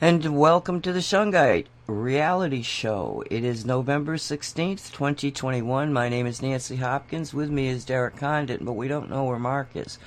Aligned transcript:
And 0.00 0.36
welcome 0.36 0.80
to 0.82 0.92
the 0.92 0.98
Shungite 1.00 1.66
reality 1.86 2.62
show. 2.62 3.22
It 3.30 3.44
is 3.44 3.64
November 3.64 4.16
16th, 4.16 4.92
2021. 4.92 5.92
My 5.92 6.08
name 6.08 6.26
is 6.26 6.42
Nancy 6.42 6.76
Hopkins. 6.76 7.32
With 7.32 7.48
me 7.48 7.68
is 7.68 7.84
Derek 7.84 8.16
Condit, 8.16 8.64
but 8.64 8.72
we 8.72 8.88
don't 8.88 9.08
know 9.08 9.24
where 9.24 9.38
Mark 9.38 9.68
is. 9.74 9.98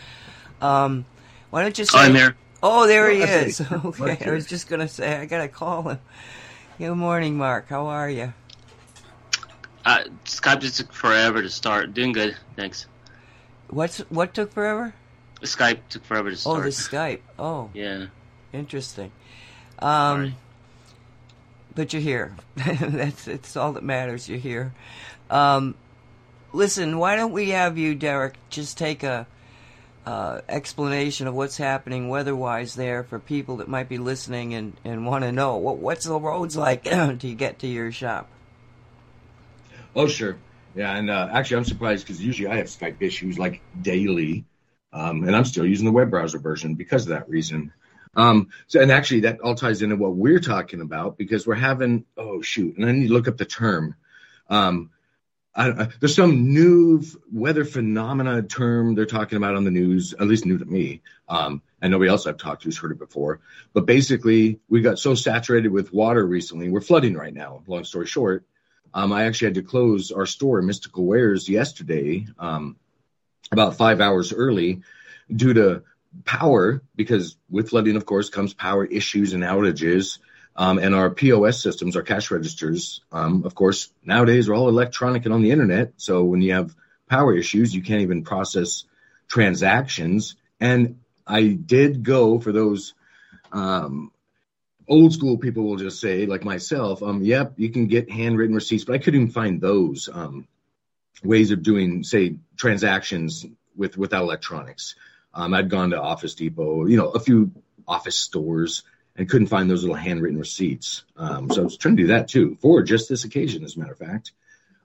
Um, 0.61 1.05
why 1.49 1.61
don't 1.63 1.77
you 1.77 1.85
say. 1.85 1.97
I'm 1.99 2.15
here. 2.15 2.35
Oh, 2.61 2.85
there 2.85 3.09
he 3.09 3.21
is. 3.21 3.61
Okay, 3.71 4.25
I 4.25 4.31
was 4.31 4.45
just 4.45 4.67
going 4.67 4.81
to 4.81 4.87
say, 4.87 5.15
I 5.17 5.25
got 5.25 5.39
to 5.39 5.47
call 5.47 5.83
him. 5.83 5.99
Good 6.77 6.93
morning, 6.95 7.37
Mark. 7.37 7.69
How 7.69 7.87
are 7.87 8.09
you? 8.09 8.33
Uh, 9.85 10.03
Skype 10.25 10.59
just 10.61 10.77
took 10.77 10.91
forever 10.91 11.41
to 11.41 11.49
start. 11.49 11.93
Doing 11.93 12.11
good, 12.11 12.35
thanks. 12.55 12.87
What's 13.69 13.99
What 14.09 14.33
took 14.33 14.51
forever? 14.51 14.93
Skype 15.41 15.79
took 15.89 16.03
forever 16.03 16.29
to 16.29 16.35
start. 16.35 16.59
Oh, 16.59 16.61
the 16.61 16.69
Skype. 16.69 17.21
Oh. 17.39 17.69
Yeah. 17.73 18.07
Interesting. 18.53 19.11
Um, 19.79 20.35
but 21.75 21.93
you're 21.93 22.01
here. 22.01 22.35
that's 22.55 23.25
that's 23.25 23.55
all 23.55 23.73
that 23.73 23.83
matters. 23.83 24.27
You're 24.27 24.39
here. 24.39 24.73
Um, 25.29 25.75
listen, 26.53 26.97
why 26.97 27.15
don't 27.15 27.33
we 27.33 27.49
have 27.49 27.77
you, 27.77 27.95
Derek, 27.95 28.35
just 28.49 28.77
take 28.77 29.03
a 29.03 29.27
uh, 30.05 30.41
explanation 30.47 31.27
of 31.27 31.35
what's 31.35 31.57
happening 31.57 32.07
weather-wise 32.07 32.75
there 32.75 33.03
for 33.03 33.19
people 33.19 33.57
that 33.57 33.67
might 33.67 33.89
be 33.89 33.97
listening 33.97 34.53
and, 34.53 34.73
and 34.85 35.05
want 35.05 35.25
to 35.25 35.31
know 35.33 35.57
what 35.57 35.77
what's 35.77 36.05
the 36.05 36.19
roads 36.19 36.55
like 36.55 36.83
to 37.19 37.35
get 37.35 37.59
to 37.59 37.67
your 37.67 37.91
shop. 37.91 38.29
Oh, 39.95 40.07
sure. 40.07 40.37
Yeah, 40.75 40.95
and 40.95 41.09
uh, 41.09 41.29
actually, 41.31 41.57
I'm 41.57 41.65
surprised 41.65 42.05
because 42.05 42.23
usually 42.23 42.47
I 42.47 42.57
have 42.57 42.67
Skype 42.67 43.01
issues 43.01 43.37
like 43.37 43.61
daily, 43.81 44.45
um, 44.93 45.23
and 45.23 45.35
I'm 45.35 45.45
still 45.45 45.65
using 45.65 45.85
the 45.85 45.91
web 45.91 46.09
browser 46.09 46.39
version 46.39 46.75
because 46.75 47.03
of 47.03 47.09
that 47.09 47.27
reason. 47.27 47.73
Um, 48.15 48.49
so, 48.67 48.81
and 48.81 48.91
actually, 48.91 49.21
that 49.21 49.41
all 49.41 49.55
ties 49.55 49.81
into 49.81 49.95
what 49.95 50.15
we're 50.15 50.39
talking 50.39 50.81
about 50.81 51.17
because 51.17 51.45
we're 51.45 51.55
having, 51.55 52.05
oh, 52.17 52.41
shoot, 52.41 52.77
and 52.77 52.85
I 52.85 52.91
need 52.91 53.07
to 53.07 53.13
look 53.13 53.27
up 53.27 53.37
the 53.37 53.45
term. 53.45 53.95
Um, 54.49 54.91
I, 55.57 55.89
there's 55.99 56.15
some 56.15 56.53
new 56.53 57.01
weather 57.31 57.65
phenomena 57.65 58.43
term 58.43 58.93
they're 58.93 59.07
talking 59.07 59.37
about 59.37 59.55
on 59.55 59.63
the 59.63 59.71
news, 59.71 60.13
at 60.13 60.27
least 60.27 60.45
new 60.45 60.59
to 60.59 60.65
me. 60.65 61.01
Um, 61.27 61.63
and 61.81 61.91
nobody 61.91 62.09
else 62.09 62.27
I've 62.27 62.37
talked 62.37 62.61
to 62.63 62.67
has 62.67 62.77
heard 62.77 62.91
it 62.91 62.99
before. 62.99 63.39
But 63.73 63.85
basically, 63.87 64.59
we 64.69 64.81
got 64.81 64.99
so 64.99 65.15
saturated 65.15 65.69
with 65.69 65.93
water 65.93 66.25
recently. 66.25 66.69
We're 66.69 66.81
flooding 66.81 67.15
right 67.15 67.33
now. 67.33 67.63
Long 67.67 67.83
story 67.83 68.05
short, 68.05 68.45
um, 68.93 69.11
I 69.11 69.25
actually 69.25 69.47
had 69.47 69.55
to 69.55 69.63
close 69.63 70.11
our 70.11 70.25
store, 70.25 70.61
Mystical 70.61 71.05
Wares, 71.05 71.49
yesterday, 71.49 72.27
um, 72.39 72.77
about 73.51 73.77
five 73.77 73.99
hours 73.99 74.33
early, 74.33 74.81
due 75.33 75.53
to 75.53 75.83
power, 76.25 76.81
because 76.95 77.37
with 77.49 77.69
flooding, 77.69 77.95
of 77.95 78.05
course, 78.05 78.29
comes 78.29 78.53
power 78.53 78.85
issues 78.85 79.33
and 79.33 79.43
outages. 79.43 80.19
Um, 80.55 80.79
and 80.79 80.95
our 80.95 81.11
POS 81.11 81.61
systems, 81.61 81.95
our 81.95 82.01
cash 82.01 82.31
registers, 82.31 83.01
um, 83.11 83.43
of 83.45 83.53
course, 83.53 83.91
nowadays 84.03 84.49
are 84.49 84.55
all 84.55 84.69
electronic 84.69 85.25
and 85.25 85.33
on 85.33 85.43
the 85.43 85.51
internet. 85.51 85.93
So 85.97 86.23
when 86.23 86.41
you 86.41 86.53
have 86.53 86.75
power 87.07 87.35
issues, 87.35 87.75
you 87.75 87.83
can't 87.83 88.01
even 88.01 88.23
process 88.23 88.85
transactions. 89.27 90.35
And 90.59 90.99
I 91.27 91.47
did 91.49 92.03
go 92.03 92.39
for 92.39 92.51
those 92.51 92.95
um, 93.51 94.11
old 94.87 95.13
school 95.13 95.37
people 95.37 95.63
will 95.63 95.75
just 95.75 95.99
say, 95.99 96.25
like 96.25 96.43
myself, 96.43 97.03
um, 97.03 97.21
yep, 97.21 97.53
you 97.57 97.69
can 97.69 97.87
get 97.87 98.09
handwritten 98.09 98.55
receipts, 98.55 98.85
but 98.85 98.95
I 98.95 98.97
couldn't 98.97 99.21
even 99.21 99.31
find 99.31 99.59
those 99.59 100.09
um, 100.11 100.47
ways 101.23 101.51
of 101.51 101.63
doing, 101.63 102.03
say, 102.03 102.37
transactions 102.55 103.45
with 103.75 103.97
without 103.97 104.23
electronics. 104.23 104.95
Um, 105.37 105.53
I'd 105.53 105.69
gone 105.69 105.91
to 105.91 106.01
Office 106.01 106.33
Depot, 106.33 106.87
you 106.87 106.97
know, 106.97 107.09
a 107.09 107.19
few 107.19 107.51
office 107.87 108.17
stores, 108.17 108.81
and 109.15 109.29
couldn't 109.29 109.47
find 109.47 109.69
those 109.69 109.83
little 109.83 109.95
handwritten 109.95 110.39
receipts. 110.39 111.03
Um, 111.15 111.51
so 111.51 111.61
I 111.61 111.63
was 111.63 111.77
trying 111.77 111.95
to 111.95 112.03
do 112.03 112.07
that 112.07 112.27
too 112.27 112.57
for 112.59 112.81
just 112.81 113.07
this 113.07 113.23
occasion, 113.23 113.63
as 113.63 113.75
a 113.75 113.79
matter 113.79 113.91
of 113.91 113.99
fact. 113.99 114.31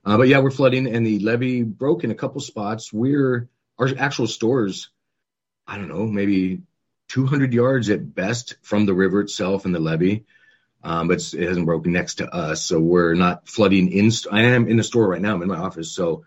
Uh, 0.05 0.19
but 0.19 0.29
yeah, 0.29 0.41
we're 0.41 0.51
flooding, 0.51 0.87
and 0.87 1.07
the 1.07 1.21
levee 1.21 1.63
broke 1.63 2.05
in 2.05 2.11
a 2.11 2.15
couple 2.15 2.43
spots. 2.43 2.93
We're 2.93 3.49
our 3.79 3.89
actual 3.99 4.27
stores, 4.27 4.91
I 5.67 5.79
don't 5.79 5.89
know, 5.89 6.07
maybe 6.07 6.61
200 7.09 7.55
yards 7.55 7.89
at 7.89 8.15
best 8.15 8.57
from 8.61 8.85
the 8.85 8.95
river 8.95 9.23
itself 9.23 9.65
and 9.65 9.75
the 9.75 9.81
levee. 9.81 10.27
Um, 10.85 11.09
but 11.09 11.33
it 11.33 11.49
hasn't 11.49 11.67
broken 11.67 11.93
next 11.93 12.17
to 12.17 12.29
us, 12.29 12.63
so 12.63 12.79
we're 12.79 13.15
not 13.15 13.49
flooding 13.49 13.91
in. 13.91 14.11
St- 14.11 14.35
I 14.35 14.43
am 14.43 14.69
in 14.69 14.77
the 14.77 14.83
store 14.83 15.09
right 15.09 15.23
now. 15.23 15.35
I'm 15.35 15.43
in 15.43 15.49
my 15.49 15.57
office, 15.57 15.93
so 15.93 16.25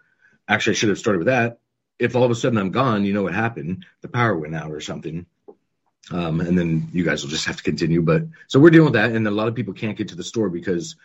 actually 0.48 0.72
I 0.72 0.76
should 0.78 0.90
have 0.90 0.98
started 0.98 1.20
with 1.20 1.28
that 1.28 1.60
if 2.00 2.16
all 2.16 2.24
of 2.24 2.32
a 2.32 2.36
sudden 2.36 2.58
I'm 2.58 2.72
gone, 2.72 3.06
you 3.06 3.14
know 3.14 3.24
what 3.24 3.34
happened? 3.34 3.86
The 4.02 4.08
power 4.08 4.36
went 4.38 4.56
out 4.56 4.72
or 4.72 4.82
something. 4.82 5.26
Um, 6.12 6.40
and 6.40 6.58
then 6.58 6.90
you 6.94 7.04
guys 7.04 7.24
will 7.24 7.32
just 7.32 7.46
have 7.46 7.58
to 7.58 7.64
continue. 7.64 8.02
But 8.02 8.24
so 8.48 8.60
we're 8.60 8.70
dealing 8.70 8.92
with 8.92 8.94
that, 8.94 9.12
and 9.12 9.28
a 9.28 9.32
lot 9.32 9.48
of 9.48 9.56
people 9.56 9.74
can't 9.74 9.98
get 9.98 10.10
to 10.10 10.16
the 10.16 10.24
store 10.24 10.50
because 10.50 10.96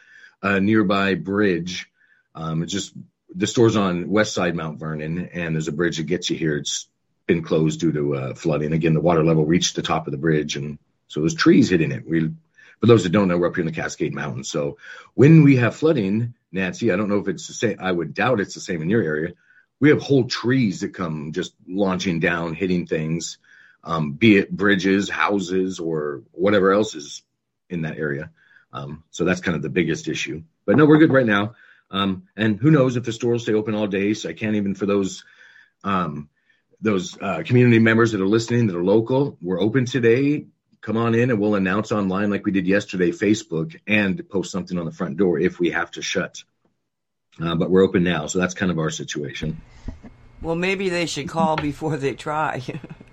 a 0.42 0.60
nearby 0.60 1.14
bridge, 1.14 1.90
um, 2.34 2.62
it's 2.62 2.72
just 2.72 2.92
the 3.34 3.46
store's 3.46 3.76
on 3.76 4.10
west 4.10 4.34
side 4.34 4.54
Mount 4.54 4.78
Vernon, 4.78 5.30
and 5.32 5.54
there's 5.54 5.68
a 5.68 5.72
bridge 5.72 5.96
that 5.96 6.04
gets 6.04 6.28
you 6.28 6.36
here. 6.36 6.56
It's 6.56 6.86
been 7.26 7.42
closed 7.42 7.80
due 7.80 7.92
to 7.92 8.14
uh, 8.14 8.34
flooding. 8.34 8.72
Again, 8.72 8.94
the 8.94 9.00
water 9.00 9.24
level 9.24 9.46
reached 9.46 9.76
the 9.76 9.82
top 9.82 10.06
of 10.06 10.10
the 10.10 10.18
bridge, 10.18 10.56
and 10.56 10.78
so 11.08 11.20
there's 11.20 11.34
trees 11.34 11.70
hitting 11.70 11.92
it. 11.92 12.06
We, 12.06 12.30
for 12.80 12.86
those 12.86 13.04
that 13.04 13.12
don't 13.12 13.28
know, 13.28 13.38
we're 13.38 13.48
up 13.48 13.54
here 13.54 13.62
in 13.62 13.72
the 13.72 13.80
Cascade 13.80 14.14
Mountains. 14.14 14.50
So 14.50 14.78
when 15.14 15.44
we 15.44 15.56
have 15.56 15.76
flooding, 15.76 16.34
Nancy, 16.52 16.92
I 16.92 16.96
don't 16.96 17.08
know 17.08 17.18
if 17.18 17.28
it's 17.28 17.46
the 17.46 17.54
same. 17.54 17.78
I 17.80 17.90
would 17.90 18.12
doubt 18.12 18.40
it's 18.40 18.54
the 18.54 18.60
same 18.60 18.82
in 18.82 18.90
your 18.90 19.02
area 19.02 19.32
we 19.80 19.88
have 19.88 20.00
whole 20.00 20.24
trees 20.24 20.80
that 20.80 20.94
come 20.94 21.32
just 21.32 21.54
launching 21.66 22.20
down, 22.20 22.54
hitting 22.54 22.86
things, 22.86 23.38
um, 23.82 24.12
be 24.12 24.36
it 24.36 24.50
bridges, 24.54 25.08
houses, 25.08 25.80
or 25.80 26.22
whatever 26.32 26.72
else 26.72 26.94
is 26.94 27.22
in 27.70 27.82
that 27.82 27.96
area. 27.96 28.30
Um, 28.72 29.02
so 29.10 29.24
that's 29.24 29.40
kind 29.40 29.56
of 29.56 29.62
the 29.62 29.70
biggest 29.70 30.06
issue. 30.06 30.42
But 30.66 30.76
no, 30.76 30.86
we're 30.86 30.98
good 30.98 31.12
right 31.12 31.26
now. 31.26 31.54
Um, 31.90 32.28
and 32.36 32.60
who 32.60 32.70
knows 32.70 32.96
if 32.96 33.04
the 33.04 33.12
store 33.12 33.32
will 33.32 33.38
stay 33.40 33.54
open 33.54 33.74
all 33.74 33.86
day? 33.86 34.14
So 34.14 34.28
I 34.28 34.32
can't 34.34 34.54
even 34.54 34.74
for 34.74 34.86
those 34.86 35.24
um, 35.82 36.28
those 36.80 37.20
uh, 37.20 37.42
community 37.44 37.78
members 37.78 38.12
that 38.12 38.20
are 38.20 38.28
listening 38.28 38.66
that 38.66 38.76
are 38.76 38.84
local. 38.84 39.38
We're 39.42 39.60
open 39.60 39.86
today. 39.86 40.46
Come 40.82 40.96
on 40.96 41.14
in, 41.14 41.30
and 41.30 41.38
we'll 41.38 41.56
announce 41.56 41.92
online 41.92 42.30
like 42.30 42.46
we 42.46 42.52
did 42.52 42.66
yesterday, 42.66 43.10
Facebook, 43.10 43.78
and 43.86 44.26
post 44.28 44.50
something 44.50 44.78
on 44.78 44.86
the 44.86 44.92
front 44.92 45.18
door 45.18 45.38
if 45.38 45.58
we 45.58 45.70
have 45.70 45.90
to 45.92 46.02
shut. 46.02 46.42
Uh, 47.42 47.54
but 47.54 47.70
we're 47.70 47.82
open 47.82 48.02
now, 48.02 48.26
so 48.26 48.38
that's 48.38 48.54
kind 48.54 48.70
of 48.70 48.78
our 48.78 48.90
situation. 48.90 49.60
Well, 50.42 50.56
maybe 50.56 50.88
they 50.88 51.06
should 51.06 51.28
call 51.28 51.56
before 51.56 51.96
they 51.96 52.14
try. 52.14 52.62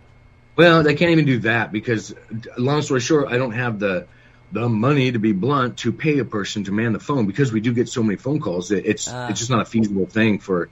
well, 0.56 0.84
they 0.84 0.96
can't 0.96 1.12
even 1.12 1.26
do 1.26 1.40
that 1.40 1.72
because, 1.72 2.14
long 2.58 2.82
story 2.82 3.00
short, 3.00 3.30
I 3.30 3.38
don't 3.38 3.52
have 3.52 3.80
the 3.80 4.08
the 4.52 4.70
money 4.70 5.12
to 5.12 5.20
be 5.20 5.34
blunt 5.34 5.78
to 5.80 5.92
pay 5.92 6.20
a 6.20 6.26
person 6.26 6.64
to 6.64 6.72
man 6.72 6.94
the 6.94 7.00
phone 7.00 7.26
because 7.26 7.52
we 7.52 7.60
do 7.60 7.74
get 7.74 7.90
so 7.90 8.02
many 8.02 8.16
phone 8.16 8.40
calls 8.40 8.70
that 8.70 8.90
it's 8.90 9.10
uh, 9.10 9.28
it's 9.30 9.40
just 9.40 9.52
not 9.52 9.62
a 9.62 9.66
feasible 9.66 10.06
thing 10.06 10.40
for 10.40 10.70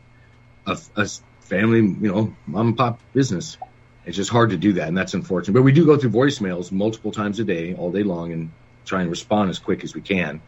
a, 0.66 0.78
a 0.96 1.10
family, 1.42 1.80
you 1.80 2.12
know, 2.12 2.36
mom 2.48 2.68
and 2.68 2.78
pop 2.78 3.00
business. 3.14 3.58
It's 4.06 4.16
just 4.16 4.30
hard 4.30 4.52
to 4.52 4.58
do 4.58 4.74
that, 4.74 4.88
and 4.88 4.98
that's 4.98 5.14
unfortunate. 5.14 5.54
But 5.54 5.64
we 5.64 5.72
do 5.72 5.86
go 5.86 5.98
through 5.98 6.12
voicemails 6.12 6.72
multiple 6.72 7.12
times 7.12 7.40
a 7.40 7.44
day, 7.44 7.74
all 7.74 7.92
day 7.92 8.04
long, 8.04 8.34
and 8.34 8.52
try 8.86 9.02
and 9.02 9.10
respond 9.10 9.50
as 9.50 9.60
quick 9.60 9.84
as 9.84 9.96
we 9.96 10.02
can. 10.02 10.42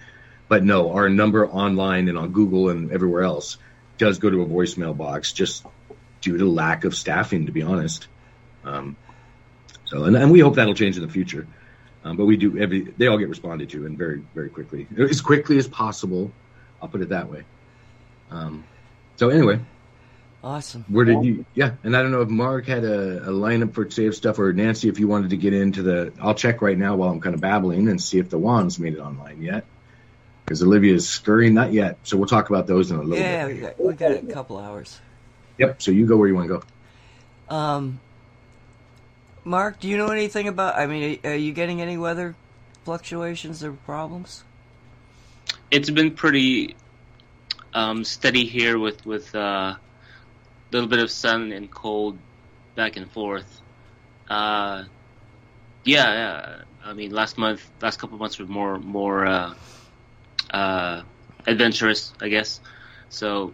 But 0.48 0.64
no, 0.64 0.94
our 0.94 1.10
number 1.10 1.48
online 1.48 2.08
and 2.08 2.18
on 2.18 2.32
Google 2.32 2.70
and 2.70 2.92
everywhere 2.92 3.24
else 3.24 3.58
does 3.98 4.20
go 4.20 4.30
to 4.30 4.42
a 4.42 4.46
voicemail 4.46 4.96
box 4.96 5.34
just 5.34 5.66
due 6.22 6.38
to 6.38 6.46
lack 6.46 6.86
of 6.86 6.96
staffing, 6.96 7.48
to 7.48 7.52
be 7.52 7.62
honest. 7.62 8.08
Um, 8.64 8.96
so, 9.86 10.04
and, 10.04 10.16
and 10.16 10.32
we 10.32 10.40
hope 10.40 10.56
that'll 10.56 10.74
change 10.74 10.96
in 10.98 11.04
the 11.04 11.12
future. 11.12 11.48
Um, 12.04 12.16
but 12.16 12.26
we 12.26 12.38
do 12.38 12.58
every, 12.58 12.82
they 12.98 13.08
all 13.08 13.18
get 13.18 13.28
responded 13.28 13.70
to 13.72 13.86
and 13.86 13.98
very, 13.98 14.24
very 14.34 14.50
quickly, 14.50 14.88
as 14.98 15.22
quickly 15.22 15.58
as 15.58 15.68
possible. 15.68 16.32
I'll 16.82 16.90
put 16.90 17.02
it 17.02 17.10
that 17.10 17.30
way. 17.30 17.44
Um, 18.30 18.64
so 19.18 19.30
anyway, 19.30 19.60
awesome. 20.44 20.86
Where 20.88 21.06
did 21.06 21.24
you? 21.24 21.46
Yeah, 21.56 21.72
and 21.84 21.98
I 21.98 22.04
don't 22.04 22.12
know 22.12 22.22
if 22.22 22.30
Mark 22.30 22.68
had 22.68 22.84
a, 22.84 23.24
a 23.24 23.32
lineup 23.32 23.74
for 23.74 23.90
save 23.90 24.16
stuff 24.16 24.38
or 24.38 24.54
Nancy, 24.54 24.90
if 24.90 25.00
you 25.00 25.08
wanted 25.08 25.32
to 25.32 25.38
get 25.38 25.54
into 25.54 25.82
the. 25.82 26.14
I'll 26.22 26.36
check 26.36 26.62
right 26.62 26.78
now 26.78 26.96
while 26.96 27.10
I'm 27.10 27.20
kind 27.20 27.34
of 27.34 27.42
babbling 27.42 27.90
and 27.90 28.02
see 28.02 28.20
if 28.20 28.30
the 28.30 28.38
wands 28.38 28.80
made 28.80 28.94
it 28.94 29.00
online 29.00 29.42
yet 29.42 29.66
because 30.48 30.64
Olivia 30.64 30.94
is 30.94 31.08
scurrying. 31.08 31.54
Not 31.54 31.74
yet. 31.74 31.98
So 32.04 32.16
we'll 32.16 32.28
talk 32.28 32.50
about 32.50 32.68
those 32.68 32.90
in 32.90 32.98
a 32.98 33.02
little 33.02 33.18
yeah, 33.18 33.48
bit. 33.48 33.58
Yeah, 33.58 33.72
we, 33.78 33.88
we 33.88 33.94
got 33.96 34.12
a 34.12 34.22
couple 34.22 34.58
hours. 34.58 35.00
Yep. 35.58 35.82
So 35.82 35.92
you 35.92 36.06
go 36.06 36.16
where 36.16 36.30
you 36.30 36.36
want 36.36 36.48
to 36.48 36.60
go. 37.50 37.54
Um, 37.54 38.00
Mark, 39.44 39.82
do 39.82 39.90
you 39.90 39.98
know 39.98 40.08
anything 40.08 40.48
about? 40.48 40.78
I 40.78 40.88
mean, 40.88 41.20
are 41.26 41.36
you 41.36 41.52
getting 41.52 41.82
any 41.82 41.98
weather 41.98 42.36
fluctuations 42.86 43.62
or 43.62 43.74
problems? 43.74 44.46
It's 45.70 45.90
been 45.90 46.12
pretty 46.12 46.78
um, 47.74 48.06
steady 48.06 48.46
here 48.46 48.80
with 48.80 49.06
with 49.06 49.36
a 49.36 49.40
uh, 49.40 49.76
little 50.72 50.88
bit 50.88 51.00
of 51.00 51.12
sun 51.12 51.52
and 51.52 51.70
cold 51.70 52.18
back 52.76 52.96
and 52.96 53.12
forth. 53.12 53.62
Uh, 54.30 54.86
yeah, 55.84 56.14
yeah. 56.14 56.62
I 56.86 56.94
mean, 56.94 57.12
last 57.12 57.38
month, 57.38 57.70
last 57.82 58.00
couple 58.00 58.18
months 58.18 58.40
were 58.40 58.46
more 58.46 58.80
more 58.80 59.26
uh, 59.26 59.54
uh, 60.54 61.04
adventurous, 61.46 62.14
I 62.22 62.30
guess. 62.30 62.60
So, 63.10 63.54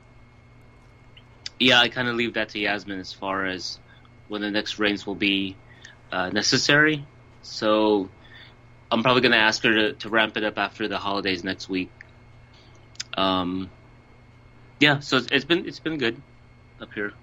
yeah, 1.60 1.80
I 1.80 1.90
kind 1.90 2.07
of 2.07 2.16
leave 2.16 2.34
that 2.36 2.50
to 2.50 2.60
Yasmin 2.60 3.00
as 3.00 3.13
far 3.13 3.45
as 3.45 3.80
when 4.28 4.42
the 4.42 4.51
next 4.51 4.80
rains 4.80 5.06
will 5.06 5.16
be 5.16 5.56
uh, 6.12 6.30
necessary. 6.30 7.06
So, 7.42 8.10
I'm 8.92 9.01
probably 9.01 9.22
going 9.22 9.31
to 9.31 9.40
ask 9.40 9.63
her 9.63 9.74
to, 9.74 9.94
to 9.94 10.10
ramp 10.10 10.38
it 10.38 10.44
up 10.44 10.57
after 10.57 10.88
the 10.88 11.00
holidays 11.00 11.44
next 11.44 11.68
week. 11.68 11.90
Um, 13.18 13.72
yeah, 14.80 15.00
so 15.00 15.18
it's, 15.18 15.28
it's 15.31 15.46
been 15.46 15.68
it's 15.68 15.80
been 15.80 15.98
good 15.98 16.22
up 16.80 16.94
here. 16.94 17.13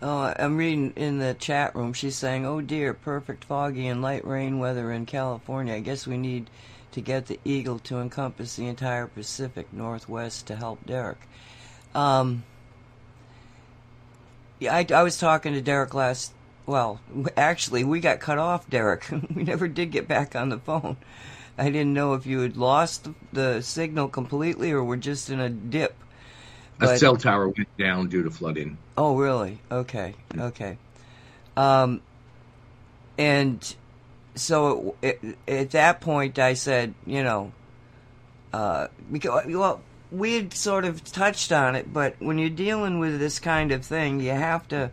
Oh, 0.00 0.32
I'm 0.38 0.56
reading 0.56 0.92
in 0.96 1.18
the 1.18 1.34
chat 1.34 1.74
room. 1.74 1.92
She's 1.92 2.16
saying, 2.16 2.44
"Oh 2.44 2.60
dear, 2.60 2.94
perfect 2.94 3.44
foggy 3.44 3.86
and 3.86 4.02
light 4.02 4.26
rain 4.26 4.58
weather 4.58 4.92
in 4.92 5.06
California. 5.06 5.74
I 5.74 5.80
guess 5.80 6.06
we 6.06 6.18
need 6.18 6.50
to 6.92 7.00
get 7.00 7.26
the 7.26 7.38
Eagle 7.44 7.78
to 7.80 7.98
encompass 7.98 8.56
the 8.56 8.66
entire 8.66 9.06
Pacific 9.06 9.72
Northwest 9.72 10.46
to 10.46 10.56
help 10.56 10.84
Derek." 10.86 11.20
Um, 11.94 12.44
yeah, 14.58 14.74
I, 14.74 14.86
I 14.94 15.02
was 15.02 15.18
talking 15.18 15.52
to 15.52 15.60
Derek 15.60 15.94
last. 15.94 16.32
Well, 16.66 17.00
actually, 17.36 17.84
we 17.84 18.00
got 18.00 18.20
cut 18.20 18.38
off, 18.38 18.68
Derek. 18.68 19.08
we 19.34 19.42
never 19.42 19.68
did 19.68 19.90
get 19.90 20.06
back 20.06 20.36
on 20.36 20.48
the 20.50 20.58
phone. 20.58 20.96
I 21.56 21.70
didn't 21.70 21.92
know 21.92 22.14
if 22.14 22.24
you 22.24 22.40
had 22.40 22.56
lost 22.56 23.08
the 23.32 23.60
signal 23.62 24.08
completely 24.08 24.70
or 24.70 24.84
were 24.84 24.96
just 24.96 25.28
in 25.28 25.40
a 25.40 25.48
dip. 25.48 25.96
But, 26.78 26.94
a 26.94 26.98
cell 26.98 27.16
tower 27.16 27.48
went 27.48 27.76
down 27.76 28.08
due 28.08 28.22
to 28.22 28.30
flooding. 28.30 28.78
Oh, 28.96 29.16
really? 29.16 29.58
Okay, 29.70 30.14
okay. 30.38 30.78
Um, 31.56 32.02
and 33.18 33.74
so 34.40 34.96
it, 35.02 35.20
at 35.46 35.70
that 35.70 36.00
point, 36.00 36.38
I 36.38 36.54
said, 36.54 36.94
you 37.06 37.22
know, 37.22 37.52
uh, 38.52 38.88
because 39.10 39.46
well, 39.46 39.80
we 40.10 40.34
had 40.34 40.54
sort 40.54 40.84
of 40.84 41.04
touched 41.04 41.52
on 41.52 41.74
it, 41.74 41.92
but 41.92 42.16
when 42.18 42.38
you're 42.38 42.50
dealing 42.50 42.98
with 42.98 43.18
this 43.18 43.38
kind 43.38 43.72
of 43.72 43.84
thing, 43.84 44.20
you 44.20 44.30
have 44.30 44.66
to 44.68 44.90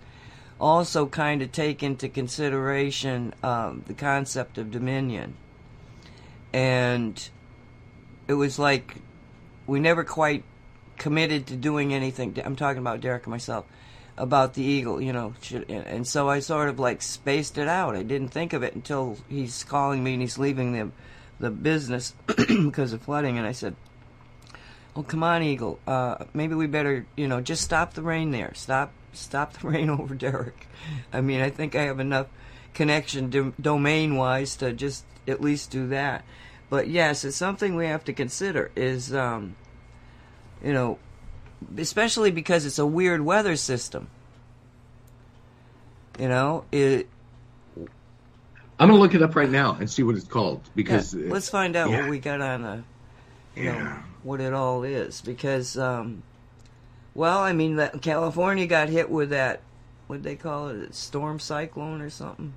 also 0.59 1.05
kind 1.05 1.41
of 1.41 1.51
take 1.51 1.83
into 1.83 2.07
consideration 2.09 3.33
um, 3.43 3.83
the 3.87 3.93
concept 3.93 4.57
of 4.57 4.71
dominion 4.71 5.35
and 6.55 7.29
it 8.29 8.33
was 8.33 8.57
like 8.57 8.95
we 9.67 9.77
never 9.77 10.05
quite 10.05 10.45
committed 10.97 11.47
to 11.47 11.55
doing 11.57 11.93
anything. 11.93 12.41
I'm 12.43 12.55
talking 12.55 12.79
about 12.79 13.01
Derek 13.01 13.25
and 13.25 13.31
myself 13.31 13.65
about 14.17 14.53
the 14.53 14.63
eagle, 14.63 15.01
you 15.01 15.11
know, 15.11 15.33
and 15.67 16.07
so 16.07 16.29
I 16.29 16.39
sort 16.39 16.69
of 16.69 16.79
like 16.79 17.01
spaced 17.01 17.57
it 17.57 17.67
out. 17.67 17.95
I 17.95 18.03
didn't 18.03 18.29
think 18.29 18.53
of 18.53 18.63
it 18.63 18.73
until 18.73 19.17
he's 19.27 19.63
calling 19.63 20.03
me 20.03 20.13
and 20.13 20.21
he's 20.21 20.37
leaving 20.37 20.73
the 20.73 20.91
the 21.39 21.51
business 21.51 22.13
because 22.47 22.93
of 22.93 23.01
flooding, 23.01 23.37
and 23.37 23.45
I 23.45 23.51
said, 23.51 23.75
"Well, 24.93 25.03
come 25.03 25.23
on, 25.23 25.43
eagle. 25.43 25.79
Uh, 25.85 26.23
maybe 26.33 26.55
we 26.55 26.67
better, 26.67 27.05
you 27.17 27.27
know, 27.27 27.41
just 27.41 27.63
stop 27.63 27.93
the 27.93 28.01
rain 28.01 28.31
there. 28.31 28.53
Stop, 28.53 28.93
stop 29.11 29.53
the 29.53 29.67
rain 29.67 29.89
over 29.89 30.15
Derek. 30.15 30.67
I 31.11 31.21
mean, 31.21 31.41
I 31.41 31.49
think 31.49 31.75
I 31.75 31.83
have 31.83 31.99
enough 31.99 32.27
connection 32.73 33.29
do- 33.29 33.53
domain 33.59 34.15
wise 34.15 34.55
to 34.57 34.71
just 34.71 35.03
at 35.27 35.41
least 35.41 35.71
do 35.71 35.87
that." 35.89 36.23
But 36.69 36.87
yes, 36.87 37.23
it's 37.23 37.37
something 37.37 37.75
we 37.75 37.87
have 37.87 38.05
to 38.05 38.13
consider. 38.13 38.71
Is 38.75 39.13
um, 39.13 39.57
you 40.63 40.73
know, 40.73 40.99
especially 41.77 42.31
because 42.31 42.65
it's 42.65 42.79
a 42.79 42.85
weird 42.85 43.21
weather 43.21 43.55
system. 43.55 44.07
You 46.19 46.29
know, 46.29 46.65
it. 46.71 47.09
I'm 48.77 48.89
gonna 48.89 48.95
look 48.95 49.13
it 49.13 49.21
up 49.21 49.35
right 49.35 49.49
now 49.49 49.75
and 49.79 49.89
see 49.89 50.03
what 50.03 50.15
it's 50.15 50.27
called 50.27 50.61
because 50.75 51.13
yeah, 51.13 51.31
let's 51.31 51.49
find 51.49 51.75
out 51.75 51.89
yeah. 51.89 52.01
what 52.01 52.09
we 52.09 52.19
got 52.19 52.41
on 52.41 52.61
the, 52.61 52.83
you 53.55 53.65
yeah. 53.65 53.83
know, 53.83 53.95
what 54.23 54.41
it 54.41 54.53
all 54.53 54.83
is 54.83 55.21
because, 55.21 55.77
um, 55.77 56.23
well, 57.13 57.39
I 57.39 57.53
mean, 57.53 57.77
that 57.77 58.01
California 58.01 58.67
got 58.67 58.89
hit 58.89 59.09
with 59.09 59.29
that, 59.29 59.61
what 60.07 60.23
they 60.23 60.35
call 60.35 60.69
it, 60.69 60.93
storm 60.93 61.39
cyclone 61.39 62.01
or 62.01 62.09
something. 62.09 62.53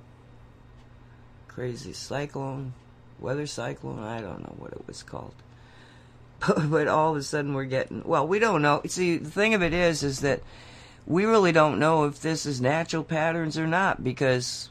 Crazy 1.47 1.93
cyclone 1.93 2.73
weather 3.19 3.47
cyclone. 3.47 3.99
I 3.99 4.21
don't 4.21 4.41
know 4.41 4.55
what 4.57 4.71
it 4.71 4.87
was 4.87 5.03
called. 5.03 5.33
but 6.65 6.87
all 6.87 7.11
of 7.11 7.17
a 7.17 7.23
sudden 7.23 7.53
we're 7.53 7.65
getting 7.65 8.03
well. 8.03 8.27
We 8.27 8.39
don't 8.39 8.61
know. 8.61 8.81
See, 8.87 9.17
the 9.17 9.29
thing 9.29 9.53
of 9.53 9.61
it 9.61 9.73
is, 9.73 10.03
is 10.03 10.21
that 10.21 10.41
we 11.05 11.25
really 11.25 11.51
don't 11.51 11.79
know 11.79 12.05
if 12.05 12.21
this 12.21 12.45
is 12.45 12.61
natural 12.61 13.03
patterns 13.03 13.57
or 13.57 13.67
not 13.67 14.03
because 14.03 14.69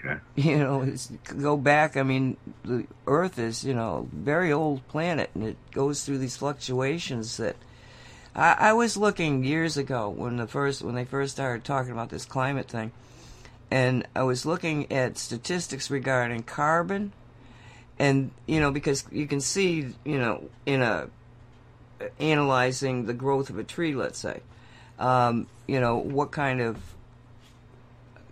okay. 0.00 0.18
you 0.34 0.58
know 0.58 0.92
go 1.38 1.56
back. 1.56 1.96
I 1.96 2.02
mean, 2.02 2.36
the 2.64 2.86
Earth 3.06 3.38
is 3.38 3.64
you 3.64 3.74
know 3.74 4.08
a 4.12 4.16
very 4.16 4.52
old 4.52 4.86
planet 4.88 5.30
and 5.34 5.44
it 5.44 5.56
goes 5.72 6.04
through 6.04 6.18
these 6.18 6.36
fluctuations 6.36 7.36
that. 7.36 7.56
I, 8.36 8.56
I 8.58 8.72
was 8.72 8.96
looking 8.96 9.44
years 9.44 9.76
ago 9.76 10.08
when 10.08 10.38
the 10.38 10.48
first 10.48 10.82
when 10.82 10.96
they 10.96 11.04
first 11.04 11.34
started 11.34 11.62
talking 11.62 11.92
about 11.92 12.08
this 12.08 12.24
climate 12.24 12.66
thing, 12.66 12.90
and 13.70 14.08
I 14.16 14.24
was 14.24 14.44
looking 14.44 14.90
at 14.90 15.18
statistics 15.18 15.88
regarding 15.88 16.42
carbon 16.42 17.12
and 17.98 18.30
you 18.46 18.60
know 18.60 18.70
because 18.70 19.04
you 19.10 19.26
can 19.26 19.40
see 19.40 19.94
you 20.04 20.18
know 20.18 20.48
in 20.66 20.82
a 20.82 21.08
analyzing 22.18 23.06
the 23.06 23.14
growth 23.14 23.50
of 23.50 23.58
a 23.58 23.64
tree 23.64 23.94
let's 23.94 24.18
say 24.18 24.40
um, 24.98 25.46
you 25.66 25.80
know 25.80 25.96
what 25.96 26.30
kind 26.30 26.60
of 26.60 26.78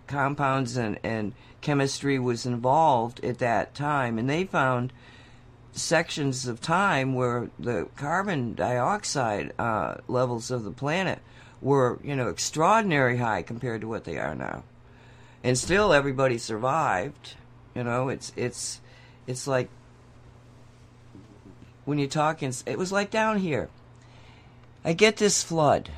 compounds 0.07 0.77
and, 0.77 0.99
and 1.03 1.33
chemistry 1.61 2.19
was 2.19 2.45
involved 2.45 3.23
at 3.23 3.39
that 3.39 3.73
time. 3.73 4.19
And 4.19 4.29
they 4.29 4.43
found 4.43 4.93
sections 5.71 6.47
of 6.47 6.61
time 6.61 7.15
where 7.15 7.49
the 7.57 7.87
carbon 7.95 8.53
dioxide 8.53 9.53
uh, 9.57 9.95
levels 10.07 10.51
of 10.51 10.63
the 10.63 10.71
planet 10.71 11.19
were 11.61 11.97
you 12.03 12.15
know 12.15 12.27
extraordinary 12.27 13.17
high 13.17 13.41
compared 13.41 13.81
to 13.81 13.87
what 13.87 14.03
they 14.03 14.17
are 14.17 14.35
now. 14.35 14.63
And 15.43 15.57
still 15.57 15.93
everybody 15.93 16.37
survived 16.37 17.35
you 17.73 17.83
know 17.83 18.09
it's 18.09 18.31
it's 18.35 18.81
it's 19.27 19.47
like 19.47 19.69
when 21.85 21.99
you're 21.99 22.07
talking, 22.07 22.53
it 22.65 22.77
was 22.77 22.91
like 22.91 23.11
down 23.11 23.39
here. 23.39 23.69
I 24.85 24.93
get 24.93 25.17
this 25.17 25.43
flood. 25.43 25.89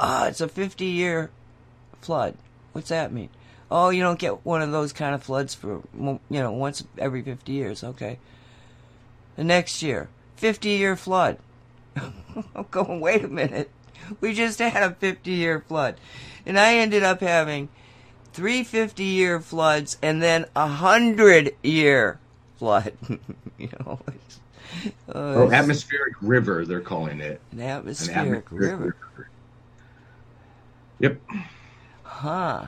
Ah, 0.00 0.26
it's 0.26 0.40
a 0.40 0.48
50 0.48 0.84
year 0.84 1.30
flood. 2.00 2.36
What's 2.72 2.88
that 2.88 3.12
mean? 3.12 3.30
Oh, 3.70 3.90
you 3.90 4.02
don't 4.02 4.18
get 4.18 4.46
one 4.46 4.62
of 4.62 4.70
those 4.70 4.92
kind 4.92 5.14
of 5.14 5.22
floods 5.22 5.54
for, 5.54 5.82
you 5.94 6.20
know, 6.30 6.52
once 6.52 6.84
every 6.96 7.22
50 7.22 7.52
years. 7.52 7.84
Okay. 7.84 8.18
The 9.36 9.44
next 9.44 9.82
year, 9.82 10.08
50 10.36 10.68
year 10.70 10.96
flood. 10.96 11.38
I'm 11.96 12.66
going, 12.70 13.00
wait 13.00 13.24
a 13.24 13.28
minute. 13.28 13.70
We 14.20 14.32
just 14.32 14.58
had 14.58 14.82
a 14.82 14.94
50 14.94 15.30
year 15.30 15.60
flood. 15.60 15.96
And 16.46 16.58
I 16.58 16.76
ended 16.76 17.02
up 17.02 17.20
having 17.20 17.68
three 18.38 18.62
50 18.62 19.02
year 19.02 19.40
floods 19.40 19.98
and 20.00 20.22
then 20.22 20.44
a 20.54 20.60
100 20.60 21.56
year 21.64 22.20
flood. 22.56 22.92
you 23.58 23.68
know, 23.80 23.98
uh, 25.08 25.12
oh, 25.12 25.50
atmospheric 25.50 26.14
river, 26.20 26.64
they're 26.64 26.80
calling 26.80 27.18
it. 27.18 27.40
An 27.50 27.62
atmospheric, 27.62 28.16
an 28.16 28.26
atmospheric 28.28 28.52
river. 28.52 28.96
river. 29.16 29.30
Yep. 31.00 31.20
Huh. 32.04 32.66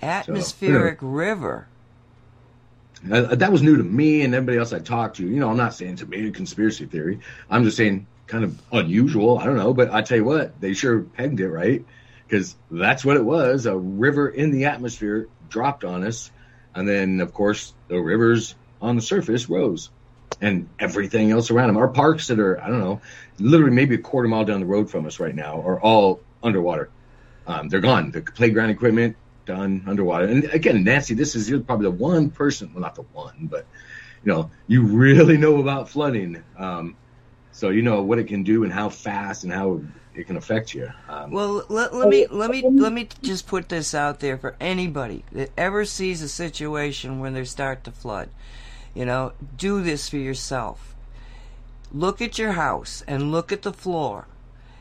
Atmospheric 0.00 1.00
so, 1.02 1.06
river. 1.06 1.68
Uh, 3.12 3.34
that 3.34 3.52
was 3.52 3.60
new 3.60 3.76
to 3.76 3.84
me 3.84 4.22
and 4.22 4.34
everybody 4.34 4.56
else 4.56 4.72
I 4.72 4.78
talked 4.78 5.16
to. 5.16 5.28
You 5.28 5.38
know, 5.38 5.50
I'm 5.50 5.58
not 5.58 5.74
saying 5.74 5.92
it's 5.92 6.02
a 6.02 6.06
major 6.06 6.30
conspiracy 6.30 6.86
theory. 6.86 7.20
I'm 7.50 7.62
just 7.64 7.76
saying 7.76 8.06
kind 8.26 8.42
of 8.42 8.58
unusual. 8.72 9.38
I 9.38 9.44
don't 9.44 9.58
know, 9.58 9.74
but 9.74 9.92
I 9.92 10.00
tell 10.00 10.16
you 10.16 10.24
what, 10.24 10.58
they 10.62 10.72
sure 10.72 11.02
pegged 11.02 11.40
it 11.40 11.50
right 11.50 11.84
because 12.26 12.56
that's 12.70 13.04
what 13.04 13.16
it 13.16 13.24
was. 13.24 13.66
A 13.66 13.76
river 13.76 14.28
in 14.28 14.50
the 14.50 14.66
atmosphere 14.66 15.28
dropped 15.48 15.84
on 15.84 16.04
us, 16.04 16.30
and 16.74 16.88
then 16.88 17.20
of 17.20 17.32
course 17.32 17.72
the 17.88 18.00
rivers 18.00 18.54
on 18.80 18.96
the 18.96 19.02
surface 19.02 19.48
rose 19.48 19.90
and 20.40 20.68
everything 20.78 21.30
else 21.30 21.50
around 21.50 21.68
them. 21.68 21.76
Our 21.76 21.88
parks 21.88 22.28
that 22.28 22.38
are, 22.38 22.60
I 22.60 22.68
don't 22.68 22.80
know, 22.80 23.00
literally 23.38 23.74
maybe 23.74 23.94
a 23.94 23.98
quarter 23.98 24.28
mile 24.28 24.44
down 24.44 24.60
the 24.60 24.66
road 24.66 24.90
from 24.90 25.06
us 25.06 25.18
right 25.18 25.34
now 25.34 25.62
are 25.62 25.80
all 25.80 26.20
underwater. 26.42 26.90
Um, 27.46 27.68
they're 27.68 27.80
gone. 27.80 28.10
The 28.10 28.22
playground 28.22 28.70
equipment 28.70 29.16
done 29.46 29.84
underwater. 29.86 30.26
And 30.26 30.44
again, 30.44 30.84
Nancy, 30.84 31.14
this 31.14 31.34
is 31.36 31.48
you're 31.48 31.60
probably 31.60 31.84
the 31.84 31.92
one 31.92 32.30
person, 32.30 32.72
well, 32.74 32.82
not 32.82 32.96
the 32.96 33.02
one, 33.02 33.48
but 33.50 33.66
you 34.24 34.32
know, 34.32 34.50
you 34.66 34.82
really 34.82 35.36
know 35.36 35.60
about 35.60 35.88
flooding. 35.88 36.42
Um, 36.58 36.96
so 37.52 37.70
you 37.70 37.82
know 37.82 38.02
what 38.02 38.18
it 38.18 38.24
can 38.24 38.42
do 38.42 38.64
and 38.64 38.72
how 38.72 38.90
fast 38.90 39.44
and 39.44 39.52
how 39.52 39.80
it 40.16 40.26
can 40.26 40.36
affect 40.36 40.74
you. 40.74 40.90
Um, 41.08 41.30
well, 41.30 41.64
let, 41.68 41.94
let 41.94 42.08
me 42.08 42.26
let 42.28 42.50
me 42.50 42.62
let 42.62 42.92
me 42.92 43.08
just 43.22 43.46
put 43.46 43.68
this 43.68 43.94
out 43.94 44.20
there 44.20 44.38
for 44.38 44.56
anybody 44.58 45.24
that 45.32 45.50
ever 45.56 45.84
sees 45.84 46.22
a 46.22 46.28
situation 46.28 47.20
when 47.20 47.34
they 47.34 47.44
start 47.44 47.84
to 47.84 47.90
flood. 47.90 48.30
You 48.94 49.04
know, 49.04 49.32
do 49.56 49.82
this 49.82 50.08
for 50.08 50.16
yourself. 50.16 50.94
Look 51.92 52.22
at 52.22 52.38
your 52.38 52.52
house 52.52 53.04
and 53.06 53.30
look 53.30 53.52
at 53.52 53.62
the 53.62 53.72
floor 53.72 54.26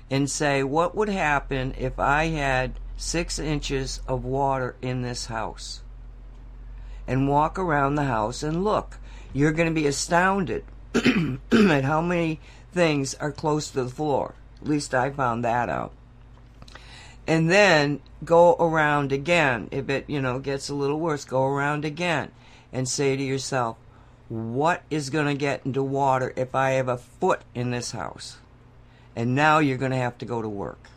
and 0.10 0.30
say, 0.30 0.64
what 0.64 0.96
would 0.96 1.10
happen 1.10 1.76
if 1.78 2.00
I 2.00 2.28
had 2.28 2.80
six 2.96 3.38
inches 3.38 4.02
of 4.08 4.24
water 4.24 4.76
in 4.82 5.02
this 5.02 5.26
house? 5.26 5.82
And 7.08 7.30
walk 7.30 7.60
around 7.60 7.96
the 7.96 8.06
house 8.06 8.42
and 8.42 8.64
look. 8.64 8.98
You're 9.34 9.52
going 9.52 9.68
to 9.68 9.76
be 9.76 9.86
astounded 9.86 10.64
at 10.96 11.84
how 11.84 12.02
many 12.02 12.40
things 12.72 13.16
are 13.16 13.32
close 13.32 13.70
to 13.72 13.84
the 13.84 13.90
floor. 13.90 14.36
At 14.66 14.72
least 14.72 14.96
I 14.96 15.12
found 15.12 15.46
that 15.46 15.70
out. 15.70 15.92
And 17.28 17.52
then 17.52 18.00
go 18.24 18.56
around 18.56 19.12
again. 19.12 19.68
If 19.70 19.92
it, 19.92 20.06
you 20.08 20.20
know, 20.20 20.40
gets 20.40 20.70
a 20.70 20.74
little 20.74 21.00
worse, 21.00 21.24
go 21.24 21.46
around 21.46 21.86
again 21.86 22.32
and 22.74 22.90
say 22.90 23.16
to 23.16 23.22
yourself, 23.22 23.78
what 24.28 24.82
is 24.90 25.12
going 25.12 25.28
to 25.28 25.36
get 25.36 25.62
into 25.66 25.84
water 25.84 26.34
if 26.36 26.56
I 26.56 26.72
have 26.72 26.88
a 26.88 26.98
foot 26.98 27.42
in 27.54 27.70
this 27.70 27.92
house? 27.92 28.38
And 29.16 29.36
now 29.36 29.60
you're 29.60 29.78
going 29.78 29.92
to 29.92 29.98
have 29.98 30.18
to 30.18 30.26
go 30.26 30.42
to 30.42 30.50
work. 30.50 30.90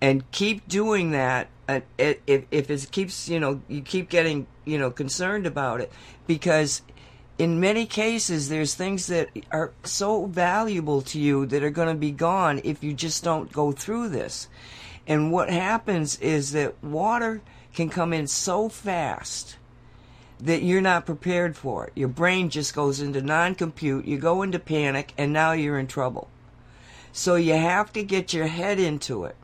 And 0.00 0.30
keep 0.30 0.68
doing 0.68 1.10
that. 1.10 1.48
And 1.66 1.82
if, 1.98 2.44
if 2.52 2.70
it 2.70 2.88
keeps, 2.92 3.28
you 3.28 3.40
know, 3.40 3.62
you 3.66 3.82
keep 3.82 4.08
getting, 4.08 4.46
you 4.64 4.78
know, 4.78 4.92
concerned 4.92 5.44
about 5.44 5.80
it 5.80 5.90
because 6.28 6.82
in 7.38 7.60
many 7.60 7.86
cases, 7.86 8.48
there's 8.48 8.74
things 8.74 9.06
that 9.06 9.30
are 9.52 9.72
so 9.84 10.26
valuable 10.26 11.02
to 11.02 11.20
you 11.20 11.46
that 11.46 11.62
are 11.62 11.70
going 11.70 11.88
to 11.88 11.94
be 11.94 12.10
gone 12.10 12.60
if 12.64 12.82
you 12.82 12.92
just 12.92 13.22
don't 13.22 13.52
go 13.52 13.70
through 13.70 14.08
this. 14.08 14.48
And 15.06 15.32
what 15.32 15.48
happens 15.48 16.18
is 16.18 16.52
that 16.52 16.82
water 16.82 17.40
can 17.72 17.88
come 17.88 18.12
in 18.12 18.26
so 18.26 18.68
fast 18.68 19.56
that 20.40 20.62
you're 20.62 20.80
not 20.80 21.06
prepared 21.06 21.56
for 21.56 21.86
it. 21.86 21.92
Your 21.94 22.08
brain 22.08 22.50
just 22.50 22.74
goes 22.74 23.00
into 23.00 23.22
non 23.22 23.54
compute, 23.54 24.04
you 24.04 24.18
go 24.18 24.42
into 24.42 24.58
panic, 24.58 25.14
and 25.16 25.32
now 25.32 25.52
you're 25.52 25.78
in 25.78 25.86
trouble. 25.86 26.28
So 27.12 27.36
you 27.36 27.54
have 27.54 27.92
to 27.94 28.02
get 28.02 28.32
your 28.32 28.48
head 28.48 28.78
into 28.78 29.24
it. 29.24 29.36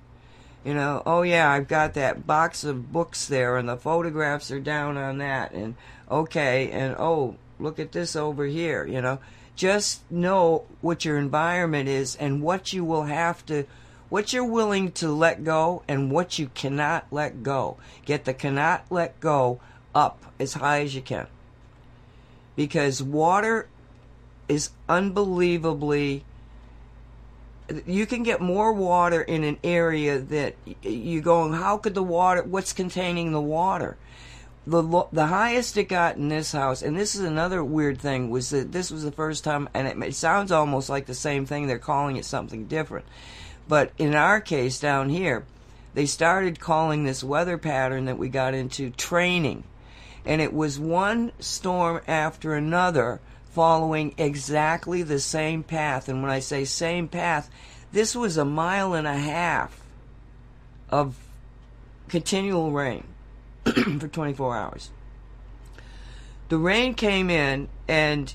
You 0.65 0.75
know, 0.75 1.03
oh 1.05 1.23
yeah, 1.23 1.51
I've 1.51 1.69
got 1.69 1.95
that 1.95 2.27
box 2.27 2.65
of 2.65 2.93
books 2.93 3.27
there, 3.27 3.57
and 3.57 3.69
the 3.69 3.77
photographs 3.77 4.51
are 4.51 4.61
down 4.61 4.97
on 4.97 5.19
that, 5.19 5.53
and 5.53 5.75
okay, 6.11 6.71
and 6.71 6.97
oh, 6.99 7.37
look 7.59 7.79
at 7.79 7.93
this 7.93 8.17
over 8.17 8.47
here, 8.47 8.87
you 8.87 9.01
know. 9.01 9.19
Just 9.57 10.11
know 10.11 10.65
what 10.81 11.05
your 11.05 11.17
environment 11.17 11.89
is 11.89 12.17
and 12.17 12.43
what 12.43 12.73
you 12.73 12.85
will 12.85 13.05
have 13.05 13.47
to, 13.47 13.65
what 14.09 14.33
you're 14.33 14.45
willing 14.45 14.91
to 14.93 15.09
let 15.09 15.45
go 15.45 15.83
and 15.87 16.11
what 16.11 16.39
you 16.39 16.49
cannot 16.55 17.07
let 17.11 17.43
go. 17.43 17.77
Get 18.05 18.25
the 18.25 18.35
cannot 18.35 18.85
let 18.91 19.21
go 19.21 19.61
up 19.95 20.25
as 20.41 20.55
high 20.55 20.81
as 20.81 20.95
you 20.95 21.03
can. 21.03 21.29
Because 22.57 23.03
water 23.03 23.69
is 24.49 24.71
unbelievably 24.89 26.25
you 27.87 28.05
can 28.07 28.23
get 28.23 28.41
more 28.41 28.73
water 28.73 29.23
in 29.23 29.43
an 29.43 29.59
area 29.65 30.19
that 30.19 30.55
you're 30.83 31.23
going 31.23 31.53
how 31.53 31.79
could 31.79 31.95
the 31.95 32.03
water 32.03 32.43
what's 32.43 32.73
containing 32.73 33.33
the 33.33 33.41
water 33.41 33.97
the 34.67 35.07
the 35.13 35.27
highest 35.27 35.77
it 35.77 35.85
got 35.85 36.17
in 36.17 36.29
this 36.29 36.53
house, 36.53 36.81
and 36.81 36.99
this 36.99 37.15
is 37.15 37.21
another 37.21 37.63
weird 37.63 37.99
thing, 38.01 38.31
was 38.31 38.51
that 38.51 38.73
this 38.73 38.91
was 38.91 39.05
the 39.05 39.13
first 39.13 39.45
time, 39.45 39.69
and 39.75 39.87
it, 39.87 40.09
it, 40.09 40.15
sounds 40.15 40.51
almost 40.51 40.89
like 40.89 41.07
the 41.07 41.15
same 41.15 41.45
thing. 41.45 41.67
They're 41.67 41.79
calling 41.79 42.17
it 42.17 42.25
something 42.25 42.67
different, 42.67 43.05
but 43.69 43.93
in 43.99 44.15
our 44.15 44.41
case 44.41 44.79
down 44.81 45.11
here, 45.11 45.45
they 45.93 46.07
started 46.07 46.61
calling 46.61 47.05
this 47.05 47.23
weather 47.23 47.59
pattern 47.59 48.07
that 48.07 48.17
we 48.17 48.29
got 48.31 48.55
into 48.55 48.91
training, 48.91 49.65
and 50.25 50.41
it 50.41 50.55
was 50.55 50.79
one 50.79 51.33
storm 51.41 52.01
after 52.09 52.55
another, 52.55 53.21
following 53.51 54.15
exactly 54.17 55.03
the 55.03 55.21
same 55.21 55.63
path. 55.63 56.09
And 56.09 56.23
when 56.23 56.31
I 56.31 56.41
say 56.41 56.65
same 56.65 57.07
path, 57.07 57.51
this 57.93 58.17
was 58.17 58.39
a 58.39 58.47
mile 58.47 58.95
and 58.95 59.07
a 59.07 59.17
half 59.17 59.79
of 60.89 61.17
continual 62.09 62.73
rain 62.73 63.05
for 64.01 64.09
24 64.09 64.57
hours. 64.57 64.91
The 66.49 66.59
rain 66.59 66.95
came 66.95 67.31
in 67.31 67.69
and 67.89 68.35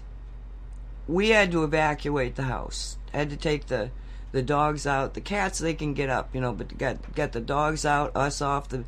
we 1.08 1.30
had 1.30 1.52
to 1.52 1.64
evacuate 1.64 2.36
the 2.36 2.44
house. 2.44 2.98
Had 3.14 3.30
to 3.30 3.38
take 3.38 3.68
the 3.68 3.92
the 4.32 4.42
dogs 4.42 4.86
out. 4.86 5.16
The 5.16 5.22
cats 5.22 5.60
they 5.60 5.74
can 5.74 5.94
get 5.94 6.10
up, 6.10 6.34
you 6.34 6.42
know, 6.42 6.54
but 6.54 6.78
got 6.78 7.16
get 7.16 7.32
the 7.32 7.42
dogs 7.42 7.86
out, 7.86 8.16
us 8.16 8.42
off 8.42 8.70
the 8.70 8.84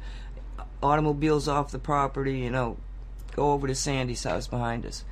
automobiles 0.83 1.47
off 1.47 1.71
the 1.71 1.79
property, 1.79 2.39
you 2.39 2.49
know, 2.49 2.77
go 3.35 3.51
over 3.51 3.67
to 3.67 3.75
Sandy's 3.75 4.23
house 4.23 4.47
behind 4.47 4.85
us. 4.85 5.03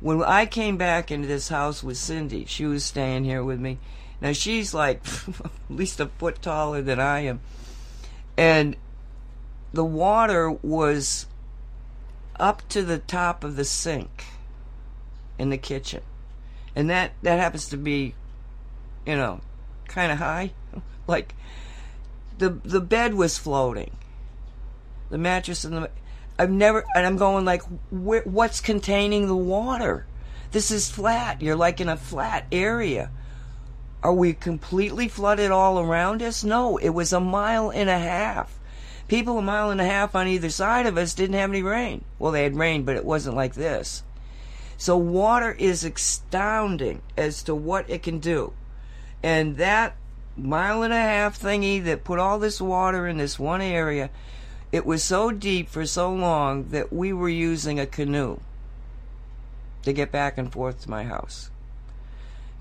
When 0.00 0.22
I 0.22 0.46
came 0.46 0.76
back 0.76 1.10
into 1.10 1.28
this 1.28 1.48
house 1.48 1.82
with 1.82 1.96
Cindy, 1.96 2.44
she 2.46 2.64
was 2.64 2.84
staying 2.84 3.24
here 3.24 3.44
with 3.44 3.60
me. 3.60 3.78
Now 4.20 4.32
she's 4.32 4.72
like 4.72 5.02
at 5.28 5.50
least 5.68 6.00
a 6.00 6.06
foot 6.06 6.40
taller 6.40 6.82
than 6.82 7.00
I 7.00 7.20
am. 7.20 7.40
And 8.36 8.76
the 9.72 9.84
water 9.84 10.50
was 10.50 11.26
up 12.38 12.66
to 12.70 12.82
the 12.82 12.98
top 12.98 13.44
of 13.44 13.56
the 13.56 13.64
sink 13.64 14.24
in 15.38 15.50
the 15.50 15.58
kitchen. 15.58 16.02
And 16.74 16.90
that, 16.90 17.12
that 17.22 17.38
happens 17.38 17.68
to 17.68 17.76
be, 17.76 18.14
you 19.06 19.16
know, 19.16 19.40
kind 19.88 20.10
of 20.10 20.18
high. 20.18 20.52
like, 21.06 21.34
the, 22.38 22.50
the 22.50 22.80
bed 22.80 23.14
was 23.14 23.38
floating. 23.38 23.96
The 25.10 25.18
mattress 25.18 25.64
and 25.64 25.76
the, 25.76 25.90
I've 26.38 26.50
never, 26.50 26.84
and 26.94 27.06
I'm 27.06 27.16
going 27.16 27.44
like, 27.44 27.62
what's 27.90 28.60
containing 28.60 29.26
the 29.26 29.36
water? 29.36 30.06
This 30.52 30.70
is 30.70 30.90
flat. 30.90 31.42
You're 31.42 31.56
like 31.56 31.80
in 31.80 31.88
a 31.88 31.96
flat 31.96 32.46
area. 32.50 33.10
Are 34.02 34.14
we 34.14 34.32
completely 34.32 35.08
flooded 35.08 35.50
all 35.50 35.78
around 35.78 36.22
us? 36.22 36.42
No, 36.42 36.78
it 36.78 36.88
was 36.90 37.12
a 37.12 37.20
mile 37.20 37.70
and 37.70 37.90
a 37.90 37.98
half 37.98 38.59
people 39.10 39.38
a 39.38 39.42
mile 39.42 39.70
and 39.70 39.80
a 39.80 39.84
half 39.84 40.14
on 40.14 40.28
either 40.28 40.48
side 40.48 40.86
of 40.86 40.96
us 40.96 41.14
didn't 41.14 41.34
have 41.34 41.50
any 41.50 41.64
rain. 41.64 42.04
Well, 42.20 42.30
they 42.30 42.44
had 42.44 42.54
rain, 42.54 42.84
but 42.84 42.94
it 42.94 43.04
wasn't 43.04 43.34
like 43.34 43.54
this. 43.54 44.04
So 44.76 44.96
water 44.96 45.50
is 45.58 45.84
astounding 45.84 47.02
as 47.16 47.42
to 47.42 47.54
what 47.54 47.90
it 47.90 48.04
can 48.04 48.20
do. 48.20 48.52
And 49.20 49.56
that 49.56 49.96
mile 50.36 50.84
and 50.84 50.92
a 50.92 50.96
half 50.96 51.40
thingy 51.40 51.82
that 51.84 52.04
put 52.04 52.20
all 52.20 52.38
this 52.38 52.60
water 52.60 53.08
in 53.08 53.18
this 53.18 53.36
one 53.36 53.60
area, 53.60 54.10
it 54.70 54.86
was 54.86 55.02
so 55.02 55.32
deep 55.32 55.68
for 55.68 55.84
so 55.84 56.14
long 56.14 56.68
that 56.68 56.92
we 56.92 57.12
were 57.12 57.28
using 57.28 57.80
a 57.80 57.86
canoe 57.86 58.38
to 59.82 59.92
get 59.92 60.12
back 60.12 60.38
and 60.38 60.52
forth 60.52 60.82
to 60.82 60.90
my 60.90 61.02
house. 61.02 61.50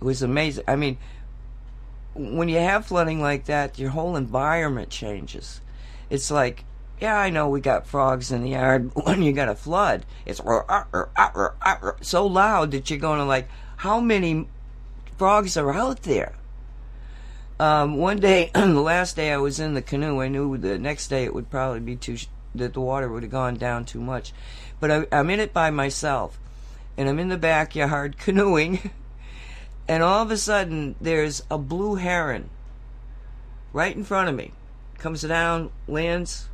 It 0.01 0.03
was 0.03 0.23
amazing. 0.23 0.63
I 0.67 0.75
mean, 0.75 0.97
when 2.15 2.49
you 2.49 2.57
have 2.57 2.87
flooding 2.87 3.21
like 3.21 3.45
that, 3.45 3.77
your 3.77 3.91
whole 3.91 4.15
environment 4.15 4.89
changes. 4.89 5.61
It's 6.09 6.31
like, 6.31 6.65
yeah, 6.99 7.17
I 7.17 7.29
know 7.29 7.49
we 7.49 7.61
got 7.61 7.87
frogs 7.87 8.31
in 8.31 8.43
the 8.43 8.49
yard. 8.49 8.93
but 8.93 9.05
When 9.05 9.21
you 9.21 9.31
got 9.31 9.49
a 9.49 9.55
flood, 9.55 10.05
it's 10.25 10.41
so 12.01 12.25
loud 12.25 12.71
that 12.71 12.89
you're 12.89 12.99
going 12.99 13.19
to 13.19 13.25
like, 13.25 13.47
how 13.77 13.99
many 13.99 14.47
frogs 15.17 15.55
are 15.55 15.73
out 15.73 16.03
there? 16.03 16.33
Um, 17.59 17.97
one 17.97 18.19
day, 18.19 18.51
the 18.53 18.67
last 18.67 19.15
day 19.15 19.31
I 19.31 19.37
was 19.37 19.59
in 19.59 19.73
the 19.73 19.81
canoe, 19.81 20.21
I 20.21 20.27
knew 20.27 20.57
the 20.57 20.77
next 20.77 21.07
day 21.07 21.23
it 21.23 21.33
would 21.33 21.49
probably 21.49 21.81
be 21.81 21.95
too, 21.95 22.17
that 22.55 22.73
the 22.73 22.81
water 22.81 23.09
would 23.09 23.23
have 23.23 23.31
gone 23.31 23.55
down 23.55 23.85
too 23.85 24.01
much. 24.01 24.33
But 24.79 24.91
I, 24.91 25.07
I'm 25.11 25.29
in 25.29 25.39
it 25.39 25.53
by 25.53 25.69
myself, 25.69 26.39
and 26.97 27.09
I'm 27.09 27.19
in 27.19 27.29
the 27.29 27.37
backyard 27.37 28.17
canoeing, 28.19 28.91
and 29.87 30.03
all 30.03 30.23
of 30.23 30.31
a 30.31 30.37
sudden 30.37 30.95
there's 30.99 31.43
a 31.51 31.57
blue 31.57 31.95
heron 31.95 32.49
right 33.71 33.95
in 33.95 34.03
front 34.03 34.29
of 34.29 34.35
me 34.35 34.51
comes 34.99 35.21
down, 35.21 35.71
lands 35.87 36.49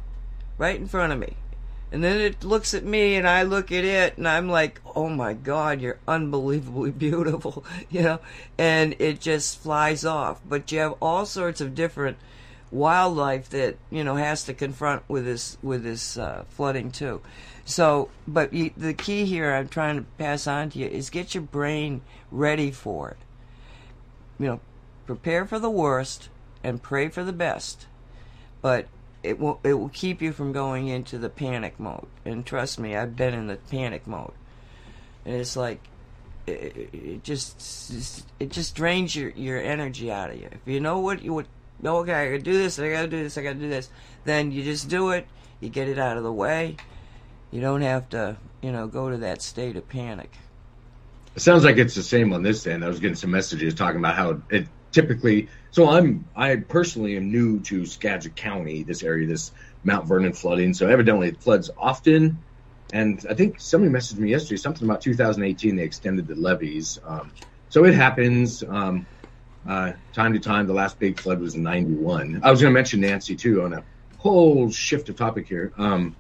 right 0.58 0.80
in 0.80 0.88
front 0.88 1.14
of 1.14 1.20
me. 1.20 1.36
And 1.92 2.04
then 2.04 2.20
it 2.20 2.44
looks 2.44 2.74
at 2.74 2.84
me 2.84 3.16
and 3.16 3.28
I 3.28 3.44
look 3.44 3.72
at 3.72 3.86
it 3.86 4.18
and 4.18 4.28
I'm 4.28 4.50
like, 4.50 4.82
oh 4.96 5.08
my 5.08 5.34
God, 5.34 5.82
you're 5.82 6.00
unbelievably 6.08 6.92
beautiful, 6.98 7.64
you 7.90 8.02
know? 8.02 8.20
And 8.58 8.96
it 9.00 9.22
just 9.22 9.60
flies 9.60 10.04
off. 10.04 10.42
But 10.48 10.72
you 10.72 10.80
have 10.80 10.96
all 11.02 11.26
sorts 11.26 11.62
of 11.62 11.76
different 11.76 12.18
wildlife 12.72 13.50
that, 13.52 13.78
you 13.90 14.04
know, 14.04 14.16
has 14.16 14.44
to 14.46 14.54
confront 14.54 15.08
with 15.08 15.26
this, 15.26 15.58
with 15.62 15.84
this 15.84 16.18
uh, 16.18 16.44
flooding 16.50 16.92
too. 16.92 17.22
So, 17.64 18.10
but 18.28 18.54
you, 18.54 18.72
the 18.76 18.94
key 18.94 19.26
here 19.26 19.54
I'm 19.54 19.70
trying 19.70 19.98
to 19.98 20.06
pass 20.18 20.48
on 20.48 20.72
to 20.72 20.80
you 20.80 20.88
is 20.88 21.10
get 21.10 21.34
your 21.34 21.44
brain 21.44 22.02
ready 22.32 22.72
for 22.72 23.12
it. 23.12 23.18
You 24.38 24.48
know, 24.48 24.60
prepare 25.06 25.46
for 25.46 25.60
the 25.60 25.70
worst 25.70 26.30
and 26.64 26.82
pray 26.82 27.08
for 27.08 27.24
the 27.24 27.32
best 27.32 27.88
but 28.66 28.88
it 29.22 29.38
will 29.38 29.60
it 29.64 29.76
will 29.76 29.90
keep 29.90 30.24
you 30.24 30.34
from 30.34 30.52
going 30.52 30.88
into 30.88 31.20
the 31.20 31.30
panic 31.30 31.80
mode. 31.80 32.08
And 32.26 32.44
trust 32.44 32.80
me, 32.80 32.96
I've 32.96 33.16
been 33.16 33.36
in 33.36 33.46
the 33.46 33.58
panic 33.58 34.08
mode. 34.08 34.34
And 35.24 35.36
it's 35.36 35.56
like 35.56 35.80
it, 36.48 36.90
it 36.92 37.24
just 37.24 38.26
it 38.40 38.50
just 38.50 38.74
drains 38.74 39.16
your 39.16 39.30
your 39.30 39.62
energy 39.62 40.12
out 40.12 40.32
of 40.32 40.38
you. 40.38 40.50
If 40.52 40.62
you 40.66 40.80
know 40.80 40.98
what 40.98 41.22
you 41.22 41.36
would 41.36 41.46
okay, 41.86 42.12
I 42.12 42.26
gotta 42.26 42.40
do 42.40 42.54
this, 42.54 42.80
I 42.80 42.90
gotta 42.90 43.08
do 43.08 43.22
this, 43.22 43.38
I 43.38 43.44
gotta 43.44 43.60
do 43.60 43.70
this, 43.70 43.92
then 44.24 44.52
you 44.52 44.64
just 44.64 44.90
do 44.90 45.12
it. 45.12 45.28
You 45.60 45.70
get 45.70 45.88
it 45.88 46.00
out 46.00 46.18
of 46.18 46.24
the 46.24 46.34
way. 46.34 46.78
You 47.52 47.62
don't 47.62 47.82
have 47.82 48.10
to, 48.10 48.36
you 48.64 48.72
know, 48.72 48.88
go 48.88 49.12
to 49.12 49.18
that 49.18 49.44
state 49.44 49.76
of 49.76 49.88
panic. 49.88 50.32
It 51.36 51.44
sounds 51.44 51.64
like 51.64 51.78
it's 51.78 51.94
the 51.94 52.02
same 52.02 52.34
on 52.34 52.42
this 52.42 52.66
end. 52.66 52.84
I 52.84 52.88
was 52.88 53.00
getting 53.00 53.14
some 53.14 53.30
messages 53.30 53.76
talking 53.76 54.00
about 54.00 54.16
how 54.16 54.42
it 54.50 54.68
typically 54.92 55.50
so 55.76 55.90
i'm 55.90 56.26
i 56.38 56.56
personally 56.56 57.18
am 57.18 57.30
new 57.30 57.60
to 57.60 57.86
skagit 57.86 58.34
county 58.34 58.82
this 58.84 59.04
area 59.04 59.28
this 59.28 59.52
mount 59.84 60.08
vernon 60.08 60.32
flooding. 60.32 60.74
So 60.74 60.88
evidently 60.88 61.28
it 61.28 61.42
floods 61.42 61.70
often. 61.78 62.42
And 62.94 63.24
i 63.30 63.34
think 63.34 63.60
somebody 63.60 63.92
messaged 63.92 64.18
me 64.18 64.32
yesterday 64.32 64.56
something 64.56 64.88
about 64.88 65.02
2018 65.02 65.76
they 65.76 65.84
extended 65.84 66.28
the 66.28 66.36
levees. 66.36 66.98
Um, 67.04 67.34
so 67.68 67.84
it 67.84 67.94
happens. 67.94 68.64
Um, 68.64 69.06
uh, 69.68 69.94
time 70.14 70.32
to 70.32 70.40
time 70.40 70.66
the 70.66 70.74
last 70.74 70.98
big 70.98 71.18
flood 71.18 71.40
was 71.42 71.56
in 71.56 71.64
91 71.64 72.40
i 72.44 72.52
was 72.52 72.62
going 72.62 72.72
to 72.72 72.74
mention 72.74 73.02
nancy 73.02 73.36
too 73.36 73.64
on 73.64 73.74
a 73.74 73.84
whole 74.18 74.72
shift 74.72 75.10
of 75.10 75.18
topic 75.18 75.48
here. 75.48 75.74
Um, 75.78 76.16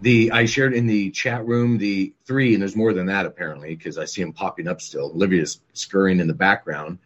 the 0.00 0.30
I 0.30 0.44
shared 0.44 0.74
in 0.74 0.86
the 0.86 1.10
chat 1.10 1.46
room 1.46 1.78
the 1.78 2.12
three, 2.26 2.52
and 2.52 2.60
there's 2.60 2.76
more 2.76 2.92
than 2.92 3.06
that 3.06 3.24
apparently 3.24 3.74
because 3.74 3.96
I 3.96 4.04
see 4.04 4.22
them 4.22 4.32
popping 4.32 4.68
up 4.68 4.80
still. 4.80 5.06
Olivia's 5.06 5.60
scurrying 5.72 6.20
in 6.20 6.28
the 6.28 6.34
background, 6.34 6.98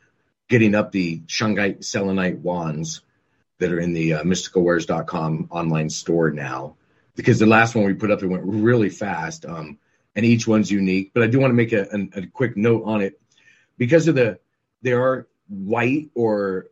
getting 0.51 0.75
up 0.75 0.93
the 0.93 1.21
shungite 1.21 1.83
selenite 1.85 2.39
wands 2.41 3.01
that 3.59 3.73
are 3.73 3.81
in 3.81 3.95
the 3.95 4.15
uh, 4.15 4.23
mysticalwares.com 4.25 5.49
online 5.51 5.89
store 5.89 6.31
now. 6.31 6.77
Because 7.17 7.39
the 7.39 7.47
last 7.47 7.75
one 7.75 7.85
we 7.85 7.95
put 7.95 8.11
up, 8.11 8.23
it 8.23 8.27
went 8.27 8.45
really 8.45 8.91
fast, 8.91 9.47
um, 9.47 9.79
and 10.15 10.27
each 10.27 10.47
one's 10.47 10.71
unique. 10.71 11.13
But 11.15 11.23
I 11.23 11.27
do 11.29 11.39
want 11.39 11.51
to 11.51 11.55
make 11.55 11.73
a, 11.73 11.87
a, 11.93 12.21
a 12.21 12.27
quick 12.27 12.57
note 12.57 12.83
on 12.85 13.01
it 13.01 13.21
because 13.79 14.09
of 14.09 14.15
the 14.15 14.39
there 14.83 15.03
are 15.03 15.29
white 15.49 16.11
or 16.15 16.67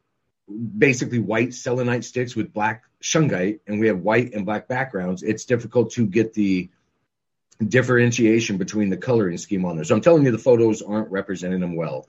basically 0.79 1.19
white 1.19 1.55
selenite 1.55 2.05
sticks 2.05 2.35
with 2.35 2.53
black 2.53 2.85
shungite, 3.03 3.61
and 3.67 3.79
we 3.79 3.89
have 3.89 4.01
white 4.01 4.33
and 4.33 4.47
black 4.47 4.67
backgrounds, 4.69 5.23
it's 5.23 5.45
difficult 5.45 5.93
to 5.93 6.07
get 6.07 6.35
the 6.35 6.69
differentiation 7.67 8.57
between 8.57 8.89
the 8.89 8.97
coloring 8.97 9.37
scheme 9.37 9.65
on 9.65 9.77
there. 9.77 9.85
So 9.85 9.95
I'm 9.95 10.01
telling 10.01 10.25
you, 10.25 10.31
the 10.31 10.39
photos 10.39 10.81
aren't 10.81 11.11
representing 11.11 11.61
them 11.61 11.77
well 11.77 12.09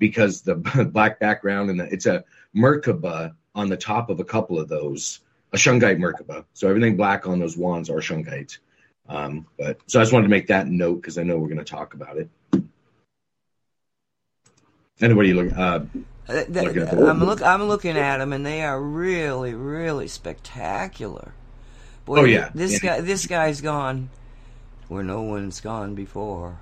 because 0.00 0.40
the 0.40 0.56
black 0.92 1.20
background 1.20 1.70
and 1.70 1.78
the, 1.78 1.84
it's 1.84 2.06
a 2.06 2.24
Merkaba 2.56 3.34
on 3.54 3.68
the 3.68 3.76
top 3.76 4.10
of 4.10 4.18
a 4.18 4.24
couple 4.24 4.58
of 4.58 4.68
those, 4.68 5.20
a 5.52 5.56
shungite 5.56 5.98
Merkaba. 5.98 6.44
So 6.54 6.68
everything 6.68 6.96
black 6.96 7.28
on 7.28 7.38
those 7.38 7.56
wands 7.56 7.88
are 7.88 8.00
shungite. 8.00 8.58
Um, 9.08 9.46
but 9.56 9.78
so 9.86 10.00
I 10.00 10.02
just 10.02 10.12
wanted 10.12 10.24
to 10.24 10.30
make 10.30 10.48
that 10.48 10.66
note 10.66 10.96
because 10.96 11.18
I 11.18 11.22
know 11.22 11.38
we're 11.38 11.48
going 11.48 11.58
to 11.58 11.64
talk 11.64 11.94
about 11.94 12.16
it. 12.16 12.28
Anybody 15.00 15.32
look? 15.32 15.52
Uh, 15.56 15.80
uh, 16.28 16.44
I'm 17.08 17.24
look. 17.24 17.42
I'm 17.42 17.64
looking 17.64 17.96
at 17.96 18.18
them, 18.18 18.32
and 18.32 18.44
they 18.44 18.62
are 18.62 18.80
really, 18.80 19.54
really 19.54 20.08
spectacular. 20.08 21.32
Boy, 22.04 22.18
oh 22.18 22.24
yeah, 22.24 22.50
this 22.54 22.84
yeah. 22.84 22.96
guy. 22.96 23.00
This 23.00 23.26
guy's 23.26 23.62
gone 23.62 24.10
where 24.88 25.02
no 25.02 25.22
one's 25.22 25.60
gone 25.60 25.94
before. 25.94 26.58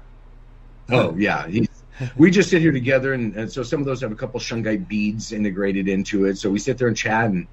Oh 0.88 1.16
yeah, 1.16 1.48
He's, 1.48 1.67
we 2.16 2.30
just 2.30 2.50
sit 2.50 2.60
here 2.60 2.72
together, 2.72 3.12
and, 3.12 3.34
and, 3.36 3.52
so 3.52 3.62
some 3.62 3.80
of 3.80 3.86
those 3.86 4.00
have 4.00 4.12
a 4.12 4.16
couple 4.16 4.40
shungite 4.40 4.88
beads 4.88 5.32
integrated 5.32 5.88
into 5.88 6.26
it. 6.26 6.38
So 6.38 6.50
we 6.50 6.58
sit 6.58 6.78
there 6.78 6.88
and 6.88 6.96
chat, 6.96 7.26
and 7.26 7.46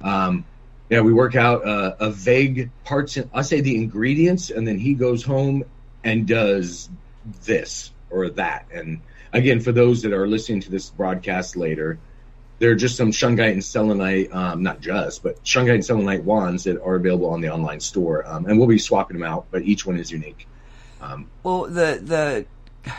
um, 0.00 0.44
yeah, 0.88 1.00
we 1.00 1.12
work 1.12 1.36
out 1.36 1.66
uh, 1.66 1.96
a 2.00 2.10
vague 2.10 2.70
parts. 2.84 3.16
In, 3.16 3.30
I 3.34 3.42
say 3.42 3.60
the 3.60 3.76
ingredients, 3.76 4.50
and 4.50 4.66
then 4.66 4.78
he 4.78 4.94
goes 4.94 5.22
home 5.22 5.64
and 6.04 6.26
does 6.26 6.88
this 7.44 7.92
or 8.10 8.30
that, 8.30 8.66
and 8.72 9.00
again, 9.32 9.60
for 9.60 9.72
those 9.72 10.02
that 10.02 10.12
are 10.12 10.26
listening 10.26 10.60
to 10.62 10.70
this 10.70 10.90
broadcast 10.90 11.56
later, 11.56 11.98
there 12.58 12.70
are 12.70 12.74
just 12.74 12.96
some 12.96 13.10
shungite 13.10 13.52
and 13.52 13.64
selenite, 13.64 14.32
um, 14.32 14.62
not 14.62 14.80
just, 14.80 15.22
but 15.22 15.42
shungite 15.44 15.74
and 15.74 15.84
selenite 15.84 16.24
wands 16.24 16.64
that 16.64 16.80
are 16.82 16.96
available 16.96 17.30
on 17.30 17.40
the 17.40 17.50
online 17.50 17.80
store, 17.80 18.26
um, 18.26 18.46
and 18.46 18.58
we'll 18.58 18.68
be 18.68 18.78
swapping 18.78 19.18
them 19.18 19.28
out, 19.28 19.46
but 19.50 19.62
each 19.62 19.86
one 19.86 19.98
is 19.98 20.10
unique. 20.10 20.46
Um, 21.00 21.28
well, 21.42 21.64
the 21.64 22.00
the 22.02 22.92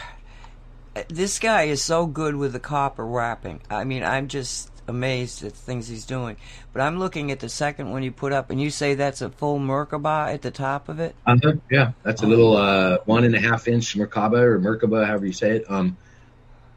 this 1.08 1.40
guy 1.40 1.64
is 1.64 1.82
so 1.82 2.06
good 2.06 2.36
with 2.36 2.54
the 2.54 2.60
copper 2.60 3.06
wrapping. 3.06 3.62
I 3.70 3.84
mean, 3.84 4.04
I'm 4.04 4.28
just 4.28 4.70
amazed 4.88 5.44
at 5.44 5.54
the 5.54 5.58
things 5.58 5.88
he's 5.88 6.06
doing. 6.06 6.36
But 6.74 6.82
I'm 6.82 7.00
looking 7.00 7.32
at 7.32 7.40
the 7.40 7.48
second 7.48 7.92
one 7.92 8.04
you 8.04 8.12
put 8.12 8.34
up, 8.34 8.50
and 8.50 8.62
you 8.62 8.70
say 8.70 8.96
that's 8.96 9.22
a 9.22 9.30
full 9.30 9.60
Merkaba 9.60 10.34
at 10.34 10.42
the 10.42 10.52
top 10.52 10.90
of 10.90 11.00
it. 11.00 11.16
Uh-huh, 11.26 11.54
yeah, 11.72 11.92
that's 12.04 12.24
a 12.24 12.28
little 12.28 12.58
uh, 12.58 12.98
one 13.06 13.24
and 13.24 13.36
a 13.36 13.40
half 13.40 13.68
inch 13.68 13.96
Merkaba 13.96 14.40
or 14.40 14.60
Merkaba, 14.60 15.06
however 15.06 15.26
you 15.26 15.34
say 15.34 15.58
it. 15.58 15.66
Um, 15.70 15.98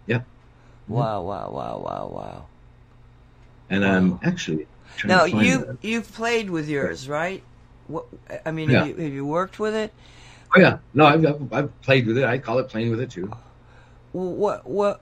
yeah. 0.06 0.18
Mm-hmm. 0.18 0.94
Wow! 0.94 1.22
Wow! 1.22 1.50
Wow! 1.50 1.78
Wow! 1.84 2.10
Wow! 2.12 2.46
And 3.70 3.84
I'm 3.84 4.12
um, 4.12 4.20
actually 4.22 4.66
now 5.04 5.24
you 5.24 5.58
that. 5.58 5.78
you've 5.82 6.12
played 6.12 6.50
with 6.50 6.68
yours, 6.68 7.08
right? 7.08 7.42
What 7.88 8.06
I 8.44 8.50
mean, 8.50 8.70
yeah. 8.70 8.84
have, 8.84 8.88
you, 8.88 9.04
have 9.04 9.12
you 9.12 9.26
worked 9.26 9.58
with 9.58 9.74
it? 9.74 9.92
Oh 10.54 10.60
yeah, 10.60 10.78
no, 10.92 11.06
I've, 11.06 11.24
I've, 11.24 11.52
I've 11.52 11.82
played 11.82 12.06
with 12.06 12.18
it. 12.18 12.24
I 12.24 12.38
call 12.38 12.58
it 12.58 12.68
playing 12.68 12.90
with 12.90 13.00
it 13.00 13.10
too. 13.10 13.32
What 14.12 14.66
what 14.66 15.00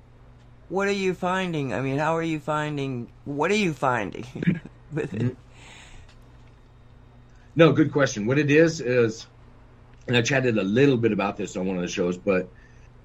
what 0.69 0.89
are 0.89 0.93
you 0.93 1.15
finding? 1.15 1.75
I 1.75 1.81
mean, 1.81 1.99
how 1.99 2.17
are 2.17 2.23
you 2.23 2.39
finding? 2.41 3.09
What 3.25 3.51
are 3.51 3.57
you 3.57 3.73
finding 3.73 4.25
with 4.93 5.15
it? 5.15 5.21
Mm-hmm. 5.21 5.35
No, 7.57 7.73
good 7.73 7.93
question. 7.93 8.27
What 8.27 8.39
it 8.39 8.51
is 8.51 8.81
is, 8.81 9.27
and 10.07 10.17
I 10.17 10.23
chatted 10.23 10.57
a 10.57 10.63
little 10.63 10.97
bit 10.97 11.13
about 11.13 11.37
this 11.37 11.57
on 11.57 11.67
one 11.67 11.77
of 11.77 11.83
the 11.83 11.89
shows, 11.89 12.17
but 12.17 12.49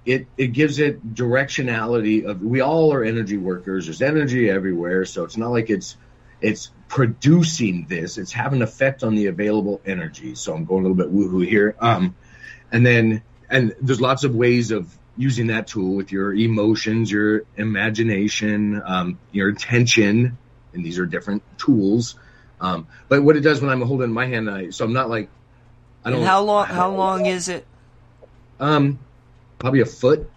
it 0.05 0.27
it 0.37 0.47
gives 0.47 0.77
it 0.79 1.15
directionality 1.15 2.25
of 2.25 2.41
we 2.41 2.61
all 2.61 2.93
are 2.93 3.03
energy 3.03 3.37
workers. 3.37 3.85
There's 3.85 4.01
energy 4.01 4.49
everywhere, 4.49 5.05
so 5.05 5.23
it's 5.23 5.37
not 5.37 5.49
like 5.49 5.69
it's 5.71 5.97
it's 6.41 6.71
producing 6.87 7.87
this. 7.89 8.19
It's 8.19 8.31
having 8.31 8.59
an 8.59 8.63
effect 8.63 9.03
on 9.03 9.15
the 9.15 9.27
available 9.27 9.81
energy. 9.85 10.35
So 10.35 10.53
I'm 10.53 10.65
going 10.65 10.85
a 10.85 10.89
little 10.89 11.03
bit 11.03 11.13
woohoo 11.13 11.47
here. 11.47 11.75
Um, 11.79 12.15
and 12.71 12.85
then 12.85 13.23
and 13.49 13.73
there's 13.81 14.01
lots 14.01 14.23
of 14.23 14.35
ways 14.35 14.71
of 14.71 14.95
using 15.17 15.47
that 15.47 15.67
tool 15.67 15.95
with 15.95 16.11
your 16.11 16.33
emotions, 16.33 17.11
your 17.11 17.43
imagination, 17.55 18.81
um, 18.85 19.19
your 19.31 19.49
intention, 19.49 20.37
and 20.73 20.85
these 20.85 20.99
are 20.99 21.05
different 21.05 21.43
tools. 21.57 22.15
Um, 22.59 22.87
but 23.09 23.23
what 23.23 23.35
it 23.35 23.41
does 23.41 23.61
when 23.61 23.69
I'm 23.69 23.81
holding 23.81 24.11
my 24.11 24.27
hand, 24.27 24.49
I, 24.49 24.69
so 24.69 24.85
I'm 24.85 24.93
not 24.93 25.09
like 25.09 25.29
I 26.03 26.09
don't. 26.09 26.19
And 26.19 26.27
how 26.27 26.43
long? 26.43 26.65
How 26.67 26.91
long 26.91 27.25
is 27.25 27.49
it? 27.49 27.65
Um, 28.59 28.99
probably 29.57 29.81
a 29.81 29.85
foot. 29.85 30.29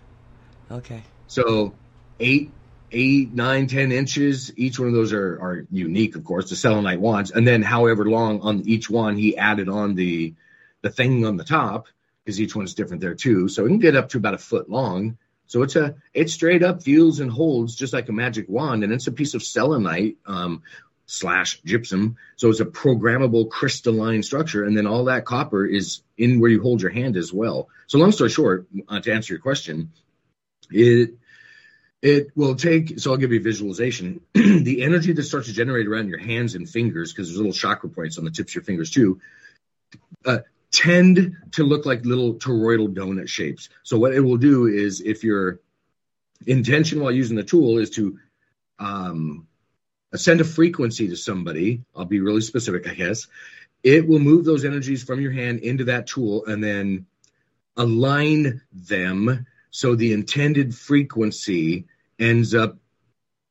Okay. 0.70 1.02
So 1.26 1.74
eight, 2.18 2.50
eight, 2.90 3.32
nine, 3.32 3.66
ten 3.66 3.92
inches. 3.92 4.52
Each 4.56 4.78
one 4.78 4.88
of 4.88 4.94
those 4.94 5.12
are, 5.12 5.34
are 5.40 5.66
unique, 5.70 6.16
of 6.16 6.24
course, 6.24 6.50
the 6.50 6.56
selenite 6.56 7.00
wands. 7.00 7.30
And 7.30 7.46
then 7.46 7.62
however 7.62 8.04
long 8.04 8.40
on 8.40 8.62
each 8.66 8.88
one, 8.88 9.16
he 9.16 9.36
added 9.36 9.68
on 9.68 9.94
the 9.94 10.34
the 10.80 10.90
thing 10.90 11.26
on 11.26 11.36
the 11.36 11.44
top 11.44 11.88
because 12.28 12.42
each 12.42 12.54
one's 12.54 12.74
different 12.74 13.00
there 13.00 13.14
too. 13.14 13.48
So 13.48 13.64
it 13.64 13.68
can 13.68 13.78
get 13.78 13.96
up 13.96 14.10
to 14.10 14.18
about 14.18 14.34
a 14.34 14.38
foot 14.38 14.68
long. 14.68 15.16
So 15.46 15.62
it's 15.62 15.76
a 15.76 15.94
it 16.12 16.28
straight 16.28 16.62
up 16.62 16.82
feels 16.82 17.20
and 17.20 17.30
holds 17.30 17.74
just 17.74 17.94
like 17.94 18.10
a 18.10 18.12
magic 18.12 18.50
wand, 18.50 18.84
and 18.84 18.92
it's 18.92 19.06
a 19.06 19.12
piece 19.12 19.32
of 19.32 19.42
selenite 19.42 20.18
um, 20.26 20.62
slash 21.06 21.58
gypsum. 21.62 22.18
So 22.36 22.50
it's 22.50 22.60
a 22.60 22.66
programmable 22.66 23.48
crystalline 23.48 24.22
structure, 24.22 24.62
and 24.64 24.76
then 24.76 24.86
all 24.86 25.06
that 25.06 25.24
copper 25.24 25.64
is 25.64 26.02
in 26.18 26.38
where 26.38 26.50
you 26.50 26.60
hold 26.60 26.82
your 26.82 26.90
hand 26.90 27.16
as 27.16 27.32
well. 27.32 27.70
So 27.86 27.96
long 27.96 28.12
story 28.12 28.28
short, 28.28 28.66
uh, 28.90 29.00
to 29.00 29.10
answer 29.10 29.32
your 29.32 29.40
question, 29.40 29.90
it 30.70 31.14
it 32.02 32.26
will 32.36 32.56
take. 32.56 33.00
So 33.00 33.12
I'll 33.12 33.16
give 33.16 33.32
you 33.32 33.40
a 33.40 33.42
visualization. 33.42 34.20
the 34.34 34.82
energy 34.82 35.14
that 35.14 35.22
starts 35.22 35.46
to 35.46 35.54
generate 35.54 35.86
around 35.86 36.08
your 36.08 36.18
hands 36.18 36.56
and 36.56 36.68
fingers, 36.68 37.10
because 37.10 37.28
there's 37.28 37.38
little 37.38 37.54
chakra 37.54 37.88
points 37.88 38.18
on 38.18 38.26
the 38.26 38.30
tips 38.30 38.50
of 38.50 38.56
your 38.56 38.64
fingers 38.64 38.90
too. 38.90 39.18
Uh, 40.26 40.40
tend 40.72 41.36
to 41.52 41.64
look 41.64 41.86
like 41.86 42.04
little 42.04 42.34
toroidal 42.34 42.92
donut 42.92 43.28
shapes. 43.28 43.68
So 43.82 43.98
what 43.98 44.14
it 44.14 44.20
will 44.20 44.36
do 44.36 44.66
is 44.66 45.00
if 45.00 45.24
your 45.24 45.60
intention 46.46 47.00
while 47.00 47.12
using 47.12 47.36
the 47.36 47.44
tool 47.44 47.78
is 47.78 47.90
to 47.90 48.18
um, 48.78 49.46
send 50.14 50.40
a 50.40 50.44
frequency 50.44 51.08
to 51.08 51.16
somebody, 51.16 51.82
I'll 51.96 52.04
be 52.04 52.20
really 52.20 52.40
specific, 52.42 52.88
I 52.88 52.94
guess, 52.94 53.26
it 53.82 54.06
will 54.06 54.18
move 54.18 54.44
those 54.44 54.64
energies 54.64 55.02
from 55.02 55.20
your 55.20 55.32
hand 55.32 55.60
into 55.60 55.84
that 55.84 56.06
tool 56.06 56.44
and 56.46 56.62
then 56.62 57.06
align 57.76 58.60
them 58.72 59.46
so 59.70 59.94
the 59.94 60.12
intended 60.12 60.74
frequency 60.74 61.86
ends 62.18 62.54
up 62.54 62.76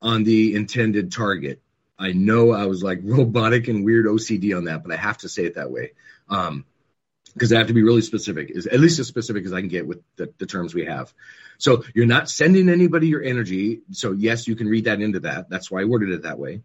on 0.01 0.23
the 0.23 0.55
intended 0.55 1.11
target. 1.11 1.61
I 1.97 2.11
know 2.11 2.51
I 2.51 2.65
was 2.65 2.83
like 2.83 2.99
robotic 3.03 3.67
and 3.67 3.85
weird 3.85 4.05
OCD 4.05 4.55
on 4.55 4.65
that, 4.65 4.83
but 4.83 4.91
I 4.91 4.97
have 4.97 5.17
to 5.19 5.29
say 5.29 5.45
it 5.45 5.55
that 5.55 5.71
way. 5.71 5.93
Um, 6.29 6.65
because 7.37 7.53
I 7.53 7.59
have 7.59 7.67
to 7.67 7.73
be 7.73 7.83
really 7.83 8.01
specific, 8.01 8.49
is 8.49 8.65
at 8.65 8.79
least 8.79 8.97
as 8.97 9.07
specific 9.07 9.45
as 9.45 9.53
I 9.53 9.59
can 9.59 9.69
get 9.69 9.85
with 9.85 10.01
the, 10.15 10.33
the, 10.39 10.47
terms 10.47 10.73
we 10.73 10.85
have. 10.85 11.13
So 11.59 11.83
you're 11.93 12.07
not 12.07 12.31
sending 12.31 12.67
anybody 12.67 13.09
your 13.09 13.21
energy. 13.21 13.81
So 13.91 14.11
yes, 14.11 14.47
you 14.47 14.55
can 14.55 14.67
read 14.67 14.85
that 14.85 15.01
into 15.01 15.19
that. 15.19 15.47
That's 15.47 15.69
why 15.69 15.81
I 15.81 15.83
worded 15.83 16.09
it 16.09 16.23
that 16.23 16.39
way. 16.39 16.63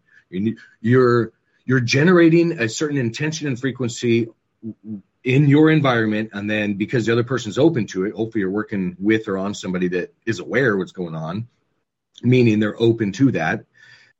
You're 0.81 1.31
you're 1.65 1.79
generating 1.79 2.59
a 2.59 2.67
certain 2.67 2.97
intention 2.97 3.47
and 3.47 3.59
frequency 3.59 4.29
in 5.23 5.47
your 5.47 5.69
environment, 5.69 6.31
and 6.33 6.49
then 6.49 6.73
because 6.73 7.05
the 7.05 7.11
other 7.11 7.23
person's 7.23 7.59
open 7.59 7.85
to 7.87 8.05
it, 8.05 8.15
hopefully 8.15 8.41
you're 8.41 8.49
working 8.49 8.97
with 8.99 9.27
or 9.27 9.37
on 9.37 9.53
somebody 9.53 9.89
that 9.89 10.13
is 10.25 10.39
aware 10.39 10.73
of 10.73 10.79
what's 10.79 10.91
going 10.91 11.15
on, 11.15 11.47
meaning 12.23 12.59
they're 12.59 12.81
open 12.81 13.11
to 13.13 13.31
that, 13.33 13.65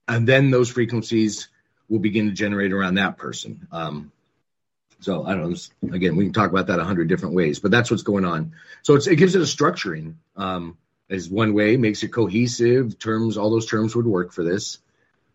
and 0.08 0.28
then 0.28 0.52
those 0.52 0.70
frequencies 0.70 1.50
will 1.90 2.00
begin 2.00 2.28
to 2.28 2.32
generate 2.32 2.72
around 2.72 2.96
that 2.96 3.18
person. 3.18 3.68
Um, 3.72 4.12
so 5.04 5.26
I 5.26 5.36
don't 5.36 5.52
know. 5.52 5.94
Again, 5.94 6.16
we 6.16 6.26
can 6.26 6.34
talk 6.34 6.50
about 6.50 6.68
that 6.68 6.80
a 6.80 6.84
hundred 6.84 7.10
different 7.10 7.36
ways, 7.36 7.60
but 7.60 7.72
that's 7.72 7.92
what's 7.92 8.04
going 8.04 8.26
on. 8.26 8.54
So 8.84 8.96
it 8.96 9.16
gives 9.18 9.36
it 9.36 9.42
a 9.42 9.46
structuring 9.46 10.16
um, 10.38 10.78
as 11.10 11.30
one 11.30 11.54
way, 11.54 11.76
makes 11.78 12.04
it 12.04 12.10
cohesive. 12.10 12.98
Terms, 12.98 13.38
all 13.38 13.50
those 13.50 13.66
terms 13.66 13.96
would 13.96 14.06
work 14.06 14.32
for 14.32 14.44
this. 14.44 14.80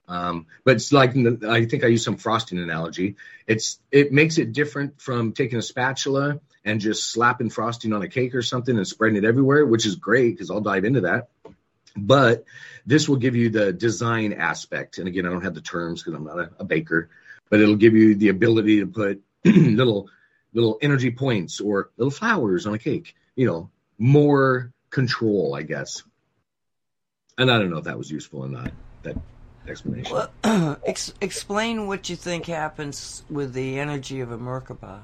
Um, 0.08 0.46
but 0.64 0.76
it's 0.76 0.90
like 0.90 1.14
I 1.46 1.66
think 1.66 1.84
I 1.84 1.88
use 1.88 2.02
some 2.02 2.16
frosting 2.16 2.58
analogy. 2.58 3.16
It's 3.46 3.78
it 3.92 4.10
makes 4.10 4.38
it 4.38 4.52
different 4.52 5.00
from 5.00 5.32
taking 5.32 5.58
a 5.58 5.62
spatula 5.62 6.40
and 6.64 6.80
just 6.80 7.10
slapping 7.12 7.50
frosting 7.50 7.92
on 7.92 8.02
a 8.02 8.08
cake 8.08 8.34
or 8.34 8.42
something 8.42 8.76
and 8.76 8.86
spreading 8.86 9.16
it 9.16 9.26
everywhere, 9.26 9.66
which 9.66 9.84
is 9.84 9.96
great 9.96 10.30
because 10.30 10.50
I'll 10.50 10.62
dive 10.62 10.86
into 10.86 11.02
that. 11.02 11.28
But 11.94 12.44
this 12.86 13.06
will 13.06 13.16
give 13.16 13.36
you 13.36 13.50
the 13.50 13.72
design 13.72 14.32
aspect. 14.32 14.96
And 14.96 15.08
again, 15.08 15.26
I 15.26 15.30
don't 15.30 15.44
have 15.44 15.54
the 15.54 15.60
terms 15.60 16.02
because 16.02 16.14
I'm 16.14 16.24
not 16.24 16.38
a, 16.38 16.50
a 16.60 16.64
baker, 16.64 17.10
but 17.50 17.60
it'll 17.60 17.76
give 17.76 17.94
you 17.94 18.14
the 18.14 18.30
ability 18.30 18.80
to 18.80 18.86
put 18.86 19.22
little 19.76 20.08
little 20.52 20.78
energy 20.80 21.10
points 21.10 21.60
or 21.60 21.90
little 21.96 22.10
flowers 22.10 22.66
on 22.66 22.74
a 22.74 22.78
cake. 22.78 23.14
You 23.36 23.46
know, 23.46 23.70
more 23.98 24.72
control, 24.90 25.54
I 25.54 25.62
guess. 25.62 26.02
And 27.36 27.50
I 27.50 27.58
don't 27.58 27.70
know 27.70 27.78
if 27.78 27.84
that 27.84 27.96
was 27.96 28.10
useful 28.10 28.40
or 28.40 28.48
not. 28.48 28.72
That 29.02 29.16
explanation. 29.68 30.16
Well, 30.44 30.78
ex- 30.86 31.14
explain 31.20 31.86
what 31.86 32.08
you 32.08 32.16
think 32.16 32.46
happens 32.46 33.22
with 33.30 33.52
the 33.52 33.78
energy 33.78 34.20
of 34.20 34.32
a 34.32 34.38
Merkaba. 34.38 35.02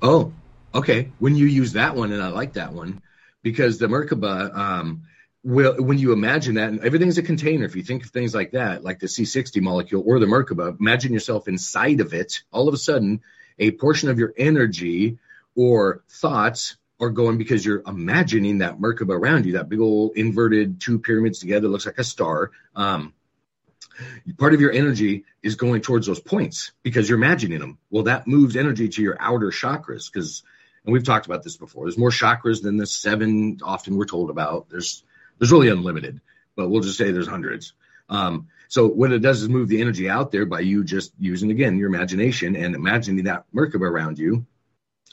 Oh, 0.00 0.32
okay. 0.74 1.10
When 1.18 1.36
you 1.36 1.46
use 1.46 1.72
that 1.74 1.94
one, 1.94 2.12
and 2.12 2.22
I 2.22 2.28
like 2.28 2.54
that 2.54 2.72
one 2.72 3.02
because 3.42 3.78
the 3.78 3.86
Merkaba, 3.86 4.54
um, 4.56 5.02
will 5.44 5.82
when 5.82 5.98
you 5.98 6.12
imagine 6.12 6.54
that, 6.56 6.68
and 6.68 6.80
everything's 6.80 7.18
a 7.18 7.22
container. 7.22 7.64
If 7.64 7.76
you 7.76 7.82
think 7.82 8.04
of 8.04 8.10
things 8.10 8.34
like 8.34 8.52
that, 8.52 8.84
like 8.84 9.00
the 9.00 9.06
C60 9.06 9.60
molecule 9.60 10.02
or 10.06 10.18
the 10.18 10.26
Merkaba, 10.26 10.78
imagine 10.78 11.12
yourself 11.12 11.48
inside 11.48 12.00
of 12.00 12.14
it. 12.14 12.42
All 12.52 12.68
of 12.68 12.74
a 12.74 12.78
sudden, 12.78 13.22
a 13.58 13.70
portion 13.72 14.08
of 14.08 14.18
your 14.18 14.32
energy 14.36 15.18
or 15.54 16.02
thoughts 16.08 16.76
are 17.00 17.10
going 17.10 17.36
because 17.36 17.64
you're 17.66 17.82
imagining 17.86 18.58
that 18.58 18.78
Merkaba 18.78 19.10
around 19.10 19.44
you, 19.44 19.54
that 19.54 19.68
big 19.68 19.80
old 19.80 20.16
inverted 20.16 20.80
two 20.80 21.00
pyramids 21.00 21.40
together, 21.40 21.68
looks 21.68 21.86
like 21.86 21.98
a 21.98 22.04
star. 22.04 22.52
Um, 22.76 23.12
part 24.38 24.54
of 24.54 24.60
your 24.60 24.72
energy 24.72 25.24
is 25.42 25.56
going 25.56 25.82
towards 25.82 26.06
those 26.06 26.20
points 26.20 26.72
because 26.82 27.08
you're 27.08 27.18
imagining 27.18 27.58
them. 27.58 27.78
Well, 27.90 28.04
that 28.04 28.28
moves 28.28 28.56
energy 28.56 28.88
to 28.88 29.02
your 29.02 29.16
outer 29.18 29.50
chakras 29.50 30.10
because, 30.10 30.44
and 30.84 30.92
we've 30.92 31.04
talked 31.04 31.26
about 31.26 31.42
this 31.42 31.56
before. 31.56 31.84
There's 31.84 31.98
more 31.98 32.10
chakras 32.10 32.62
than 32.62 32.76
the 32.76 32.86
seven 32.86 33.58
often 33.62 33.96
we're 33.96 34.06
told 34.06 34.30
about. 34.30 34.68
There's 34.70 35.02
there's 35.38 35.52
really 35.52 35.68
unlimited, 35.68 36.20
but 36.56 36.68
we'll 36.68 36.82
just 36.82 36.98
say 36.98 37.10
there's 37.10 37.28
hundreds. 37.28 37.72
Um, 38.08 38.48
so 38.68 38.86
what 38.88 39.12
it 39.12 39.20
does 39.20 39.42
is 39.42 39.48
move 39.48 39.68
the 39.68 39.80
energy 39.80 40.08
out 40.08 40.32
there 40.32 40.46
by 40.46 40.60
you 40.60 40.84
just 40.84 41.12
using 41.18 41.50
again 41.50 41.78
your 41.78 41.88
imagination 41.88 42.56
and 42.56 42.74
imagining 42.74 43.24
that 43.24 43.44
Merkaba 43.54 43.82
around 43.82 44.18
you. 44.18 44.46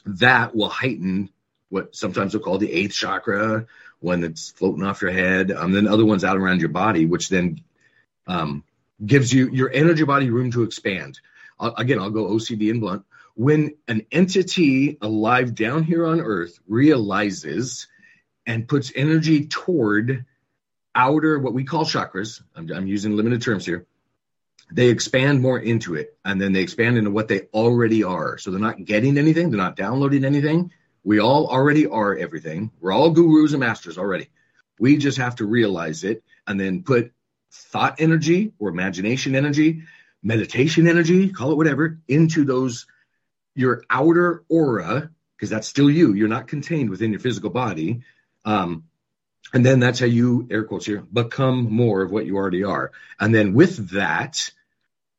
That 0.06 0.54
will 0.54 0.68
heighten 0.68 1.30
what 1.68 1.94
sometimes 1.94 2.34
we 2.34 2.38
will 2.38 2.44
call 2.44 2.58
the 2.58 2.72
eighth 2.72 2.94
chakra, 2.94 3.66
one 4.00 4.20
that's 4.20 4.50
floating 4.50 4.82
off 4.82 5.02
your 5.02 5.10
head, 5.10 5.52
um, 5.52 5.72
then 5.72 5.86
other 5.86 6.04
ones 6.04 6.24
out 6.24 6.36
around 6.36 6.60
your 6.60 6.70
body, 6.70 7.06
which 7.06 7.28
then 7.28 7.60
um, 8.26 8.64
gives 9.04 9.32
you 9.32 9.50
your 9.50 9.70
energy 9.70 10.04
body 10.04 10.30
room 10.30 10.50
to 10.52 10.62
expand. 10.62 11.20
I'll, 11.58 11.74
again, 11.74 11.98
I'll 11.98 12.10
go 12.10 12.26
OCD 12.26 12.70
and 12.70 12.80
blunt. 12.80 13.04
When 13.34 13.74
an 13.88 14.06
entity 14.10 14.98
alive 15.00 15.54
down 15.54 15.84
here 15.84 16.06
on 16.06 16.20
Earth 16.20 16.58
realizes 16.66 17.86
and 18.46 18.68
puts 18.68 18.92
energy 18.94 19.46
toward 19.46 20.24
outer, 20.94 21.38
what 21.38 21.54
we 21.54 21.64
call 21.64 21.84
chakras, 21.84 22.42
I'm, 22.56 22.70
I'm 22.72 22.86
using 22.86 23.16
limited 23.16 23.42
terms 23.42 23.64
here, 23.64 23.86
they 24.72 24.88
expand 24.88 25.40
more 25.40 25.58
into 25.58 25.94
it 25.94 26.16
and 26.24 26.40
then 26.40 26.52
they 26.52 26.60
expand 26.60 26.96
into 26.96 27.10
what 27.10 27.28
they 27.28 27.42
already 27.52 28.04
are. 28.04 28.38
So 28.38 28.50
they're 28.50 28.60
not 28.60 28.84
getting 28.84 29.18
anything, 29.18 29.50
they're 29.50 29.58
not 29.58 29.76
downloading 29.76 30.24
anything 30.24 30.70
we 31.02 31.20
all 31.20 31.46
already 31.46 31.86
are 31.86 32.16
everything. 32.16 32.70
We're 32.80 32.92
all 32.92 33.10
gurus 33.10 33.52
and 33.52 33.60
masters 33.60 33.98
already. 33.98 34.28
We 34.78 34.96
just 34.96 35.18
have 35.18 35.36
to 35.36 35.46
realize 35.46 36.04
it 36.04 36.22
and 36.46 36.58
then 36.58 36.82
put 36.82 37.12
thought 37.52 38.00
energy 38.00 38.52
or 38.58 38.68
imagination 38.68 39.34
energy, 39.34 39.82
meditation 40.22 40.86
energy, 40.86 41.30
call 41.30 41.52
it 41.52 41.56
whatever, 41.56 41.98
into 42.08 42.44
those 42.44 42.86
your 43.54 43.84
outer 43.90 44.44
aura, 44.48 45.10
because 45.36 45.50
that's 45.50 45.68
still 45.68 45.90
you. 45.90 46.14
You're 46.14 46.28
not 46.28 46.48
contained 46.48 46.90
within 46.90 47.10
your 47.10 47.20
physical 47.20 47.50
body. 47.50 48.02
Um, 48.44 48.84
and 49.52 49.64
then 49.66 49.80
that's 49.80 49.98
how 49.98 50.06
you, 50.06 50.46
air 50.50 50.64
quotes 50.64 50.86
here, 50.86 51.00
become 51.12 51.64
more 51.72 52.02
of 52.02 52.10
what 52.10 52.26
you 52.26 52.36
already 52.36 52.64
are. 52.64 52.92
And 53.18 53.34
then 53.34 53.54
with 53.54 53.90
that, 53.90 54.50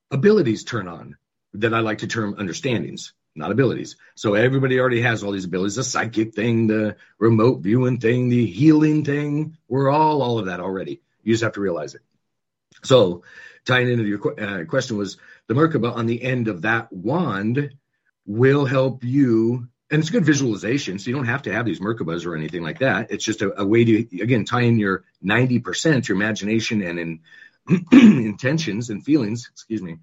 abilities 0.09 0.63
turn 0.63 0.87
on 0.87 1.17
that 1.53 1.73
I 1.73 1.79
like 1.79 1.99
to 1.99 2.07
term 2.07 2.35
understandings 2.37 3.13
not 3.35 3.51
abilities. 3.51 3.95
So 4.15 4.33
everybody 4.33 4.79
already 4.79 5.01
has 5.01 5.23
all 5.23 5.31
these 5.31 5.45
abilities, 5.45 5.75
the 5.75 5.83
psychic 5.83 6.33
thing, 6.33 6.67
the 6.67 6.97
remote 7.17 7.61
viewing 7.61 7.99
thing, 7.99 8.29
the 8.29 8.45
healing 8.45 9.05
thing. 9.05 9.57
We're 9.67 9.89
all 9.89 10.21
all 10.21 10.39
of 10.39 10.47
that 10.47 10.59
already. 10.59 11.01
You 11.23 11.33
just 11.33 11.43
have 11.43 11.53
to 11.53 11.61
realize 11.61 11.95
it. 11.95 12.01
So 12.83 13.23
tying 13.65 13.89
into 13.89 14.05
your 14.05 14.39
uh, 14.39 14.65
question 14.65 14.97
was 14.97 15.17
the 15.47 15.53
Merkaba 15.53 15.95
on 15.95 16.07
the 16.07 16.21
end 16.21 16.47
of 16.47 16.63
that 16.63 16.91
wand 16.91 17.75
will 18.25 18.65
help 18.65 19.03
you. 19.03 19.67
And 19.91 19.99
it's 19.99 20.09
good 20.09 20.25
visualization, 20.25 20.99
so 20.99 21.09
you 21.09 21.15
don't 21.15 21.25
have 21.25 21.41
to 21.43 21.53
have 21.53 21.65
these 21.65 21.81
Merkabas 21.81 22.25
or 22.25 22.35
anything 22.35 22.63
like 22.63 22.79
that. 22.79 23.11
It's 23.11 23.25
just 23.25 23.41
a, 23.41 23.61
a 23.61 23.65
way 23.65 23.83
to, 23.83 24.21
again, 24.21 24.45
tie 24.45 24.61
in 24.61 24.79
your 24.79 25.03
90%, 25.23 26.07
your 26.07 26.15
imagination 26.15 26.81
and 26.81 26.97
in 26.97 27.19
intentions 27.91 28.89
and 28.89 29.03
feelings, 29.03 29.49
excuse 29.51 29.81
me, 29.81 29.97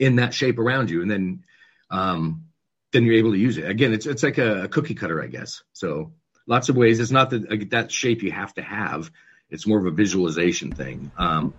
in 0.00 0.16
that 0.16 0.34
shape 0.34 0.58
around 0.58 0.90
you. 0.90 1.00
And 1.00 1.10
then 1.10 1.44
um, 1.92 2.46
then 2.92 3.04
you're 3.04 3.16
able 3.16 3.32
to 3.32 3.38
use 3.38 3.58
it. 3.58 3.68
Again, 3.68 3.92
it's 3.92 4.06
it's 4.06 4.22
like 4.22 4.38
a, 4.38 4.68
cookie 4.68 4.94
cutter, 4.94 5.22
I 5.22 5.26
guess. 5.26 5.62
So 5.72 6.12
lots 6.46 6.68
of 6.68 6.76
ways. 6.76 7.00
It's 7.00 7.10
not 7.10 7.30
that 7.30 7.70
that 7.70 7.92
shape 7.92 8.22
you 8.22 8.32
have 8.32 8.54
to 8.54 8.62
have. 8.62 9.10
It's 9.50 9.66
more 9.66 9.78
of 9.78 9.86
a 9.86 9.90
visualization 9.90 10.72
thing 10.72 11.10
um, 11.18 11.54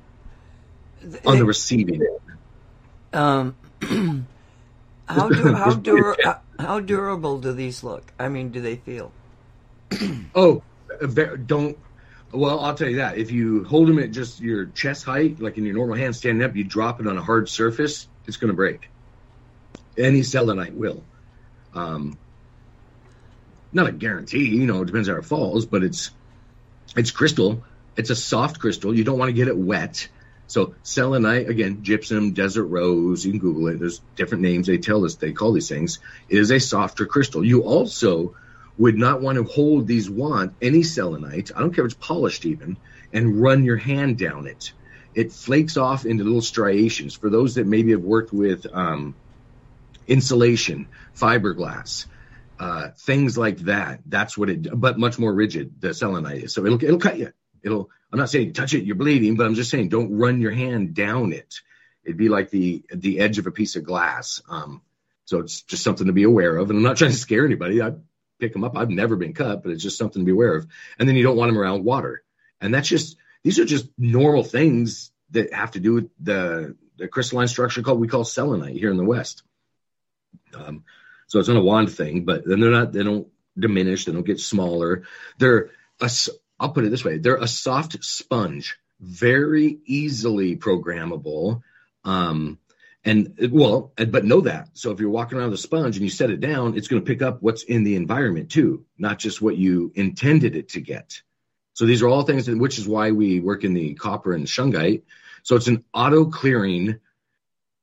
on 1.26 1.38
the 1.38 1.46
receiving 1.46 2.02
end. 2.02 2.38
Um, 3.14 3.56
how 5.14 5.30
du- 5.30 5.54
how, 5.54 5.74
dur- 5.74 6.18
how 6.60 6.80
durable 6.80 7.40
do 7.40 7.54
these 7.54 7.84
look? 7.84 8.12
I 8.20 8.30
mean, 8.30 8.50
do 8.50 8.62
they 8.62 8.76
feel? 8.76 9.12
oh, 10.36 10.64
don't. 11.46 11.78
Well, 12.32 12.60
I'll 12.60 12.74
tell 12.74 12.90
you 12.90 12.98
that. 12.98 13.18
If 13.18 13.32
you 13.32 13.64
hold 13.64 13.88
them 13.88 14.00
at 14.00 14.12
just 14.12 14.40
your 14.40 14.66
chest 14.66 15.06
height, 15.06 15.40
like 15.40 15.58
in 15.58 15.66
your 15.66 15.76
normal 15.76 15.96
hand 15.96 16.16
standing 16.16 16.44
up, 16.44 16.56
you 16.56 16.64
drop 16.64 17.00
it 17.00 17.08
on 17.08 17.16
a 17.18 17.22
hard 17.22 17.48
surface, 17.48 18.08
it's 18.26 18.38
going 18.38 18.50
to 18.50 18.56
break 18.56 18.90
any 19.98 20.24
selenite 20.24 20.74
will. 20.74 21.04
Um, 21.74 22.18
not 23.72 23.88
a 23.88 23.92
guarantee, 23.92 24.50
you 24.50 24.66
know, 24.66 24.82
it 24.82 24.86
depends 24.86 25.08
how 25.08 25.16
it 25.16 25.26
falls, 25.26 25.66
but 25.66 25.84
it's 25.84 26.12
it's 26.96 27.12
crystal. 27.12 27.64
It's 27.96 28.10
a 28.10 28.16
soft 28.16 28.60
crystal. 28.60 28.96
You 28.96 29.04
don't 29.04 29.18
want 29.18 29.30
to 29.30 29.34
get 29.34 29.48
it 29.48 29.58
wet. 29.58 30.08
So 30.54 30.76
selenite, 30.84 31.50
again, 31.50 31.82
gypsum, 31.82 32.34
desert 32.34 32.66
rose, 32.66 33.26
you 33.26 33.32
can 33.32 33.40
Google 33.40 33.70
it. 33.70 33.80
There's 33.80 34.02
different 34.16 34.44
names 34.44 34.68
they 34.68 34.78
tell 34.78 35.04
us 35.04 35.16
they 35.16 35.32
call 35.32 35.52
these 35.52 35.68
things. 35.68 35.98
It 36.30 36.38
is 36.38 36.52
a 36.52 36.60
softer 36.60 37.08
crystal. 37.08 37.44
You 37.44 37.64
also 37.64 38.36
would 38.78 38.96
not 38.96 39.20
want 39.20 39.40
to 39.40 39.46
hold 39.46 39.88
these 39.88 40.12
wand, 40.12 40.54
any 40.62 40.84
selenite, 40.84 41.50
I 41.56 41.60
don't 41.60 41.74
care 41.74 41.86
if 41.88 41.94
it's 41.94 42.08
polished 42.08 42.46
even, 42.46 42.78
and 43.12 43.42
run 43.42 43.64
your 43.64 43.78
hand 43.78 44.20
down 44.20 44.46
it. 44.46 44.74
It 45.16 45.32
flakes 45.32 45.76
off 45.76 46.06
into 46.06 46.24
little 46.24 46.42
striations. 46.44 47.16
For 47.16 47.32
those 47.32 47.56
that 47.56 47.66
maybe 47.66 47.90
have 47.90 48.04
worked 48.04 48.32
with 48.32 48.68
um, 48.72 49.16
insulation, 50.08 50.88
fiberglass, 51.16 52.06
uh, 52.60 52.90
things 53.00 53.40
like 53.40 53.58
that. 53.62 54.02
That's 54.06 54.38
what 54.38 54.52
it, 54.52 54.80
but 54.80 55.00
much 55.00 55.18
more 55.18 55.34
rigid. 55.34 55.82
The 55.82 55.96
selenite 55.96 56.44
is. 56.44 56.54
So 56.54 56.64
it'll 56.64 56.84
it'll 56.84 57.00
cut 57.00 57.18
you. 57.18 57.34
It'll. 57.64 57.90
I'm 58.14 58.20
not 58.20 58.30
saying 58.30 58.54
touch 58.54 58.76
it, 58.76 58.84
you're 58.86 58.96
bleeding, 58.96 59.36
but 59.36 59.48
I'm 59.48 59.56
just 59.56 59.72
saying 59.72 59.90
don't 59.90 60.16
run 60.16 60.40
your 60.40 60.52
hand 60.52 60.94
down 60.94 61.34
it. 61.34 61.56
It'd 62.04 62.16
be 62.16 62.30
like 62.30 62.52
the 62.52 62.84
the 62.94 63.20
edge 63.20 63.40
of 63.40 63.48
a 63.48 63.52
piece 63.52 63.76
of 63.76 63.84
glass. 63.84 64.40
Um, 64.48 64.84
so 65.26 65.40
it's 65.40 65.64
just 65.64 65.84
something 65.84 66.06
to 66.06 66.14
be 66.14 66.22
aware 66.22 66.56
of. 66.56 66.70
And 66.70 66.78
I'm 66.78 66.84
not 66.84 66.98
trying 66.98 67.10
to 67.10 67.18
scare 67.18 67.44
anybody. 67.44 67.82
I 67.82 67.94
pick 68.40 68.54
them 68.54 68.64
up. 68.64 68.78
I've 68.78 68.92
never 68.92 69.16
been 69.16 69.34
cut, 69.34 69.64
but 69.64 69.72
it's 69.72 69.82
just 69.82 69.98
something 69.98 70.22
to 70.22 70.26
be 70.26 70.32
aware 70.32 70.56
of. 70.56 70.68
And 71.00 71.10
then 71.10 71.16
you 71.16 71.24
don't 71.24 71.38
want 71.38 71.50
them 71.50 71.58
around 71.58 71.86
water. 71.86 72.24
And 72.62 72.72
that's 72.72 72.88
just 72.88 73.18
these 73.44 73.58
are 73.58 73.66
just 73.66 73.88
normal 73.98 74.44
things 74.44 75.12
that 75.32 75.52
have 75.52 75.72
to 75.72 75.80
do 75.80 75.94
with 75.96 76.10
the 76.20 76.78
the 76.98 77.08
crystalline 77.08 77.48
structure 77.48 77.82
called 77.82 78.00
we 78.00 78.08
call 78.08 78.26
selenite 78.26 78.78
here 78.78 78.92
in 78.92 78.98
the 78.98 79.04
West. 79.04 79.42
Um, 80.54 80.84
so 81.26 81.40
it's 81.40 81.50
not 81.50 81.58
a 81.58 81.62
wand 81.62 81.92
thing, 81.92 82.26
but 82.26 82.46
then 82.46 82.60
they're 82.60 82.70
not, 82.70 82.92
they 82.92 83.02
don't 83.02 83.28
diminish, 83.58 84.06
they 84.06 84.12
don't 84.12 84.26
get 84.26 84.40
smaller. 84.40 85.04
They're, 85.40 85.72
a, 86.00 86.12
I'll 86.64 86.72
put 86.72 86.86
it 86.86 86.90
this 86.90 87.04
way, 87.04 87.18
they're 87.18 87.36
a 87.36 87.48
soft 87.48 88.02
sponge, 88.04 88.78
very 89.02 89.80
easily 89.86 90.56
programmable. 90.56 91.62
Um, 92.06 92.58
and 93.04 93.36
well, 93.52 93.92
but 93.98 94.24
know 94.24 94.42
that. 94.42 94.70
So 94.74 94.92
if 94.92 95.02
you're 95.02 95.10
walking 95.10 95.38
around 95.38 95.50
with 95.52 95.60
a 95.60 95.62
sponge 95.62 95.98
and 95.98 96.06
you 96.06 96.10
set 96.10 96.30
it 96.30 96.40
down, 96.40 96.78
it's 96.78 96.88
going 96.88 97.04
to 97.04 97.06
pick 97.06 97.22
up 97.22 97.42
what's 97.42 97.64
in 97.64 97.84
the 97.84 97.98
environment 97.98 98.50
too, 98.50 98.86
not 98.98 99.20
just 99.20 99.42
what 99.42 99.58
you 99.58 99.92
intended 99.94 100.56
it 100.56 100.70
to 100.70 100.80
get. 100.80 101.22
So 101.74 101.86
these 101.86 102.02
are 102.02 102.08
all 102.08 102.24
things, 102.24 102.46
that, 102.46 102.58
which 102.58 102.80
is 102.80 102.88
why 102.88 103.12
we 103.12 103.42
work 103.42 103.66
in 103.66 103.74
the 103.74 103.96
copper 103.96 104.32
and 104.32 104.48
shungite. 104.48 105.02
So 105.42 105.58
it's 105.58 105.68
an 105.68 105.84
auto 105.94 106.26
clearing 106.26 107.02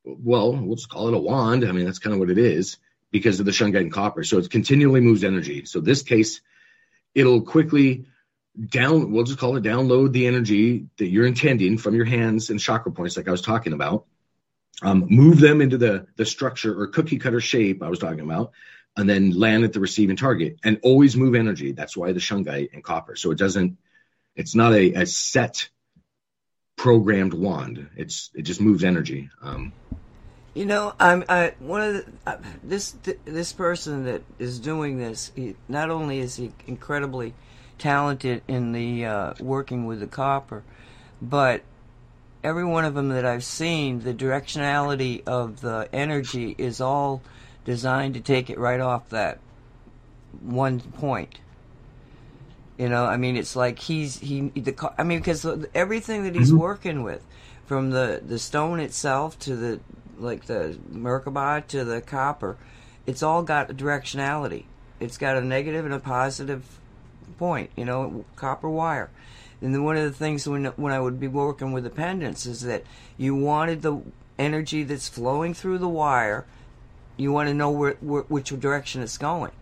well, 0.04 0.56
we'll 0.56 0.76
just 0.76 0.88
call 0.88 1.08
it 1.08 1.14
a 1.14 1.18
wand. 1.18 1.64
I 1.64 1.72
mean, 1.72 1.84
that's 1.84 1.98
kind 1.98 2.14
of 2.14 2.20
what 2.20 2.30
it 2.30 2.38
is 2.38 2.78
because 3.10 3.40
of 3.40 3.46
the 3.46 3.52
shungite 3.52 3.80
and 3.80 3.92
copper. 3.92 4.24
So 4.24 4.38
it 4.38 4.50
continually 4.50 5.00
moves 5.00 5.22
energy. 5.22 5.66
So 5.66 5.80
this 5.80 6.02
case, 6.02 6.40
it'll 7.14 7.42
quickly 7.42 8.06
down, 8.68 9.12
we'll 9.12 9.24
just 9.24 9.38
call 9.38 9.56
it 9.56 9.62
download 9.62 10.12
the 10.12 10.26
energy 10.26 10.86
that 10.98 11.08
you're 11.08 11.26
intending 11.26 11.78
from 11.78 11.94
your 11.94 12.04
hands 12.04 12.50
and 12.50 12.60
chakra 12.60 12.92
points, 12.92 13.16
like 13.16 13.28
I 13.28 13.32
was 13.32 13.42
talking 13.42 13.72
about. 13.72 14.06
Um, 14.82 15.06
move 15.10 15.40
them 15.40 15.60
into 15.60 15.76
the 15.76 16.06
the 16.16 16.24
structure 16.24 16.80
or 16.80 16.86
cookie 16.86 17.18
cutter 17.18 17.40
shape 17.40 17.82
I 17.82 17.90
was 17.90 17.98
talking 17.98 18.20
about, 18.20 18.52
and 18.96 19.08
then 19.08 19.30
land 19.30 19.64
at 19.64 19.72
the 19.72 19.80
receiving 19.80 20.16
target. 20.16 20.58
And 20.64 20.80
always 20.82 21.16
move 21.16 21.34
energy. 21.34 21.72
That's 21.72 21.96
why 21.96 22.12
the 22.12 22.20
shungite 22.20 22.72
and 22.72 22.82
copper. 22.82 23.16
So 23.16 23.30
it 23.30 23.38
doesn't. 23.38 23.76
It's 24.36 24.54
not 24.54 24.72
a, 24.72 24.94
a 24.94 25.06
set 25.06 25.68
programmed 26.76 27.34
wand. 27.34 27.90
It's 27.96 28.30
it 28.34 28.42
just 28.42 28.60
moves 28.60 28.84
energy. 28.84 29.28
Um, 29.42 29.72
You 30.54 30.64
know, 30.64 30.94
I'm 30.98 31.24
I, 31.28 31.52
one 31.58 31.82
of 31.82 31.94
the, 31.94 32.04
uh, 32.26 32.36
this 32.64 32.96
this 33.24 33.52
person 33.52 34.04
that 34.06 34.22
is 34.38 34.58
doing 34.58 34.98
this. 34.98 35.30
He, 35.36 35.56
not 35.68 35.90
only 35.90 36.20
is 36.20 36.36
he 36.36 36.52
incredibly 36.66 37.34
talented 37.80 38.42
in 38.46 38.72
the 38.72 39.04
uh, 39.04 39.34
working 39.40 39.86
with 39.86 39.98
the 39.98 40.06
copper, 40.06 40.62
but 41.20 41.62
every 42.44 42.64
one 42.64 42.84
of 42.84 42.94
them 42.94 43.08
that 43.08 43.24
I've 43.24 43.44
seen, 43.44 44.00
the 44.00 44.14
directionality 44.14 45.22
of 45.26 45.60
the 45.60 45.88
energy 45.92 46.54
is 46.58 46.80
all 46.80 47.22
designed 47.64 48.14
to 48.14 48.20
take 48.20 48.50
it 48.50 48.58
right 48.58 48.80
off 48.80 49.08
that 49.10 49.40
one 50.40 50.80
point. 50.80 51.38
You 52.78 52.88
know, 52.88 53.04
I 53.04 53.16
mean, 53.16 53.36
it's 53.36 53.56
like 53.56 53.78
he's 53.78 54.18
he. 54.18 54.48
The 54.48 54.92
I 54.96 55.02
mean, 55.02 55.18
because 55.18 55.44
everything 55.74 56.24
that 56.24 56.34
he's 56.34 56.48
mm-hmm. 56.48 56.60
working 56.60 57.02
with, 57.02 57.22
from 57.66 57.90
the 57.90 58.22
the 58.24 58.38
stone 58.38 58.80
itself 58.80 59.38
to 59.40 59.54
the 59.54 59.80
like 60.18 60.46
the 60.46 60.78
Merkabah 60.90 61.66
to 61.68 61.84
the 61.84 62.00
copper, 62.00 62.56
it's 63.06 63.22
all 63.22 63.42
got 63.42 63.70
a 63.70 63.74
directionality. 63.74 64.64
It's 64.98 65.18
got 65.18 65.36
a 65.36 65.42
negative 65.42 65.84
and 65.84 65.92
a 65.92 65.98
positive 65.98 66.79
point. 67.38 67.70
You 67.76 67.84
know, 67.84 68.24
copper 68.36 68.68
wire. 68.68 69.10
And 69.60 69.74
then 69.74 69.84
one 69.84 69.96
of 69.96 70.04
the 70.04 70.12
things 70.12 70.48
when 70.48 70.64
when 70.64 70.92
I 70.92 71.00
would 71.00 71.20
be 71.20 71.28
working 71.28 71.72
with 71.72 71.84
the 71.84 71.90
pendants 71.90 72.46
is 72.46 72.62
that 72.62 72.84
you 73.16 73.34
wanted 73.34 73.82
the 73.82 74.00
energy 74.38 74.84
that's 74.84 75.08
flowing 75.08 75.54
through 75.54 75.78
the 75.78 75.88
wire. 75.88 76.46
You 77.16 77.32
want 77.32 77.48
to 77.48 77.54
know 77.54 77.70
where, 77.70 77.96
where 78.00 78.22
which 78.22 78.48
direction 78.58 79.02
it's 79.02 79.18
going. 79.18 79.52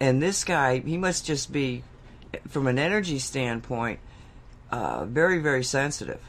And 0.00 0.22
this 0.22 0.44
guy, 0.44 0.80
he 0.80 0.98
must 0.98 1.24
just 1.24 1.52
be, 1.52 1.84
from 2.48 2.66
an 2.66 2.78
energy 2.78 3.18
standpoint, 3.18 4.00
uh, 4.70 5.04
very 5.04 5.38
very 5.38 5.62
sensitive. 5.62 6.20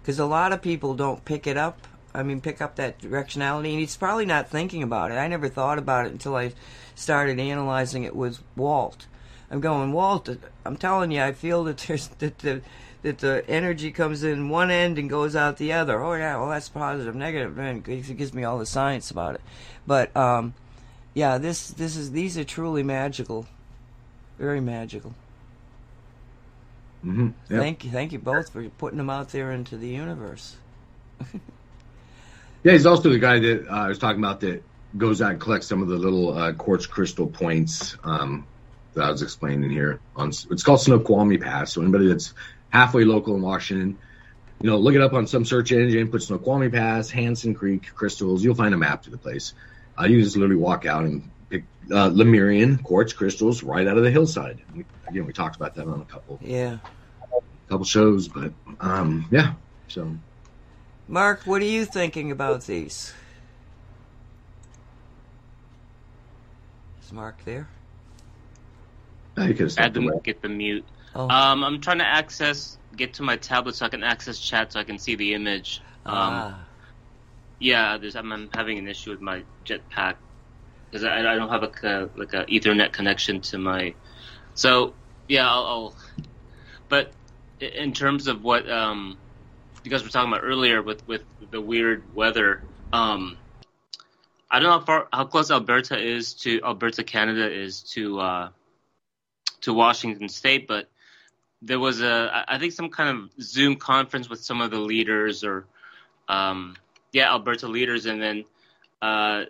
Because 0.00 0.18
a 0.18 0.26
lot 0.26 0.52
of 0.52 0.60
people 0.60 0.94
don't 0.94 1.24
pick 1.24 1.46
it 1.46 1.56
up 1.56 1.86
I 2.14 2.22
mean, 2.22 2.40
pick 2.40 2.62
up 2.62 2.76
that 2.76 3.00
directionality. 3.00 3.70
And 3.70 3.80
he's 3.80 3.96
probably 3.96 4.24
not 4.24 4.48
thinking 4.48 4.82
about 4.82 5.10
it. 5.10 5.14
I 5.14 5.26
never 5.26 5.48
thought 5.48 5.78
about 5.78 6.06
it 6.06 6.12
until 6.12 6.36
I 6.36 6.52
started 6.94 7.40
analyzing 7.40 8.04
it 8.04 8.14
with 8.14 8.38
Walt. 8.56 9.06
I'm 9.54 9.60
going, 9.60 9.92
Walt. 9.92 10.28
I'm 10.64 10.76
telling 10.76 11.12
you, 11.12 11.22
I 11.22 11.30
feel 11.32 11.62
that 11.64 11.78
there's 11.78 12.08
that 12.18 12.38
the 12.40 12.60
that 13.02 13.18
the 13.18 13.44
energy 13.48 13.92
comes 13.92 14.24
in 14.24 14.48
one 14.48 14.68
end 14.68 14.98
and 14.98 15.08
goes 15.08 15.36
out 15.36 15.58
the 15.58 15.72
other. 15.72 16.02
Oh 16.02 16.14
yeah, 16.14 16.36
well 16.38 16.48
that's 16.48 16.68
positive, 16.68 17.14
negative. 17.14 17.56
Man, 17.56 17.84
it 17.86 18.16
gives 18.16 18.34
me 18.34 18.42
all 18.42 18.58
the 18.58 18.66
science 18.66 19.12
about 19.12 19.36
it. 19.36 19.40
But 19.86 20.14
um, 20.16 20.54
yeah, 21.14 21.38
this 21.38 21.68
this 21.68 21.96
is 21.96 22.10
these 22.10 22.36
are 22.36 22.42
truly 22.42 22.82
magical, 22.82 23.46
very 24.40 24.60
magical. 24.60 25.14
Mm-hmm. 27.04 27.28
Yep. 27.50 27.60
Thank 27.60 27.84
you, 27.84 27.90
thank 27.92 28.12
you 28.12 28.18
both 28.18 28.50
for 28.50 28.68
putting 28.70 28.98
them 28.98 29.10
out 29.10 29.28
there 29.28 29.52
into 29.52 29.76
the 29.76 29.88
universe. 29.88 30.56
Yeah, 32.64 32.72
he's 32.72 32.86
also 32.86 33.10
the 33.10 33.18
guy 33.18 33.40
that 33.40 33.68
uh, 33.68 33.72
I 33.72 33.88
was 33.88 33.98
talking 33.98 34.24
about 34.24 34.40
that 34.40 34.62
goes 34.96 35.20
out 35.20 35.32
and 35.32 35.38
collects 35.38 35.66
some 35.66 35.82
of 35.82 35.88
the 35.88 35.98
little 35.98 36.32
uh, 36.32 36.54
quartz 36.54 36.86
crystal 36.86 37.26
points 37.26 37.98
um, 38.04 38.46
that 38.94 39.04
I 39.04 39.10
was 39.10 39.22
explaining 39.22 39.70
here. 39.70 40.00
On 40.16 40.28
it's 40.28 40.62
called 40.62 40.80
Snoqualmie 40.80 41.38
Pass. 41.38 41.72
So 41.72 41.82
anybody 41.82 42.08
that's 42.08 42.34
halfway 42.70 43.04
local 43.04 43.34
in 43.34 43.42
Washington, 43.42 43.98
you 44.60 44.70
know, 44.70 44.78
look 44.78 44.94
it 44.94 45.00
up 45.00 45.12
on 45.12 45.26
some 45.26 45.44
search 45.44 45.72
engine, 45.72 46.10
put 46.10 46.22
Snoqualmie 46.22 46.70
Pass, 46.70 47.10
Hansen 47.10 47.54
Creek 47.54 47.94
crystals. 47.94 48.42
You'll 48.42 48.54
find 48.54 48.74
a 48.74 48.78
map 48.78 49.02
to 49.02 49.10
the 49.10 49.18
place. 49.18 49.52
Uh, 49.98 50.04
you 50.04 50.22
just 50.22 50.36
literally 50.36 50.60
walk 50.60 50.86
out 50.86 51.04
and 51.04 51.30
pick 51.50 51.64
uh, 51.90 52.08
Lemurian 52.08 52.78
quartz 52.78 53.12
crystals 53.12 53.62
right 53.62 53.86
out 53.86 53.96
of 53.96 54.04
the 54.04 54.10
hillside. 54.10 54.60
We, 54.74 54.84
again, 55.06 55.26
we 55.26 55.32
talked 55.32 55.56
about 55.56 55.74
that 55.74 55.86
on 55.86 56.00
a 56.00 56.04
couple, 56.04 56.38
yeah, 56.42 56.78
couple 57.68 57.84
shows, 57.84 58.28
but 58.28 58.52
um, 58.80 59.26
yeah, 59.30 59.54
so. 59.88 60.16
Mark, 61.06 61.42
what 61.44 61.60
are 61.60 61.66
you 61.66 61.84
thinking 61.84 62.30
about 62.30 62.62
these? 62.62 63.12
Is 67.02 67.12
Mark 67.12 67.44
there? 67.44 67.68
I 69.36 69.46
had 69.76 69.94
to 69.94 70.20
get 70.22 70.42
the 70.42 70.48
mute. 70.48 70.84
Oh. 71.14 71.28
Um, 71.28 71.62
I'm 71.62 71.80
trying 71.80 71.98
to 71.98 72.06
access, 72.06 72.78
get 72.96 73.14
to 73.14 73.22
my 73.22 73.36
tablet 73.36 73.76
so 73.76 73.86
I 73.86 73.88
can 73.88 74.02
access 74.02 74.38
chat 74.38 74.72
so 74.72 74.80
I 74.80 74.84
can 74.84 74.98
see 74.98 75.14
the 75.14 75.34
image. 75.34 75.80
Um, 76.06 76.14
ah. 76.14 76.64
Yeah, 77.58 77.98
I'm, 78.16 78.32
I'm, 78.32 78.50
having 78.52 78.78
an 78.78 78.88
issue 78.88 79.10
with 79.10 79.20
my 79.20 79.42
jetpack 79.64 80.16
because 80.90 81.04
I, 81.04 81.18
I, 81.20 81.34
don't 81.34 81.48
have 81.48 81.62
a 81.62 82.10
like 82.16 82.34
a 82.34 82.44
Ethernet 82.46 82.92
connection 82.92 83.40
to 83.42 83.58
my. 83.58 83.94
So 84.54 84.94
yeah, 85.28 85.48
I'll. 85.48 85.64
I'll 85.64 85.96
but 86.88 87.12
in 87.60 87.92
terms 87.92 88.26
of 88.26 88.44
what 88.44 88.68
um, 88.70 89.16
you 89.82 89.90
guys 89.90 90.02
were 90.02 90.10
talking 90.10 90.32
about 90.32 90.44
earlier 90.44 90.82
with 90.82 91.06
with 91.06 91.22
the 91.50 91.60
weird 91.60 92.02
weather. 92.14 92.62
Um, 92.92 93.36
I 94.50 94.58
don't 94.58 94.68
know 94.68 94.78
how 94.78 94.84
far 94.84 95.08
how 95.12 95.24
close 95.24 95.50
Alberta 95.50 95.98
is 95.98 96.34
to 96.34 96.60
Alberta, 96.62 97.02
Canada 97.02 97.50
is 97.50 97.82
to 97.92 98.20
uh, 98.20 98.48
to 99.64 99.74
Washington 99.74 100.28
State, 100.28 100.66
but 100.66 100.88
there 101.60 101.78
was 101.78 102.00
a 102.00 102.44
I 102.48 102.58
think 102.58 102.72
some 102.72 102.90
kind 102.90 103.18
of 103.18 103.42
Zoom 103.42 103.76
conference 103.76 104.28
with 104.28 104.40
some 104.42 104.60
of 104.60 104.70
the 104.70 104.78
leaders 104.78 105.44
or 105.44 105.66
um, 106.28 106.76
yeah 107.12 107.30
Alberta 107.30 107.68
leaders, 107.68 108.06
and 108.06 108.20
then 108.20 108.44
uh, 109.02 109.44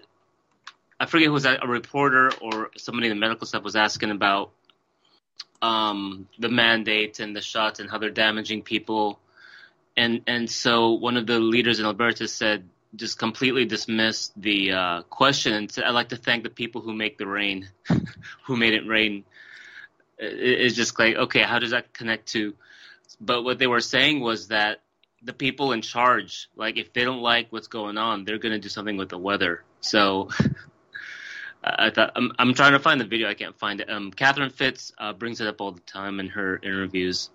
I 0.99 1.07
forget 1.07 1.27
who 1.27 1.33
was 1.33 1.45
that, 1.45 1.65
a 1.65 1.69
reporter 1.69 2.33
or 2.41 2.71
somebody 2.77 3.09
in 3.09 3.17
the 3.17 3.21
medical 3.21 3.47
stuff 3.47 3.63
was 3.63 3.77
asking 3.77 4.11
about 4.11 4.51
um, 5.63 6.29
the 6.39 6.49
mandates 6.49 7.21
and 7.21 7.35
the 7.35 7.41
shots 7.41 7.81
and 7.81 7.91
how 7.91 7.99
they're 7.99 8.11
damaging 8.11 8.63
people 8.63 9.21
and 9.97 10.23
and 10.27 10.51
so 10.51 10.93
one 10.93 11.17
of 11.17 11.27
the 11.27 11.39
leaders 11.39 11.79
in 11.79 11.87
Alberta 11.87 12.27
said 12.29 12.69
just 12.97 13.19
completely 13.19 13.65
dismissed 13.65 14.33
the 14.41 14.73
uh, 14.73 15.03
question 15.03 15.53
and 15.53 15.71
said, 15.71 15.85
"I'd 15.85 15.91
like 15.91 16.11
to 16.11 16.17
thank 16.17 16.43
the 16.45 16.51
people 16.51 16.81
who 16.81 16.93
make 16.93 17.19
the 17.19 17.27
rain, 17.27 17.69
who 18.45 18.57
made 18.57 18.75
it 18.75 18.87
rain." 18.87 19.25
It's 20.19 20.77
just 20.77 20.99
like 20.99 21.17
okay, 21.17 21.43
how 21.43 21.59
does 21.59 21.71
that 21.71 21.93
connect 21.93 22.29
to? 22.33 22.55
But 23.21 23.43
what 23.43 23.59
they 23.59 23.67
were 23.67 23.81
saying 23.81 24.21
was 24.21 24.49
that 24.49 24.81
the 25.23 25.33
people 25.33 25.73
in 25.73 25.83
charge, 25.83 26.49
like 26.57 26.77
if 26.77 26.93
they 26.93 27.05
don't 27.05 27.23
like 27.23 27.49
what's 27.51 27.69
going 27.69 27.97
on, 27.99 28.25
they're 28.25 28.39
going 28.39 28.53
to 28.53 28.59
do 28.59 28.69
something 28.69 28.97
with 28.97 29.09
the 29.09 29.19
weather. 29.19 29.65
So. 29.81 30.31
I 31.67 31.89
thought 31.89 32.13
I'm, 32.15 32.31
I'm 32.39 32.53
trying 32.53 32.73
to 32.73 32.79
find 32.79 33.01
the 33.01 33.07
video. 33.07 33.27
I 33.27 33.33
can't 33.33 33.59
find 33.59 33.81
it. 33.81 33.89
Um, 33.89 34.11
Catherine 34.11 34.51
Fitts 34.51 34.93
uh, 34.99 35.15
brings 35.15 35.41
it 35.41 35.47
up 35.47 35.63
all 35.63 35.73
the 35.73 35.81
time 35.81 36.21
in 36.21 36.29
her 36.29 36.61
interviews 36.63 37.31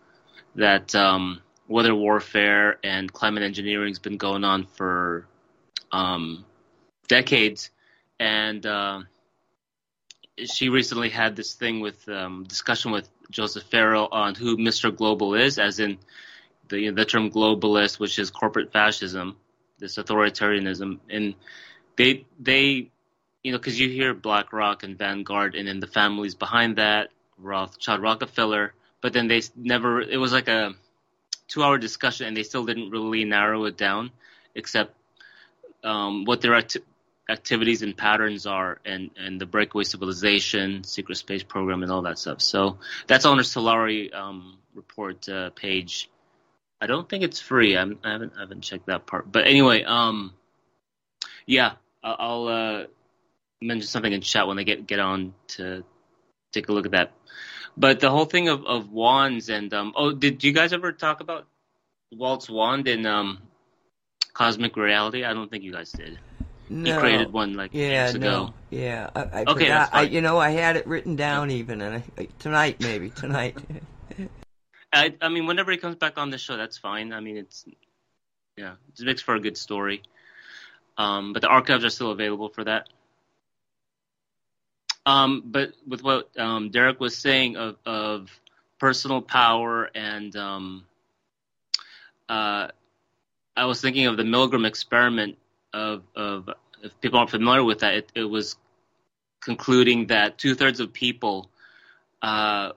that 0.54 0.94
um, 0.94 1.42
weather 1.68 1.96
warfare 1.96 2.78
and 2.84 3.12
climate 3.12 3.44
engineering 3.44 3.90
has 3.90 4.00
been 4.00 4.18
going 4.18 4.44
on 4.44 4.66
for 4.66 5.26
um, 5.92 6.46
decades, 7.08 7.72
and 8.20 8.66
uh, 8.66 9.02
she 10.46 10.70
recently 10.70 11.10
had 11.10 11.36
this 11.36 11.54
thing 11.54 11.80
with 11.80 12.08
um, 12.10 12.44
discussion 12.44 12.92
with 12.92 13.10
Joseph 13.30 13.64
Farrell 13.64 14.08
on 14.12 14.36
who 14.36 14.58
Mr. 14.58 14.96
Global 14.96 15.36
is, 15.36 15.60
as 15.60 15.80
in 15.80 15.98
the 16.70 16.90
the 16.92 17.06
term 17.06 17.32
globalist, 17.32 18.00
which 18.00 18.20
is 18.20 18.30
corporate 18.30 18.72
fascism, 18.72 19.38
this 19.80 19.98
authoritarianism, 19.98 21.00
and 21.10 21.36
they 21.98 22.26
they 22.40 22.90
you 23.44 23.52
know 23.52 23.58
because 23.58 23.80
you 23.80 23.90
hear 23.90 24.14
BlackRock 24.14 24.84
and 24.84 24.98
Vanguard, 24.98 25.56
and 25.56 25.68
then 25.68 25.80
the 25.80 25.88
families 25.88 26.36
behind 26.36 26.78
that, 26.78 27.10
Rothschild, 27.38 28.02
Rockefeller, 28.02 28.74
but 29.02 29.14
then 29.14 29.28
they 29.28 29.42
never. 29.56 30.02
It 30.02 30.18
was 30.18 30.34
like 30.34 30.48
a 30.48 30.74
two 31.48 31.64
hour 31.64 31.78
discussion 31.78 32.28
and 32.28 32.38
they 32.38 32.44
still 32.44 32.66
didn't 32.66 32.92
really 32.92 33.26
narrow 33.26 33.66
it 33.66 33.76
down, 33.76 34.12
except 34.56 34.96
um, 35.84 36.26
what 36.26 36.42
their 36.42 36.56
acti- 36.56 36.84
activities 37.30 37.84
and 37.84 37.96
patterns 37.96 38.46
are, 38.46 38.80
and 38.84 39.12
and 39.18 39.40
the 39.40 39.46
breakaway 39.46 39.84
civilization, 39.84 40.84
secret 40.84 41.16
space 41.16 41.44
program, 41.44 41.84
and 41.84 41.92
all 41.92 42.02
that 42.02 42.18
stuff. 42.18 42.42
So 42.42 42.80
that's 43.08 43.26
on 43.26 43.38
our 43.38 43.44
Solari 43.44 44.14
um, 44.14 44.58
report 44.74 45.30
uh, 45.30 45.52
page. 45.52 46.10
I 46.82 46.88
don't 46.88 47.08
think 47.08 47.24
it's 47.24 47.40
free. 47.40 47.78
I'm, 47.78 48.00
I 48.04 48.12
haven't 48.12 48.34
I 48.36 48.42
haven't 48.42 48.62
checked 48.62 48.88
that 48.88 49.06
part. 49.06 49.32
But 49.32 49.48
anyway, 49.48 49.84
um, 49.84 50.34
yeah, 51.46 51.74
I'll 52.04 52.48
uh, 52.48 52.84
mention 53.62 53.88
something 53.88 54.12
in 54.12 54.22
chat 54.22 54.48
when 54.48 54.58
they 54.58 54.64
get 54.64 54.88
get 54.88 55.00
on 55.00 55.34
to 55.50 55.84
take 56.52 56.70
a 56.70 56.72
look 56.72 56.86
at 56.86 56.92
that. 56.92 57.12
But 57.78 58.00
the 58.00 58.10
whole 58.10 58.26
thing 58.26 58.50
of, 58.50 58.66
of 58.66 58.92
wands 58.92 59.50
and 59.50 59.74
um, 59.74 59.94
oh, 59.96 60.12
did 60.12 60.44
you 60.44 60.52
guys 60.52 60.74
ever 60.74 60.92
talk 60.92 61.22
about 61.22 61.48
Walt's 62.12 62.50
wand 62.50 62.88
in 62.88 63.06
um, 63.06 63.40
Cosmic 64.34 64.76
Reality? 64.76 65.24
I 65.24 65.34
don't 65.34 65.50
think 65.50 65.64
you 65.64 65.72
guys 65.72 65.92
did. 65.92 66.20
No. 66.70 66.94
He 66.94 67.00
created 67.00 67.34
one 67.34 67.56
like 67.56 67.72
yeah, 67.74 68.04
years 68.04 68.16
ago. 68.16 68.30
No. 68.30 68.54
Yeah, 68.70 69.10
I, 69.16 69.22
I 69.22 69.42
okay, 69.42 69.66
forgot. 69.66 69.90
I, 69.92 70.02
you 70.04 70.22
know, 70.22 70.38
I 70.38 70.52
had 70.52 70.76
it 70.76 70.86
written 70.86 71.16
down 71.16 71.50
even, 71.50 71.82
and 71.82 72.04
I, 72.18 72.28
tonight 72.38 72.80
maybe 72.80 73.10
tonight. 73.10 73.58
I, 74.94 75.16
I 75.22 75.30
mean, 75.30 75.48
whenever 75.48 75.72
he 75.72 75.78
comes 75.78 75.96
back 75.96 76.18
on 76.18 76.30
the 76.30 76.38
show, 76.38 76.58
that's 76.58 76.78
fine. 76.78 77.12
I 77.12 77.20
mean, 77.20 77.38
it's 77.38 77.66
yeah, 78.56 78.74
it 79.00 79.06
makes 79.06 79.22
for 79.22 79.36
a 79.36 79.40
good 79.40 79.58
story. 79.58 80.04
Um, 80.98 81.34
but 81.34 81.42
the 81.42 81.48
archives 81.48 81.86
are 81.86 81.90
still 81.90 82.12
available 82.12 82.50
for 82.50 82.64
that. 82.66 82.90
Um, 85.06 85.44
but 85.46 85.74
with 85.88 86.04
what 86.04 86.30
um, 86.38 86.70
Derek 86.70 87.00
was 87.00 87.18
saying 87.18 87.56
of, 87.56 87.78
of 87.86 88.30
personal 88.80 89.22
power 89.22 89.90
and 89.96 90.36
um, 90.36 90.86
uh, 92.28 92.68
I 93.56 93.66
was 93.66 93.82
thinking 93.82 94.06
of 94.06 94.18
the 94.18 94.24
Milgram 94.24 94.68
experiment 94.68 95.38
of 95.74 96.04
of 96.16 96.50
if 96.84 97.00
people 97.02 97.20
aren't 97.20 97.32
familiar 97.32 97.64
with 97.64 97.80
that, 97.80 97.94
it, 97.96 98.12
it 98.16 98.24
was 98.24 98.58
concluding 99.42 100.08
that 100.08 100.38
two 100.38 100.56
thirds 100.56 100.80
of 100.80 100.94
people 100.94 101.50
uh, 102.22 102.72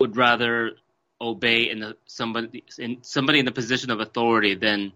would 0.00 0.16
rather 0.16 0.72
obey 1.20 1.70
in 1.70 1.80
the, 1.80 1.96
somebody 2.06 2.64
in 2.78 2.98
somebody 3.02 3.38
in 3.38 3.44
the 3.44 3.52
position 3.52 3.90
of 3.90 4.00
authority 4.00 4.54
than 4.54 4.92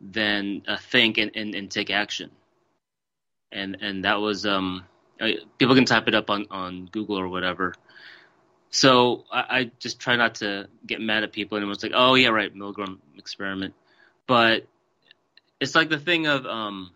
than 0.00 0.62
uh, 0.68 0.76
think 0.76 1.18
and, 1.18 1.30
and, 1.34 1.54
and 1.54 1.70
take 1.70 1.90
action. 1.90 2.30
And 3.52 3.76
and 3.80 4.04
that 4.04 4.20
was 4.20 4.46
um, 4.46 4.84
people 5.58 5.74
can 5.74 5.84
type 5.84 6.08
it 6.08 6.14
up 6.14 6.30
on, 6.30 6.46
on 6.50 6.86
Google 6.90 7.18
or 7.18 7.28
whatever. 7.28 7.74
So 8.70 9.24
I, 9.30 9.44
I 9.48 9.70
just 9.78 10.00
try 10.00 10.16
not 10.16 10.36
to 10.36 10.68
get 10.86 11.00
mad 11.00 11.22
at 11.22 11.32
people 11.32 11.56
and 11.56 11.64
it 11.64 11.68
was 11.68 11.82
like, 11.82 11.92
oh 11.94 12.14
yeah, 12.14 12.28
right, 12.28 12.54
Milgram 12.54 12.98
experiment. 13.16 13.74
But 14.26 14.66
it's 15.60 15.74
like 15.74 15.88
the 15.88 15.98
thing 15.98 16.26
of 16.26 16.46
um, 16.46 16.90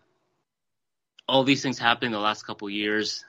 all 1.27 1.43
these 1.43 1.61
things 1.61 1.79
happening 1.79 2.11
the 2.11 2.19
last 2.19 2.45
couple 2.45 2.69
years. 2.69 3.25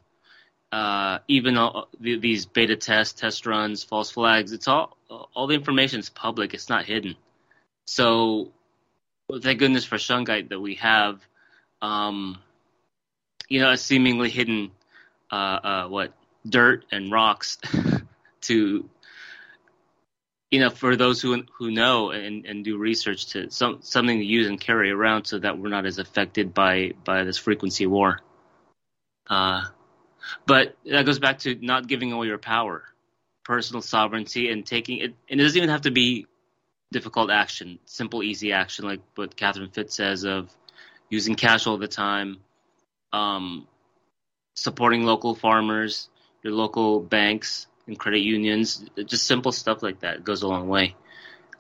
Uh, 0.73 1.19
even 1.27 1.57
all, 1.57 1.89
these 1.99 2.47
beta 2.47 2.77
tests, 2.77 3.19
test 3.21 3.45
runs, 3.45 3.83
false 3.83 4.11
flags, 4.11 4.53
it's 4.53 4.69
all 4.69 4.97
all 5.35 5.49
the 5.49 5.55
information 5.55 5.99
is 5.99 6.09
public. 6.09 6.55
It's 6.55 6.69
not 6.69 6.85
hidden. 6.85 7.17
So 7.87 8.53
thank 9.43 9.59
goodness 9.59 9.85
for 9.85 9.97
Shungite 9.97 10.51
that 10.51 10.61
we 10.61 10.77
have, 10.77 11.21
um, 11.83 12.39
you 13.49 13.61
know, 13.61 13.73
a 13.73 13.77
seemingly 13.77 14.31
hidden 14.31 14.71
uh, 15.31 15.35
uh, 15.35 15.89
what 15.89 16.13
dirt 16.49 16.85
and 16.93 17.11
rocks 17.11 17.59
to 18.43 18.89
you 20.51 20.59
know 20.61 20.71
for 20.71 20.97
those 20.97 21.21
who 21.21 21.43
who 21.59 21.71
know 21.71 22.11
and, 22.11 22.45
and 22.45 22.65
do 22.65 22.77
research 22.77 23.27
to 23.27 23.51
some 23.51 23.79
something 23.83 24.19
to 24.19 24.25
use 24.25 24.49
and 24.49 24.61
carry 24.61 24.91
around 24.91 25.25
so 25.25 25.39
that 25.39 25.59
we're 25.59 25.69
not 25.69 25.87
as 25.87 25.99
affected 25.99 26.53
by 26.53 26.93
by 27.05 27.25
this 27.25 27.39
frequency 27.39 27.87
war. 27.87 28.21
Uh, 29.29 29.63
but 30.47 30.77
that 30.85 31.07
goes 31.07 31.19
back 31.19 31.39
to 31.41 31.55
not 31.55 31.87
giving 31.87 32.13
away 32.13 32.27
your 32.27 32.39
power, 32.39 32.83
personal 33.45 33.81
sovereignty, 33.81 34.51
and 34.51 34.67
taking 34.67 34.99
it. 34.99 35.15
And 35.29 35.41
it 35.41 35.45
doesn't 35.45 35.57
even 35.57 35.71
have 35.71 35.83
to 35.83 35.91
be 35.91 36.27
difficult 36.93 37.31
action, 37.31 37.79
simple, 37.85 38.23
easy 38.23 38.53
action, 38.53 38.85
like 38.85 39.01
what 39.15 39.37
Catherine 39.37 39.71
Fitts 39.71 39.95
says 39.95 40.25
of 40.25 40.51
using 41.09 41.37
cash 41.37 41.67
all 41.67 41.79
the 41.79 41.89
time, 41.89 42.39
um, 43.13 43.69
supporting 44.55 45.05
local 45.05 45.35
farmers, 45.35 46.09
your 46.43 46.53
local 46.53 47.01
banks 47.01 47.67
and 47.91 47.99
credit 47.99 48.21
unions, 48.21 48.85
just 49.05 49.27
simple 49.27 49.53
stuff 49.53 49.83
like 49.83 50.01
that 50.01 50.25
goes 50.25 50.43
a 50.43 50.49
long 50.49 50.69
way. 50.69 50.95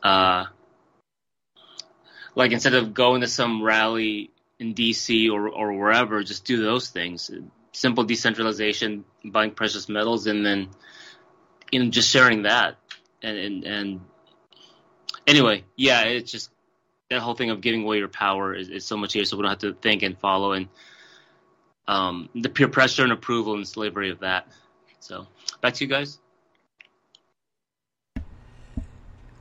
Uh, 0.02 0.46
like 2.34 2.52
instead 2.52 2.74
of 2.74 2.94
going 2.94 3.20
to 3.20 3.26
some 3.26 3.62
rally 3.62 4.30
in 4.58 4.74
DC 4.74 5.30
or, 5.30 5.48
or 5.48 5.72
wherever, 5.72 6.22
just 6.22 6.44
do 6.44 6.62
those 6.62 6.88
things. 6.88 7.30
Simple 7.72 8.04
decentralization, 8.04 9.04
buying 9.24 9.50
precious 9.50 9.88
metals, 9.88 10.26
and 10.26 10.46
then 10.46 10.68
you 11.70 11.82
know 11.82 11.90
just 11.90 12.08
sharing 12.08 12.42
that. 12.42 12.76
And 13.22 13.36
and, 13.36 13.64
and 13.64 14.00
anyway, 15.26 15.64
yeah, 15.76 16.02
it's 16.02 16.30
just 16.30 16.50
that 17.10 17.20
whole 17.20 17.34
thing 17.34 17.50
of 17.50 17.60
giving 17.60 17.82
away 17.82 17.98
your 17.98 18.08
power 18.08 18.54
is, 18.54 18.68
is 18.68 18.84
so 18.84 18.96
much 18.96 19.12
here, 19.12 19.24
so 19.24 19.36
we 19.36 19.42
don't 19.42 19.50
have 19.50 19.58
to 19.60 19.74
think 19.74 20.02
and 20.02 20.18
follow 20.18 20.52
and 20.52 20.68
um, 21.88 22.28
the 22.34 22.48
peer 22.48 22.68
pressure 22.68 23.02
and 23.02 23.12
approval 23.12 23.54
and 23.54 23.66
slavery 23.66 24.10
of 24.10 24.20
that. 24.20 24.46
So 25.00 25.26
back 25.60 25.74
to 25.74 25.84
you 25.84 25.90
guys. 25.90 26.18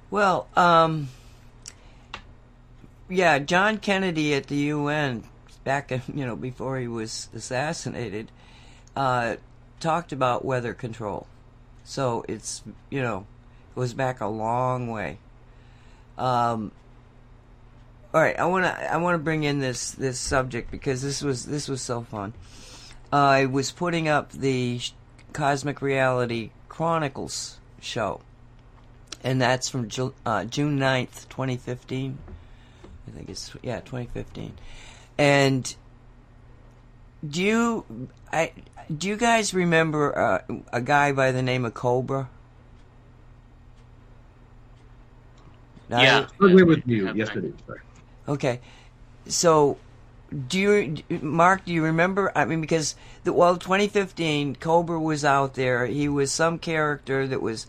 Well, 0.10 0.48
um, 0.56 1.10
yeah, 3.10 3.38
John 3.40 3.78
Kennedy 3.78 4.34
at 4.34 4.48
the 4.48 4.56
UN 4.56 5.24
back, 5.64 5.92
you 5.92 6.26
know, 6.26 6.36
before 6.36 6.80
he 6.80 6.88
was 6.88 7.30
assassinated, 7.36 8.32
uh, 8.96 9.36
talked 9.80 10.12
about 10.12 10.44
weather 10.44 10.74
control. 10.74 11.28
So 11.84 12.26
it's, 12.28 12.64
you 12.90 13.02
know, 13.02 13.28
goes 13.76 13.94
back 13.94 14.22
a 14.22 14.28
long 14.28 14.90
way. 14.90 15.20
Um, 16.18 16.72
all 18.14 18.22
right, 18.22 18.38
I 18.40 18.46
want 18.46 18.66
to 18.66 18.94
I 18.94 18.98
want 18.98 19.14
to 19.14 19.20
bring 19.20 19.44
in 19.44 19.60
this 19.60 19.92
this 19.92 20.20
subject 20.20 20.72
because 20.72 21.02
this 21.04 21.22
was 21.22 21.46
this 21.46 21.70
was 21.70 21.82
so 21.82 22.02
fun. 22.02 22.34
Uh, 23.14 23.16
I 23.16 23.46
was 23.46 23.72
putting 23.72 24.08
up 24.08 24.32
the 24.32 24.82
Cosmic 25.34 25.82
Reality 25.82 26.52
Chronicles 26.68 27.60
show, 27.82 28.22
and 29.24 29.42
that's 29.42 29.70
from 29.70 29.90
Ju- 29.90 30.14
uh, 30.26 30.46
June 30.46 30.80
9th, 30.80 31.28
2015. 31.30 32.18
I 33.08 33.12
think 33.12 33.30
it's 33.30 33.56
yeah, 33.62 33.80
2015. 33.80 34.54
And 35.18 35.76
do 37.28 37.44
you 37.44 38.10
I 38.32 38.52
do 38.96 39.08
you 39.08 39.18
guys 39.18 39.54
remember 39.54 40.18
uh, 40.18 40.42
a 40.72 40.82
guy 40.82 41.12
by 41.12 41.32
the 41.32 41.42
name 41.42 41.66
of 41.66 41.74
Cobra? 41.74 42.30
yeah, 45.90 46.28
I 46.40 46.46
agree 46.46 46.64
with 46.64 46.84
you. 46.86 47.12
Yes, 47.14 47.30
it 47.36 47.46
is. 47.46 47.54
Okay, 48.28 48.60
so 49.28 49.78
do 50.48 50.60
you, 50.60 51.20
Mark? 51.22 51.66
Do 51.66 51.74
you 51.74 51.84
remember? 51.84 52.32
I 52.36 52.46
mean, 52.46 52.62
because 52.62 52.96
the 53.24 53.34
well, 53.34 53.58
2015, 53.58 54.56
Cobra 54.56 55.00
was 55.00 55.26
out 55.26 55.56
there. 55.56 55.86
He 55.86 56.08
was 56.08 56.32
some 56.32 56.60
character 56.60 57.28
that 57.28 57.42
was 57.42 57.68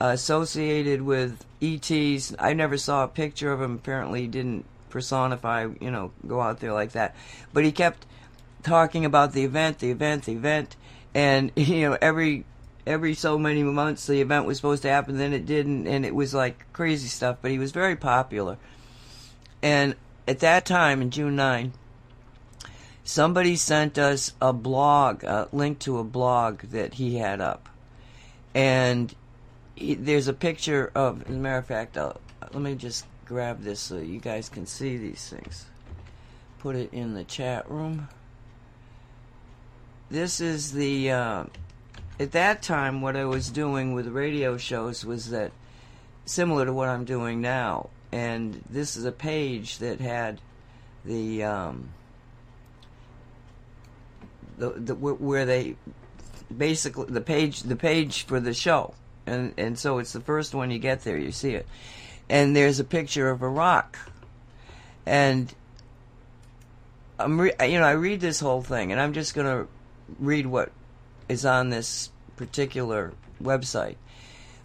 associated 0.00 1.02
with 1.02 1.44
ETs. 1.60 2.34
I 2.38 2.54
never 2.54 2.76
saw 2.76 3.04
a 3.04 3.08
picture 3.08 3.52
of 3.52 3.62
him. 3.62 3.76
Apparently, 3.76 4.22
he 4.22 4.26
didn't 4.26 4.64
personify, 4.90 5.68
you 5.80 5.90
know, 5.90 6.12
go 6.26 6.40
out 6.40 6.60
there 6.60 6.72
like 6.72 6.92
that. 6.92 7.14
But 7.52 7.64
he 7.64 7.72
kept 7.72 8.04
talking 8.62 9.04
about 9.04 9.32
the 9.32 9.44
event, 9.44 9.78
the 9.78 9.90
event, 9.90 10.24
the 10.24 10.32
event, 10.32 10.76
and 11.14 11.52
you 11.56 11.90
know, 11.90 11.98
every 12.00 12.44
every 12.84 13.14
so 13.14 13.38
many 13.38 13.62
months 13.62 14.06
the 14.06 14.20
event 14.20 14.44
was 14.44 14.56
supposed 14.56 14.82
to 14.82 14.88
happen, 14.88 15.18
then 15.18 15.32
it 15.32 15.46
didn't, 15.46 15.86
and 15.86 16.04
it 16.04 16.14
was 16.14 16.34
like 16.34 16.66
crazy 16.72 17.08
stuff. 17.08 17.38
But 17.40 17.50
he 17.50 17.58
was 17.58 17.72
very 17.72 17.96
popular. 17.96 18.58
And 19.62 19.94
at 20.26 20.40
that 20.40 20.66
time, 20.66 21.00
in 21.00 21.10
June 21.10 21.36
9, 21.36 21.72
somebody 23.04 23.56
sent 23.56 23.98
us 23.98 24.32
a 24.40 24.52
blog, 24.52 25.24
a 25.24 25.48
link 25.52 25.78
to 25.80 25.98
a 25.98 26.04
blog 26.04 26.60
that 26.62 26.94
he 26.94 27.16
had 27.16 27.40
up. 27.40 27.68
And 28.54 29.14
he, 29.74 29.94
there's 29.94 30.28
a 30.28 30.32
picture 30.32 30.90
of, 30.94 31.22
as 31.22 31.34
a 31.34 31.38
matter 31.38 31.58
of 31.58 31.66
fact, 31.66 31.96
uh, 31.96 32.14
let 32.52 32.62
me 32.62 32.74
just 32.74 33.06
grab 33.24 33.62
this 33.62 33.80
so 33.80 33.98
you 33.98 34.20
guys 34.20 34.48
can 34.48 34.66
see 34.66 34.96
these 34.96 35.28
things. 35.28 35.66
Put 36.58 36.76
it 36.76 36.92
in 36.92 37.14
the 37.14 37.24
chat 37.24 37.70
room. 37.70 38.08
This 40.10 40.40
is 40.40 40.72
the, 40.72 41.10
uh, 41.10 41.44
at 42.20 42.32
that 42.32 42.62
time, 42.62 43.00
what 43.00 43.16
I 43.16 43.24
was 43.24 43.50
doing 43.50 43.94
with 43.94 44.06
radio 44.08 44.56
shows 44.58 45.04
was 45.04 45.30
that 45.30 45.52
similar 46.26 46.66
to 46.66 46.72
what 46.72 46.88
I'm 46.88 47.04
doing 47.04 47.40
now 47.40 47.88
and 48.12 48.62
this 48.68 48.96
is 48.96 49.06
a 49.06 49.12
page 49.12 49.78
that 49.78 49.98
had 49.98 50.40
the 51.04 51.42
um, 51.42 51.88
the, 54.58 54.70
the 54.70 54.94
where 54.94 55.44
they 55.46 55.76
basically 56.56 57.06
the 57.06 57.20
page 57.20 57.62
the 57.62 57.76
page 57.76 58.24
for 58.24 58.40
the 58.40 58.54
show. 58.54 58.94
And 59.26 59.54
and 59.56 59.78
so 59.78 59.98
it's 59.98 60.12
the 60.12 60.20
first 60.20 60.54
one 60.54 60.70
you 60.70 60.78
get 60.78 61.02
there 61.02 61.16
you 61.16 61.32
see 61.32 61.54
it. 61.54 61.66
And 62.28 62.56
there's 62.56 62.80
a 62.80 62.84
picture 62.84 63.30
of 63.30 63.42
a 63.42 63.48
rock. 63.48 63.98
And 65.06 65.52
I'm 67.18 67.40
re- 67.40 67.54
you 67.62 67.78
know 67.78 67.86
I 67.86 67.92
read 67.92 68.20
this 68.20 68.40
whole 68.40 68.62
thing 68.62 68.92
and 68.92 69.00
I'm 69.00 69.12
just 69.12 69.34
going 69.34 69.46
to 69.46 69.68
read 70.18 70.46
what 70.46 70.70
is 71.28 71.44
on 71.44 71.70
this 71.70 72.10
particular 72.36 73.12
website. 73.42 73.96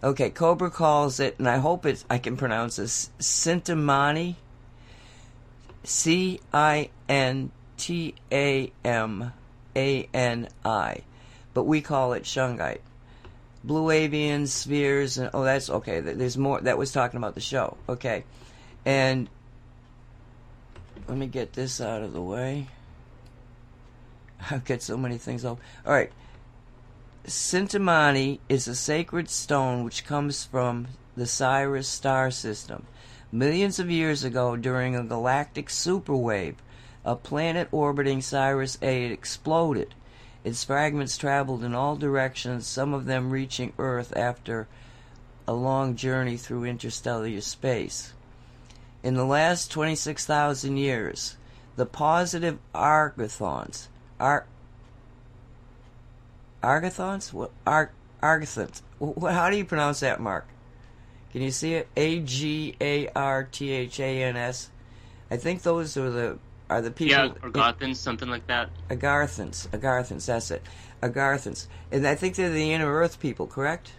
Okay, 0.02 0.30
Cobra 0.30 0.70
calls 0.70 1.18
it, 1.18 1.38
and 1.38 1.48
I 1.48 1.58
hope 1.58 1.84
it's 1.84 2.04
I 2.08 2.18
can 2.18 2.36
pronounce 2.36 2.76
this 2.76 3.10
Cintamani. 3.18 4.36
C 5.82 6.40
I 6.52 6.90
N 7.08 7.50
T 7.76 8.14
A 8.30 8.72
M 8.84 9.32
A 9.78 10.08
N 10.12 10.48
I, 10.64 11.02
but 11.54 11.62
we 11.62 11.80
call 11.80 12.12
it 12.14 12.24
shungite. 12.24 12.80
Blue 13.62 13.86
avians, 13.86 14.48
spheres, 14.48 15.18
and 15.18 15.30
oh, 15.32 15.44
that's 15.44 15.70
okay. 15.70 16.00
There's 16.00 16.36
more. 16.36 16.60
That 16.60 16.78
was 16.78 16.90
talking 16.90 17.18
about 17.18 17.36
the 17.36 17.40
show. 17.40 17.76
Okay, 17.88 18.24
and 18.84 19.28
let 21.06 21.16
me 21.16 21.28
get 21.28 21.52
this 21.52 21.80
out 21.80 22.02
of 22.02 22.12
the 22.12 22.20
way. 22.20 22.66
I've 24.50 24.64
got 24.64 24.82
so 24.82 24.96
many 24.96 25.16
things. 25.16 25.44
All 25.44 25.58
right. 25.86 26.10
Cintamani 27.26 28.38
is 28.48 28.66
a 28.66 28.74
sacred 28.74 29.28
stone 29.28 29.84
which 29.84 30.04
comes 30.04 30.44
from 30.44 30.88
the 31.16 31.26
Sirius 31.26 31.88
star 31.88 32.30
system. 32.30 32.86
Millions 33.30 33.78
of 33.78 33.90
years 33.90 34.24
ago, 34.24 34.56
during 34.56 34.96
a 34.96 35.04
galactic 35.04 35.68
superwave, 35.68 36.54
a 37.08 37.16
planet 37.16 37.66
orbiting 37.72 38.20
Sirius 38.20 38.76
A 38.82 39.04
exploded. 39.04 39.94
Its 40.44 40.62
fragments 40.62 41.16
traveled 41.16 41.64
in 41.64 41.74
all 41.74 41.96
directions, 41.96 42.66
some 42.66 42.92
of 42.92 43.06
them 43.06 43.30
reaching 43.30 43.72
Earth 43.78 44.14
after 44.14 44.68
a 45.46 45.54
long 45.54 45.96
journey 45.96 46.36
through 46.36 46.64
interstellar 46.64 47.40
space. 47.40 48.12
In 49.02 49.14
the 49.14 49.24
last 49.24 49.70
26,000 49.70 50.76
years, 50.76 51.38
the 51.76 51.86
positive 51.86 52.58
argathons. 52.74 53.86
Ar- 54.20 54.44
argathons? 56.62 57.32
What? 57.32 57.52
Ar- 57.66 57.92
argathons. 58.22 58.82
How 59.22 59.48
do 59.48 59.56
you 59.56 59.64
pronounce 59.64 60.00
that, 60.00 60.20
Mark? 60.20 60.46
Can 61.32 61.40
you 61.40 61.52
see 61.52 61.72
it? 61.72 61.88
A 61.96 62.20
G 62.20 62.76
A 62.82 63.08
R 63.16 63.44
T 63.44 63.70
H 63.70 63.98
A 63.98 64.22
N 64.24 64.36
S. 64.36 64.68
I 65.30 65.38
think 65.38 65.62
those 65.62 65.96
are 65.96 66.10
the 66.10 66.38
are 66.70 66.80
the 66.80 66.90
people. 66.90 67.16
Yeah, 67.16 67.32
or 67.42 67.50
Gothans, 67.50 67.96
something 67.96 68.28
like 68.28 68.46
that. 68.46 68.70
Agarthans. 68.90 69.68
Agarthans, 69.68 70.26
that's 70.26 70.50
it. 70.50 70.62
Agarthans. 71.02 71.66
And 71.90 72.06
I 72.06 72.14
think 72.14 72.34
they're 72.34 72.50
the 72.50 72.72
inner 72.72 72.92
earth 72.92 73.20
people, 73.20 73.46
correct? 73.46 73.92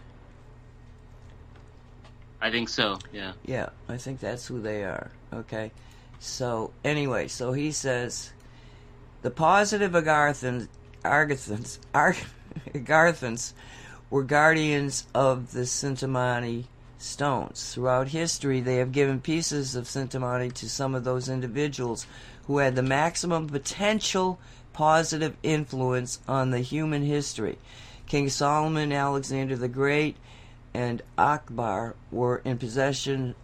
I 2.41 2.51
think 2.51 2.70
so. 2.70 2.99
Yeah. 3.11 3.34
Yeah, 3.45 3.70
I 3.88 3.97
think 3.97 4.20
that's 4.20 4.47
who 4.47 4.61
they 4.61 4.84
are. 4.84 5.11
Okay. 5.34 5.72
So 6.20 6.72
anyway, 6.84 7.28
so 7.28 7.53
he 7.53 7.72
says 7.72 8.32
the 9.22 9.32
positive 9.32 9.91
Agarthans, 9.91 10.67
Argathans, 11.03 11.80
Ar- 11.93 12.15
Agarthans 12.74 13.53
were 14.09 14.24
guardians 14.24 15.05
of 15.13 15.51
the 15.51 15.61
Cintamani 15.61 16.65
stones. 16.97 17.74
Throughout 17.74 18.09
history, 18.09 18.59
they 18.61 18.78
have 18.78 18.91
given 18.91 19.22
pieces 19.22 19.76
of 19.76 19.86
Cintamani 19.86 20.53
to 20.53 20.70
some 20.70 20.95
of 20.95 21.03
those 21.03 21.30
individuals 21.30 22.05
who 22.50 22.58
had 22.58 22.76
the 22.76 22.82
maximum 22.82 23.47
potential 23.47 24.39
positive 24.74 25.38
influence 25.43 26.18
on 26.28 26.50
the 26.50 26.62
human 26.62 27.04
history. 27.04 27.60
King 28.08 28.28
Solomon, 28.28 28.91
Alexander 28.91 29.56
the 29.56 29.68
Great, 29.68 30.18
and 30.74 31.04
Akbar 31.16 31.95
were 32.12 32.41
in 32.43 32.58
possession 32.58 33.36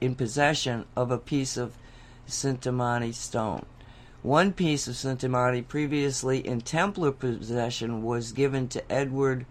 in 0.00 0.14
possession 0.14 0.86
of 0.96 1.10
a 1.10 1.18
piece 1.18 1.58
of 1.58 1.74
Cintamani 2.26 3.12
stone. 3.12 3.66
One 4.22 4.54
piece 4.54 4.88
of 4.88 4.94
Cintamani 4.94 5.68
previously 5.68 6.38
in 6.38 6.62
Templar 6.62 7.12
possession 7.12 8.02
was 8.02 8.32
given 8.32 8.68
to 8.68 8.90
Edward 8.90 9.44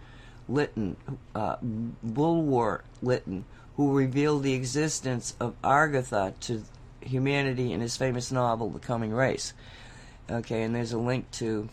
Lytton, 0.48 0.96
uh, 1.36 1.58
Bulwer 1.62 2.84
Lytton, 3.04 3.46
who 3.76 3.96
revealed 3.96 4.42
the 4.42 4.54
existence 4.54 5.36
of 5.40 5.54
Argatha 5.62 6.34
to 6.40 6.64
humanity 7.02 7.74
in 7.74 7.82
his 7.82 7.97
famous 7.97 8.32
novel, 8.32 8.70
The 8.70 8.80
Coming 8.80 9.12
Race. 9.12 9.54
Okay, 10.30 10.64
and 10.64 10.76
there's 10.76 10.93
a 10.93 10.97
link 10.97 11.30
to 11.32 11.70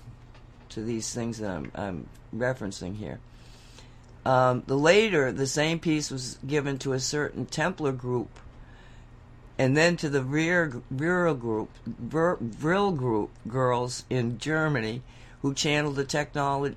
to 0.69 0.83
these 0.83 1.15
things 1.15 1.39
that 1.39 1.51
I'm, 1.51 1.71
I'm 1.75 2.09
referencing 2.35 2.97
here. 2.97 3.21
Um, 4.25 4.65
the 4.67 4.77
later, 4.77 5.31
the 5.31 5.47
same 5.47 5.79
piece 5.79 6.11
was 6.11 6.39
given 6.45 6.79
to 6.79 6.93
a 6.93 6.99
certain 6.99 7.47
Templar 7.47 7.93
group, 7.93 8.29
and 9.59 9.77
then 9.77 9.97
to 9.99 10.09
the 10.09 10.21
Vril, 10.21 10.83
Vril 10.91 11.35
group, 11.35 11.71
Vril 11.87 12.91
group 12.91 13.31
girls 13.47 14.05
in 14.11 14.39
Germany, 14.39 15.03
who 15.43 15.55
channeled 15.55 15.95
the 15.95 16.05
technology, 16.05 16.77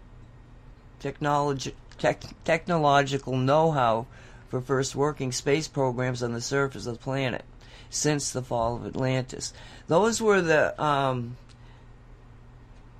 tech, 1.97 2.21
technological 2.43 3.35
know-how 3.35 4.05
for 4.49 4.61
first 4.61 4.95
working 4.95 5.31
space 5.31 5.67
programs 5.67 6.21
on 6.21 6.33
the 6.33 6.41
surface 6.41 6.85
of 6.85 6.93
the 6.93 7.03
planet 7.03 7.43
since 7.89 8.31
the 8.31 8.41
fall 8.41 8.75
of 8.75 8.85
Atlantis. 8.85 9.53
Those 9.87 10.21
were 10.21 10.41
the 10.41 10.81
um, 10.81 11.37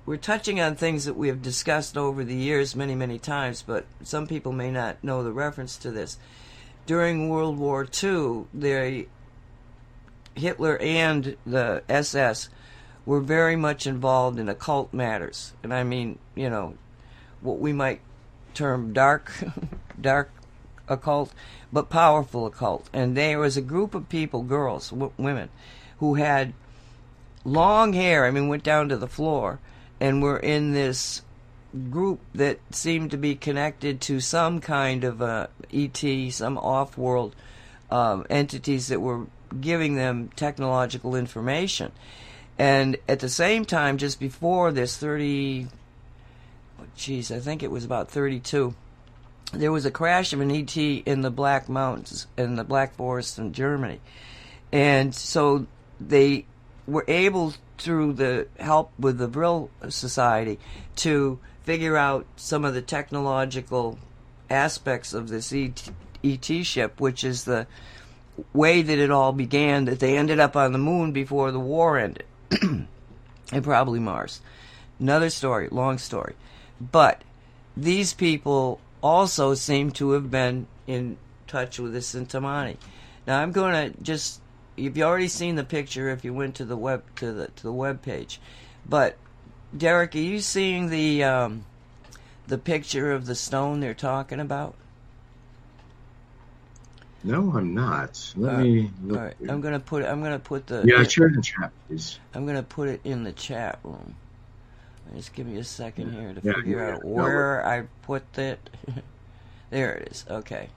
we're 0.06 0.16
touching 0.16 0.60
on 0.60 0.74
things 0.74 1.04
that 1.04 1.16
we 1.16 1.28
have 1.28 1.42
discussed 1.42 1.96
over 1.96 2.24
the 2.24 2.34
years 2.34 2.74
many, 2.74 2.94
many 2.94 3.18
times, 3.18 3.62
but 3.62 3.86
some 4.02 4.26
people 4.26 4.50
may 4.50 4.70
not 4.70 5.02
know 5.04 5.22
the 5.22 5.32
reference 5.32 5.76
to 5.76 5.90
this. 5.90 6.18
During 6.86 7.28
World 7.28 7.58
War 7.58 7.84
II, 7.84 8.46
the 8.52 9.06
Hitler 10.34 10.78
and 10.78 11.36
the 11.46 11.82
SS 11.88 12.48
were 13.06 13.20
very 13.20 13.54
much 13.54 13.86
involved 13.86 14.38
in 14.38 14.48
occult 14.48 14.92
matters, 14.92 15.52
and 15.62 15.72
I 15.72 15.84
mean, 15.84 16.18
you 16.34 16.50
know, 16.50 16.74
what 17.40 17.60
we 17.60 17.72
might 17.72 18.00
term 18.52 18.92
dark, 18.92 19.32
dark 20.00 20.32
occult, 20.90 21.32
but 21.72 21.88
powerful 21.88 22.44
occult. 22.44 22.90
And 22.92 23.16
there 23.16 23.38
was 23.38 23.56
a 23.56 23.62
group 23.62 23.94
of 23.94 24.08
people, 24.08 24.42
girls, 24.42 24.90
w- 24.90 25.12
women, 25.16 25.48
who 25.98 26.16
had 26.16 26.52
long 27.44 27.94
hair. 27.94 28.26
I 28.26 28.30
mean, 28.30 28.48
went 28.48 28.64
down 28.64 28.88
to 28.90 28.96
the 28.96 29.08
floor, 29.08 29.60
and 30.00 30.22
were 30.22 30.38
in 30.38 30.72
this 30.72 31.22
group 31.90 32.20
that 32.34 32.58
seemed 32.70 33.12
to 33.12 33.16
be 33.16 33.34
connected 33.34 34.00
to 34.00 34.20
some 34.20 34.60
kind 34.60 35.04
of 35.04 35.22
uh, 35.22 35.46
ET, 35.72 36.04
some 36.30 36.58
off-world 36.58 37.34
um, 37.90 38.26
entities 38.28 38.88
that 38.88 39.00
were 39.00 39.26
giving 39.60 39.94
them 39.94 40.30
technological 40.36 41.14
information. 41.14 41.92
And 42.58 42.96
at 43.08 43.20
the 43.20 43.28
same 43.28 43.64
time, 43.64 43.98
just 43.98 44.20
before 44.20 44.72
this, 44.72 44.96
30, 44.96 45.68
geez, 46.96 47.30
I 47.30 47.38
think 47.38 47.62
it 47.62 47.70
was 47.70 47.84
about 47.84 48.10
32, 48.10 48.74
there 49.52 49.72
was 49.72 49.84
a 49.84 49.90
crash 49.90 50.32
of 50.32 50.40
an 50.40 50.50
ET 50.50 50.76
in 50.76 51.22
the 51.22 51.30
Black 51.30 51.68
Mountains, 51.68 52.26
in 52.36 52.56
the 52.56 52.64
Black 52.64 52.94
Forest 52.94 53.38
in 53.38 53.52
Germany. 53.52 54.00
And 54.72 55.14
so 55.14 55.66
they 56.00 56.46
were 56.86 57.04
able 57.08 57.54
through 57.78 58.12
the 58.12 58.46
help 58.58 58.92
with 58.98 59.18
the 59.18 59.26
Vril 59.26 59.70
Society 59.88 60.58
to 60.96 61.38
figure 61.64 61.96
out 61.96 62.26
some 62.36 62.64
of 62.64 62.74
the 62.74 62.82
technological 62.82 63.98
aspects 64.48 65.12
of 65.14 65.28
this 65.28 65.52
ET, 65.52 65.90
ET 66.22 66.44
ship, 66.44 67.00
which 67.00 67.24
is 67.24 67.44
the 67.44 67.66
way 68.52 68.82
that 68.82 68.98
it 68.98 69.10
all 69.10 69.32
began, 69.32 69.84
that 69.86 70.00
they 70.00 70.16
ended 70.16 70.38
up 70.38 70.56
on 70.56 70.72
the 70.72 70.78
moon 70.78 71.12
before 71.12 71.50
the 71.50 71.60
war 71.60 71.98
ended. 71.98 72.24
and 72.60 73.64
probably 73.64 74.00
Mars. 74.00 74.40
Another 74.98 75.30
story, 75.30 75.68
long 75.70 75.98
story. 75.98 76.34
But 76.80 77.22
these 77.76 78.12
people 78.14 78.80
also 79.02 79.54
seem 79.54 79.90
to 79.92 80.12
have 80.12 80.30
been 80.30 80.66
in 80.86 81.18
touch 81.46 81.78
with 81.78 81.92
the 81.92 82.00
Cintamani. 82.00 82.76
Now 83.26 83.40
I'm 83.42 83.52
going 83.52 83.92
to 83.92 84.02
just 84.02 84.40
you've 84.76 84.98
already 84.98 85.28
seen 85.28 85.56
the 85.56 85.64
picture 85.64 86.08
if 86.10 86.24
you 86.24 86.34
went 86.34 86.54
to 86.56 86.64
the 86.64 86.76
web 86.76 87.04
to 87.16 87.32
the 87.32 87.48
to 87.48 87.62
the 87.62 87.72
web 87.72 88.02
page. 88.02 88.40
But 88.86 89.16
Derek, 89.76 90.14
are 90.14 90.18
you 90.18 90.40
seeing 90.40 90.90
the 90.90 91.24
um, 91.24 91.64
the 92.46 92.58
picture 92.58 93.12
of 93.12 93.26
the 93.26 93.34
stone 93.34 93.80
they're 93.80 93.94
talking 93.94 94.40
about? 94.40 94.74
No, 97.22 97.52
I'm 97.56 97.74
not. 97.74 98.32
Let 98.36 98.52
Uh, 98.52 98.54
me. 98.54 98.90
All 99.14 99.20
right, 99.22 99.36
I'm 99.48 99.60
gonna 99.60 99.80
put 99.80 100.04
I'm 100.04 100.22
gonna 100.22 100.38
put 100.38 100.66
the 100.66 100.90
yeah, 100.90 101.02
share 101.04 101.28
in 101.28 101.34
the 101.34 101.42
chat, 101.42 101.72
please. 101.88 102.20
I'm 102.34 102.46
gonna 102.46 102.62
put 102.62 102.88
it 102.88 103.00
in 103.04 103.24
the 103.24 103.32
chat 103.32 103.78
room. 103.84 104.16
Just 105.14 105.32
give 105.34 105.46
me 105.46 105.58
a 105.58 105.64
second 105.64 106.12
here 106.12 106.32
to 106.34 106.40
Yeah, 106.42 106.54
figure 106.54 106.78
yeah, 106.78 106.94
out 106.94 107.00
yeah. 107.04 107.10
where 107.10 107.66
I 107.66 107.82
put 108.02 108.38
it. 108.38 108.70
there 109.70 109.94
it 109.94 110.08
is. 110.12 110.24
Okay. 110.30 110.68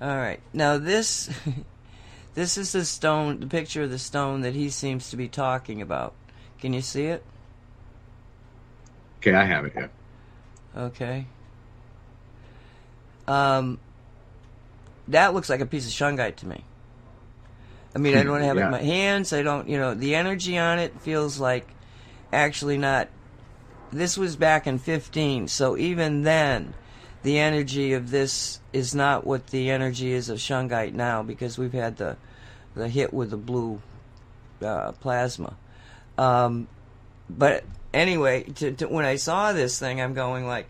All 0.00 0.16
right. 0.16 0.40
Now 0.52 0.78
this 0.78 1.28
this 2.34 2.56
is 2.58 2.72
the 2.72 2.84
stone, 2.84 3.40
the 3.40 3.46
picture 3.46 3.82
of 3.82 3.90
the 3.90 3.98
stone 3.98 4.40
that 4.42 4.54
he 4.54 4.70
seems 4.70 5.10
to 5.10 5.16
be 5.16 5.28
talking 5.28 5.82
about. 5.82 6.14
Can 6.60 6.72
you 6.72 6.80
see 6.82 7.06
it? 7.06 7.22
Okay, 9.18 9.34
I 9.34 9.44
have 9.44 9.64
it. 9.66 9.72
Yeah. 9.76 9.88
Okay. 10.76 11.26
Um, 13.26 13.78
that 15.08 15.34
looks 15.34 15.50
like 15.50 15.60
a 15.60 15.66
piece 15.66 15.86
of 15.86 15.92
shungite 15.92 16.36
to 16.36 16.46
me. 16.46 16.64
I 17.96 17.98
mean, 17.98 18.14
I 18.14 18.22
don't 18.22 18.32
want 18.32 18.42
to 18.42 18.46
have 18.48 18.58
it 18.58 18.64
in 18.64 18.70
my 18.70 18.82
hands. 18.82 19.32
I 19.32 19.42
don't, 19.42 19.68
you 19.68 19.78
know, 19.78 19.94
the 19.94 20.14
energy 20.14 20.58
on 20.58 20.78
it 20.78 21.00
feels 21.00 21.40
like 21.40 21.66
actually 22.32 22.76
not. 22.76 23.08
This 23.90 24.18
was 24.18 24.36
back 24.36 24.66
in 24.66 24.78
15, 24.78 25.48
so 25.48 25.76
even 25.78 26.22
then, 26.22 26.74
the 27.22 27.38
energy 27.38 27.94
of 27.94 28.10
this 28.10 28.60
is 28.72 28.94
not 28.94 29.26
what 29.26 29.46
the 29.46 29.70
energy 29.70 30.12
is 30.12 30.28
of 30.28 30.38
shungite 30.38 30.92
now 30.92 31.22
because 31.22 31.56
we've 31.56 31.72
had 31.72 31.96
the 31.96 32.16
the 32.74 32.88
hit 32.88 33.14
with 33.14 33.30
the 33.30 33.38
blue 33.38 33.80
uh, 34.62 34.92
plasma. 34.92 35.56
Um, 36.18 36.68
but 37.30 37.64
anyway, 37.94 38.42
to, 38.42 38.72
to, 38.72 38.88
when 38.88 39.06
I 39.06 39.16
saw 39.16 39.52
this 39.52 39.78
thing, 39.78 40.00
I'm 40.00 40.12
going 40.12 40.46
like, 40.46 40.66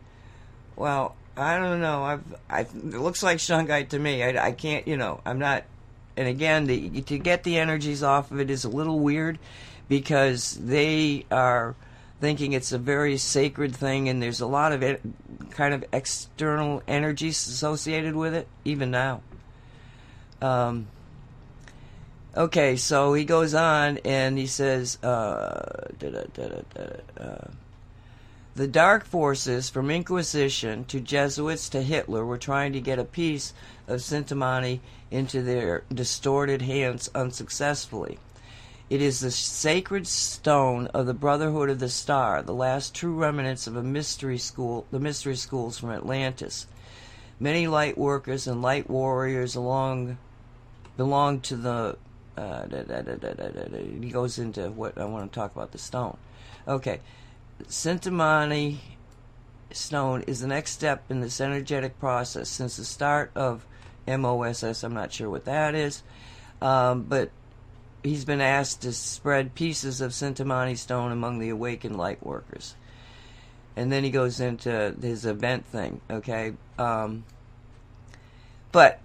well, 0.77 1.17
I 1.37 1.59
don't 1.59 1.81
know. 1.81 2.05
I've, 2.05 2.23
I, 2.49 2.61
it 2.61 2.85
looks 2.85 3.23
like 3.23 3.39
shungite 3.39 3.91
to 3.91 3.99
me. 3.99 4.23
I, 4.23 4.47
I 4.47 4.53
can't, 4.53 4.87
you 4.87 4.97
know, 4.97 5.21
I'm 5.27 5.39
not. 5.39 5.65
And 6.17 6.29
again, 6.29 6.65
the, 6.65 7.03
to 7.03 7.19
get 7.19 7.45
the 7.45 7.59
energies 7.59 8.03
off 8.03 8.31
of 8.31 8.41
it 8.41 8.51
is 8.51 8.65
a 8.65 8.71
little 8.71 8.99
weird 8.99 9.39
because 9.89 10.55
they 10.55 11.27
are 11.31 11.75
thinking 12.21 12.55
it's 12.55 12.73
a 12.73 12.79
very 12.79 13.19
sacred 13.19 13.77
thing, 13.77 14.09
and 14.09 14.23
there's 14.23 14.41
a 14.41 14.47
lot 14.47 14.73
of 14.73 14.83
it, 14.83 15.03
kind 15.51 15.75
of 15.75 15.85
external 15.93 16.83
energies 16.89 17.47
associated 17.47 18.17
with 18.17 18.35
it, 18.35 18.49
even 18.65 18.91
now. 18.91 19.21
Um, 20.41 20.87
okay, 22.35 22.77
so 22.77 23.13
he 23.13 23.25
goes 23.25 23.55
on 23.55 23.99
and 23.99 24.39
he 24.39 24.47
says, 24.47 25.03
uh, 25.03 25.89
da-da-da-da-da, 25.99 27.23
uh, 27.23 27.51
the 28.55 28.67
dark 28.67 29.05
forces, 29.05 29.69
from 29.69 29.91
Inquisition 29.91 30.87
to 30.87 30.99
Jesuits 30.99 31.69
to 31.69 31.83
Hitler, 31.83 32.25
were 32.25 32.39
trying 32.39 32.73
to 32.73 32.81
get 32.81 32.99
a 32.99 33.05
piece 33.05 33.53
of 33.87 34.01
Cintamani 34.01 34.81
into 35.11 35.43
their 35.43 35.85
distorted 35.93 36.63
hands 36.63 37.11
unsuccessfully. 37.15 38.19
It 38.89 39.03
is 39.03 39.21
the 39.21 39.33
sacred 39.33 40.07
stone 40.07 40.87
of 40.89 41.07
the 41.07 41.15
Brotherhood 41.15 41.71
of 41.71 41.81
the 41.81 41.89
Star, 41.89 42.43
the 42.43 42.55
last 42.55 42.95
true 42.95 43.15
remnants 43.15 43.67
of 43.67 43.77
a 43.77 43.83
mystery 43.83 44.39
school, 44.39 44.87
the 44.93 45.01
mystery 45.01 45.35
schools 45.35 45.79
from 45.79 45.91
Atlantis. 45.91 46.67
Many 47.41 47.67
light 47.67 47.99
workers 47.99 48.47
and 48.47 48.63
light 48.63 48.89
warriors 48.89 49.57
along 49.57 50.19
belong 50.97 51.41
to 51.41 51.57
the. 51.57 51.99
Uh, 52.37 52.67
da, 52.67 52.83
da, 52.83 53.01
da, 53.01 53.79
he 53.79 54.11
goes 54.11 54.39
into 54.39 54.71
what 54.71 54.99
I 54.99 55.05
want 55.07 55.33
to 55.33 55.35
talk 55.35 55.55
about 55.55 55.73
the 55.73 55.79
stone. 55.79 56.17
Okay, 56.69 57.01
Cintamani 57.65 58.77
stone 59.73 60.23
is 60.23 60.41
the 60.41 60.47
next 60.47 60.73
step 60.73 61.03
in 61.11 61.21
this 61.21 61.41
energetic 61.41 61.99
process 61.99 62.49
since 62.49 62.77
the 62.77 62.85
start 62.85 63.31
of 63.35 63.67
MOSS. 64.07 64.83
I'm 64.83 64.95
not 64.95 65.13
sure 65.13 65.29
what 65.31 65.45
that 65.45 65.75
is, 65.75 66.03
um, 66.61 67.03
but 67.03 67.31
he's 68.03 68.25
been 68.25 68.41
asked 68.41 68.83
to 68.83 68.93
spread 68.93 69.55
pieces 69.55 70.01
of 70.01 70.13
Cintamani 70.13 70.77
stone 70.77 71.13
among 71.13 71.39
the 71.39 71.49
awakened 71.49 71.97
light 71.97 72.25
workers. 72.25 72.77
And 73.75 73.93
then 73.93 74.05
he 74.05 74.11
goes 74.11 74.41
into 74.41 74.95
his 75.01 75.27
event 75.27 75.67
thing, 75.67 76.01
okay? 76.11 76.55
Um, 76.79 77.25
but 78.73 79.01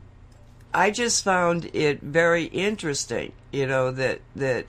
I 0.74 0.91
just 0.91 1.24
found 1.24 1.70
it 1.74 2.02
very 2.02 2.45
interesting, 2.45 3.34
you 3.52 3.68
know, 3.68 3.91
that 3.91 4.22
that 4.36 4.66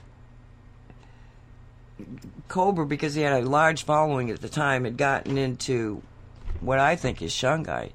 Cobra, 2.48 2.84
because 2.84 3.14
he 3.14 3.22
had 3.22 3.44
a 3.44 3.48
large 3.48 3.84
following 3.84 4.30
at 4.30 4.40
the 4.40 4.48
time, 4.48 4.84
had 4.84 4.96
gotten 4.96 5.38
into 5.38 6.02
what 6.60 6.78
I 6.78 6.96
think 6.96 7.22
is 7.22 7.32
Shungite. 7.32 7.92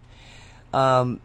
Um, 0.73 1.19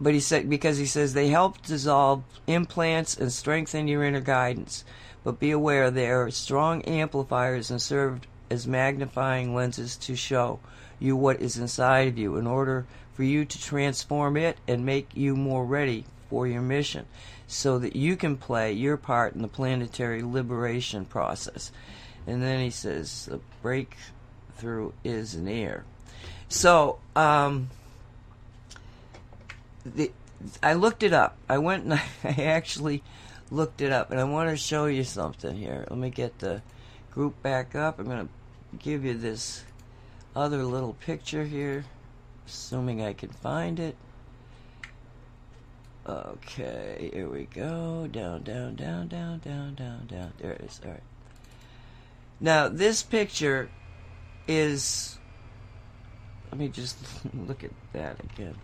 but 0.00 0.14
he 0.14 0.20
said 0.20 0.48
because 0.48 0.78
he 0.78 0.86
says 0.86 1.14
they 1.14 1.28
help 1.28 1.62
dissolve 1.62 2.22
implants 2.46 3.16
and 3.16 3.32
strengthen 3.32 3.88
your 3.88 4.04
inner 4.04 4.20
guidance. 4.20 4.84
But 5.24 5.40
be 5.40 5.50
aware 5.50 5.90
they 5.90 6.10
are 6.10 6.30
strong 6.30 6.82
amplifiers 6.82 7.70
and 7.70 7.82
serve 7.82 8.20
as 8.50 8.66
magnifying 8.66 9.54
lenses 9.54 9.96
to 9.96 10.14
show 10.14 10.60
you 10.98 11.16
what 11.16 11.40
is 11.40 11.56
inside 11.58 12.08
of 12.08 12.18
you 12.18 12.36
in 12.36 12.46
order 12.46 12.86
for 13.14 13.24
you 13.24 13.44
to 13.44 13.60
transform 13.60 14.36
it 14.36 14.58
and 14.68 14.84
make 14.84 15.08
you 15.14 15.34
more 15.34 15.64
ready 15.64 16.04
for 16.28 16.46
your 16.46 16.62
mission 16.62 17.06
so 17.46 17.78
that 17.78 17.96
you 17.96 18.16
can 18.16 18.36
play 18.36 18.72
your 18.72 18.96
part 18.96 19.34
in 19.34 19.42
the 19.42 19.48
planetary 19.48 20.22
liberation 20.22 21.04
process. 21.04 21.70
And 22.26 22.42
then 22.42 22.60
he 22.60 22.70
says 22.70 23.26
the 23.26 23.40
breakthrough 23.62 24.92
is 25.04 25.36
near. 25.36 25.84
So, 26.48 26.98
um, 27.14 27.70
the, 29.94 30.12
I 30.62 30.74
looked 30.74 31.02
it 31.02 31.12
up. 31.12 31.36
I 31.48 31.58
went 31.58 31.84
and 31.84 31.94
I 32.24 32.42
actually 32.42 33.02
looked 33.50 33.80
it 33.80 33.92
up, 33.92 34.10
and 34.10 34.20
I 34.20 34.24
want 34.24 34.50
to 34.50 34.56
show 34.56 34.86
you 34.86 35.04
something 35.04 35.56
here. 35.56 35.86
Let 35.88 35.98
me 35.98 36.10
get 36.10 36.38
the 36.38 36.62
group 37.12 37.40
back 37.42 37.74
up. 37.74 37.98
I'm 37.98 38.06
going 38.06 38.26
to 38.26 38.78
give 38.78 39.04
you 39.04 39.14
this 39.14 39.64
other 40.34 40.62
little 40.64 40.94
picture 40.94 41.44
here, 41.44 41.84
assuming 42.46 43.02
I 43.02 43.12
can 43.12 43.30
find 43.30 43.80
it. 43.80 43.96
Okay, 46.08 47.10
here 47.12 47.28
we 47.28 47.44
go. 47.44 48.06
Down, 48.06 48.42
down, 48.42 48.76
down, 48.76 49.08
down, 49.08 49.38
down, 49.38 49.74
down, 49.74 50.06
down. 50.06 50.32
There 50.38 50.52
it 50.52 50.60
is. 50.60 50.80
All 50.84 50.92
right. 50.92 51.02
Now, 52.38 52.68
this 52.68 53.02
picture 53.02 53.70
is. 54.46 55.18
Let 56.50 56.60
me 56.60 56.68
just 56.68 56.96
look 57.48 57.64
at 57.64 57.72
that 57.92 58.20
again. 58.22 58.54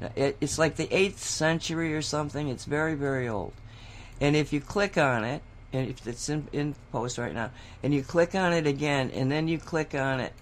It's 0.00 0.58
like 0.58 0.76
the 0.76 0.86
8th 0.86 1.18
century 1.18 1.94
or 1.94 2.02
something. 2.02 2.48
It's 2.48 2.64
very, 2.64 2.94
very 2.94 3.28
old. 3.28 3.52
And 4.20 4.36
if 4.36 4.52
you 4.52 4.60
click 4.60 4.96
on 4.96 5.24
it, 5.24 5.42
and 5.72 5.88
if 5.88 6.06
it's 6.06 6.28
in, 6.28 6.48
in 6.52 6.74
post 6.92 7.18
right 7.18 7.34
now, 7.34 7.50
and 7.82 7.92
you 7.92 8.02
click 8.02 8.34
on 8.34 8.52
it 8.52 8.66
again, 8.66 9.10
and 9.12 9.30
then 9.30 9.48
you 9.48 9.58
click 9.58 9.94
on 9.94 10.20
it, 10.20 10.32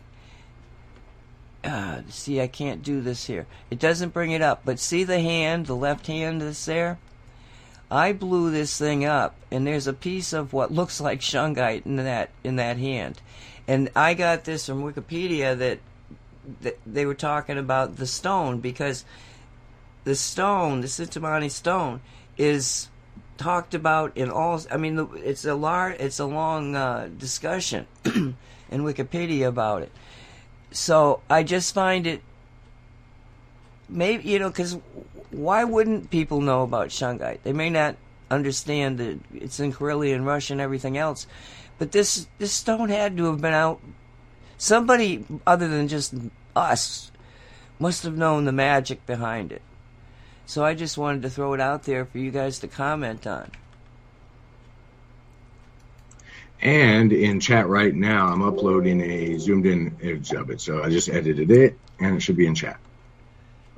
uh, 1.64 2.02
see, 2.08 2.40
I 2.40 2.46
can't 2.46 2.82
do 2.82 3.00
this 3.00 3.26
here. 3.26 3.46
It 3.70 3.78
doesn't 3.78 4.12
bring 4.12 4.30
it 4.30 4.42
up, 4.42 4.62
but 4.64 4.78
see 4.78 5.04
the 5.04 5.20
hand, 5.20 5.66
the 5.66 5.74
left 5.74 6.06
hand 6.06 6.40
that's 6.40 6.64
there? 6.64 6.98
I 7.90 8.12
blew 8.12 8.50
this 8.50 8.76
thing 8.78 9.04
up, 9.04 9.34
and 9.50 9.66
there's 9.66 9.86
a 9.86 9.92
piece 9.92 10.32
of 10.32 10.52
what 10.52 10.72
looks 10.72 11.00
like 11.00 11.20
shungite 11.20 11.86
in 11.86 11.96
that 11.96 12.30
in 12.42 12.56
that 12.56 12.78
hand, 12.78 13.20
and 13.68 13.90
I 13.94 14.14
got 14.14 14.44
this 14.44 14.66
from 14.66 14.82
Wikipedia 14.82 15.56
that, 15.58 15.78
that 16.62 16.78
they 16.84 17.06
were 17.06 17.14
talking 17.14 17.58
about 17.58 17.96
the 17.96 18.06
stone 18.06 18.60
because 18.60 19.04
the 20.06 20.14
stone, 20.14 20.82
the 20.82 20.86
Cintamani 20.86 21.50
stone, 21.50 22.00
is 22.38 22.88
talked 23.38 23.74
about 23.74 24.16
in 24.16 24.30
all. 24.30 24.62
I 24.70 24.76
mean, 24.76 25.08
it's 25.16 25.44
a 25.44 25.56
large, 25.56 25.96
it's 25.98 26.20
a 26.20 26.24
long 26.24 26.76
uh, 26.76 27.08
discussion 27.18 27.88
in 28.04 28.36
Wikipedia 28.70 29.48
about 29.48 29.82
it. 29.82 29.90
So 30.70 31.22
I 31.28 31.42
just 31.42 31.74
find 31.74 32.06
it 32.06 32.22
maybe 33.88 34.28
you 34.28 34.38
know 34.38 34.48
because 34.48 34.78
why 35.32 35.64
wouldn't 35.64 36.10
people 36.10 36.40
know 36.40 36.62
about 36.62 36.90
shungite? 36.90 37.42
They 37.42 37.52
may 37.52 37.68
not 37.68 37.96
understand 38.30 38.98
that 38.98 39.18
it's 39.34 39.58
in 39.58 39.72
Karelia, 39.72 40.24
Russia, 40.24 40.52
and 40.54 40.60
everything 40.60 40.96
else, 40.96 41.26
but 41.78 41.90
this 41.90 42.28
this 42.38 42.52
stone 42.52 42.90
had 42.90 43.16
to 43.16 43.24
have 43.24 43.40
been 43.40 43.54
out. 43.54 43.80
Somebody 44.56 45.24
other 45.44 45.66
than 45.66 45.88
just 45.88 46.14
us 46.54 47.10
must 47.80 48.04
have 48.04 48.16
known 48.16 48.44
the 48.44 48.52
magic 48.52 49.04
behind 49.04 49.50
it. 49.50 49.62
So 50.46 50.64
I 50.64 50.74
just 50.74 50.96
wanted 50.96 51.22
to 51.22 51.30
throw 51.30 51.54
it 51.54 51.60
out 51.60 51.84
there 51.84 52.06
for 52.06 52.18
you 52.18 52.30
guys 52.30 52.60
to 52.60 52.68
comment 52.68 53.26
on. 53.26 53.50
And 56.60 57.12
in 57.12 57.40
chat 57.40 57.68
right 57.68 57.94
now, 57.94 58.28
I'm 58.28 58.42
uploading 58.42 59.00
a 59.02 59.38
zoomed 59.38 59.66
in 59.66 59.98
image 60.00 60.32
of 60.32 60.50
it. 60.50 60.60
So 60.60 60.82
I 60.82 60.88
just 60.90 61.08
edited 61.08 61.50
it 61.50 61.78
and 62.00 62.16
it 62.16 62.20
should 62.20 62.36
be 62.36 62.46
in 62.46 62.54
chat. 62.54 62.80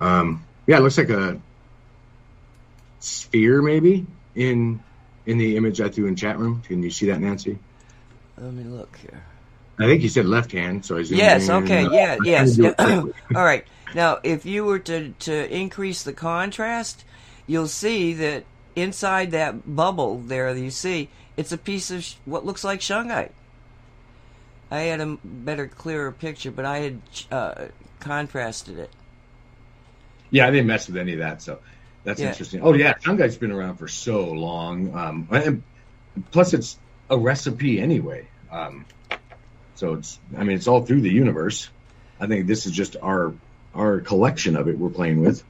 Um, 0.00 0.48
yeah, 0.66 0.78
it 0.78 0.82
looks 0.82 0.98
like 0.98 1.10
a 1.10 1.42
sphere 3.00 3.62
maybe 3.62 4.06
in 4.34 4.84
in 5.26 5.38
the 5.38 5.56
image 5.56 5.80
I 5.80 5.88
threw 5.88 6.06
in 6.06 6.16
chat 6.16 6.38
room. 6.38 6.62
Can 6.62 6.82
you 6.82 6.90
see 6.90 7.06
that, 7.06 7.20
Nancy? 7.20 7.58
Let 8.38 8.52
me 8.54 8.64
look 8.64 8.96
here. 8.98 9.24
I 9.78 9.86
think 9.86 10.02
you 10.02 10.08
said 10.08 10.26
left 10.26 10.52
hand, 10.52 10.84
so 10.84 10.96
I 10.96 11.02
zoomed 11.04 11.20
Yes, 11.20 11.48
in. 11.48 11.50
okay, 11.50 11.84
Uh, 11.84 11.90
yeah, 11.92 12.16
yes. 12.22 12.56
to 12.56 12.56
do 12.56 12.66
it 12.66 12.76
All 13.34 13.44
right. 13.44 13.66
Now, 13.94 14.18
if 14.22 14.44
you 14.44 14.64
were 14.64 14.78
to, 14.80 15.10
to 15.10 15.54
increase 15.54 16.02
the 16.02 16.12
contrast, 16.12 17.04
you'll 17.46 17.68
see 17.68 18.12
that 18.14 18.44
inside 18.76 19.30
that 19.32 19.74
bubble 19.74 20.18
there 20.18 20.52
that 20.54 20.60
you 20.60 20.70
see, 20.70 21.08
it's 21.36 21.52
a 21.52 21.58
piece 21.58 21.90
of 21.90 22.04
sh- 22.04 22.14
what 22.24 22.44
looks 22.44 22.64
like 22.64 22.80
shungite. 22.80 23.30
I 24.70 24.80
had 24.80 25.00
a 25.00 25.16
better, 25.24 25.66
clearer 25.66 26.12
picture, 26.12 26.50
but 26.50 26.64
I 26.64 26.78
had 26.78 27.00
uh, 27.30 27.64
contrasted 28.00 28.78
it. 28.78 28.90
Yeah, 30.30 30.46
I 30.46 30.50
didn't 30.50 30.66
mess 30.66 30.86
with 30.88 30.98
any 30.98 31.14
of 31.14 31.20
that, 31.20 31.40
so 31.40 31.58
that's 32.04 32.20
Yeah. 32.20 32.28
interesting. 32.28 32.60
Oh 32.62 32.74
yeah, 32.74 32.94
shungite's 32.94 33.38
been 33.38 33.52
around 33.52 33.76
for 33.76 33.88
so 33.88 34.30
long. 34.30 34.94
Um, 34.94 35.28
and 35.30 35.62
plus, 36.30 36.52
it's 36.52 36.78
a 37.08 37.16
recipe 37.16 37.80
anyway. 37.80 38.28
Um, 38.52 38.84
so 39.74 39.94
it's, 39.94 40.18
I 40.36 40.44
mean, 40.44 40.56
it's 40.56 40.68
all 40.68 40.84
through 40.84 41.00
the 41.00 41.10
universe. 41.10 41.70
I 42.20 42.26
think 42.26 42.46
this 42.46 42.66
is 42.66 42.72
just 42.72 42.96
our 43.02 43.32
our 43.74 44.00
collection 44.00 44.56
of 44.56 44.68
it 44.68 44.78
we're 44.78 44.90
playing 44.90 45.20
with. 45.20 45.44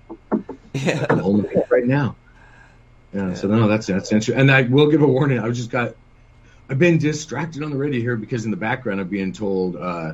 Yeah. 0.75 1.07
I'm 1.09 1.19
holding 1.19 1.51
it 1.51 1.67
right 1.71 1.87
now. 1.87 2.17
Yeah, 3.13 3.35
so 3.35 3.49
no, 3.49 3.69
that's 3.69 3.87
that's 3.87 4.13
interesting. 4.13 4.37
And 4.39 4.51
I 4.51 4.63
will 4.63 4.91
give 4.91 5.03
a 5.03 5.07
warning. 5.07 5.39
I 5.39 5.49
just 5.51 5.71
got, 5.71 5.95
I've 6.69 6.79
been 6.79 6.99
distracted 6.99 7.63
on 7.63 7.71
the 7.71 7.77
radio 7.77 8.01
here 8.01 8.17
because 8.17 8.45
in 8.45 8.51
the 8.51 8.57
background 8.57 9.01
I'm 9.01 9.09
being 9.09 9.33
told 9.33 9.77
uh, 9.77 10.13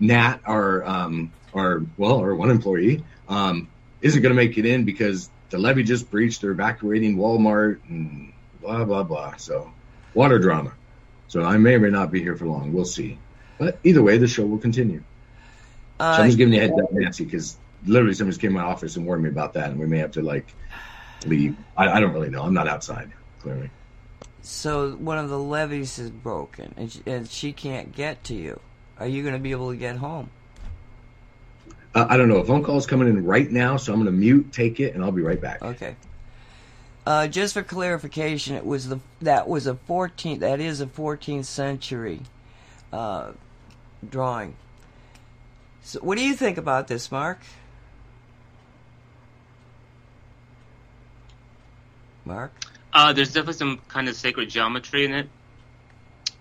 Nat, 0.00 0.40
our 0.44 0.84
um, 0.84 1.32
our 1.54 1.82
well, 1.96 2.18
our 2.18 2.34
one 2.34 2.50
employee, 2.50 3.04
um, 3.28 3.68
isn't 4.00 4.20
going 4.20 4.34
to 4.34 4.36
make 4.36 4.58
it 4.58 4.66
in 4.66 4.84
because 4.84 5.30
the 5.50 5.58
levee 5.58 5.84
just 5.84 6.10
breached. 6.10 6.40
They're 6.40 6.50
evacuating 6.50 7.16
Walmart 7.16 7.78
and 7.88 8.32
blah 8.60 8.84
blah 8.84 9.04
blah. 9.04 9.36
So 9.36 9.72
water 10.12 10.40
drama. 10.40 10.72
So 11.28 11.42
I 11.42 11.56
may 11.56 11.74
or 11.74 11.80
may 11.80 11.90
not 11.90 12.10
be 12.10 12.20
here 12.20 12.36
for 12.36 12.46
long. 12.46 12.72
We'll 12.72 12.84
see. 12.84 13.18
But 13.58 13.78
either 13.84 14.02
way, 14.02 14.18
the 14.18 14.26
show 14.26 14.44
will 14.44 14.58
continue. 14.58 15.02
Uh, 16.04 16.16
So 16.16 16.22
I'm 16.22 16.28
just 16.28 16.38
giving 16.38 16.52
you 16.54 16.60
a 16.60 16.62
heads 16.62 16.78
up, 16.80 16.92
Nancy, 16.92 17.24
because 17.24 17.56
literally 17.86 18.14
somebody 18.14 18.38
came 18.38 18.50
to 18.50 18.58
my 18.58 18.62
office 18.64 18.96
and 18.96 19.06
warned 19.06 19.22
me 19.22 19.28
about 19.30 19.54
that, 19.54 19.70
and 19.70 19.78
we 19.80 19.86
may 19.86 19.98
have 19.98 20.12
to 20.12 20.22
like 20.22 20.54
leave. 21.26 21.56
I, 21.76 21.88
I 21.88 22.00
don't 22.00 22.12
really 22.12 22.30
know. 22.30 22.42
I'm 22.42 22.54
not 22.54 22.68
outside, 22.68 23.10
clearly. 23.40 23.70
so 24.42 24.92
one 24.96 25.18
of 25.18 25.28
the 25.30 25.38
levees 25.38 25.98
is 25.98 26.10
broken, 26.10 26.74
and 26.76 26.92
she, 26.92 27.02
and 27.06 27.28
she 27.30 27.52
can't 27.52 27.94
get 27.94 28.22
to 28.24 28.34
you. 28.34 28.60
Are 28.98 29.06
you 29.06 29.22
going 29.22 29.34
to 29.34 29.40
be 29.40 29.50
able 29.50 29.70
to 29.70 29.76
get 29.76 29.96
home? 29.96 30.30
Uh, 31.94 32.06
I 32.08 32.16
don't 32.16 32.28
know. 32.28 32.36
A 32.38 32.44
phone 32.44 32.62
call 32.62 32.76
is 32.76 32.86
coming 32.86 33.08
in 33.08 33.24
right 33.24 33.50
now, 33.50 33.76
so 33.76 33.92
I'm 33.92 34.00
going 34.02 34.12
to 34.12 34.18
mute, 34.18 34.52
take 34.52 34.80
it, 34.80 34.94
and 34.94 35.02
I'll 35.02 35.12
be 35.12 35.22
right 35.22 35.40
back. 35.40 35.62
Okay. 35.62 35.96
Uh, 37.06 37.26
just 37.28 37.54
for 37.54 37.62
clarification, 37.62 38.56
it 38.56 38.64
was 38.64 38.88
the 38.88 38.98
that 39.20 39.46
was 39.48 39.66
a 39.66 39.74
14th 39.74 40.40
that 40.40 40.58
is 40.60 40.80
a 40.80 40.86
14th 40.86 41.44
century 41.44 42.20
uh, 42.92 43.32
drawing. 44.08 44.56
So, 45.84 46.00
what 46.00 46.16
do 46.16 46.24
you 46.24 46.34
think 46.34 46.56
about 46.56 46.88
this, 46.88 47.12
Mark? 47.12 47.38
Mark? 52.24 52.52
Uh, 52.92 53.12
there's 53.12 53.28
definitely 53.28 53.54
some 53.54 53.80
kind 53.88 54.08
of 54.08 54.16
sacred 54.16 54.48
geometry 54.48 55.04
in 55.04 55.12
it. 55.12 55.28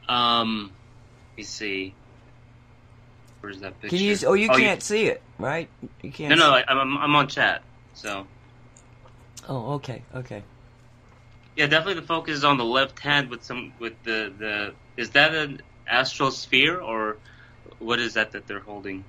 Um, 0.08 0.72
let 1.32 1.38
me 1.38 1.44
see. 1.44 1.94
Where's 3.41 3.60
that 3.60 3.82
picture? 3.82 3.98
Can 3.98 4.06
you? 4.06 4.18
Oh, 4.26 4.34
you 4.34 4.50
can't 4.50 4.82
see 4.82 5.08
it, 5.08 5.22
right? 5.38 5.70
You 6.02 6.12
can't. 6.12 6.30
No, 6.30 6.36
no, 6.36 6.56
I, 6.56 6.64
I'm 6.68 6.98
I'm 6.98 7.16
on 7.16 7.28
chat. 7.28 7.64
So 7.94 8.26
Oh, 9.50 9.74
okay, 9.74 10.04
okay. 10.16 10.41
yeah, 11.58 11.68
definitely 11.68 11.96
the 12.00 12.08
focus 12.08 12.38
is 12.38 12.44
on 12.46 12.58
the 12.58 12.64
left 12.64 13.00
hand 13.00 13.30
with 13.30 13.44
some 13.44 13.74
with 13.78 14.02
the 14.04 14.34
the. 14.38 14.74
Is 14.96 15.10
that 15.12 15.36
an 15.36 15.62
astral 15.86 16.32
sphere 16.32 16.80
or 16.80 17.18
what 17.80 18.00
is 18.00 18.14
that 18.14 18.32
that 18.32 18.48
they're 18.48 18.62
holding? 18.62 19.04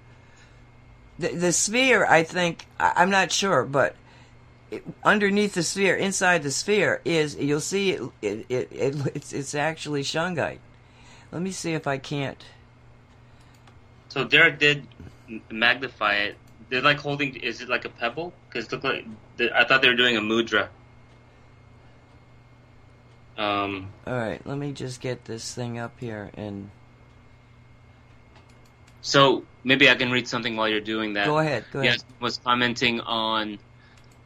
The, 1.19 1.29
the 1.29 1.53
sphere, 1.53 2.05
I 2.07 2.25
think, 2.25 2.67
I, 2.79 2.93
I'm 2.97 3.11
not 3.11 3.31
sure, 3.31 3.65
but 3.65 3.95
it, 4.71 4.85
underneath 5.05 5.55
the 5.55 5.63
sphere, 5.63 5.95
inside 5.97 6.43
the 6.43 6.51
sphere, 6.51 7.01
is 7.05 7.37
you'll 7.37 7.61
see 7.61 7.93
it. 7.93 8.03
It, 8.23 8.47
it, 8.49 8.69
it 8.73 8.97
it's 9.15 9.33
it's 9.33 9.55
actually 9.55 10.03
shungite. 10.03 10.59
Let 11.31 11.43
me 11.43 11.53
see 11.53 11.75
if 11.75 11.87
I 11.87 11.99
can't. 11.99 12.45
So 14.09 14.25
Derek 14.25 14.59
did 14.59 14.87
magnify 15.51 16.15
it. 16.15 16.37
They're 16.71 16.83
like 16.83 16.99
holding. 16.99 17.37
Is 17.37 17.61
it 17.61 17.69
like 17.69 17.85
a 17.85 17.89
pebble? 17.89 18.33
Because 18.49 18.71
look 18.73 18.85
like 18.85 19.07
I 19.55 19.65
thought 19.65 19.83
they 19.83 19.89
were 19.89 19.97
doing 19.97 20.17
a 20.17 20.21
mudra. 20.21 20.69
Um, 23.37 23.91
All 24.07 24.17
right, 24.17 24.45
let 24.47 24.59
me 24.59 24.73
just 24.73 25.01
get 25.01 25.25
this 25.25 25.53
thing 25.53 25.77
up 25.77 25.99
here 25.99 26.31
and 26.35 26.71
so 29.05 29.45
maybe 29.63 29.91
I 29.91 29.97
can 29.97 30.11
read 30.11 30.27
something 30.27 30.57
while 30.57 30.67
you're 30.67 30.81
doing 30.81 31.13
that. 31.13 31.27
go 31.27 31.39
ahead. 31.39 31.67
Go 31.71 31.81
ahead. 31.81 31.97
Yes, 31.97 32.05
was 32.21 32.39
commenting 32.39 33.01
on 33.01 33.59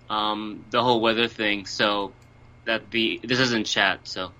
um, 0.09 0.64
the 0.70 0.81
whole 0.81 1.01
weather 1.01 1.26
thing. 1.26 1.66
So 1.66 2.12
that 2.64 2.89
the 2.93 3.20
this 3.24 3.41
is 3.41 3.53
in 3.53 3.64
chat. 3.64 4.07
So 4.07 4.31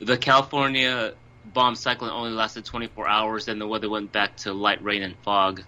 the 0.00 0.18
California 0.18 1.14
bomb 1.44 1.76
cyclone 1.76 2.10
only 2.10 2.32
lasted 2.32 2.64
24 2.64 3.08
hours, 3.08 3.44
then 3.44 3.60
the 3.60 3.68
weather 3.68 3.88
went 3.88 4.10
back 4.10 4.36
to 4.38 4.52
light 4.52 4.82
rain 4.82 5.04
and 5.04 5.14
fog. 5.18 5.62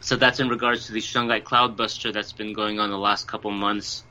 So 0.00 0.16
that's 0.16 0.38
in 0.38 0.50
regards 0.50 0.86
to 0.86 0.92
the 0.92 1.00
shungite 1.00 1.44
cloudbuster 1.44 2.12
that's 2.12 2.34
been 2.34 2.52
going 2.52 2.78
on 2.78 2.90
the 2.90 2.98
last 2.98 3.26
couple 3.26 3.52
months 3.52 4.04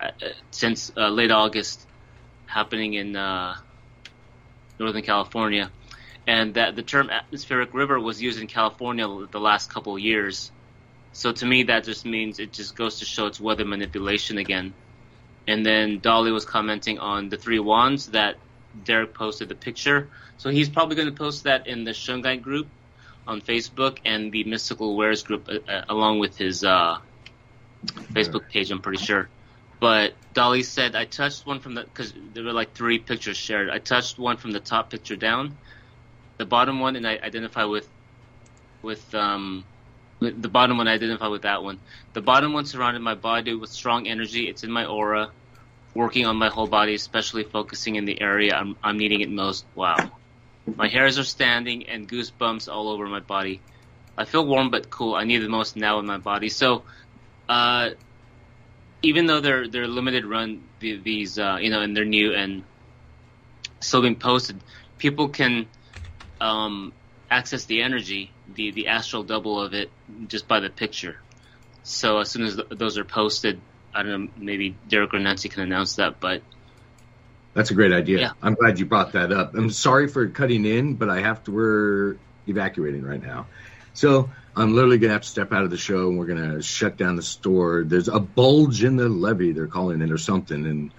uh, 0.00 0.06
uh, 0.06 0.28
since 0.52 0.90
uh, 0.96 1.10
late 1.10 1.30
August, 1.30 1.86
happening 2.46 2.94
in 2.94 3.14
uh, 3.14 3.56
Northern 4.78 5.02
California 5.02 5.70
and 6.26 6.54
that 6.54 6.74
the 6.74 6.82
term 6.82 7.08
atmospheric 7.08 7.72
river 7.72 8.00
was 8.00 8.20
used 8.20 8.40
in 8.40 8.46
California 8.46 9.06
the 9.30 9.40
last 9.40 9.72
couple 9.72 9.94
of 9.94 10.00
years. 10.00 10.50
So 11.12 11.32
to 11.32 11.46
me, 11.46 11.64
that 11.64 11.84
just 11.84 12.04
means 12.04 12.38
it 12.38 12.52
just 12.52 12.76
goes 12.76 12.98
to 12.98 13.04
show 13.04 13.26
it's 13.26 13.40
weather 13.40 13.64
manipulation 13.64 14.38
again. 14.38 14.74
And 15.46 15.64
then 15.64 16.00
Dolly 16.00 16.32
was 16.32 16.44
commenting 16.44 16.98
on 16.98 17.28
the 17.28 17.36
three 17.36 17.60
wands 17.60 18.08
that 18.08 18.36
Derek 18.84 19.14
posted 19.14 19.48
the 19.48 19.54
picture. 19.54 20.08
So 20.38 20.50
he's 20.50 20.68
probably 20.68 20.96
going 20.96 21.08
to 21.08 21.14
post 21.14 21.44
that 21.44 21.68
in 21.68 21.84
the 21.84 21.92
Shungite 21.92 22.42
group 22.42 22.66
on 23.26 23.40
Facebook 23.40 23.98
and 24.04 24.32
the 24.32 24.44
Mystical 24.44 24.96
Wares 24.96 25.22
group 25.22 25.48
uh, 25.48 25.70
uh, 25.70 25.84
along 25.88 26.18
with 26.18 26.36
his 26.36 26.64
uh, 26.64 26.98
Facebook 28.12 28.48
page. 28.50 28.70
I'm 28.70 28.80
pretty 28.80 29.02
sure. 29.02 29.28
But 29.78 30.14
Dolly 30.34 30.62
said 30.64 30.96
I 30.96 31.04
touched 31.04 31.46
one 31.46 31.60
from 31.60 31.74
the 31.74 31.84
because 31.84 32.12
there 32.34 32.44
were 32.44 32.52
like 32.52 32.74
three 32.74 32.98
pictures 32.98 33.36
shared. 33.36 33.70
I 33.70 33.78
touched 33.78 34.18
one 34.18 34.36
from 34.36 34.50
the 34.50 34.60
top 34.60 34.90
picture 34.90 35.16
down 35.16 35.56
the 36.38 36.46
bottom 36.46 36.80
one 36.80 36.96
and 36.96 37.06
I 37.06 37.18
identify 37.22 37.64
with 37.64 37.88
with 38.82 39.14
um 39.14 39.64
the 40.20 40.48
bottom 40.48 40.78
one 40.78 40.88
I 40.88 40.94
identify 40.94 41.28
with 41.28 41.42
that 41.42 41.62
one. 41.62 41.78
The 42.14 42.22
bottom 42.22 42.52
one 42.52 42.64
surrounded 42.64 43.00
my 43.00 43.14
body 43.14 43.54
with 43.54 43.70
strong 43.70 44.06
energy. 44.06 44.48
It's 44.48 44.64
in 44.64 44.70
my 44.70 44.86
aura, 44.86 45.30
working 45.94 46.26
on 46.26 46.36
my 46.36 46.48
whole 46.48 46.66
body, 46.66 46.94
especially 46.94 47.44
focusing 47.44 47.96
in 47.96 48.04
the 48.04 48.20
area 48.20 48.54
I'm 48.54 48.76
I'm 48.82 48.98
needing 48.98 49.20
it 49.20 49.30
most. 49.30 49.66
Wow. 49.74 50.10
My 50.74 50.88
hairs 50.88 51.18
are 51.18 51.24
standing 51.24 51.88
and 51.88 52.08
goosebumps 52.08 52.72
all 52.72 52.88
over 52.88 53.06
my 53.06 53.20
body. 53.20 53.62
I 54.16 54.24
feel 54.24 54.46
warm 54.46 54.70
but 54.70 54.90
cool. 54.90 55.14
I 55.14 55.24
need 55.24 55.38
the 55.38 55.48
most 55.48 55.76
now 55.76 55.98
in 55.98 56.06
my 56.06 56.18
body. 56.18 56.48
So 56.48 56.84
uh 57.48 57.90
even 59.02 59.26
though 59.26 59.40
they're 59.40 59.68
they're 59.68 59.86
limited 59.88 60.24
run 60.24 60.62
these 60.80 61.38
uh 61.38 61.58
you 61.60 61.70
know 61.70 61.82
and 61.82 61.96
they're 61.96 62.04
new 62.04 62.32
and 62.32 62.64
still 63.80 64.02
being 64.02 64.16
posted, 64.16 64.64
people 64.98 65.28
can 65.28 65.68
um, 66.40 66.92
access 67.30 67.64
the 67.64 67.82
energy, 67.82 68.32
the 68.54 68.70
the 68.72 68.88
astral 68.88 69.22
double 69.22 69.60
of 69.60 69.74
it, 69.74 69.90
just 70.28 70.46
by 70.48 70.60
the 70.60 70.70
picture. 70.70 71.16
So 71.82 72.18
as 72.18 72.30
soon 72.30 72.42
as 72.44 72.56
th- 72.56 72.68
those 72.70 72.98
are 72.98 73.04
posted, 73.04 73.60
I 73.94 74.02
don't 74.02 74.24
know, 74.26 74.30
maybe 74.36 74.76
Derek 74.88 75.14
or 75.14 75.20
Nancy 75.20 75.48
can 75.48 75.62
announce 75.62 75.96
that, 75.96 76.20
but 76.20 76.42
That's 77.54 77.70
a 77.70 77.74
great 77.74 77.92
idea. 77.92 78.18
Yeah. 78.20 78.30
I'm 78.42 78.54
glad 78.54 78.78
you 78.78 78.86
brought 78.86 79.12
that 79.12 79.32
up. 79.32 79.54
I'm 79.54 79.70
sorry 79.70 80.08
for 80.08 80.28
cutting 80.28 80.64
in, 80.66 80.94
but 80.94 81.08
I 81.08 81.20
have 81.20 81.42
to. 81.44 81.52
We're 81.52 82.16
evacuating 82.46 83.02
right 83.02 83.22
now, 83.22 83.46
so 83.94 84.30
I'm 84.54 84.74
literally 84.74 84.98
gonna 84.98 85.14
have 85.14 85.22
to 85.22 85.28
step 85.28 85.52
out 85.52 85.64
of 85.64 85.70
the 85.70 85.76
show, 85.78 86.08
and 86.08 86.18
we're 86.18 86.26
gonna 86.26 86.62
shut 86.62 86.96
down 86.96 87.16
the 87.16 87.22
store. 87.22 87.84
There's 87.84 88.08
a 88.08 88.20
bulge 88.20 88.84
in 88.84 88.96
the 88.96 89.08
levee, 89.08 89.52
they're 89.52 89.66
calling 89.66 90.02
it, 90.02 90.10
or 90.10 90.18
something, 90.18 90.66
and 90.66 90.90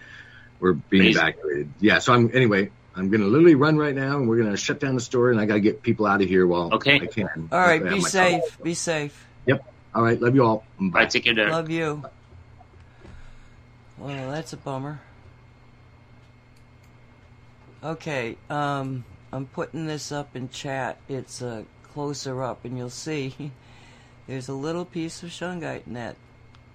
we're 0.59 0.73
being 0.73 1.05
evacuated. 1.05 1.73
Yeah. 1.79 1.99
So 1.99 2.13
I'm 2.13 2.31
anyway. 2.33 2.71
I'm 2.97 3.09
gonna 3.09 3.25
literally 3.25 3.55
run 3.55 3.77
right 3.77 3.93
now, 3.95 4.17
and 4.17 4.27
we're 4.27 4.37
gonna 4.43 4.57
shut 4.57 4.79
down 4.79 4.95
the 4.95 5.01
store, 5.01 5.31
and 5.31 5.39
I 5.39 5.45
gotta 5.45 5.59
get 5.59 5.81
people 5.83 6.05
out 6.07 6.21
of 6.21 6.27
here 6.27 6.47
while 6.47 6.73
Okay. 6.73 6.95
I 6.95 7.05
can. 7.05 7.47
All 7.51 7.59
right, 7.59 7.83
be 7.83 8.01
safe. 8.01 8.41
call. 8.41 8.63
Be 8.63 8.73
safe. 8.73 9.25
Yep. 9.45 9.63
All 9.93 10.03
right. 10.03 10.19
Love 10.19 10.35
you 10.35 10.43
all. 10.43 10.63
Bye. 10.79 11.01
I 11.01 11.05
take 11.05 11.23
care, 11.25 11.33
Derek. 11.33 11.51
Love 11.51 11.69
you. 11.69 12.03
Well, 13.97 14.31
that's 14.31 14.53
a 14.53 14.57
bummer. 14.57 14.99
Okay, 17.83 18.37
um, 18.49 19.05
I'm 19.31 19.45
putting 19.45 19.85
this 19.85 20.11
up 20.11 20.35
in 20.35 20.49
chat. 20.49 20.97
It's 21.07 21.41
uh, 21.41 21.63
closer 21.93 22.43
up, 22.43 22.65
and 22.65 22.77
you'll 22.77 22.89
see 22.89 23.51
there's 24.27 24.49
a 24.49 24.53
little 24.53 24.85
piece 24.85 25.21
of 25.21 25.29
shungite 25.29 25.85
in 25.85 25.93
that 25.93 26.15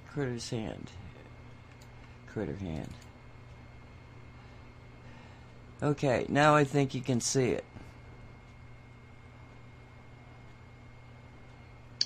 critter's 0.08 0.50
hand. 0.50 0.90
Critter 2.28 2.56
hand. 2.56 2.88
Okay, 5.82 6.26
now 6.28 6.54
I 6.54 6.64
think 6.64 6.94
you 6.94 7.00
can 7.00 7.20
see 7.20 7.48
it. 7.48 7.64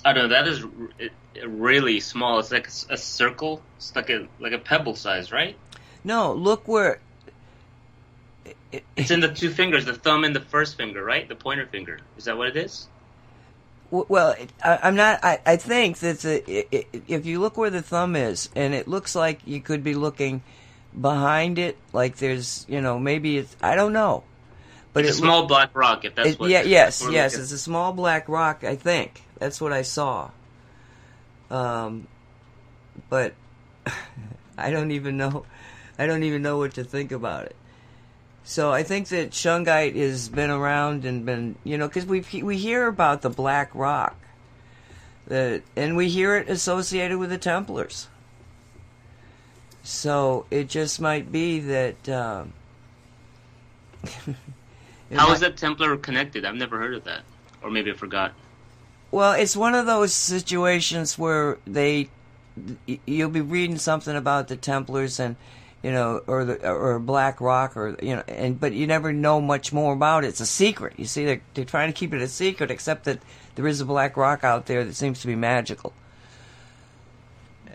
I 0.03 0.13
don't 0.13 0.29
know. 0.29 0.35
That 0.35 0.47
is 0.47 0.63
r- 0.63 0.69
it, 0.97 1.11
it 1.35 1.47
really 1.47 1.99
small. 1.99 2.39
It's 2.39 2.51
like 2.51 2.67
a 2.89 2.97
circle. 2.97 3.61
It's 3.75 3.95
like 3.95 4.09
a 4.09 4.27
like 4.39 4.53
a 4.53 4.57
pebble 4.57 4.95
size, 4.95 5.31
right? 5.31 5.55
No, 6.03 6.33
look 6.33 6.67
where. 6.67 6.99
It, 8.71 8.83
It's 8.95 9.11
in 9.11 9.19
the 9.19 9.27
two 9.27 9.49
fingers, 9.49 9.85
the 9.85 9.93
thumb 9.93 10.23
and 10.23 10.35
the 10.35 10.41
first 10.41 10.75
finger, 10.75 11.03
right? 11.03 11.27
The 11.27 11.35
pointer 11.35 11.67
finger. 11.67 11.99
Is 12.17 12.25
that 12.25 12.37
what 12.37 12.47
it 12.47 12.55
is? 12.55 12.87
Well, 13.91 14.35
I, 14.63 14.79
I'm 14.83 14.95
not. 14.95 15.19
I, 15.23 15.39
I 15.45 15.55
think 15.57 15.99
that 15.99 16.19
the, 16.19 16.43
i 16.47 16.77
i 16.77 16.85
if 17.07 17.25
you 17.25 17.39
look 17.39 17.57
where 17.57 17.69
the 17.69 17.81
thumb 17.81 18.15
is, 18.15 18.49
and 18.55 18.73
it 18.73 18.87
looks 18.87 19.13
like 19.15 19.39
you 19.45 19.61
could 19.61 19.83
be 19.83 19.93
looking 19.93 20.41
behind 20.99 21.59
it, 21.59 21.77
like 21.93 22.17
there's, 22.17 22.65
you 22.67 22.81
know, 22.81 22.97
maybe 22.99 23.37
it's. 23.37 23.55
I 23.61 23.75
don't 23.75 23.93
know, 23.93 24.23
but 24.93 25.05
it's 25.05 25.17
a 25.17 25.19
it 25.19 25.21
loo- 25.21 25.27
small 25.27 25.45
black 25.47 25.75
rock. 25.75 26.05
If 26.05 26.15
that's 26.15 26.29
it- 26.29 26.39
what. 26.39 26.49
yeah, 26.49 26.63
yes, 26.63 27.05
yes, 27.09 27.35
it's 27.37 27.51
a 27.51 27.57
small 27.57 27.93
black 27.93 28.27
rock. 28.29 28.63
I 28.63 28.75
think 28.75 29.21
that's 29.37 29.61
what 29.61 29.73
I 29.73 29.81
saw. 29.83 30.31
Um, 31.49 32.07
but 33.09 33.33
I 34.57 34.71
don't 34.71 34.91
even 34.91 35.17
know. 35.17 35.45
I 35.99 36.05
don't 36.05 36.23
even 36.23 36.41
know 36.41 36.57
what 36.57 36.73
to 36.75 36.83
think 36.83 37.11
about 37.11 37.45
it. 37.45 37.55
So 38.43 38.71
I 38.71 38.83
think 38.83 39.09
that 39.09 39.31
shungite 39.31 39.95
has 39.95 40.29
been 40.29 40.49
around 40.49 41.03
and 41.03 41.25
been, 41.25 41.55
you 41.63 41.77
know, 41.77 41.87
because 41.87 42.05
we 42.05 42.21
we 42.41 42.57
hear 42.57 42.87
about 42.87 43.21
the 43.21 43.29
black 43.29 43.69
rock, 43.73 44.15
that 45.27 45.63
and 45.75 45.97
we 45.97 46.07
hear 46.09 46.35
it 46.37 46.49
associated 46.49 47.17
with 47.17 47.29
the 47.29 47.37
Templars. 47.37 48.07
So 49.87 50.45
it 50.51 50.67
just 50.67 50.99
might 50.99 51.31
be 51.31 51.61
that. 51.61 52.09
Um, 52.09 52.51
How 55.13 55.27
might- 55.27 55.33
is 55.33 55.39
that 55.39 55.55
Templar 55.55 55.95
connected? 55.95 56.43
I've 56.43 56.55
never 56.55 56.77
heard 56.77 56.93
of 56.93 57.05
that, 57.05 57.21
or 57.63 57.71
maybe 57.71 57.91
I 57.91 57.93
forgot. 57.93 58.33
Well, 59.11 59.31
it's 59.31 59.55
one 59.55 59.75
of 59.75 59.85
those 59.85 60.13
situations 60.13 61.17
where 61.17 61.57
they 61.65 62.09
you'll 63.05 63.29
be 63.29 63.39
reading 63.39 63.77
something 63.77 64.17
about 64.17 64.49
the 64.49 64.57
Templars 64.57 65.21
and 65.21 65.37
you 65.81 65.93
know 65.93 66.21
or 66.27 66.43
the 66.43 66.69
or 66.69 66.99
Black 66.99 67.39
Rock 67.39 67.77
or 67.77 67.95
you 68.01 68.17
know 68.17 68.23
and 68.27 68.59
but 68.59 68.73
you 68.73 68.87
never 68.87 69.13
know 69.13 69.39
much 69.39 69.71
more 69.71 69.93
about 69.93 70.25
it. 70.25 70.27
It's 70.27 70.41
a 70.41 70.45
secret. 70.45 70.95
You 70.97 71.05
see 71.05 71.23
they're 71.23 71.41
they're 71.53 71.63
trying 71.63 71.93
to 71.93 71.97
keep 71.97 72.13
it 72.13 72.21
a 72.21 72.27
secret 72.27 72.71
except 72.71 73.05
that 73.05 73.19
there 73.55 73.67
is 73.67 73.79
a 73.79 73.85
Black 73.85 74.17
Rock 74.17 74.43
out 74.43 74.65
there 74.65 74.83
that 74.83 74.95
seems 74.95 75.21
to 75.21 75.27
be 75.27 75.35
magical. 75.35 75.93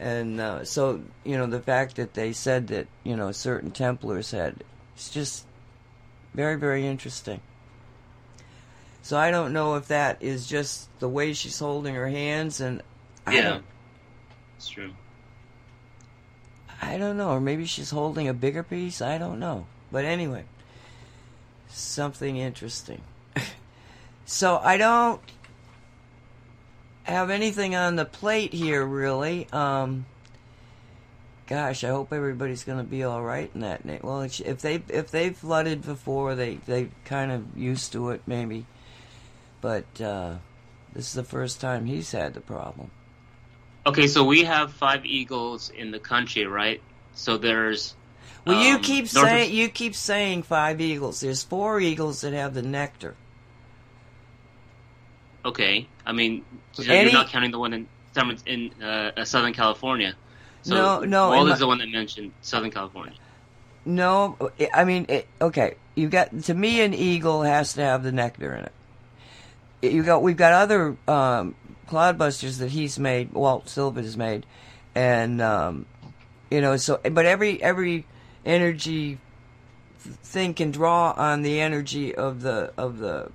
And 0.03 0.41
uh, 0.41 0.65
so, 0.65 1.01
you 1.23 1.39
know, 1.39 1.47
the 1.47 1.61
fact 1.61 1.95
that 1.95 2.15
they 2.15 2.33
said 2.33 2.67
that, 2.69 2.89
you 3.05 3.15
know, 3.15 3.31
certain 3.31 3.71
Templars 3.71 4.33
had 4.33 4.65
it's 4.97 5.11
just 5.11 5.47
very 6.35 6.57
very 6.57 6.85
interesting. 6.85 7.41
So 9.03 9.17
I 9.17 9.31
don't 9.31 9.53
know 9.53 9.77
if 9.77 9.87
that 9.89 10.21
is 10.21 10.49
just 10.49 10.89
the 10.99 11.09
way 11.09 11.33
she's 11.35 11.61
holding 11.61 11.95
her 11.95 12.09
hands, 12.09 12.61
and 12.61 12.83
I 13.25 13.37
Yeah, 13.37 13.61
it's 14.57 14.69
true. 14.69 14.91
I 16.81 16.99
don't 16.99 17.17
know, 17.17 17.31
or 17.31 17.41
maybe 17.41 17.65
she's 17.65 17.91
holding 17.91 18.27
a 18.27 18.35
bigger 18.35 18.65
piece. 18.65 19.01
I 19.01 19.19
don't 19.19 19.39
know. 19.39 19.67
But 19.93 20.05
anyway, 20.05 20.47
something 21.69 22.37
interesting. 22.37 23.03
so 24.25 24.61
I 24.65 24.79
don't 24.79 25.21
have 27.05 27.31
anything 27.31 27.75
on 27.75 27.97
the 27.97 28.05
plate 28.05 28.53
here, 28.53 28.85
really. 28.85 29.49
Um, 29.53 30.07
gosh, 31.47 31.85
I 31.85 31.89
hope 31.89 32.13
everybody's 32.13 32.65
going 32.65 32.79
to 32.79 32.85
be 32.85 33.05
all 33.05 33.23
right 33.23 33.51
in 33.55 33.61
that. 33.61 33.83
Well, 34.03 34.23
if 34.23 34.61
they 34.61 34.83
if 34.89 35.11
they've 35.11 35.37
flooded 35.37 35.83
before, 35.83 36.35
they 36.35 36.57
they 36.67 36.89
kind 37.05 37.33
of 37.33 37.57
used 37.57 37.93
to 37.93 38.11
it, 38.11 38.23
maybe. 38.27 38.67
But 39.61 40.01
uh, 40.01 40.37
this 40.93 41.07
is 41.07 41.13
the 41.15 41.25
first 41.25 41.61
time 41.61 41.87
he's 41.87 42.13
had 42.13 42.35
the 42.35 42.41
problem. 42.41 42.91
Okay, 43.85 44.07
so 44.07 44.25
we 44.25 44.45
have 44.45 44.73
five 44.73 45.05
eagles 45.05 45.71
in 45.71 45.91
the 45.91 45.99
country, 45.99 46.47
right? 46.47 46.81
So 47.15 47.37
there's. 47.37 47.95
Well, 48.47 48.59
um, 48.59 48.67
you 48.67 48.79
keep 48.79 49.09
saying 49.09 49.51
of... 49.51 49.55
you 49.55 49.69
keep 49.69 49.95
saying 49.95 50.45
five 50.45 50.81
eagles. 50.81 51.21
There's 51.21 51.43
four 51.43 51.81
eagles 51.81 52.21
that 52.21 52.33
have 52.33 52.55
the 52.55 52.63
nectar. 52.63 53.17
Okay, 55.45 55.89
I 56.05 56.13
mean, 56.13 56.45
so 56.73 56.83
Any... 56.83 57.11
you're 57.11 57.13
not 57.13 57.29
counting 57.29 57.51
the 57.51 57.59
one 57.59 57.73
in 57.73 57.87
in 58.47 58.83
uh, 58.83 59.25
Southern 59.25 59.53
California. 59.53 60.15
So 60.63 60.75
no, 60.75 61.01
no. 61.01 61.31
Walt 61.31 61.49
is 61.51 61.59
the 61.59 61.67
one 61.67 61.79
that 61.79 61.89
mentioned 61.89 62.33
Southern 62.41 62.71
California. 62.71 63.15
No, 63.85 64.51
I 64.73 64.85
mean, 64.85 65.07
it, 65.09 65.27
okay. 65.41 65.75
You 65.95 66.09
got 66.09 66.43
to 66.45 66.55
me, 66.55 66.81
an 66.83 66.95
eagle 66.95 67.43
has 67.43 67.75
to 67.75 67.83
have 67.83 68.03
the 68.03 68.13
nectar 68.13 68.55
in 68.55 68.65
it. 68.65 69.93
You 69.93 70.03
got 70.05 70.23
we've 70.23 70.37
got 70.37 70.53
other 70.53 70.97
um, 71.09 71.55
cloudbusters 71.89 72.59
that 72.59 72.71
he's 72.71 72.99
made, 72.99 73.33
Walt 73.33 73.69
Silva 73.69 74.01
has 74.03 74.17
made, 74.17 74.47
and 74.95 75.43
um, 75.43 75.87
you 76.51 76.61
know, 76.61 76.77
so 76.77 77.01
but 77.11 77.27
every 77.27 77.63
every 77.63 78.07
energy 78.47 79.19
thing 79.99 80.55
can 80.55 80.71
draw 80.71 81.13
on 81.13 81.43
the 81.43 81.61
energy 81.61 82.15
of 82.15 82.43
the 82.43 82.73
of 82.77 82.99
the 82.99 83.31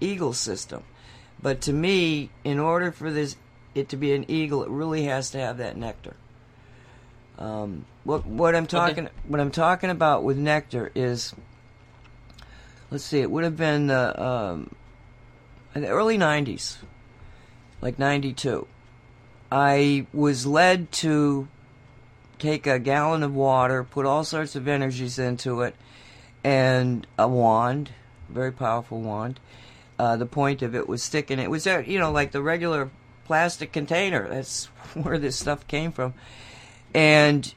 eagle 0.00 0.32
system. 0.32 0.84
But 1.40 1.60
to 1.62 1.72
me, 1.72 2.30
in 2.44 2.58
order 2.58 2.90
for 2.90 3.10
this 3.10 3.36
it 3.74 3.88
to 3.90 3.96
be 3.96 4.12
an 4.12 4.28
eagle, 4.28 4.62
it 4.62 4.70
really 4.70 5.04
has 5.04 5.30
to 5.30 5.38
have 5.38 5.58
that 5.58 5.76
nectar. 5.76 6.16
Um, 7.38 7.84
what 8.04 8.26
what 8.26 8.56
I'm 8.56 8.66
talking 8.66 9.06
okay. 9.06 9.14
what 9.26 9.40
I'm 9.40 9.52
talking 9.52 9.90
about 9.90 10.24
with 10.24 10.36
nectar 10.36 10.90
is, 10.94 11.34
let's 12.90 13.04
see, 13.04 13.20
it 13.20 13.30
would 13.30 13.44
have 13.44 13.56
been 13.56 13.90
uh, 13.90 14.14
um, 14.52 14.74
in 15.74 15.82
the 15.82 15.88
early 15.88 16.18
'90s, 16.18 16.78
like 17.80 17.98
'92. 17.98 18.66
I 19.52 20.06
was 20.12 20.46
led 20.46 20.90
to 20.92 21.48
take 22.38 22.66
a 22.66 22.78
gallon 22.78 23.22
of 23.22 23.34
water, 23.34 23.84
put 23.84 24.04
all 24.04 24.24
sorts 24.24 24.56
of 24.56 24.66
energies 24.66 25.18
into 25.18 25.62
it, 25.62 25.76
and 26.42 27.06
a 27.18 27.28
wand, 27.28 27.90
very 28.28 28.52
powerful 28.52 29.00
wand. 29.00 29.38
Uh, 29.98 30.16
the 30.16 30.26
point 30.26 30.62
of 30.62 30.74
it 30.74 30.88
was 30.88 31.02
sticking. 31.02 31.38
It 31.40 31.50
was, 31.50 31.66
uh, 31.66 31.82
you 31.84 31.98
know, 31.98 32.12
like 32.12 32.30
the 32.30 32.42
regular 32.42 32.90
plastic 33.24 33.72
container. 33.72 34.28
That's 34.28 34.66
where 34.94 35.18
this 35.18 35.36
stuff 35.36 35.66
came 35.66 35.92
from 35.92 36.14
and 36.94 37.54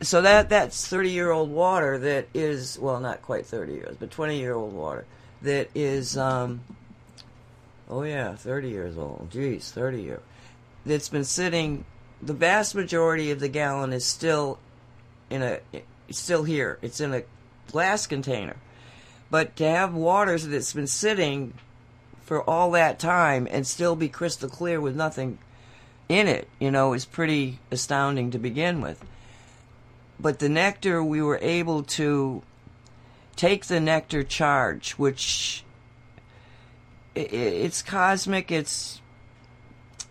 so 0.00 0.22
that 0.22 0.48
that's 0.48 0.86
30 0.86 1.10
year 1.10 1.30
old 1.30 1.50
water 1.50 1.98
that 1.98 2.28
is 2.32 2.78
well 2.78 3.00
not 3.00 3.22
quite 3.22 3.46
30 3.46 3.72
years 3.72 3.96
but 3.98 4.10
20 4.10 4.38
year 4.38 4.54
old 4.54 4.72
water 4.72 5.04
that 5.42 5.68
is 5.74 6.16
um 6.16 6.60
oh 7.88 8.02
yeah 8.02 8.34
30 8.34 8.68
years 8.68 8.96
old 8.96 9.28
geez 9.30 9.70
30 9.70 10.02
years 10.02 10.20
that's 10.86 11.08
been 11.08 11.24
sitting 11.24 11.84
the 12.22 12.32
vast 12.32 12.74
majority 12.74 13.30
of 13.30 13.40
the 13.40 13.48
gallon 13.48 13.92
is 13.92 14.04
still 14.04 14.58
in 15.28 15.42
a 15.42 15.60
still 16.10 16.44
here 16.44 16.78
it's 16.82 17.00
in 17.00 17.12
a 17.12 17.22
glass 17.70 18.06
container 18.06 18.56
but 19.30 19.56
to 19.56 19.64
have 19.68 19.94
water 19.94 20.38
that's 20.38 20.72
been 20.72 20.86
sitting 20.86 21.54
for 22.22 22.48
all 22.48 22.70
that 22.72 22.98
time 22.98 23.46
and 23.50 23.66
still 23.66 23.96
be 23.96 24.08
crystal 24.08 24.48
clear 24.48 24.80
with 24.80 24.96
nothing 24.96 25.38
in 26.08 26.26
it, 26.26 26.48
you 26.58 26.70
know, 26.70 26.92
is 26.92 27.04
pretty 27.04 27.58
astounding 27.70 28.32
to 28.32 28.38
begin 28.38 28.80
with. 28.80 29.04
But 30.18 30.40
the 30.40 30.48
nectar, 30.48 31.02
we 31.02 31.22
were 31.22 31.38
able 31.40 31.82
to 31.84 32.42
take 33.36 33.66
the 33.66 33.80
nectar 33.80 34.22
charge, 34.22 34.92
which 34.92 35.64
it's 37.14 37.82
cosmic, 37.82 38.50
it's 38.52 39.00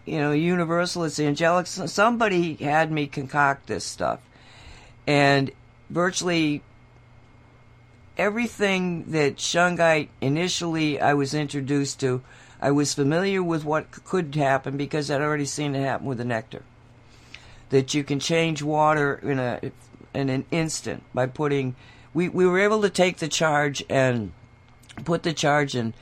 you 0.05 0.17
know 0.17 0.31
universal, 0.31 1.03
it's 1.03 1.19
angelic. 1.19 1.67
Somebody 1.67 2.55
had 2.55 2.91
me 2.91 3.07
concoct 3.07 3.67
this 3.67 3.85
stuff, 3.85 4.19
and 5.05 5.51
virtually 5.89 6.63
everything 8.19 9.05
that 9.11 9.37
shungite 9.37 10.09
initially 10.19 10.99
I 10.99 11.13
was 11.13 11.33
introduced 11.33 12.01
to 12.01 12.21
I 12.61 12.71
was 12.71 12.93
familiar 12.93 13.41
with 13.41 13.63
what 13.63 13.89
could 14.03 14.35
happen 14.35 14.75
because 14.75 15.09
I'd 15.09 15.21
already 15.21 15.45
seen 15.45 15.73
it 15.75 15.79
happen 15.79 16.05
with 16.05 16.17
the 16.17 16.25
nectar. 16.25 16.63
That 17.69 17.93
you 17.93 18.03
can 18.03 18.19
change 18.19 18.61
water 18.61 19.15
in 19.23 19.39
a 19.39 19.71
in 20.13 20.29
an 20.29 20.45
instant 20.51 21.03
by 21.13 21.27
putting. 21.27 21.75
We 22.13 22.27
we 22.27 22.45
were 22.45 22.59
able 22.59 22.81
to 22.81 22.89
take 22.89 23.17
the 23.17 23.29
charge 23.29 23.83
and 23.89 24.33
put 25.05 25.23
the 25.23 25.31
charge 25.31 25.73
in 25.73 25.93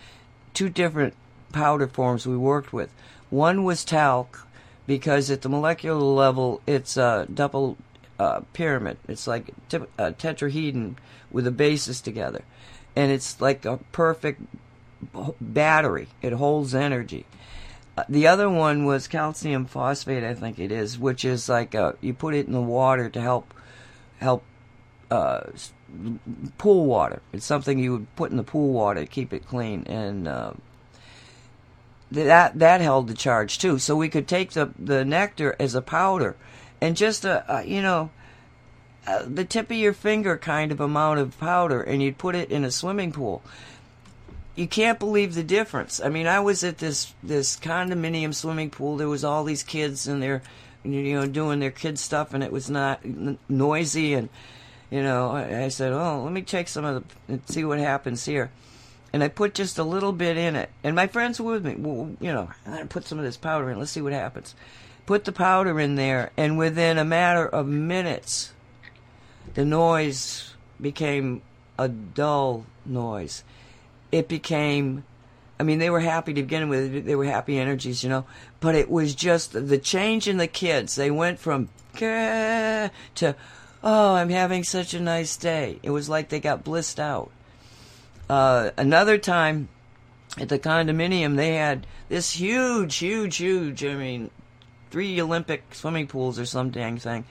two 0.56 0.70
different 0.70 1.14
powder 1.52 1.88
forms 1.88 2.26
we 2.26 2.38
worked 2.38 2.74
with. 2.74 2.90
One 3.30 3.64
was 3.64 3.86
talc 3.86 4.48
because 4.88 5.30
at 5.30 5.44
the 5.44 5.50
molecular 5.50 6.02
level 6.02 6.62
it's 6.66 6.98
a 6.98 7.28
double 7.32 7.78
uh, 8.20 8.42
pyramid. 8.54 8.98
It's 9.08 9.28
like 9.28 9.54
a 9.98 10.12
tetrahedron 10.12 10.96
with 11.32 11.46
the 11.46 11.52
bases 11.52 12.02
together, 12.02 12.44
and 12.96 13.12
it's 13.12 13.40
like 13.42 13.66
a 13.66 13.78
perfect 13.92 14.42
battery. 15.40 16.08
It 16.22 16.34
holds 16.34 16.74
energy. 16.74 17.26
Uh, 17.98 18.04
the 18.08 18.28
other 18.28 18.50
one 18.50 18.86
was 18.86 19.08
calcium 19.08 19.66
phosphate, 19.66 20.24
I 20.24 20.36
think 20.36 20.60
it 20.60 20.72
is, 20.72 21.00
which 21.00 21.26
is 21.26 21.50
like 21.50 21.74
a, 21.74 21.96
you 22.00 22.14
put 22.14 22.36
it 22.36 22.46
in 22.46 22.54
the 22.54 22.62
water 22.62 23.10
to 23.10 23.22
help 23.22 23.54
help 24.20 24.44
uh, 25.10 25.42
pool 26.58 26.86
water. 26.86 27.22
It's 27.34 27.46
something 27.46 27.80
you 27.80 27.94
would 27.94 28.16
put 28.16 28.32
in 28.32 28.38
the 28.38 28.44
pool 28.44 28.72
water 28.74 29.02
to 29.02 29.08
keep 29.08 29.34
it 29.34 29.48
clean, 29.48 29.84
and 29.88 30.28
uh, 30.28 30.52
that 32.12 32.60
that 32.60 32.82
held 32.82 33.08
the 33.08 33.14
charge 33.14 33.58
too. 33.58 33.80
So 33.80 33.96
we 33.96 34.10
could 34.10 34.28
take 34.28 34.52
the 34.52 34.72
the 34.78 35.04
nectar 35.04 35.56
as 35.60 35.76
a 35.76 35.82
powder, 35.82 36.36
and 36.82 36.96
just 36.96 37.26
a, 37.26 37.44
a 37.60 37.64
you 37.66 37.82
know. 37.82 38.10
Uh, 39.06 39.24
the 39.26 39.46
tip 39.46 39.72
of 39.72 39.78
your 39.78 39.94
finger 39.94 40.38
kind 40.38 40.70
of 40.70 40.82
amount 40.82 41.18
of 41.18 41.40
powder, 41.40 41.82
and 41.82 42.04
you'd 42.04 42.18
put 42.18 42.36
it 42.36 42.52
in 42.52 42.66
a 42.66 42.72
swimming 42.72 43.10
pool 43.10 43.42
you 44.58 44.68
can't 44.68 44.98
believe 44.98 45.36
the 45.36 45.44
difference. 45.44 46.02
I 46.02 46.10
mean, 46.10 46.26
I 46.28 46.40
was 46.40 46.64
at 46.64 46.80
this 46.80 47.14
this 47.24 47.58
condominium 47.58 48.34
swimming 48.34 48.72
pool. 48.72 48.98
There 48.98 49.08
was 49.08 49.24
all 49.24 49.44
these 49.44 49.64
kids 49.64 50.08
and 50.08 50.22
they're 50.22 50.42
you 50.84 51.14
know 51.14 51.28
doing 51.28 51.60
their 51.60 51.72
kid 51.72 52.00
stuff, 52.00 52.34
and 52.34 52.44
it 52.44 52.52
was 52.52 52.70
not 52.70 53.02
noisy. 53.48 54.16
And 54.16 54.30
you 54.90 55.04
know, 55.04 55.30
I, 55.30 55.66
I 55.66 55.68
said, 55.68 55.94
"Oh, 55.94 56.24
let 56.24 56.34
me 56.34 56.42
take 56.42 56.68
some 56.68 56.84
of 56.84 57.08
the 57.28 57.34
and 57.34 57.48
see 57.48 57.64
what 57.64 57.80
happens 57.80 58.26
here." 58.26 58.52
And 59.14 59.24
I 59.24 59.30
put 59.30 59.54
just 59.54 59.78
a 59.78 59.84
little 59.84 60.12
bit 60.12 60.38
in 60.38 60.56
it, 60.56 60.70
and 60.84 60.96
my 60.96 61.08
friends 61.08 61.40
were 61.40 61.54
with 61.54 61.66
me. 61.66 61.76
Well, 61.78 62.16
you 62.20 62.34
know, 62.34 62.50
I'm 62.66 62.74
gonna 62.74 62.86
put 62.88 63.06
some 63.06 63.20
of 63.20 63.26
this 63.26 63.38
powder 63.38 63.70
in. 63.70 63.78
Let's 63.78 63.92
see 63.92 64.02
what 64.02 64.14
happens. 64.14 64.56
Put 65.08 65.26
the 65.26 65.32
powder 65.32 65.80
in 65.80 65.96
there, 65.96 66.30
and 66.38 66.60
within 66.60 67.00
a 67.00 67.06
matter 67.06 67.48
of 67.48 67.66
minutes, 67.66 68.54
the 69.56 69.66
noise 69.66 70.54
became 70.80 71.42
a 71.80 71.88
dull 71.88 72.66
noise 72.86 73.44
it 74.12 74.28
became 74.28 75.04
I 75.60 75.64
mean, 75.64 75.80
they 75.80 75.90
were 75.90 76.02
happy 76.02 76.36
to 76.36 76.44
begin 76.44 76.70
with. 76.70 77.04
They 77.08 77.16
were 77.16 77.26
happy 77.26 77.58
energies, 77.58 78.04
you 78.04 78.10
know. 78.10 78.26
But 78.60 78.76
it 78.76 78.92
was 78.92 79.16
just 79.16 79.54
the 79.54 79.80
change 79.80 80.28
in 80.28 80.38
the 80.38 80.46
kids. 80.46 80.94
They 80.94 81.10
went 81.10 81.40
from 81.40 81.70
to, 81.96 82.92
oh, 83.84 84.14
I'm 84.14 84.30
having 84.30 84.64
such 84.64 84.94
a 84.94 85.00
nice 85.00 85.36
day. 85.36 85.80
It 85.82 85.90
was 85.90 86.10
like 86.10 86.30
they 86.30 86.40
got 86.40 86.64
blissed 86.64 87.00
out. 87.00 87.32
Uh, 88.30 88.70
another 88.78 89.18
time 89.18 89.70
at 90.40 90.50
the 90.50 90.60
condominium, 90.60 91.38
they 91.38 91.56
had 91.56 91.88
this 92.08 92.34
huge, 92.34 92.98
huge, 92.98 93.38
huge, 93.38 93.84
I 93.84 93.96
mean, 93.96 94.30
three 94.90 95.20
Olympic 95.22 95.64
swimming 95.74 96.08
pools 96.08 96.40
or 96.40 96.46
some 96.46 96.70
dang 96.70 96.98
thing. 96.98 97.26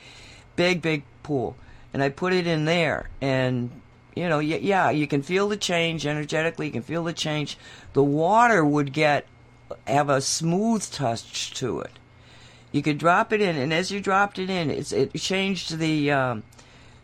Big, 0.57 0.83
big 0.83 1.05
pool. 1.23 1.57
And 1.93 2.03
I 2.03 2.09
put 2.09 2.33
it 2.33 2.47
in 2.47 2.65
there. 2.65 3.09
And 3.21 3.71
you 4.15 4.29
know, 4.31 4.39
yeah, 4.39 4.91
you 4.91 5.07
can 5.07 5.23
feel 5.23 5.49
the 5.49 5.59
change 5.59 6.07
energetically. 6.07 6.67
You 6.67 6.73
can 6.73 6.83
feel 6.83 7.05
the 7.05 7.13
change. 7.13 7.59
The 7.93 8.03
water 8.03 8.65
would 8.65 8.93
get 8.93 9.27
have 9.87 10.09
a 10.09 10.21
smooth 10.21 10.91
touch 10.91 11.53
to 11.55 11.81
it. 11.81 11.93
You 12.73 12.83
could 12.83 12.99
drop 12.99 13.33
it 13.33 13.41
in, 13.41 13.57
and 13.57 13.73
as 13.73 13.91
you 13.91 14.01
dropped 14.01 14.39
it 14.39 14.51
in, 14.51 14.71
it 14.71 15.15
changed 15.15 15.79
the 15.79 16.11
um, 16.13 16.43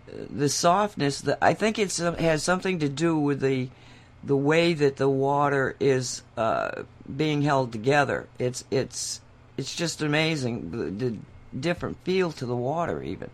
the 0.07 0.49
softness. 0.49 1.21
The, 1.21 1.43
I 1.43 1.55
think 1.55 1.79
it 1.79 1.97
has 1.97 2.43
something 2.43 2.79
to 2.81 2.89
do 2.89 3.19
with 3.19 3.41
the 3.41 3.69
the 4.25 4.37
way 4.37 4.73
that 4.75 4.97
the 4.97 5.09
water 5.09 5.77
is 5.81 6.23
uh, 6.37 6.83
being 7.15 7.43
held 7.43 7.73
together. 7.73 8.29
It's 8.39 8.65
it's 8.71 9.21
it's 9.63 9.77
just 9.77 10.03
amazing 10.03 10.73
the, 10.73 10.91
the 10.91 11.17
different 11.59 11.97
feel 12.03 12.33
to 12.33 12.45
the 12.45 12.57
water 12.57 13.01
even. 13.01 13.31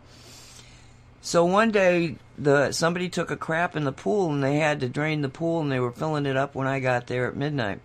So 1.22 1.47
one 1.47 1.70
day, 1.70 2.16
the 2.37 2.70
somebody 2.72 3.09
took 3.09 3.31
a 3.31 3.37
crap 3.37 3.74
in 3.74 3.85
the 3.85 3.93
pool 3.93 4.31
and 4.31 4.45
they 4.45 4.59
had 4.59 4.81
to 4.81 4.89
drain 4.91 5.22
the 5.22 5.31
pool 5.31 5.61
and 5.61 5.72
they 5.72 5.81
were 5.81 5.91
filling 5.91 6.26
it 6.26 6.37
up 6.37 6.55
when 6.55 6.66
I 6.66 6.81
got 6.81 7.07
there 7.07 7.26
at 7.26 7.35
midnight. 7.35 7.81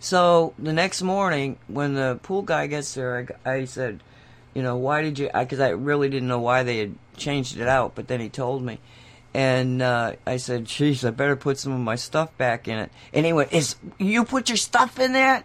So 0.00 0.54
the 0.58 0.72
next 0.72 1.02
morning, 1.02 1.56
when 1.68 1.94
the 1.94 2.18
pool 2.22 2.42
guy 2.42 2.66
gets 2.66 2.92
there, 2.94 3.28
I, 3.46 3.50
I 3.50 3.64
said, 3.64 4.02
you 4.52 4.62
know, 4.62 4.76
why 4.76 5.02
did 5.02 5.20
you? 5.20 5.30
Because 5.32 5.60
I, 5.60 5.68
I, 5.68 5.70
really 5.70 6.08
didn't 6.08 6.28
know 6.28 6.40
why 6.40 6.64
they 6.64 6.78
had 6.78 6.94
changed 7.16 7.58
it 7.58 7.68
out, 7.68 7.94
but 7.94 8.08
then 8.08 8.20
he 8.20 8.28
told 8.28 8.62
me. 8.62 8.80
And 9.32 9.80
uh, 9.80 10.14
I 10.26 10.36
said, 10.36 10.64
"Geez, 10.64 11.04
I 11.04 11.10
better 11.10 11.36
put 11.36 11.58
some 11.58 11.72
of 11.72 11.80
my 11.80 11.96
stuff 11.96 12.36
back 12.36 12.68
in 12.68 12.78
it." 12.78 12.90
And 13.12 13.24
he 13.24 13.32
went, 13.32 13.52
"Is 13.52 13.76
you 13.98 14.24
put 14.24 14.48
your 14.48 14.56
stuff 14.56 14.98
in 15.00 15.12
that?" 15.14 15.44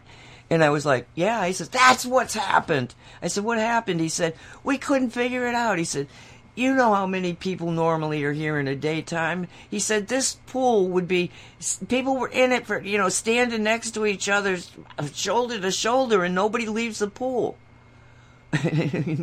And 0.49 0.63
I 0.63 0.69
was 0.69 0.85
like, 0.85 1.07
"Yeah." 1.15 1.45
He 1.45 1.53
says, 1.53 1.69
"That's 1.69 2.05
what's 2.05 2.33
happened." 2.33 2.95
I 3.21 3.27
said, 3.27 3.43
"What 3.43 3.59
happened?" 3.59 3.99
He 3.99 4.09
said, 4.09 4.33
"We 4.63 4.77
couldn't 4.77 5.11
figure 5.11 5.47
it 5.47 5.55
out." 5.55 5.77
He 5.77 5.83
said, 5.83 6.07
"You 6.55 6.73
know 6.73 6.93
how 6.93 7.05
many 7.05 7.33
people 7.33 7.71
normally 7.71 8.23
are 8.23 8.33
here 8.33 8.59
in 8.59 8.67
a 8.67 8.75
daytime?" 8.75 9.47
He 9.69 9.79
said, 9.79 10.07
"This 10.07 10.37
pool 10.47 10.87
would 10.87 11.07
be 11.07 11.31
people 11.87 12.17
were 12.17 12.29
in 12.29 12.51
it 12.51 12.65
for 12.65 12.81
you 12.81 12.97
know 12.97 13.09
standing 13.09 13.63
next 13.63 13.91
to 13.91 14.05
each 14.05 14.27
other, 14.27 14.57
shoulder 15.13 15.59
to 15.59 15.71
shoulder, 15.71 16.23
and 16.23 16.33
nobody 16.33 16.67
leaves 16.67 16.99
the 16.99 17.07
pool." 17.07 17.57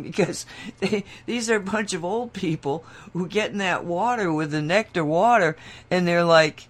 because 0.01 0.45
they, 0.79 1.03
these 1.25 1.49
are 1.49 1.57
a 1.57 1.59
bunch 1.59 1.93
of 1.93 2.05
old 2.05 2.31
people 2.31 2.85
who 3.11 3.27
get 3.27 3.51
in 3.51 3.57
that 3.57 3.83
water 3.83 4.31
with 4.31 4.51
the 4.51 4.61
nectar 4.61 5.03
water 5.03 5.57
and 5.91 6.07
they're 6.07 6.23
like 6.23 6.69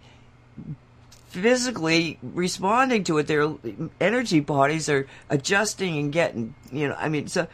physically 1.28 2.18
responding 2.22 3.04
to 3.04 3.18
it 3.18 3.28
their 3.28 3.54
energy 4.00 4.40
bodies 4.40 4.90
are 4.90 5.08
adjusting 5.30 5.98
and 5.98 6.12
getting 6.12 6.56
you 6.72 6.88
know 6.88 6.96
i 6.98 7.10
mean 7.10 7.28
so 7.28 7.48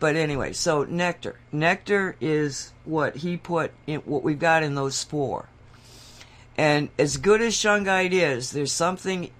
but 0.00 0.16
anyway 0.16 0.52
so 0.52 0.84
nectar 0.84 1.38
nectar 1.52 2.16
is 2.20 2.72
what 2.84 3.16
he 3.16 3.36
put 3.36 3.72
in 3.86 4.00
what 4.00 4.22
we've 4.22 4.40
got 4.40 4.62
in 4.62 4.74
those 4.74 5.04
four 5.04 5.48
and 6.56 6.88
as 6.98 7.16
good 7.16 7.40
as 7.40 7.54
shungite 7.54 8.12
is 8.12 8.50
there's 8.50 8.72
something 8.72 9.30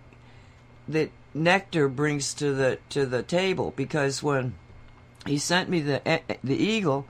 that 0.89 1.11
nectar 1.35 1.89
brings 1.89 2.35
to 2.35 2.53
the 2.55 2.78
to 2.89 3.05
the 3.05 3.22
table 3.22 3.72
because 3.76 4.22
when 4.22 4.55
he 5.26 5.39
sent 5.39 5.68
me 5.68 5.80
the 5.80 6.07
eh, 6.07 6.20
eh, 6.28 6.37
the 6.43 6.57
eagle. 6.57 7.07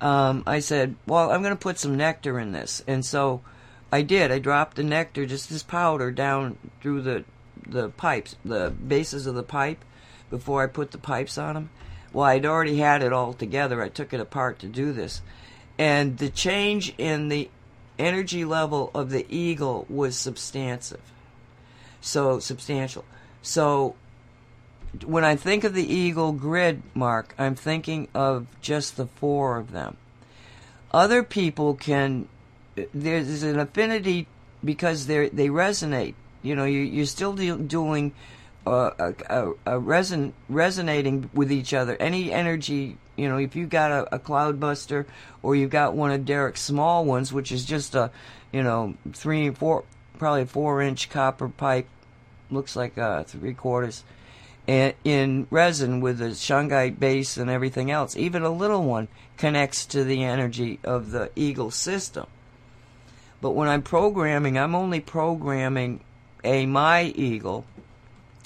Um, 0.00 0.42
I 0.46 0.58
said, 0.58 0.96
"Well, 1.06 1.30
I'm 1.30 1.42
going 1.42 1.54
to 1.54 1.60
put 1.60 1.78
some 1.78 1.96
nectar 1.96 2.38
in 2.38 2.52
this," 2.52 2.82
and 2.86 3.04
so 3.04 3.40
I 3.92 4.02
did. 4.02 4.32
I 4.32 4.38
dropped 4.38 4.76
the 4.76 4.82
nectar, 4.82 5.26
just 5.26 5.50
this 5.50 5.62
powder, 5.62 6.10
down 6.10 6.58
through 6.80 7.02
the 7.02 7.24
the 7.64 7.90
pipes, 7.90 8.34
the 8.44 8.70
bases 8.70 9.26
of 9.26 9.36
the 9.36 9.42
pipe, 9.42 9.84
before 10.30 10.64
I 10.64 10.66
put 10.66 10.90
the 10.90 10.98
pipes 10.98 11.38
on 11.38 11.54
them. 11.54 11.70
Well, 12.12 12.24
I'd 12.24 12.44
already 12.44 12.78
had 12.78 13.02
it 13.02 13.12
all 13.12 13.34
together. 13.34 13.80
I 13.80 13.88
took 13.88 14.12
it 14.12 14.20
apart 14.20 14.58
to 14.60 14.66
do 14.66 14.92
this, 14.92 15.22
and 15.78 16.18
the 16.18 16.30
change 16.30 16.94
in 16.98 17.28
the 17.28 17.50
energy 17.98 18.44
level 18.44 18.90
of 18.94 19.10
the 19.10 19.26
eagle 19.28 19.86
was 19.88 20.16
substantive. 20.16 21.12
So 22.00 22.40
substantial. 22.40 23.04
So 23.42 23.94
when 25.04 25.24
I 25.24 25.36
think 25.36 25.64
of 25.64 25.74
the 25.74 25.90
Eagle 25.90 26.32
grid, 26.32 26.82
Mark, 26.94 27.34
I'm 27.38 27.54
thinking 27.54 28.08
of 28.14 28.46
just 28.60 28.96
the 28.96 29.06
four 29.06 29.56
of 29.56 29.72
them. 29.72 29.96
Other 30.92 31.22
people 31.22 31.74
can, 31.74 32.28
there's 32.94 33.42
an 33.42 33.58
affinity 33.58 34.26
because 34.64 35.06
they 35.06 35.28
they 35.28 35.48
resonate. 35.48 36.14
You 36.42 36.56
know, 36.56 36.64
you, 36.64 37.02
are 37.02 37.06
still 37.06 37.34
doing 37.34 38.12
uh, 38.66 38.90
a, 39.28 39.50
a, 39.66 39.80
reson, 39.80 40.32
resonating 40.48 41.30
with 41.32 41.52
each 41.52 41.74
other. 41.74 41.96
Any 41.96 42.32
energy, 42.32 42.96
you 43.16 43.28
know, 43.28 43.38
if 43.38 43.56
you 43.56 43.66
got 43.66 43.90
a, 43.90 44.16
a 44.16 44.18
cloudbuster 44.18 45.06
or 45.42 45.54
you 45.54 45.68
got 45.68 45.94
one 45.94 46.10
of 46.10 46.24
Derek's 46.24 46.62
small 46.62 47.04
ones, 47.04 47.32
which 47.32 47.52
is 47.52 47.64
just 47.64 47.94
a, 47.94 48.10
you 48.52 48.62
know, 48.62 48.94
three, 49.12 49.50
four, 49.50 49.84
probably 50.18 50.44
four 50.44 50.82
inch 50.82 51.10
copper 51.10 51.48
pipe, 51.48 51.86
looks 52.50 52.76
like 52.76 52.98
uh, 52.98 53.24
three 53.24 53.54
quarters 53.54 54.04
And 54.68 54.94
in 55.04 55.46
resin 55.50 56.00
with 56.00 56.18
the 56.18 56.30
shungite 56.30 56.98
base 56.98 57.36
and 57.36 57.50
everything 57.50 57.90
else. 57.90 58.16
Even 58.16 58.42
a 58.42 58.50
little 58.50 58.84
one 58.84 59.08
connects 59.36 59.86
to 59.86 60.04
the 60.04 60.22
energy 60.22 60.78
of 60.84 61.10
the 61.10 61.30
Eagle 61.34 61.70
system. 61.70 62.26
But 63.42 63.50
when 63.50 63.68
I'm 63.68 63.82
programming, 63.82 64.58
I'm 64.58 64.74
only 64.74 65.00
programming 65.00 66.00
a 66.42 66.64
my 66.64 67.02
Eagle. 67.02 67.66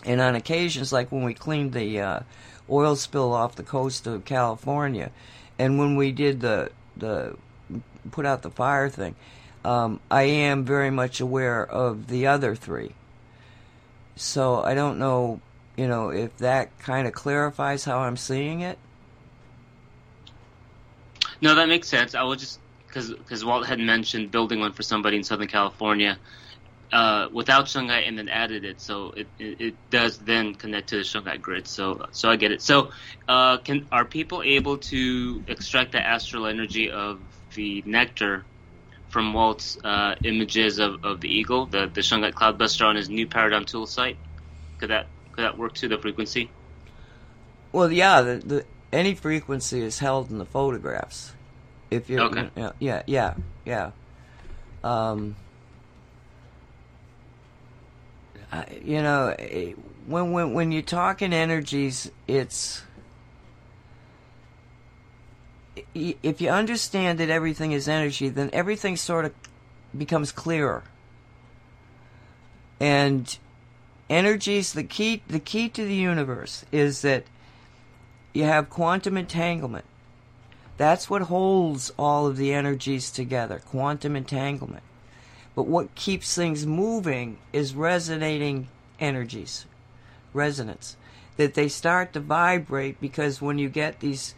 And 0.05 0.21
on 0.21 0.35
occasions, 0.35 0.93
like 0.93 1.13
when 1.13 1.23
we 1.23 1.35
cleaned 1.35 1.73
the 1.73 2.01
uh, 2.01 2.21
oil 2.69 2.97
spill 2.97 3.33
off 3.33 3.55
the 3.55 3.63
coast 3.63 4.09
of 4.09 4.25
California, 4.25 5.13
and 5.59 5.79
when 5.79 5.95
we 5.95 6.11
did 6.11 6.41
the 6.41 6.73
the 6.97 7.37
put 8.11 8.27
out 8.27 8.43
the 8.43 8.51
fire 8.51 8.89
thing, 8.89 9.15
um, 9.65 10.01
I 10.11 10.23
am 10.23 10.65
very 10.65 10.91
much 10.91 11.21
aware 11.21 11.65
of 11.65 12.09
the 12.09 12.27
other 12.27 12.57
three. 12.57 12.95
So 14.17 14.63
I 14.63 14.75
don't 14.75 14.99
know 14.99 15.41
you 15.77 15.87
know, 15.87 16.09
if 16.09 16.37
that 16.39 16.77
kind 16.79 17.07
of 17.07 17.13
clarifies 17.13 17.85
how 17.85 17.99
I'm 18.01 18.17
seeing 18.17 18.63
it. 18.63 18.79
No, 21.41 21.55
that 21.55 21.69
makes 21.69 21.87
sense. 21.87 22.15
I 22.15 22.23
was 22.23 22.41
just 22.41 22.59
because 23.05 23.45
Walt 23.45 23.67
had 23.67 23.79
mentioned 23.79 24.31
building 24.31 24.61
one 24.61 24.73
for 24.73 24.83
somebody 24.83 25.17
in 25.17 25.25
Southern 25.25 25.49
California 25.49 26.19
uh, 26.93 27.29
without 27.33 27.67
shungite 27.67 28.07
and 28.07 28.17
then 28.19 28.29
added 28.29 28.65
it, 28.65 28.81
so 28.81 29.13
it, 29.17 29.27
it, 29.39 29.61
it 29.61 29.75
does 29.91 30.19
then 30.19 30.55
connect 30.55 30.89
to 30.89 30.97
the 30.97 31.03
shungite 31.03 31.41
grid. 31.41 31.67
So 31.67 32.07
so 32.13 32.31
I 32.31 32.37
get 32.37 32.53
it. 32.53 32.63
So 32.63 32.91
uh, 33.29 33.59
can 33.59 33.87
are 33.91 34.05
people 34.05 34.43
able 34.43 34.79
to 34.79 35.45
extract 35.49 35.93
the 35.93 36.01
astral 36.01 36.47
energy 36.47 36.91
of 36.91 37.21
the 37.55 37.83
nectar 37.87 38.45
from 39.09 39.33
Walt's 39.33 39.79
uh, 39.83 40.15
images 40.25 40.79
of, 40.79 41.05
of 41.05 41.21
the 41.21 41.29
eagle, 41.29 41.67
the 41.67 41.91
the 41.93 42.01
shungite 42.01 42.35
cloudbuster 42.35 42.87
on 42.87 42.97
his 42.97 43.09
new 43.09 43.27
paradigm 43.27 43.65
tool 43.65 43.87
site? 43.87 44.17
Could 44.79 44.91
that 44.91 45.09
could 45.33 45.43
that 45.43 45.59
work 45.59 45.75
to 45.75 45.89
the 45.89 45.99
frequency? 45.99 46.51
Well, 47.73 47.93
yeah, 47.93 48.23
the, 48.23 48.37
the 48.37 48.65
any 48.93 49.15
frequency 49.15 49.83
is 49.83 49.99
held 49.99 50.31
in 50.31 50.39
the 50.39 50.47
photographs. 50.47 51.33
If 51.91 52.11
you 52.11 52.21
okay. 52.21 52.51
yeah, 52.57 52.73
yeah, 52.79 53.03
yeah, 53.07 53.35
yeah. 53.65 53.91
Um, 54.83 55.37
I, 58.53 58.67
you 58.85 59.03
know, 59.03 59.35
eh, 59.39 59.73
when 60.07 60.33
when 60.33 60.53
when 60.53 60.73
you're 60.73 60.83
talking 60.83 61.33
energies, 61.33 62.11
it's 62.27 62.83
if 65.95 66.41
you 66.41 66.49
understand 66.49 67.19
that 67.19 67.31
everything 67.31 67.73
is 67.73 67.89
energy, 67.89 68.29
then 68.29 68.51
everything 68.53 68.97
sort 68.97 69.25
of 69.25 69.35
becomes 69.97 70.33
clearer. 70.33 70.83
And 72.81 73.37
energies 74.09 74.73
the 74.73 74.85
key 74.85 75.23
the 75.27 75.41
key 75.41 75.69
to 75.69 75.85
the 75.85 75.95
universe 75.95 76.65
is 76.71 77.03
that 77.03 77.25
you 78.33 78.45
have 78.45 78.71
quantum 78.71 79.17
entanglement 79.17 79.85
that's 80.77 81.09
what 81.09 81.23
holds 81.23 81.93
all 81.99 82.27
of 82.27 82.37
the 82.37 82.53
energies 82.53 83.11
together 83.11 83.61
quantum 83.67 84.17
entanglement. 84.17 84.83
But 85.55 85.67
what 85.67 85.95
keeps 85.95 86.35
things 86.35 86.67
moving 86.67 87.39
is 87.53 87.75
resonating 87.75 88.69
energies 89.01 89.67
resonance 90.33 90.97
that 91.37 91.55
they 91.55 91.69
start 91.69 92.13
to 92.13 92.21
vibrate 92.21 93.01
because 93.01 93.41
when 93.41 93.59
you 93.59 93.69
get 93.69 94.01
these 94.01 94.35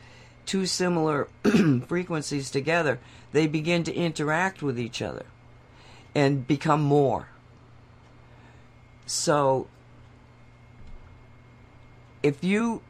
two 0.46 0.64
similar 0.64 1.28
frequencies 1.86 2.50
together 2.50 2.98
they 3.32 3.46
begin 3.46 3.84
to 3.84 3.94
interact 3.94 4.62
with 4.62 4.78
each 4.78 5.02
other 5.02 5.26
and 6.14 6.46
become 6.46 6.80
more. 6.80 7.28
So 9.06 9.68
if 12.22 12.42
you 12.42 12.82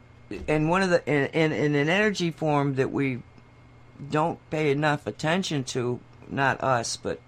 and 0.47 0.69
one 0.69 0.81
of 0.81 0.89
the 0.89 1.05
in, 1.07 1.25
in, 1.27 1.51
in 1.51 1.75
an 1.75 1.89
energy 1.89 2.31
form 2.31 2.75
that 2.75 2.91
we 2.91 3.21
don't 4.09 4.39
pay 4.49 4.71
enough 4.71 5.07
attention 5.07 5.63
to, 5.65 5.99
not 6.29 6.63
us, 6.63 6.97
but 6.97 7.19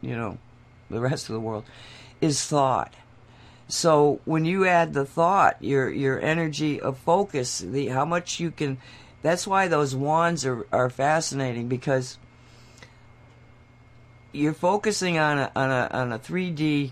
you 0.00 0.16
know, 0.16 0.38
the 0.90 1.00
rest 1.00 1.28
of 1.28 1.34
the 1.34 1.40
world, 1.40 1.64
is 2.20 2.44
thought. 2.44 2.94
So 3.68 4.20
when 4.24 4.44
you 4.44 4.66
add 4.66 4.92
the 4.92 5.06
thought, 5.06 5.56
your 5.60 5.90
your 5.90 6.20
energy 6.20 6.80
of 6.80 6.98
focus, 6.98 7.58
the 7.58 7.88
how 7.88 8.04
much 8.04 8.38
you 8.38 8.50
can 8.50 8.78
that's 9.22 9.46
why 9.46 9.68
those 9.68 9.96
wands 9.96 10.44
are, 10.44 10.66
are 10.70 10.90
fascinating 10.90 11.66
because 11.66 12.18
you're 14.32 14.52
focusing 14.52 15.16
on 15.16 15.38
a 15.38 15.52
on 15.56 15.70
a 15.70 15.88
on 15.92 16.12
a 16.12 16.18
3D 16.18 16.90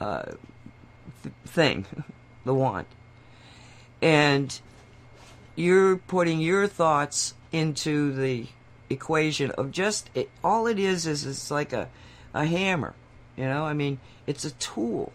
uh, 0.00 0.22
th- 1.22 1.34
thing, 1.46 1.86
the 2.44 2.54
wand, 2.54 2.86
and 4.02 4.60
you're 5.54 5.96
putting 5.96 6.40
your 6.40 6.66
thoughts 6.66 7.34
into 7.52 8.12
the 8.12 8.46
equation 8.90 9.50
of 9.52 9.70
just 9.70 10.10
it, 10.14 10.30
all 10.42 10.66
it 10.66 10.78
is 10.78 11.06
is 11.06 11.26
it's 11.26 11.50
like 11.50 11.72
a 11.72 11.88
a 12.34 12.44
hammer, 12.44 12.94
you 13.36 13.44
know. 13.44 13.64
I 13.64 13.72
mean, 13.72 14.00
it's 14.26 14.44
a 14.44 14.50
tool, 14.52 15.12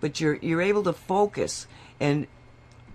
but 0.00 0.20
you're 0.20 0.36
you're 0.36 0.62
able 0.62 0.82
to 0.84 0.92
focus 0.92 1.66
and. 1.98 2.26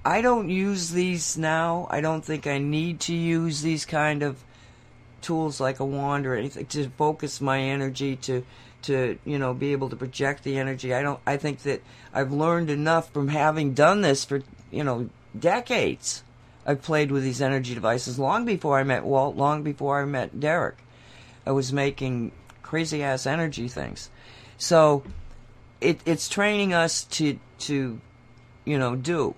I 0.07 0.21
don't 0.21 0.51
use 0.51 0.91
these 0.91 1.35
now. 1.35 1.87
I 1.89 1.99
don't 1.99 2.23
think 2.23 2.45
I 2.45 2.59
need 2.59 2.99
to 2.99 3.13
use 3.15 3.63
these 3.63 3.85
kind 3.85 4.21
of 4.21 4.37
tools 5.25 5.59
like 5.59 5.79
a 5.79 5.85
wand 5.85 6.27
or 6.27 6.35
anything 6.35 6.67
to 6.67 6.87
focus 6.89 7.41
my 7.41 7.59
energy 7.59 8.15
to 8.15 8.45
to 8.83 9.17
you 9.25 9.39
know 9.39 9.53
be 9.53 9.71
able 9.71 9.89
to 9.89 9.95
project 9.95 10.43
the 10.43 10.57
energy. 10.57 10.93
I 10.93 11.01
don't. 11.01 11.19
I 11.25 11.37
think 11.37 11.63
that 11.63 11.81
I've 12.13 12.31
learned 12.31 12.69
enough 12.69 13.11
from 13.11 13.29
having 13.29 13.73
done 13.73 14.01
this 14.01 14.23
for 14.23 14.43
you 14.71 14.83
know 14.83 15.09
decades. 15.37 16.23
I've 16.65 16.81
played 16.81 17.11
with 17.11 17.23
these 17.23 17.41
energy 17.41 17.75
devices 17.75 18.17
long 18.17 18.45
before 18.45 18.79
I 18.79 18.83
met 18.83 19.03
Walt, 19.03 19.35
long 19.35 19.63
before 19.63 20.01
I 20.01 20.05
met 20.05 20.39
Derek. 20.39 20.77
I 21.45 21.51
was 21.51 21.71
making 21.71 22.31
crazy 22.63 23.03
ass 23.03 23.27
energy 23.27 23.67
things. 23.67 24.09
So 24.57 25.03
it, 25.79 25.99
it's 26.05 26.27
training 26.27 26.73
us 26.73 27.03
to 27.03 27.39
to 27.59 27.99
you 28.65 28.79
know 28.79 28.95
do. 28.95 29.35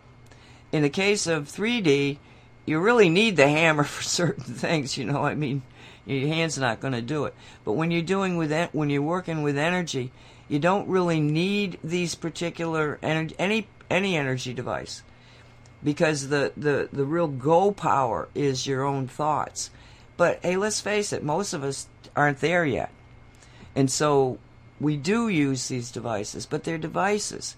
In 0.71 0.81
the 0.81 0.89
case 0.89 1.27
of 1.27 1.47
3D, 1.47 2.17
you 2.65 2.79
really 2.79 3.09
need 3.09 3.35
the 3.35 3.47
hammer 3.47 3.83
for 3.95 4.03
certain 4.03 4.43
things. 4.43 4.97
You 4.97 5.05
know, 5.05 5.23
I 5.23 5.35
mean, 5.35 5.63
your 6.05 6.27
hand's 6.27 6.57
not 6.57 6.79
going 6.79 6.93
to 6.93 7.01
do 7.01 7.25
it. 7.25 7.35
But 7.65 7.73
when 7.73 7.91
you're 7.91 8.01
doing 8.01 8.37
with 8.37 8.53
when 8.71 8.89
you're 8.89 9.01
working 9.01 9.43
with 9.43 9.57
energy, 9.57 10.11
you 10.47 10.59
don't 10.59 10.87
really 10.87 11.19
need 11.19 11.77
these 11.83 12.15
particular 12.15 12.99
energy 13.03 13.35
any 13.37 13.67
any 13.89 14.15
energy 14.15 14.53
device 14.53 15.03
because 15.83 16.29
the, 16.29 16.51
the, 16.57 16.89
the 16.91 17.05
real 17.05 17.27
go 17.27 17.71
power 17.71 18.27
is 18.33 18.67
your 18.67 18.83
own 18.83 19.07
thoughts. 19.07 19.69
But 20.17 20.39
hey, 20.41 20.57
let's 20.57 20.81
face 20.81 21.13
it, 21.13 21.23
most 21.23 21.53
of 21.53 21.63
us 21.63 21.87
aren't 22.15 22.39
there 22.39 22.65
yet. 22.65 22.91
And 23.75 23.91
so 23.91 24.39
we 24.79 24.97
do 24.97 25.27
use 25.27 25.67
these 25.67 25.91
devices, 25.91 26.45
but 26.45 26.63
they're 26.63 26.77
devices. 26.77 27.55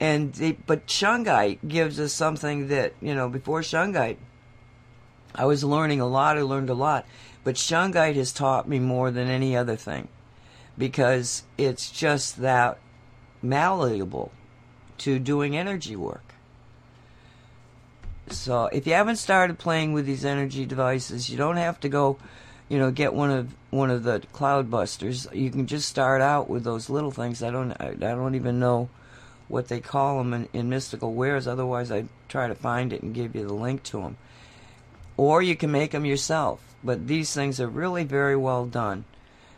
And 0.00 0.32
they, 0.34 0.52
but 0.52 0.86
Shungite 0.86 1.58
gives 1.66 1.98
us 2.00 2.12
something 2.12 2.68
that, 2.68 2.94
you 3.00 3.14
know, 3.14 3.28
before 3.28 3.60
Shungite, 3.60 4.16
I 5.34 5.44
was 5.44 5.62
learning 5.64 6.00
a 6.00 6.06
lot, 6.06 6.38
I 6.38 6.42
learned 6.42 6.70
a 6.70 6.74
lot. 6.74 7.06
But 7.44 7.56
Shungite 7.56 8.16
has 8.16 8.32
taught 8.32 8.68
me 8.68 8.78
more 8.78 9.10
than 9.10 9.28
any 9.28 9.56
other 9.56 9.76
thing 9.76 10.08
because 10.76 11.42
it's 11.56 11.90
just 11.90 12.40
that 12.40 12.78
malleable 13.42 14.32
to 14.98 15.18
doing 15.18 15.56
energy 15.56 15.96
work. 15.96 16.27
So 18.32 18.66
if 18.66 18.86
you 18.86 18.94
haven't 18.94 19.16
started 19.16 19.58
playing 19.58 19.92
with 19.92 20.06
these 20.06 20.24
energy 20.24 20.66
devices, 20.66 21.30
you 21.30 21.36
don't 21.36 21.56
have 21.56 21.80
to 21.80 21.88
go, 21.88 22.18
you 22.68 22.78
know, 22.78 22.90
get 22.90 23.14
one 23.14 23.30
of 23.30 23.54
one 23.70 23.90
of 23.90 24.02
the 24.02 24.20
cloud 24.32 24.70
busters. 24.70 25.26
You 25.32 25.50
can 25.50 25.66
just 25.66 25.88
start 25.88 26.20
out 26.20 26.48
with 26.48 26.64
those 26.64 26.90
little 26.90 27.10
things. 27.10 27.42
I 27.42 27.50
don't 27.50 27.72
I, 27.72 27.90
I 27.90 27.94
don't 27.94 28.34
even 28.34 28.58
know 28.58 28.88
what 29.48 29.68
they 29.68 29.80
call 29.80 30.18
them 30.18 30.34
in, 30.34 30.48
in 30.52 30.68
mystical 30.68 31.14
wares. 31.14 31.46
Otherwise, 31.46 31.90
I'd 31.90 32.08
try 32.28 32.48
to 32.48 32.54
find 32.54 32.92
it 32.92 33.02
and 33.02 33.14
give 33.14 33.34
you 33.34 33.46
the 33.46 33.54
link 33.54 33.82
to 33.84 34.02
them. 34.02 34.16
Or 35.16 35.42
you 35.42 35.56
can 35.56 35.72
make 35.72 35.90
them 35.92 36.04
yourself. 36.04 36.60
But 36.84 37.08
these 37.08 37.32
things 37.34 37.60
are 37.60 37.66
really 37.66 38.04
very 38.04 38.36
well 38.36 38.66
done. 38.66 39.04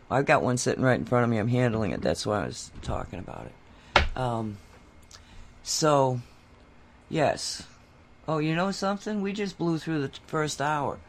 I've 0.09 0.25
got 0.25 0.41
one 0.41 0.57
sitting 0.57 0.83
right 0.83 0.99
in 0.99 1.05
front 1.05 1.23
of 1.23 1.29
me. 1.29 1.37
I'm 1.37 1.47
handling 1.47 1.91
it. 1.91 2.01
That's 2.01 2.25
why 2.25 2.43
I 2.43 2.47
was 2.47 2.71
talking 2.81 3.19
about 3.19 3.45
it. 3.45 4.17
Um, 4.17 4.57
so, 5.63 6.19
yes, 7.09 7.63
Oh, 8.27 8.37
you 8.37 8.55
know 8.55 8.71
something? 8.71 9.21
We 9.21 9.33
just 9.33 9.57
blew 9.57 9.79
through 9.79 10.01
the 10.01 10.11
first 10.27 10.61
hour. 10.61 10.99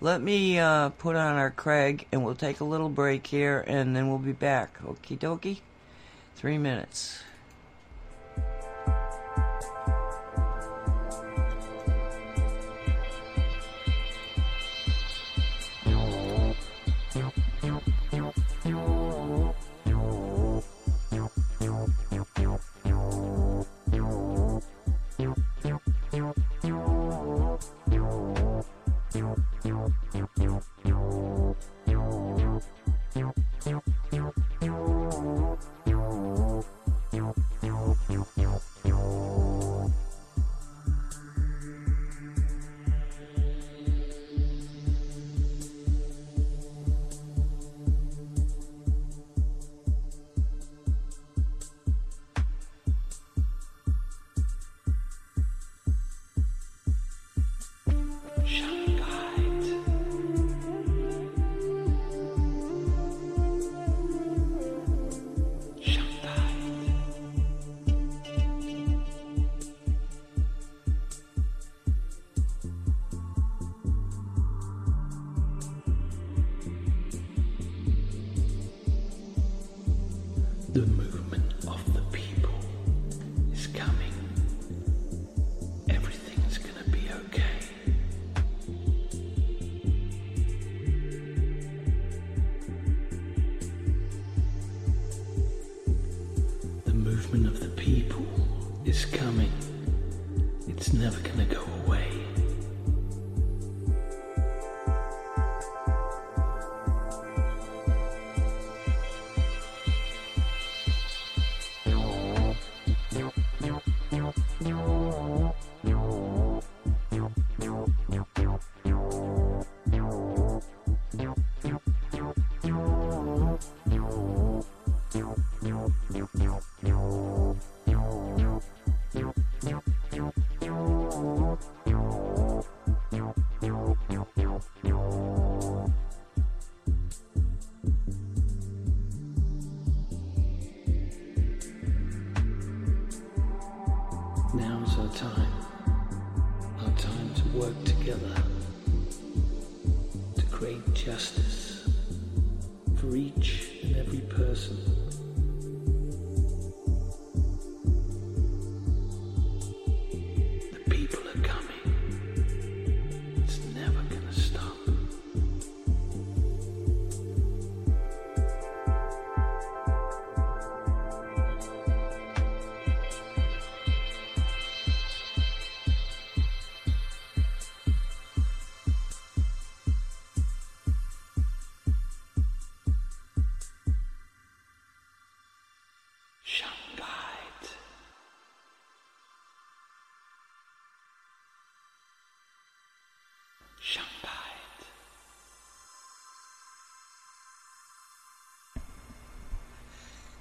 Let 0.00 0.22
me 0.22 0.58
uh, 0.58 0.90
put 0.90 1.14
on 1.14 1.36
our 1.36 1.50
Craig 1.50 2.06
and 2.10 2.24
we'll 2.24 2.34
take 2.34 2.60
a 2.60 2.64
little 2.64 2.88
break 2.88 3.26
here 3.26 3.64
and 3.66 3.94
then 3.94 4.08
we'll 4.08 4.18
be 4.18 4.32
back. 4.32 4.82
Okie 4.82 5.18
dokie? 5.18 5.60
Three 6.36 6.58
minutes. 6.58 7.22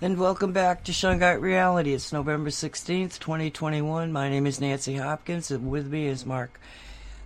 And 0.04 0.18
welcome 0.18 0.52
back 0.52 0.84
to 0.84 0.92
Shungite 0.92 1.40
Reality. 1.40 1.94
It's 1.94 2.12
November 2.12 2.50
16th, 2.50 3.20
2021. 3.20 4.12
My 4.12 4.28
name 4.28 4.46
is 4.46 4.60
Nancy 4.60 4.98
Hopkins, 4.98 5.50
and 5.50 5.72
with 5.72 5.90
me 5.90 6.08
is 6.08 6.26
Mark 6.26 6.60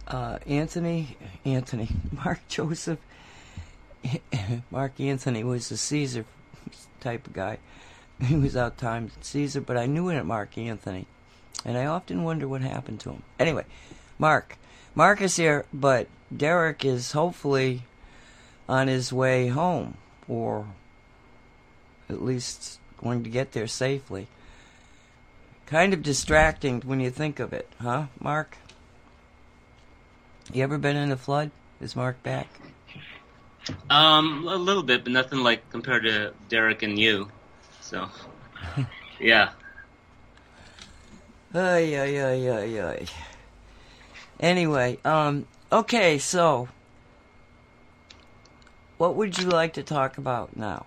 uh, 0.07 0.37
Anthony. 0.45 1.17
Anthony. 1.43 1.89
Mark 2.23 2.39
Joseph. 2.47 2.99
Mark 4.69 4.99
Anthony 4.99 5.43
was 5.43 5.71
a 5.71 5.77
Caesar 5.77 6.25
type 6.99 7.25
of 7.25 7.33
guy. 7.33 7.57
He 8.21 8.35
was 8.35 8.55
out 8.55 8.77
timed 8.77 9.09
Caesar, 9.21 9.59
but 9.59 9.75
I 9.75 9.87
knew 9.87 10.09
it 10.09 10.15
at 10.15 10.27
Mark 10.27 10.55
Anthony. 10.55 11.07
And 11.65 11.79
I 11.79 11.87
often 11.87 12.23
wonder 12.23 12.47
what 12.47 12.61
happened 12.61 12.99
to 12.99 13.09
him. 13.09 13.23
Anyway, 13.39 13.65
Mark. 14.19 14.55
Mark 14.93 15.19
is 15.19 15.35
here, 15.35 15.65
but 15.73 16.09
Derek 16.31 16.85
is 16.85 17.13
hopefully 17.13 17.85
on 18.69 18.87
his 18.87 19.11
way 19.11 19.47
home, 19.47 19.97
or 20.27 20.67
at 22.09 22.21
least 22.21 22.79
going 22.97 23.23
to 23.23 23.29
get 23.29 23.51
there 23.51 23.67
safely. 23.67 24.27
Kind 25.65 25.93
of 25.93 26.01
distracting 26.01 26.81
when 26.81 26.99
you 26.99 27.09
think 27.09 27.39
of 27.39 27.53
it, 27.53 27.69
huh, 27.81 28.05
Mark? 28.19 28.57
You 30.53 30.63
ever 30.63 30.77
been 30.77 30.95
in 30.95 31.11
a 31.11 31.17
flood? 31.17 31.51
Is 31.81 31.95
Mark 31.95 32.21
back? 32.23 32.47
Um, 33.89 34.47
a 34.47 34.55
little 34.55 34.83
bit, 34.83 35.03
but 35.03 35.11
nothing 35.11 35.39
like 35.39 35.69
compared 35.69 36.03
to 36.03 36.33
Derek 36.47 36.83
and 36.83 36.97
you. 36.97 37.29
So, 37.81 38.07
yeah. 39.19 39.49
Ay, 41.53 41.97
ay, 41.97 42.21
ay, 42.21 42.49
ay, 42.49 42.81
ay. 42.81 43.05
Anyway, 44.39 44.99
um, 45.03 45.45
okay, 45.71 46.17
so 46.17 46.69
what 48.97 49.15
would 49.15 49.37
you 49.37 49.47
like 49.47 49.73
to 49.73 49.83
talk 49.83 50.17
about 50.17 50.55
now? 50.55 50.85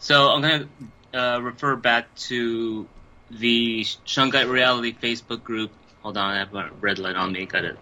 So 0.00 0.30
I'm 0.30 0.40
going 0.40 0.68
to 1.12 1.20
uh, 1.20 1.38
refer 1.40 1.76
back 1.76 2.14
to 2.16 2.88
the 3.30 3.84
Shungite 3.84 4.50
Reality 4.50 4.94
Facebook 4.94 5.44
group. 5.44 5.72
Hold 6.00 6.16
on, 6.16 6.36
I 6.36 6.38
have 6.38 6.54
a 6.54 6.70
red 6.80 6.98
light 6.98 7.16
on 7.16 7.32
me. 7.32 7.44
Got 7.44 7.60
to 7.60 7.76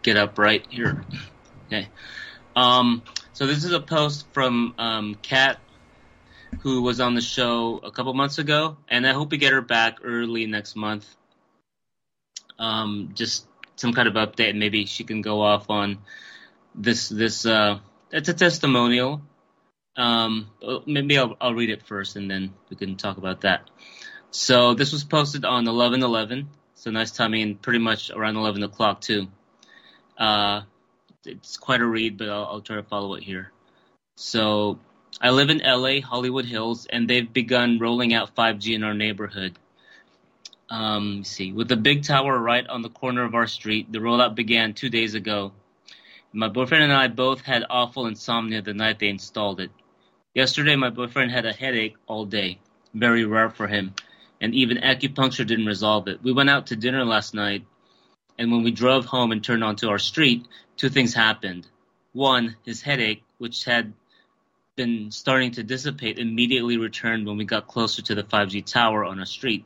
get 0.00 0.16
up 0.16 0.38
right 0.38 0.64
here. 0.70 1.04
Okay. 1.66 1.88
Um, 2.56 3.02
so 3.34 3.46
this 3.46 3.64
is 3.64 3.72
a 3.72 3.80
post 3.80 4.32
from 4.32 4.74
um, 4.78 5.14
Kat, 5.20 5.60
who 6.60 6.80
was 6.80 7.00
on 7.00 7.14
the 7.14 7.20
show 7.20 7.80
a 7.84 7.90
couple 7.90 8.14
months 8.14 8.38
ago, 8.38 8.78
and 8.88 9.06
I 9.06 9.12
hope 9.12 9.30
we 9.30 9.36
get 9.36 9.52
her 9.52 9.60
back 9.60 9.98
early 10.02 10.46
next 10.46 10.74
month. 10.74 11.06
Um, 12.58 13.10
just 13.12 13.46
some 13.76 13.92
kind 13.92 14.08
of 14.08 14.14
update, 14.14 14.56
maybe 14.56 14.86
she 14.86 15.04
can 15.04 15.20
go 15.20 15.42
off 15.42 15.68
on 15.68 15.98
this. 16.74 17.10
This 17.10 17.44
uh, 17.44 17.80
it's 18.10 18.30
a 18.30 18.34
testimonial 18.34 19.20
um, 20.00 20.50
maybe 20.86 21.18
I'll, 21.18 21.36
I'll 21.40 21.54
read 21.54 21.68
it 21.68 21.86
first 21.86 22.16
and 22.16 22.30
then 22.30 22.54
we 22.70 22.76
can 22.76 22.96
talk 22.96 23.18
about 23.18 23.42
that. 23.42 23.68
So 24.30 24.72
this 24.74 24.92
was 24.92 25.04
posted 25.04 25.44
on 25.44 25.66
11-11. 25.66 26.46
So 26.74 26.90
nice 26.90 27.10
timing 27.10 27.56
pretty 27.56 27.80
much 27.80 28.10
around 28.10 28.36
11 28.36 28.62
o'clock 28.62 29.02
too. 29.02 29.28
Uh, 30.16 30.62
it's 31.26 31.58
quite 31.58 31.82
a 31.82 31.86
read, 31.86 32.16
but 32.16 32.30
I'll, 32.30 32.46
I'll 32.46 32.60
try 32.62 32.76
to 32.76 32.82
follow 32.82 33.14
it 33.14 33.22
here. 33.22 33.52
So 34.16 34.78
I 35.20 35.30
live 35.30 35.50
in 35.50 35.58
LA, 35.58 36.00
Hollywood 36.00 36.46
Hills, 36.46 36.86
and 36.86 37.08
they've 37.08 37.30
begun 37.30 37.78
rolling 37.78 38.14
out 38.14 38.34
5G 38.34 38.74
in 38.74 38.84
our 38.84 38.94
neighborhood. 38.94 39.58
Um, 40.70 41.24
see, 41.24 41.52
with 41.52 41.68
the 41.68 41.76
big 41.76 42.04
tower 42.04 42.38
right 42.38 42.66
on 42.66 42.80
the 42.80 42.88
corner 42.88 43.24
of 43.24 43.34
our 43.34 43.46
street, 43.46 43.92
the 43.92 43.98
rollout 43.98 44.34
began 44.34 44.72
two 44.72 44.88
days 44.88 45.14
ago. 45.14 45.52
My 46.32 46.48
boyfriend 46.48 46.84
and 46.84 46.92
I 46.92 47.08
both 47.08 47.42
had 47.42 47.64
awful 47.68 48.06
insomnia 48.06 48.62
the 48.62 48.72
night 48.72 48.98
they 48.98 49.08
installed 49.08 49.60
it. 49.60 49.70
Yesterday 50.34 50.76
my 50.76 50.90
boyfriend 50.90 51.32
had 51.32 51.44
a 51.44 51.52
headache 51.52 51.96
all 52.06 52.24
day, 52.24 52.60
very 52.94 53.24
rare 53.24 53.50
for 53.50 53.66
him, 53.66 53.94
and 54.40 54.54
even 54.54 54.76
acupuncture 54.76 55.44
didn't 55.44 55.66
resolve 55.66 56.06
it. 56.06 56.22
We 56.22 56.32
went 56.32 56.50
out 56.50 56.68
to 56.68 56.76
dinner 56.76 57.04
last 57.04 57.34
night, 57.34 57.66
and 58.38 58.52
when 58.52 58.62
we 58.62 58.70
drove 58.70 59.06
home 59.06 59.32
and 59.32 59.42
turned 59.42 59.64
onto 59.64 59.88
our 59.88 59.98
street, 59.98 60.46
two 60.76 60.88
things 60.88 61.14
happened. 61.14 61.66
One, 62.12 62.54
his 62.64 62.80
headache, 62.80 63.24
which 63.38 63.64
had 63.64 63.92
been 64.76 65.10
starting 65.10 65.50
to 65.52 65.64
dissipate, 65.64 66.20
immediately 66.20 66.76
returned 66.76 67.26
when 67.26 67.36
we 67.36 67.44
got 67.44 67.66
closer 67.66 68.00
to 68.00 68.14
the 68.14 68.22
5G 68.22 68.64
tower 68.64 69.04
on 69.04 69.18
our 69.18 69.26
street. 69.26 69.64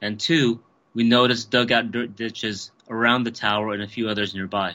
And 0.00 0.18
two, 0.18 0.60
we 0.94 1.04
noticed 1.04 1.52
dugout 1.52 1.92
dirt 1.92 2.16
ditches 2.16 2.72
around 2.90 3.22
the 3.22 3.30
tower 3.30 3.72
and 3.72 3.84
a 3.84 3.88
few 3.88 4.08
others 4.08 4.34
nearby. 4.34 4.74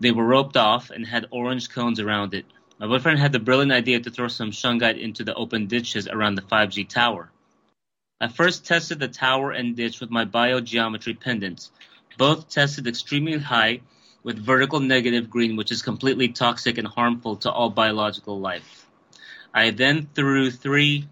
They 0.00 0.10
were 0.12 0.26
roped 0.26 0.58
off 0.58 0.90
and 0.90 1.06
had 1.06 1.26
orange 1.30 1.70
cones 1.70 1.98
around 1.98 2.34
it. 2.34 2.44
My 2.80 2.86
boyfriend 2.86 3.18
had 3.18 3.32
the 3.32 3.38
brilliant 3.38 3.72
idea 3.72 4.00
to 4.00 4.10
throw 4.10 4.28
some 4.28 4.52
shungite 4.52 4.98
into 4.98 5.22
the 5.22 5.34
open 5.34 5.66
ditches 5.66 6.08
around 6.08 6.36
the 6.36 6.42
5G 6.42 6.88
tower. 6.88 7.30
I 8.18 8.28
first 8.28 8.64
tested 8.64 8.98
the 8.98 9.06
tower 9.06 9.50
and 9.50 9.76
ditch 9.76 10.00
with 10.00 10.08
my 10.08 10.24
biogeometry 10.24 11.20
pendants. 11.20 11.72
Both 12.16 12.48
tested 12.48 12.86
extremely 12.86 13.36
high 13.36 13.82
with 14.22 14.38
vertical 14.38 14.80
negative 14.80 15.28
green, 15.28 15.56
which 15.56 15.70
is 15.70 15.82
completely 15.82 16.28
toxic 16.28 16.78
and 16.78 16.88
harmful 16.88 17.36
to 17.36 17.52
all 17.52 17.68
biological 17.68 18.40
life. 18.40 18.86
I 19.52 19.72
then 19.72 20.08
threw 20.14 20.50
three 20.50 21.06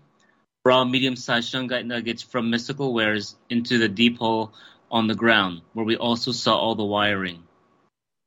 raw 0.64 0.84
medium-sized 0.84 1.52
shungite 1.52 1.84
nuggets 1.84 2.22
from 2.22 2.48
Mystical 2.48 2.94
Wares 2.94 3.36
into 3.50 3.76
the 3.76 3.88
deep 3.88 4.16
hole 4.16 4.54
on 4.90 5.06
the 5.06 5.14
ground, 5.14 5.60
where 5.74 5.84
we 5.84 5.98
also 5.98 6.32
saw 6.32 6.56
all 6.56 6.76
the 6.76 6.84
wiring. 6.84 7.42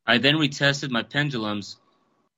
I 0.05 0.19
then 0.19 0.35
retested 0.35 0.91
my 0.91 1.01
pendulums 1.01 1.77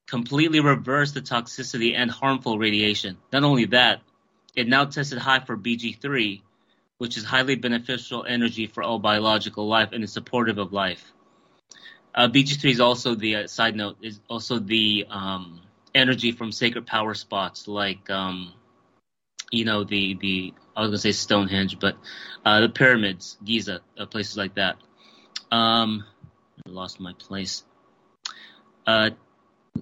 completely 0.08 0.60
reversed 0.60 1.14
the 1.14 1.22
toxicity 1.22 1.96
and 1.96 2.10
harmful 2.10 2.58
radiation. 2.58 3.18
Not 3.32 3.44
only 3.44 3.66
that, 3.66 4.02
it 4.56 4.68
now 4.68 4.86
tested 4.86 5.18
high 5.18 5.40
for 5.40 5.56
BG3, 5.56 6.44
which 6.98 7.18
is 7.18 7.24
highly 7.24 7.56
beneficial 7.56 8.26
energy 8.26 8.68
for 8.68 8.84
all 8.84 9.00
biological 9.00 9.68
life 9.68 9.90
and 9.92 10.04
is 10.04 10.12
supportive 10.12 10.58
of 10.58 10.74
life. 10.74 11.12
Uh, 12.14 12.28
BG3 12.28 12.72
is 12.72 12.80
also 12.80 13.16
the 13.16 13.36
uh, 13.36 13.48
side 13.48 13.76
note 13.76 13.98
is 14.02 14.20
also 14.30 14.60
the 14.60 15.06
um, 15.10 15.62
energy 15.96 16.32
from 16.32 16.52
sacred 16.52 16.86
power 16.86 17.16
spots 17.16 17.68
like 17.68 18.08
um, 18.12 18.54
you 19.52 19.66
know 19.66 19.84
the 19.84 20.16
the 20.16 20.54
I 20.76 20.82
was 20.82 20.90
gonna 20.90 20.98
say 21.00 21.12
Stonehenge, 21.12 21.80
but 21.80 21.96
uh, 22.46 22.62
the 22.62 22.70
pyramids, 22.70 23.38
Giza, 23.44 23.82
uh, 23.98 24.06
places 24.06 24.38
like 24.38 24.56
that. 24.56 24.76
Um, 25.52 26.06
I 26.66 26.70
lost 26.70 27.00
my 27.00 27.14
place. 27.14 27.64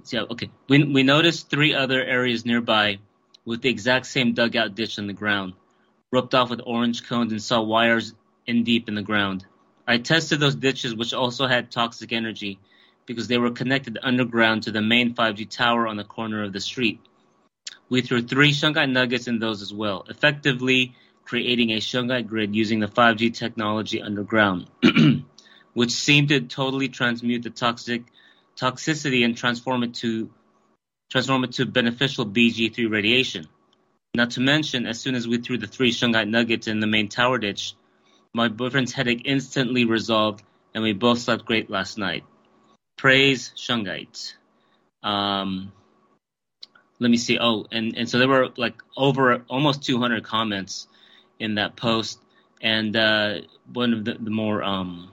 Yeah, 0.09 0.23
okay. 0.29 0.49
We, 0.67 0.83
we 0.83 1.03
noticed 1.03 1.49
three 1.49 1.73
other 1.73 2.03
areas 2.03 2.45
nearby 2.45 2.99
with 3.45 3.61
the 3.61 3.69
exact 3.69 4.05
same 4.05 4.33
dugout 4.33 4.75
ditch 4.75 4.97
in 4.97 5.07
the 5.07 5.13
ground, 5.13 5.53
roped 6.11 6.33
off 6.33 6.49
with 6.49 6.61
orange 6.65 7.07
cones 7.07 7.31
and 7.31 7.41
saw 7.41 7.61
wires 7.61 8.13
in 8.45 8.63
deep 8.63 8.87
in 8.87 8.95
the 8.95 9.01
ground. 9.01 9.45
I 9.87 9.97
tested 9.97 10.39
those 10.39 10.55
ditches, 10.55 10.95
which 10.95 11.13
also 11.13 11.47
had 11.47 11.71
toxic 11.71 12.13
energy, 12.13 12.59
because 13.05 13.27
they 13.27 13.37
were 13.37 13.51
connected 13.51 13.97
underground 14.01 14.63
to 14.63 14.71
the 14.71 14.81
main 14.81 15.13
5G 15.13 15.49
tower 15.49 15.87
on 15.87 15.97
the 15.97 16.03
corner 16.03 16.43
of 16.43 16.53
the 16.53 16.59
street. 16.59 16.99
We 17.89 18.01
threw 18.01 18.21
three 18.21 18.51
shungite 18.51 18.91
nuggets 18.91 19.27
in 19.27 19.39
those 19.39 19.61
as 19.61 19.73
well, 19.73 20.05
effectively 20.07 20.95
creating 21.25 21.71
a 21.71 21.77
shungite 21.77 22.27
grid 22.27 22.55
using 22.55 22.79
the 22.79 22.87
5G 22.87 23.33
technology 23.33 24.01
underground, 24.01 24.67
which 25.73 25.91
seemed 25.91 26.29
to 26.29 26.41
totally 26.41 26.87
transmute 26.89 27.43
the 27.43 27.49
toxic 27.49 28.03
toxicity 28.57 29.25
and 29.25 29.37
transform 29.37 29.83
it 29.83 29.95
to 29.95 30.29
transform 31.11 31.43
it 31.43 31.53
to 31.53 31.65
beneficial 31.65 32.25
BG3 32.25 32.89
radiation. 32.89 33.47
Not 34.13 34.31
to 34.31 34.41
mention, 34.41 34.85
as 34.85 34.99
soon 34.99 35.15
as 35.15 35.27
we 35.27 35.37
threw 35.37 35.57
the 35.57 35.67
three 35.67 35.91
shungite 35.91 36.29
nuggets 36.29 36.67
in 36.67 36.79
the 36.79 36.87
main 36.87 37.09
tower 37.09 37.37
ditch, 37.37 37.75
my 38.33 38.47
boyfriend's 38.47 38.93
headache 38.93 39.23
instantly 39.25 39.85
resolved, 39.85 40.43
and 40.73 40.83
we 40.83 40.93
both 40.93 41.19
slept 41.19 41.45
great 41.45 41.69
last 41.69 41.97
night. 41.97 42.23
Praise 42.97 43.51
shungite. 43.55 44.33
Um, 45.03 45.71
let 46.99 47.09
me 47.09 47.17
see. 47.17 47.39
Oh, 47.39 47.65
and, 47.71 47.97
and 47.97 48.09
so 48.09 48.19
there 48.19 48.27
were 48.27 48.49
like 48.57 48.75
over 48.95 49.43
almost 49.49 49.83
200 49.83 50.23
comments 50.23 50.87
in 51.39 51.55
that 51.55 51.75
post, 51.75 52.19
and 52.61 52.95
uh, 52.95 53.41
one 53.73 53.93
of 53.93 54.05
the, 54.05 54.13
the 54.13 54.29
more 54.29 54.63
um, 54.63 55.11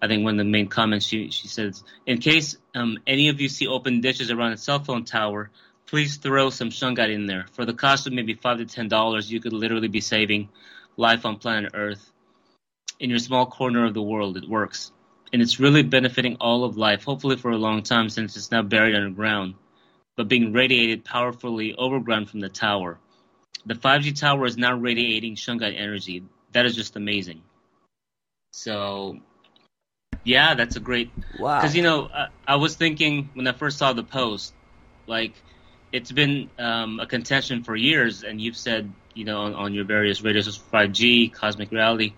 I 0.00 0.06
think 0.06 0.24
one 0.24 0.34
of 0.34 0.38
the 0.38 0.50
main 0.50 0.68
comments 0.68 1.06
she 1.06 1.30
she 1.30 1.48
says, 1.48 1.82
in 2.06 2.18
case 2.18 2.56
um, 2.74 2.98
any 3.06 3.28
of 3.28 3.40
you 3.40 3.48
see 3.48 3.66
open 3.66 4.00
dishes 4.00 4.30
around 4.30 4.52
a 4.52 4.56
cell 4.56 4.78
phone 4.78 5.04
tower, 5.04 5.50
please 5.86 6.16
throw 6.16 6.50
some 6.50 6.70
shungite 6.70 7.12
in 7.12 7.26
there. 7.26 7.46
For 7.52 7.64
the 7.64 7.72
cost 7.72 8.06
of 8.06 8.12
maybe 8.12 8.34
five 8.34 8.58
to 8.58 8.66
ten 8.66 8.88
dollars, 8.88 9.30
you 9.30 9.40
could 9.40 9.52
literally 9.52 9.88
be 9.88 10.00
saving 10.00 10.50
life 10.96 11.26
on 11.26 11.36
planet 11.36 11.72
Earth. 11.74 12.12
In 13.00 13.10
your 13.10 13.18
small 13.18 13.46
corner 13.46 13.84
of 13.84 13.94
the 13.94 14.02
world, 14.02 14.36
it 14.36 14.48
works, 14.48 14.92
and 15.32 15.40
it's 15.40 15.60
really 15.60 15.82
benefiting 15.82 16.36
all 16.40 16.64
of 16.64 16.76
life. 16.76 17.04
Hopefully 17.04 17.36
for 17.36 17.50
a 17.50 17.56
long 17.56 17.82
time, 17.82 18.08
since 18.08 18.36
it's 18.36 18.50
now 18.50 18.62
buried 18.62 18.94
underground, 18.94 19.54
but 20.16 20.28
being 20.28 20.52
radiated 20.52 21.04
powerfully 21.04 21.74
overground 21.76 22.28
from 22.28 22.40
the 22.40 22.48
tower. 22.48 22.98
The 23.66 23.74
5G 23.74 24.18
tower 24.18 24.46
is 24.46 24.56
now 24.56 24.74
radiating 24.76 25.36
shungite 25.36 25.78
energy. 25.78 26.24
That 26.52 26.66
is 26.66 26.74
just 26.74 26.96
amazing. 26.96 27.42
So 28.52 29.18
yeah, 30.24 30.54
that's 30.54 30.76
a 30.76 30.80
great. 30.80 31.10
Wow. 31.38 31.60
Because 31.60 31.76
you 31.76 31.82
know, 31.82 32.08
I, 32.12 32.28
I 32.46 32.56
was 32.56 32.76
thinking 32.76 33.30
when 33.34 33.46
I 33.46 33.52
first 33.52 33.78
saw 33.78 33.92
the 33.92 34.02
post, 34.02 34.52
like 35.06 35.32
it's 35.92 36.12
been 36.12 36.50
um, 36.58 37.00
a 37.00 37.06
contention 37.06 37.64
for 37.64 37.74
years, 37.74 38.22
and 38.22 38.40
you've 38.40 38.56
said, 38.56 38.92
you 39.14 39.24
know, 39.24 39.42
on, 39.42 39.54
on 39.54 39.74
your 39.74 39.84
various 39.84 40.22
radio 40.22 40.42
shows, 40.42 40.58
5G, 40.58 41.32
Cosmic 41.32 41.70
Reality, 41.70 42.12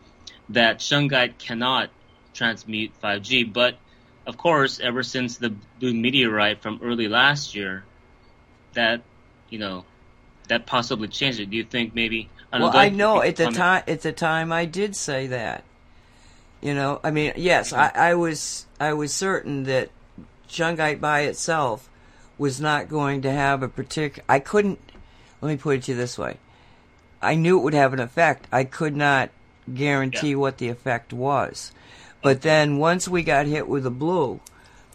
that 0.50 0.78
shungite 0.78 1.38
cannot 1.38 1.90
transmute 2.34 2.92
5G. 3.02 3.52
But 3.52 3.76
of 4.26 4.36
course, 4.36 4.80
ever 4.80 5.02
since 5.02 5.38
the 5.38 5.54
blue 5.78 5.94
meteorite 5.94 6.62
from 6.62 6.80
early 6.82 7.08
last 7.08 7.54
year, 7.54 7.84
that 8.74 9.02
you 9.48 9.58
know, 9.58 9.84
that 10.48 10.66
possibly 10.66 11.08
changed 11.08 11.40
it. 11.40 11.50
Do 11.50 11.56
you 11.56 11.64
think 11.64 11.94
maybe? 11.94 12.28
I 12.52 12.60
well, 12.60 12.76
I 12.76 12.88
know 12.88 13.22
at 13.22 13.36
the 13.36 13.50
time. 13.50 13.84
At 13.86 14.02
the 14.02 14.12
time, 14.12 14.52
I 14.52 14.64
did 14.64 14.96
say 14.96 15.28
that. 15.28 15.64
You 16.60 16.74
know, 16.74 17.00
I 17.02 17.10
mean, 17.10 17.32
yes, 17.36 17.72
I, 17.72 17.90
I 17.94 18.14
was 18.14 18.66
I 18.78 18.92
was 18.92 19.14
certain 19.14 19.64
that 19.64 19.90
shungite 20.48 21.00
by 21.00 21.20
itself 21.20 21.88
was 22.36 22.60
not 22.60 22.88
going 22.88 23.22
to 23.22 23.30
have 23.30 23.62
a 23.62 23.68
particular. 23.68 24.24
I 24.28 24.40
couldn't. 24.40 24.78
Let 25.40 25.48
me 25.48 25.56
put 25.56 25.76
it 25.76 25.82
to 25.84 25.92
you 25.92 25.96
this 25.96 26.18
way: 26.18 26.36
I 27.22 27.34
knew 27.34 27.58
it 27.58 27.62
would 27.62 27.74
have 27.74 27.94
an 27.94 28.00
effect. 28.00 28.46
I 28.52 28.64
could 28.64 28.94
not 28.94 29.30
guarantee 29.72 30.30
yeah. 30.30 30.36
what 30.36 30.58
the 30.58 30.68
effect 30.68 31.12
was. 31.12 31.72
But 32.22 32.42
then 32.42 32.76
once 32.76 33.08
we 33.08 33.22
got 33.22 33.46
hit 33.46 33.66
with 33.66 33.84
the 33.84 33.90
blue, 33.90 34.40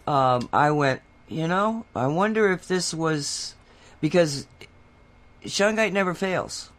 um, 0.06 0.48
I 0.52 0.70
went, 0.70 1.00
you 1.28 1.48
know, 1.48 1.84
I 1.94 2.06
wonder 2.06 2.52
if 2.52 2.68
this 2.68 2.94
was 2.94 3.54
because 4.00 4.46
shungite 5.44 5.92
never 5.92 6.14
fails. 6.14 6.70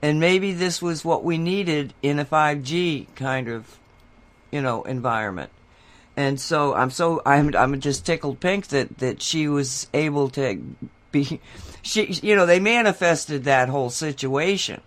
And 0.00 0.20
maybe 0.20 0.52
this 0.52 0.80
was 0.80 1.04
what 1.04 1.24
we 1.24 1.38
needed 1.38 1.92
in 2.02 2.18
a 2.18 2.24
5G 2.24 3.14
kind 3.16 3.48
of, 3.48 3.78
you 4.52 4.62
know, 4.62 4.82
environment. 4.84 5.50
And 6.16 6.40
so 6.40 6.74
I'm 6.74 6.90
so 6.90 7.22
I'm 7.24 7.54
I'm 7.54 7.80
just 7.80 8.04
tickled 8.04 8.40
pink 8.40 8.68
that 8.68 8.98
that 8.98 9.22
she 9.22 9.46
was 9.46 9.88
able 9.94 10.28
to 10.30 10.60
be 11.12 11.40
she 11.82 12.06
you 12.22 12.36
know 12.36 12.46
they 12.46 12.60
manifested 12.60 13.44
that 13.44 13.68
whole 13.68 13.90
situation 13.90 14.80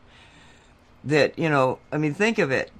that 1.04 1.38
you 1.38 1.50
know 1.50 1.80
i 1.92 1.98
mean 1.98 2.14
think 2.14 2.38
of 2.38 2.52
it 2.52 2.72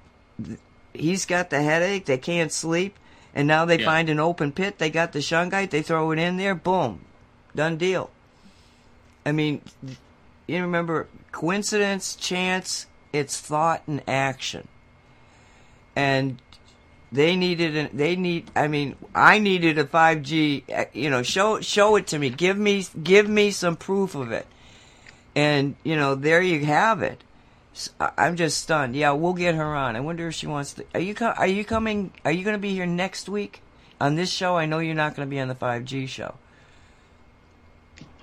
he's 0.94 1.26
got 1.26 1.50
the 1.50 1.62
headache 1.62 2.06
they 2.06 2.18
can't 2.18 2.52
sleep 2.52 2.98
and 3.34 3.48
now 3.48 3.66
they 3.66 3.80
yeah. 3.80 3.86
find 3.86 4.10
an 4.10 4.20
open 4.20 4.52
pit 4.52 4.78
they 4.78 4.90
got 4.90 5.12
the 5.12 5.20
shungite 5.20 5.70
they 5.70 5.82
throw 5.82 6.12
it 6.12 6.20
in 6.20 6.38
there 6.38 6.56
boom 6.56 7.04
done 7.56 7.78
deal 7.78 8.10
i 9.26 9.32
mean 9.32 9.62
you 10.48 10.62
remember 10.62 11.08
coincidence 11.32 12.16
chance 12.16 12.88
it's 13.14 13.40
thought 13.40 13.82
and 13.88 14.02
action 14.08 14.68
and 15.96 16.42
they 17.12 17.36
needed 17.36 17.76
an, 17.76 17.90
they 17.94 18.16
need 18.16 18.50
i 18.56 18.68
mean 18.68 18.96
i 19.14 19.40
needed 19.40 19.78
a 19.78 19.84
5g 19.84 20.90
you 20.94 21.10
know 21.10 21.24
show 21.24 21.62
show 21.62 21.96
it 21.96 22.08
to 22.08 22.20
me 22.20 22.30
give 22.30 22.58
me 22.58 22.86
give 23.02 23.28
me 23.28 23.52
some 23.52 23.76
proof 23.76 24.16
of 24.16 24.32
it 24.32 24.48
and 25.36 25.76
you 25.84 25.96
know 25.96 26.16
there 26.16 26.42
you 26.42 26.66
have 26.66 27.02
it 27.02 27.24
I'm 28.00 28.36
just 28.36 28.60
stunned. 28.60 28.96
Yeah, 28.96 29.12
we'll 29.12 29.34
get 29.34 29.56
her 29.56 29.76
on. 29.76 29.96
I 29.96 30.02
wonder 30.02 30.28
if 30.28 30.36
she 30.36 30.46
wants 30.46 30.74
to. 30.74 30.86
Are 30.94 31.00
you 31.00 31.16
co- 31.16 31.34
are 31.38 31.48
you 31.48 31.64
coming? 31.64 32.12
Are 32.26 32.32
you 32.32 32.44
going 32.44 32.56
to 32.56 32.62
be 32.62 32.74
here 32.74 32.86
next 32.86 33.30
week 33.30 33.62
on 34.00 34.16
this 34.16 34.30
show? 34.30 34.58
I 34.58 34.66
know 34.66 34.80
you're 34.80 34.94
not 34.94 35.16
going 35.16 35.28
to 35.28 35.30
be 35.30 35.40
on 35.40 35.48
the 35.48 35.56
5G 35.56 36.08
show. 36.10 36.36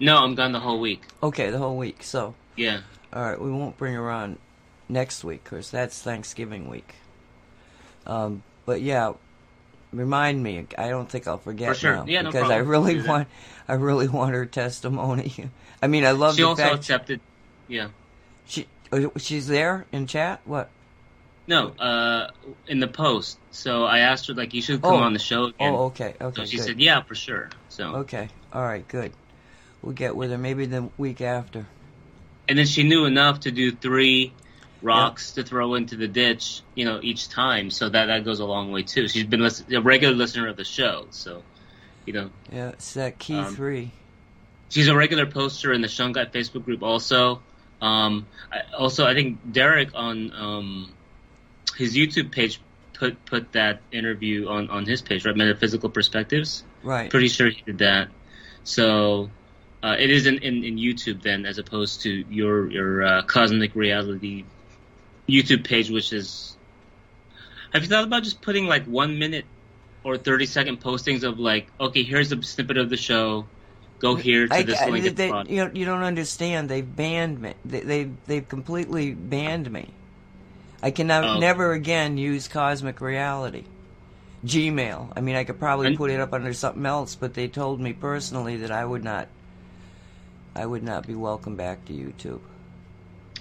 No, 0.00 0.18
I'm 0.18 0.34
gone 0.34 0.52
the 0.52 0.60
whole 0.60 0.80
week. 0.80 1.02
Okay, 1.22 1.50
the 1.50 1.58
whole 1.58 1.76
week. 1.78 2.02
So 2.02 2.34
yeah. 2.56 2.80
All 3.12 3.22
right, 3.22 3.40
we 3.40 3.50
won't 3.50 3.76
bring 3.76 3.94
her 3.94 4.10
on 4.10 4.38
next 4.88 5.24
week 5.24 5.44
because 5.44 5.70
that's 5.70 6.00
Thanksgiving 6.00 6.68
week. 6.68 6.94
Um, 8.06 8.42
but 8.66 8.80
yeah, 8.82 9.14
remind 9.92 10.42
me. 10.42 10.66
I 10.76 10.88
don't 10.88 11.08
think 11.08 11.26
I'll 11.26 11.38
forget 11.38 11.70
For 11.70 11.74
sure. 11.74 11.96
now 11.96 12.04
yeah, 12.06 12.22
because 12.22 12.48
no 12.48 12.54
I 12.54 12.58
really 12.58 13.00
want. 13.00 13.28
I 13.68 13.74
really 13.74 14.08
want 14.08 14.34
her 14.34 14.46
testimony. 14.46 15.50
I 15.82 15.86
mean, 15.86 16.04
I 16.04 16.12
love. 16.12 16.36
She 16.36 16.42
also 16.42 16.62
fact 16.62 16.74
accepted. 16.76 17.20
Yeah. 17.68 17.88
She 18.46 18.66
Oh, 18.92 19.12
she's 19.16 19.46
there 19.46 19.86
in 19.92 20.06
chat. 20.06 20.40
What? 20.44 20.70
No, 21.46 21.68
uh, 21.68 22.30
in 22.66 22.80
the 22.80 22.88
post. 22.88 23.38
So 23.50 23.84
I 23.84 24.00
asked 24.00 24.26
her 24.28 24.34
like, 24.34 24.52
you 24.52 24.62
should 24.62 24.82
come 24.82 24.94
oh. 24.94 24.98
on 24.98 25.12
the 25.12 25.18
show 25.18 25.44
again. 25.44 25.74
Oh, 25.74 25.86
okay, 25.86 26.14
okay. 26.20 26.42
So 26.42 26.46
she 26.46 26.58
good. 26.58 26.66
said, 26.66 26.80
yeah, 26.80 27.02
for 27.02 27.14
sure. 27.14 27.50
So 27.68 27.96
okay, 27.96 28.28
all 28.52 28.62
right, 28.62 28.86
good. 28.88 29.12
We'll 29.82 29.94
get 29.94 30.16
with 30.16 30.30
her 30.30 30.38
maybe 30.38 30.66
the 30.66 30.88
week 30.98 31.20
after. 31.20 31.66
And 32.48 32.58
then 32.58 32.66
she 32.66 32.82
knew 32.82 33.04
enough 33.04 33.40
to 33.40 33.50
do 33.50 33.72
three 33.72 34.32
rocks 34.80 35.32
to 35.32 35.42
throw 35.42 35.74
into 35.74 35.96
the 35.96 36.08
ditch, 36.08 36.62
you 36.74 36.84
know, 36.84 37.00
each 37.02 37.28
time. 37.28 37.70
So 37.70 37.88
that 37.88 38.06
that 38.06 38.24
goes 38.24 38.40
a 38.40 38.44
long 38.44 38.72
way 38.72 38.82
too. 38.82 39.08
She's 39.08 39.24
been 39.24 39.42
a 39.42 39.80
regular 39.80 40.14
listener 40.14 40.48
of 40.48 40.56
the 40.56 40.64
show, 40.64 41.06
so 41.10 41.42
you 42.06 42.12
know. 42.12 42.30
Yeah, 42.52 42.70
it's 42.70 42.94
that 42.94 43.18
key 43.18 43.38
um, 43.38 43.54
three. 43.54 43.92
She's 44.70 44.88
a 44.88 44.96
regular 44.96 45.26
poster 45.26 45.72
in 45.72 45.80
the 45.80 45.88
Shungite 45.88 46.32
Facebook 46.32 46.64
group 46.64 46.82
also. 46.82 47.42
Um, 47.80 48.26
I, 48.52 48.74
also, 48.76 49.06
I 49.06 49.14
think 49.14 49.52
Derek 49.52 49.90
on 49.94 50.32
um, 50.32 50.92
his 51.76 51.96
YouTube 51.96 52.32
page 52.32 52.60
put 52.94 53.24
put 53.24 53.52
that 53.52 53.80
interview 53.92 54.48
on, 54.48 54.70
on 54.70 54.84
his 54.84 55.02
page, 55.02 55.24
right? 55.24 55.36
Metaphysical 55.36 55.88
Perspectives. 55.88 56.64
Right. 56.82 57.10
Pretty 57.10 57.28
sure 57.28 57.48
he 57.48 57.62
did 57.62 57.78
that. 57.78 58.08
So 58.64 59.30
uh, 59.82 59.96
it 59.98 60.10
is 60.10 60.26
in, 60.26 60.38
in, 60.38 60.64
in, 60.64 60.76
YouTube 60.76 61.22
then, 61.22 61.46
as 61.46 61.58
opposed 61.58 62.02
to 62.02 62.10
your 62.10 62.70
your 62.70 63.02
uh, 63.04 63.22
Cosmic 63.22 63.74
Reality 63.74 64.44
YouTube 65.28 65.64
page, 65.64 65.90
which 65.90 66.12
is. 66.12 66.56
Have 67.72 67.82
you 67.82 67.88
thought 67.88 68.04
about 68.04 68.22
just 68.22 68.40
putting 68.40 68.66
like 68.66 68.84
one 68.86 69.18
minute 69.18 69.44
or 70.04 70.16
thirty 70.16 70.46
second 70.46 70.80
postings 70.80 71.22
of 71.22 71.38
like, 71.38 71.68
okay, 71.78 72.02
here's 72.02 72.32
a 72.32 72.42
snippet 72.42 72.78
of 72.78 72.88
the 72.90 72.96
show 72.96 73.46
go 73.98 74.14
here 74.14 74.46
to 74.46 74.54
I, 74.54 74.62
this 74.62 74.80
I, 74.80 74.88
link. 74.88 75.16
They, 75.16 75.26
you, 75.26 75.64
know, 75.64 75.70
you 75.72 75.84
don't 75.84 76.02
understand. 76.02 76.68
They've 76.68 76.96
banned 76.96 77.40
me. 77.40 77.54
They, 77.64 77.80
they 77.80 78.10
they've 78.26 78.48
completely 78.48 79.12
banned 79.12 79.70
me. 79.70 79.90
I 80.82 80.90
can 80.90 81.10
oh. 81.10 81.38
never 81.38 81.72
again 81.72 82.18
use 82.18 82.48
cosmic 82.48 83.00
reality. 83.00 83.64
Gmail. 84.44 85.12
I 85.16 85.20
mean, 85.20 85.34
I 85.34 85.42
could 85.44 85.58
probably 85.58 85.88
and, 85.88 85.96
put 85.96 86.10
it 86.10 86.20
up 86.20 86.32
under 86.32 86.52
something 86.52 86.86
else, 86.86 87.16
but 87.16 87.34
they 87.34 87.48
told 87.48 87.80
me 87.80 87.92
personally 87.92 88.58
that 88.58 88.70
I 88.70 88.84
would 88.84 89.02
not. 89.02 89.28
I 90.58 90.66
would 90.66 90.82
not 90.82 91.06
be 91.06 91.14
welcome 91.14 91.54
back 91.54 91.84
to 91.84 91.92
YouTube. 91.92 92.40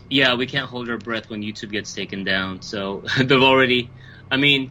Yeah, 0.08 0.36
we 0.36 0.46
can't 0.46 0.70
hold 0.70 0.88
our 0.88 0.98
breath 0.98 1.32
when 1.32 1.42
YouTube 1.42 1.72
gets 1.72 1.92
taken 1.94 2.24
down. 2.24 2.62
So 2.62 3.04
they've 3.18 3.42
already. 3.42 3.90
I 4.30 4.38
mean, 4.38 4.70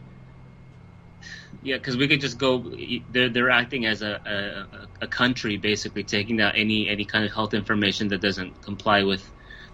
yeah, 1.61 1.75
because 1.75 1.97
we 1.97 2.07
could 2.07 2.21
just 2.21 2.37
go. 2.37 2.73
They're 3.11 3.27
they're 3.27 3.49
acting 3.49 3.85
as 3.85 4.01
a, 4.01 4.67
a, 5.01 5.05
a 5.05 5.07
country, 5.07 5.57
basically 5.57 6.05
taking 6.05 6.39
out 6.39 6.53
any 6.55 6.87
any 6.87 7.03
kind 7.03 7.25
of 7.25 7.33
health 7.33 7.53
information 7.53 8.07
that 8.09 8.21
doesn't 8.21 8.61
comply 8.61 9.03
with 9.03 9.29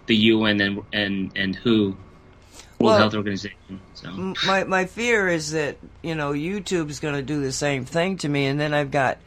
the 0.06 0.16
UN 0.16 0.60
and 0.60 0.82
and 0.92 1.32
and 1.36 1.54
WHO 1.54 1.70
World 1.80 1.96
well, 2.80 2.98
Health 2.98 3.14
Organization. 3.14 3.80
So 3.94 4.34
my 4.44 4.64
my 4.64 4.86
fear 4.86 5.28
is 5.28 5.52
that 5.52 5.76
you 6.02 6.16
know 6.16 6.32
YouTube's 6.32 6.98
going 6.98 7.14
to 7.14 7.22
do 7.22 7.40
the 7.40 7.52
same 7.52 7.84
thing 7.84 8.16
to 8.18 8.28
me, 8.28 8.46
and 8.46 8.58
then 8.58 8.74
I've 8.74 8.90
got 8.90 9.18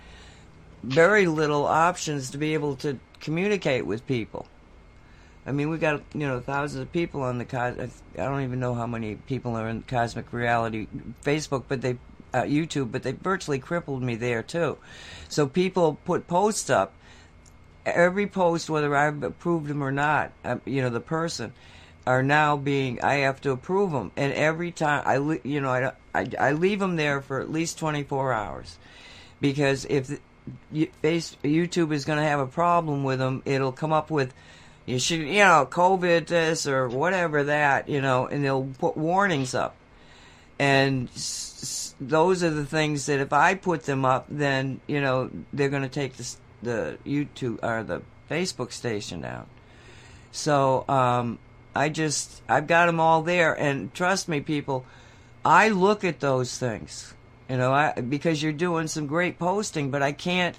very 0.83 1.27
little 1.27 1.65
options 1.65 2.31
to 2.31 2.37
be 2.37 2.53
able 2.53 2.75
to 2.77 2.99
communicate 3.19 3.85
with 3.85 4.05
people. 4.07 4.47
I 5.45 5.53
mean, 5.53 5.69
we've 5.69 5.79
got 5.79 6.01
you 6.13 6.27
know 6.27 6.39
thousands 6.41 6.81
of 6.81 6.91
people 6.91 7.21
on 7.21 7.37
the 7.37 7.45
cos. 7.45 7.77
I 8.13 8.17
don't 8.17 8.43
even 8.43 8.59
know 8.59 8.73
how 8.73 8.85
many 8.85 9.15
people 9.15 9.55
are 9.55 9.69
in 9.69 9.81
Cosmic 9.83 10.33
Reality 10.33 10.87
Facebook, 11.23 11.63
but 11.67 11.81
they 11.81 11.97
uh, 12.33 12.43
YouTube, 12.43 12.91
but 12.91 13.03
they 13.03 13.13
virtually 13.13 13.59
crippled 13.59 14.03
me 14.03 14.15
there 14.15 14.43
too. 14.43 14.77
So 15.29 15.47
people 15.47 15.99
put 16.05 16.27
posts 16.27 16.69
up. 16.69 16.93
Every 17.85 18.27
post, 18.27 18.69
whether 18.69 18.93
I've 18.93 19.23
approved 19.23 19.67
them 19.67 19.81
or 19.81 19.93
not, 19.93 20.33
uh, 20.43 20.57
you 20.65 20.81
know, 20.81 20.89
the 20.89 20.99
person, 20.99 21.53
are 22.05 22.21
now 22.21 22.57
being. 22.57 23.01
I 23.01 23.15
have 23.19 23.39
to 23.41 23.51
approve 23.51 23.91
them, 23.91 24.11
and 24.17 24.33
every 24.33 24.73
time 24.73 25.03
I, 25.05 25.39
you 25.47 25.61
know, 25.61 25.69
I, 25.69 25.93
I, 26.13 26.29
I 26.37 26.51
leave 26.51 26.79
them 26.79 26.97
there 26.97 27.21
for 27.21 27.39
at 27.39 27.49
least 27.49 27.79
24 27.79 28.33
hours, 28.33 28.77
because 29.39 29.85
if 29.85 30.19
YouTube 30.73 31.91
is 31.91 32.05
going 32.05 32.19
to 32.19 32.25
have 32.25 32.39
a 32.39 32.47
problem 32.47 33.03
with 33.03 33.19
them, 33.19 33.41
it'll 33.45 33.71
come 33.71 33.93
up 33.93 34.09
with 34.09 34.33
you 34.85 34.99
should, 34.99 35.19
you 35.19 35.43
know, 35.43 35.67
COVID 35.69 36.27
this 36.27 36.65
or 36.65 36.87
whatever 36.87 37.43
that, 37.45 37.89
you 37.89 37.99
know, 37.99 38.25
and 38.25 38.43
they'll 38.43 38.69
put 38.79 38.95
warnings 38.95 39.53
up. 39.53 39.75
And 40.59 41.09
those 41.99 42.43
are 42.43 42.49
the 42.49 42.65
things 42.65 43.05
that 43.07 43.19
if 43.19 43.33
I 43.33 43.55
put 43.55 43.83
them 43.83 44.05
up, 44.05 44.25
then 44.29 44.79
you 44.87 45.01
know 45.01 45.29
they're 45.53 45.69
going 45.69 45.83
to 45.83 45.89
take 45.89 46.13
the, 46.15 46.35
the 46.61 46.97
YouTube 47.05 47.63
or 47.63 47.83
the 47.83 48.01
Facebook 48.29 48.71
station 48.71 49.21
down. 49.21 49.47
So 50.31 50.85
um, 50.87 51.39
I 51.75 51.89
just 51.89 52.41
I've 52.47 52.67
got 52.67 52.85
them 52.87 52.99
all 52.99 53.23
there, 53.23 53.53
and 53.53 53.93
trust 53.93 54.27
me, 54.27 54.41
people, 54.41 54.85
I 55.43 55.69
look 55.69 56.03
at 56.03 56.19
those 56.19 56.57
things. 56.57 57.13
You 57.49 57.57
know, 57.57 57.71
I, 57.71 57.93
because 58.01 58.43
you're 58.43 58.51
doing 58.51 58.87
some 58.87 59.07
great 59.07 59.39
posting, 59.39 59.89
but 59.89 60.01
I 60.01 60.11
can't 60.11 60.55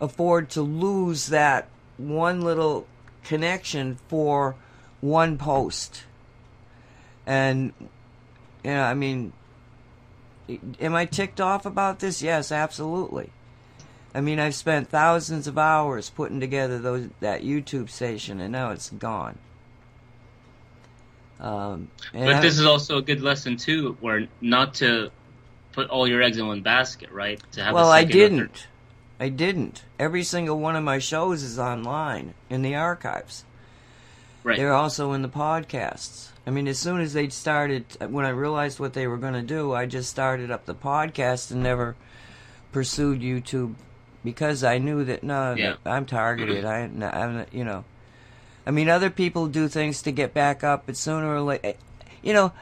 afford 0.00 0.50
to 0.50 0.62
lose 0.62 1.28
that 1.28 1.68
one 1.96 2.42
little 2.42 2.86
connection 3.24 3.98
for 4.08 4.54
one 5.00 5.38
post. 5.38 6.04
And 7.26 7.72
you 8.64 8.70
know, 8.70 8.82
I 8.82 8.94
mean, 8.94 9.32
am 10.80 10.94
I 10.94 11.06
ticked 11.06 11.40
off 11.40 11.64
about 11.64 12.00
this? 12.00 12.22
Yes, 12.22 12.52
absolutely. 12.52 13.30
I 14.14 14.20
mean, 14.20 14.38
I've 14.40 14.54
spent 14.56 14.88
thousands 14.88 15.46
of 15.46 15.56
hours 15.56 16.10
putting 16.10 16.40
together 16.40 16.78
those 16.78 17.08
that 17.20 17.42
YouTube 17.42 17.88
station, 17.88 18.40
and 18.40 18.52
now 18.52 18.70
it's 18.70 18.90
gone. 18.90 19.38
Um, 21.38 21.88
But 22.12 22.34
I- 22.34 22.40
this 22.40 22.58
is 22.58 22.66
also 22.66 22.98
a 22.98 23.02
good 23.02 23.22
lesson 23.22 23.56
too, 23.56 23.96
where 24.00 24.26
not 24.42 24.74
to 24.74 25.10
put 25.72 25.88
all 25.90 26.06
your 26.06 26.22
eggs 26.22 26.38
in 26.38 26.46
one 26.46 26.62
basket, 26.62 27.10
right? 27.10 27.40
To 27.52 27.62
have 27.64 27.74
well, 27.74 27.90
I 27.90 28.02
second 28.02 28.10
or 28.10 28.12
third- 28.12 28.18
didn't. 28.30 28.66
I 29.22 29.28
didn't. 29.28 29.84
Every 29.98 30.22
single 30.22 30.58
one 30.58 30.76
of 30.76 30.82
my 30.84 30.98
shows 30.98 31.42
is 31.42 31.58
online 31.58 32.32
in 32.48 32.62
the 32.62 32.74
archives. 32.74 33.44
Right. 34.42 34.56
They're 34.56 34.72
also 34.72 35.12
in 35.12 35.20
the 35.20 35.28
podcasts. 35.28 36.28
I 36.46 36.50
mean, 36.50 36.66
as 36.66 36.78
soon 36.78 37.00
as 37.02 37.12
they 37.12 37.28
started, 37.28 37.84
when 38.08 38.24
I 38.24 38.30
realized 38.30 38.80
what 38.80 38.94
they 38.94 39.06
were 39.06 39.18
going 39.18 39.34
to 39.34 39.42
do, 39.42 39.74
I 39.74 39.84
just 39.84 40.08
started 40.08 40.50
up 40.50 40.64
the 40.64 40.74
podcast 40.74 41.50
and 41.50 41.62
never 41.62 41.96
pursued 42.72 43.20
YouTube 43.20 43.74
because 44.24 44.64
I 44.64 44.78
knew 44.78 45.04
that 45.04 45.22
no, 45.22 45.54
Yeah. 45.54 45.74
I'm 45.84 46.06
targeted. 46.06 46.64
Mm-hmm. 46.64 47.02
I, 47.02 47.10
I'm, 47.10 47.46
you 47.52 47.64
know, 47.64 47.84
I 48.66 48.70
mean, 48.70 48.88
other 48.88 49.10
people 49.10 49.48
do 49.48 49.68
things 49.68 50.00
to 50.02 50.12
get 50.12 50.32
back 50.32 50.64
up, 50.64 50.84
but 50.86 50.96
sooner 50.96 51.34
or 51.34 51.42
later, 51.42 51.68
eh, 51.68 51.72
you 52.22 52.32
know, 52.32 52.52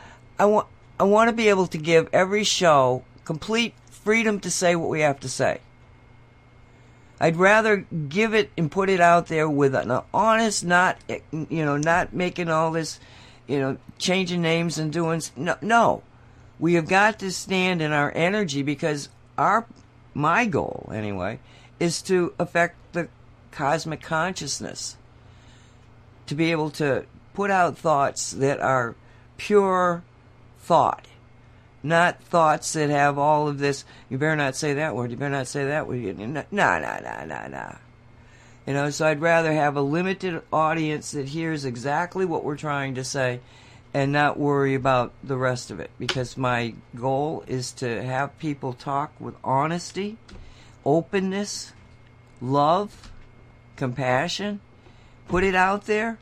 I 0.40 0.46
want 0.46 0.66
I 1.00 1.04
want 1.04 1.28
to 1.28 1.36
be 1.36 1.48
able 1.48 1.66
to 1.68 1.78
give 1.78 2.08
every 2.12 2.44
show 2.44 3.04
complete 3.24 3.74
freedom 3.90 4.40
to 4.40 4.50
say 4.50 4.74
what 4.74 4.88
we 4.88 5.00
have 5.00 5.20
to 5.20 5.28
say. 5.28 5.60
I'd 7.20 7.36
rather 7.36 7.76
give 7.76 8.34
it 8.34 8.50
and 8.56 8.70
put 8.70 8.88
it 8.88 9.00
out 9.00 9.26
there 9.26 9.48
with 9.48 9.74
an 9.74 10.00
honest, 10.14 10.64
not 10.64 10.98
you 11.08 11.64
know, 11.64 11.76
not 11.76 12.12
making 12.12 12.48
all 12.48 12.70
this, 12.70 13.00
you 13.46 13.58
know, 13.58 13.76
changing 13.98 14.40
names 14.40 14.78
and 14.78 14.92
doing 14.92 15.22
no. 15.36 15.56
No, 15.60 16.02
we 16.58 16.74
have 16.74 16.88
got 16.88 17.18
to 17.20 17.32
stand 17.32 17.82
in 17.82 17.92
our 17.92 18.12
energy 18.14 18.62
because 18.62 19.08
our 19.36 19.66
my 20.14 20.46
goal 20.46 20.90
anyway 20.94 21.38
is 21.80 22.02
to 22.02 22.34
affect 22.38 22.76
the 22.92 23.08
cosmic 23.50 24.00
consciousness 24.00 24.96
to 26.26 26.34
be 26.34 26.50
able 26.50 26.70
to 26.70 27.04
put 27.34 27.50
out 27.50 27.78
thoughts 27.78 28.32
that 28.32 28.60
are 28.60 28.94
pure 29.36 30.02
thought 30.68 31.08
not 31.82 32.22
thoughts 32.22 32.72
that 32.72 32.90
have 32.90 33.18
all 33.18 33.48
of 33.48 33.58
this. 33.58 33.84
You 34.08 34.18
better 34.18 34.36
not 34.36 34.56
say 34.56 34.74
that 34.74 34.94
word. 34.94 35.10
You 35.10 35.16
better 35.16 35.30
not 35.30 35.46
say 35.46 35.66
that 35.66 35.86
word. 35.86 36.18
No, 36.18 36.26
no, 36.26 36.44
no, 36.50 37.24
no, 37.26 37.46
no. 37.48 37.76
You 38.66 38.74
know, 38.74 38.90
so 38.90 39.06
I'd 39.06 39.20
rather 39.20 39.52
have 39.52 39.76
a 39.76 39.80
limited 39.80 40.42
audience 40.52 41.12
that 41.12 41.28
hears 41.28 41.64
exactly 41.64 42.24
what 42.24 42.44
we're 42.44 42.56
trying 42.56 42.96
to 42.96 43.04
say 43.04 43.40
and 43.94 44.12
not 44.12 44.38
worry 44.38 44.74
about 44.74 45.12
the 45.24 45.38
rest 45.38 45.70
of 45.70 45.80
it 45.80 45.90
because 45.98 46.36
my 46.36 46.74
goal 46.94 47.44
is 47.46 47.72
to 47.72 48.04
have 48.04 48.38
people 48.38 48.74
talk 48.74 49.12
with 49.18 49.34
honesty, 49.42 50.18
openness, 50.84 51.72
love, 52.42 53.10
compassion, 53.76 54.60
put 55.28 55.44
it 55.44 55.54
out 55.54 55.86
there. 55.86 56.18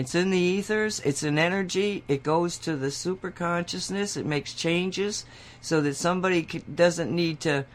It's 0.00 0.14
in 0.14 0.30
the 0.30 0.38
ethers, 0.38 1.00
it's 1.00 1.22
an 1.24 1.38
energy, 1.38 2.04
it 2.08 2.22
goes 2.22 2.56
to 2.60 2.74
the 2.74 2.90
super 2.90 3.30
consciousness, 3.30 4.16
it 4.16 4.24
makes 4.24 4.54
changes 4.54 5.26
so 5.60 5.82
that 5.82 5.94
somebody 5.94 6.40
doesn't 6.74 7.14
need 7.14 7.40
to 7.40 7.66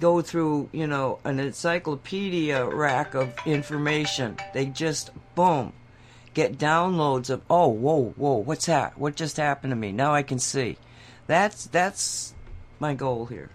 go 0.00 0.22
through, 0.22 0.70
you 0.72 0.86
know, 0.86 1.18
an 1.22 1.38
encyclopedia 1.38 2.64
rack 2.64 3.12
of 3.12 3.34
information. 3.44 4.38
They 4.54 4.64
just, 4.64 5.10
boom, 5.34 5.74
get 6.32 6.56
downloads 6.56 7.28
of, 7.28 7.42
oh, 7.50 7.68
whoa, 7.68 8.14
whoa, 8.16 8.36
what's 8.36 8.64
that? 8.64 8.96
What 8.96 9.14
just 9.14 9.36
happened 9.36 9.72
to 9.72 9.76
me? 9.76 9.92
Now 9.92 10.14
I 10.14 10.22
can 10.22 10.38
see. 10.38 10.78
That's, 11.26 11.66
that's 11.66 12.32
my 12.78 12.94
goal 12.94 13.26
here. 13.26 13.50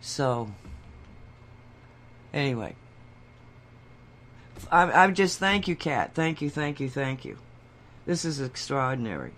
So, 0.00 0.52
anyway. 2.32 2.76
I'm, 4.70 4.90
I'm 4.90 5.14
just 5.14 5.38
thank 5.38 5.68
you, 5.68 5.76
Kat. 5.76 6.14
Thank 6.14 6.40
you, 6.40 6.50
thank 6.50 6.80
you, 6.80 6.88
thank 6.88 7.24
you. 7.24 7.38
This 8.06 8.24
is 8.24 8.40
extraordinary. 8.40 9.32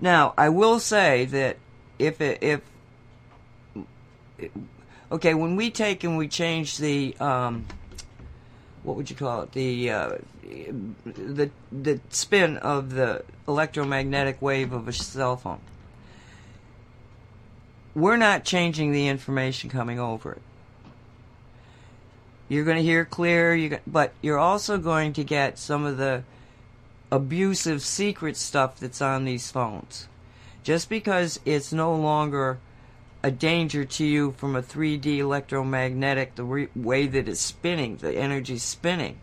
Now, 0.00 0.34
I 0.36 0.48
will 0.48 0.78
say 0.80 1.24
that 1.26 1.56
if 1.98 2.20
it, 2.20 2.42
if 2.42 2.60
okay, 5.10 5.34
when 5.34 5.56
we 5.56 5.70
take 5.70 6.04
and 6.04 6.16
we 6.16 6.28
change 6.28 6.78
the 6.78 7.16
um, 7.18 7.66
what 8.82 8.96
would 8.96 9.10
you 9.10 9.16
call 9.16 9.42
it? 9.42 9.52
The 9.52 9.90
uh, 9.90 10.18
the 10.42 11.50
the 11.72 12.00
spin 12.10 12.56
of 12.58 12.90
the 12.92 13.24
electromagnetic 13.48 14.40
wave 14.40 14.72
of 14.72 14.88
a 14.88 14.92
cell 14.92 15.36
phone. 15.36 15.60
We're 17.94 18.16
not 18.16 18.44
changing 18.44 18.92
the 18.92 19.08
information 19.08 19.70
coming 19.70 19.98
over 19.98 20.32
it. 20.32 20.42
You're 22.48 22.64
going 22.64 22.76
to 22.76 22.82
hear 22.82 23.04
clear, 23.04 23.54
you 23.54 23.78
but 23.86 24.12
you're 24.22 24.38
also 24.38 24.78
going 24.78 25.12
to 25.14 25.24
get 25.24 25.58
some 25.58 25.84
of 25.84 25.96
the 25.96 26.22
abusive 27.10 27.82
secret 27.82 28.36
stuff 28.36 28.78
that's 28.78 29.02
on 29.02 29.24
these 29.24 29.50
phones. 29.50 30.08
Just 30.62 30.88
because 30.88 31.40
it's 31.44 31.72
no 31.72 31.94
longer 31.94 32.58
a 33.22 33.30
danger 33.30 33.84
to 33.84 34.04
you 34.04 34.32
from 34.36 34.54
a 34.54 34.62
3D 34.62 35.18
electromagnetic, 35.18 36.34
the 36.36 36.44
re- 36.44 36.68
way 36.76 37.06
that 37.06 37.28
it's 37.28 37.40
spinning, 37.40 37.96
the 37.96 38.12
energy's 38.12 38.62
spinning, 38.62 39.18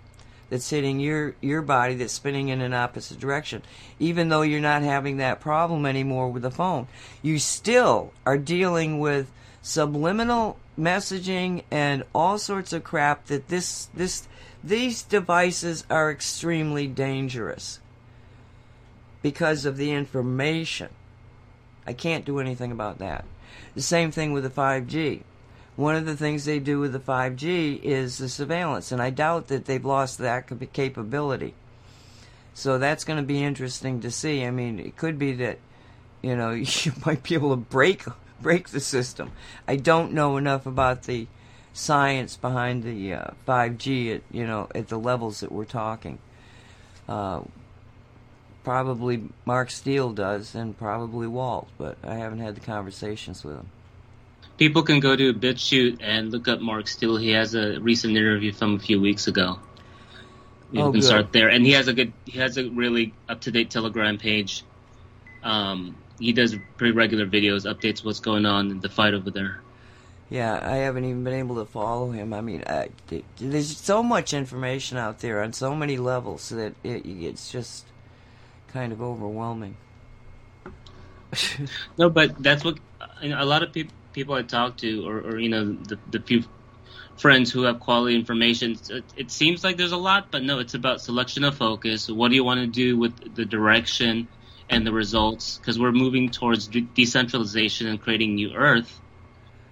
that's 0.49 0.69
hitting 0.69 0.99
your, 0.99 1.35
your 1.41 1.61
body 1.61 1.95
that's 1.95 2.13
spinning 2.13 2.49
in 2.49 2.61
an 2.61 2.73
opposite 2.73 3.19
direction. 3.19 3.61
Even 3.99 4.29
though 4.29 4.41
you're 4.41 4.59
not 4.59 4.81
having 4.81 5.17
that 5.17 5.39
problem 5.39 5.85
anymore 5.85 6.29
with 6.29 6.43
the 6.43 6.51
phone, 6.51 6.87
you 7.21 7.39
still 7.39 8.11
are 8.25 8.37
dealing 8.37 8.99
with 8.99 9.31
subliminal 9.61 10.57
messaging 10.77 11.63
and 11.69 12.03
all 12.13 12.37
sorts 12.37 12.73
of 12.73 12.83
crap 12.83 13.25
that 13.25 13.47
this 13.47 13.87
this 13.93 14.27
these 14.63 15.03
devices 15.03 15.85
are 15.89 16.09
extremely 16.09 16.87
dangerous 16.87 17.79
because 19.21 19.65
of 19.65 19.77
the 19.77 19.91
information. 19.91 20.89
I 21.85 21.93
can't 21.93 22.25
do 22.25 22.39
anything 22.39 22.71
about 22.71 22.99
that. 22.99 23.25
The 23.75 23.81
same 23.81 24.11
thing 24.11 24.31
with 24.31 24.43
the 24.43 24.49
5G. 24.49 25.21
One 25.75 25.95
of 25.95 26.05
the 26.05 26.15
things 26.15 26.45
they 26.45 26.59
do 26.59 26.79
with 26.79 26.93
the 26.93 26.99
5G 26.99 27.81
is 27.81 28.19
the 28.19 28.29
surveillance, 28.29 28.91
and 28.91 29.01
I 29.01 29.09
doubt 29.09 29.47
that 29.47 29.65
they've 29.65 29.83
lost 29.83 30.19
that 30.19 30.47
capability. 30.71 31.55
So 32.53 32.77
that's 32.77 33.03
going 33.03 33.17
to 33.17 33.25
be 33.25 33.43
interesting 33.43 34.01
to 34.01 34.11
see. 34.11 34.45
I 34.45 34.51
mean, 34.51 34.79
it 34.79 34.95
could 34.95 35.17
be 35.17 35.33
that 35.33 35.57
you 36.21 36.35
know 36.35 36.51
you 36.51 36.93
might 37.05 37.23
be 37.23 37.33
able 37.33 37.49
to 37.49 37.57
break 37.57 38.05
break 38.43 38.69
the 38.69 38.79
system. 38.79 39.31
I 39.67 39.77
don't 39.77 40.11
know 40.13 40.37
enough 40.37 40.65
about 40.67 41.03
the 41.03 41.25
science 41.73 42.37
behind 42.37 42.83
the 42.83 43.13
uh, 43.13 43.27
5G 43.47 44.15
at 44.17 44.21
you 44.31 44.45
know 44.45 44.67
at 44.75 44.89
the 44.89 44.99
levels 44.99 45.39
that 45.39 45.51
we're 45.51 45.65
talking. 45.65 46.19
Uh, 47.09 47.41
probably 48.63 49.23
Mark 49.45 49.71
Steele 49.71 50.11
does, 50.13 50.55
and 50.55 50.77
probably 50.77 51.27
Walt, 51.27 51.67
but 51.77 51.97
I 52.03 52.15
haven't 52.15 52.39
had 52.39 52.55
the 52.55 52.61
conversations 52.61 53.43
with 53.43 53.55
him. 53.55 53.67
People 54.57 54.83
can 54.83 54.99
go 54.99 55.15
to 55.15 55.33
BitChute 55.33 55.97
and 56.01 56.31
look 56.31 56.47
up 56.47 56.61
Mark 56.61 56.87
Steele. 56.87 57.17
He 57.17 57.31
has 57.31 57.55
a 57.55 57.79
recent 57.79 58.15
interview 58.15 58.51
from 58.53 58.75
a 58.75 58.79
few 58.79 59.01
weeks 59.01 59.27
ago. 59.27 59.59
You 60.71 60.81
Oh, 60.81 60.91
can 60.91 61.01
good. 61.01 61.03
start 61.07 61.33
there, 61.33 61.49
and 61.49 61.65
he 61.65 61.71
has 61.73 61.87
a 61.87 61.93
good, 61.93 62.13
he 62.25 62.39
has 62.39 62.57
a 62.57 62.69
really 62.69 63.13
up 63.27 63.41
to 63.41 63.51
date 63.51 63.69
Telegram 63.71 64.17
page. 64.17 64.63
Um, 65.43 65.95
he 66.19 66.33
does 66.33 66.55
pretty 66.77 66.93
regular 66.93 67.25
videos, 67.25 67.65
updates 67.71 68.03
what's 68.03 68.19
going 68.19 68.45
on 68.45 68.71
in 68.71 68.79
the 68.79 68.89
fight 68.89 69.13
over 69.13 69.31
there. 69.31 69.61
Yeah, 70.29 70.59
I 70.63 70.77
haven't 70.77 71.05
even 71.05 71.23
been 71.23 71.33
able 71.33 71.55
to 71.55 71.65
follow 71.65 72.11
him. 72.11 72.33
I 72.33 72.41
mean, 72.41 72.63
I, 72.65 72.89
there's 73.37 73.77
so 73.77 74.01
much 74.01 74.33
information 74.33 74.97
out 74.97 75.19
there 75.19 75.43
on 75.43 75.53
so 75.53 75.75
many 75.75 75.97
levels 75.97 76.49
that 76.49 76.73
it, 76.83 77.05
it's 77.05 77.51
just 77.51 77.85
kind 78.69 78.91
of 78.91 79.01
overwhelming. 79.01 79.77
No, 81.97 82.09
but 82.09 82.41
that's 82.41 82.63
what 82.63 82.77
you 83.21 83.29
know, 83.29 83.41
a 83.41 83.45
lot 83.45 83.63
of 83.63 83.73
people 83.73 83.93
people 84.13 84.35
I 84.35 84.43
talk 84.43 84.77
to, 84.77 85.07
or, 85.07 85.17
or 85.19 85.39
you 85.39 85.49
know, 85.49 85.73
the 85.73 85.97
the 86.11 86.19
few 86.19 86.43
friends 87.17 87.51
who 87.51 87.63
have 87.63 87.79
quality 87.79 88.15
information. 88.15 88.77
It, 88.89 89.03
it 89.15 89.31
seems 89.31 89.63
like 89.63 89.77
there's 89.77 89.91
a 89.91 89.97
lot, 89.97 90.27
but 90.31 90.43
no, 90.43 90.59
it's 90.59 90.73
about 90.73 91.01
selection 91.01 91.43
of 91.43 91.55
focus. 91.55 92.09
What 92.09 92.29
do 92.29 92.35
you 92.35 92.43
want 92.43 92.59
to 92.59 92.67
do 92.67 92.97
with 92.97 93.35
the 93.35 93.45
direction 93.45 94.27
and 94.75 94.85
the 94.85 94.91
results? 94.91 95.57
Because 95.57 95.79
we're 95.79 95.91
moving 95.91 96.29
towards 96.29 96.67
de- 96.67 96.81
decentralization 96.81 97.87
and 97.87 98.01
creating 98.01 98.35
new 98.35 98.53
Earth. 98.53 98.99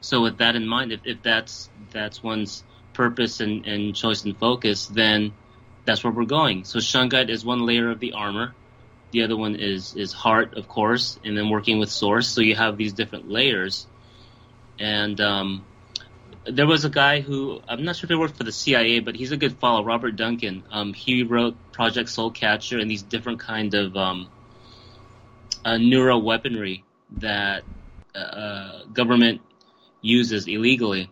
So 0.01 0.21
with 0.21 0.37
that 0.37 0.55
in 0.55 0.67
mind, 0.67 0.91
if, 0.91 1.01
if 1.05 1.21
that's 1.21 1.69
that's 1.91 2.23
one's 2.23 2.63
purpose 2.93 3.39
and, 3.39 3.65
and 3.65 3.95
choice 3.95 4.23
and 4.23 4.37
focus, 4.37 4.87
then 4.87 5.33
that's 5.85 6.03
where 6.03 6.13
we're 6.13 6.25
going. 6.25 6.63
So 6.63 6.79
Shungite 6.79 7.29
is 7.29 7.45
one 7.45 7.65
layer 7.65 7.89
of 7.91 7.99
the 7.99 8.13
armor. 8.13 8.53
The 9.11 9.23
other 9.23 9.35
one 9.35 9.55
is 9.55 9.95
is 9.95 10.13
heart, 10.13 10.57
of 10.57 10.67
course, 10.67 11.19
and 11.23 11.37
then 11.37 11.49
working 11.49 11.79
with 11.79 11.91
source. 11.91 12.27
So 12.27 12.41
you 12.41 12.55
have 12.55 12.77
these 12.77 12.93
different 12.93 13.29
layers. 13.29 13.85
And 14.79 15.19
um, 15.21 15.65
there 16.45 16.65
was 16.65 16.85
a 16.85 16.89
guy 16.89 17.21
who 17.21 17.61
I'm 17.67 17.83
not 17.83 17.95
sure 17.97 18.07
if 18.07 18.09
he 18.09 18.15
worked 18.15 18.37
for 18.37 18.43
the 18.43 18.51
CIA, 18.51 18.99
but 18.99 19.15
he's 19.15 19.31
a 19.31 19.37
good 19.37 19.57
follow, 19.57 19.83
Robert 19.83 20.15
Duncan. 20.15 20.63
Um, 20.71 20.93
he 20.93 21.23
wrote 21.23 21.55
Project 21.71 22.09
Soul 22.09 22.31
Catcher 22.31 22.79
and 22.79 22.89
these 22.89 23.03
different 23.03 23.39
kind 23.39 23.73
of 23.73 23.95
um, 23.95 24.29
uh, 25.65 25.77
neuro 25.77 26.17
weaponry 26.19 26.83
that 27.17 27.63
uh, 28.15 28.83
government 28.93 29.41
uses 30.01 30.47
illegally. 30.47 31.09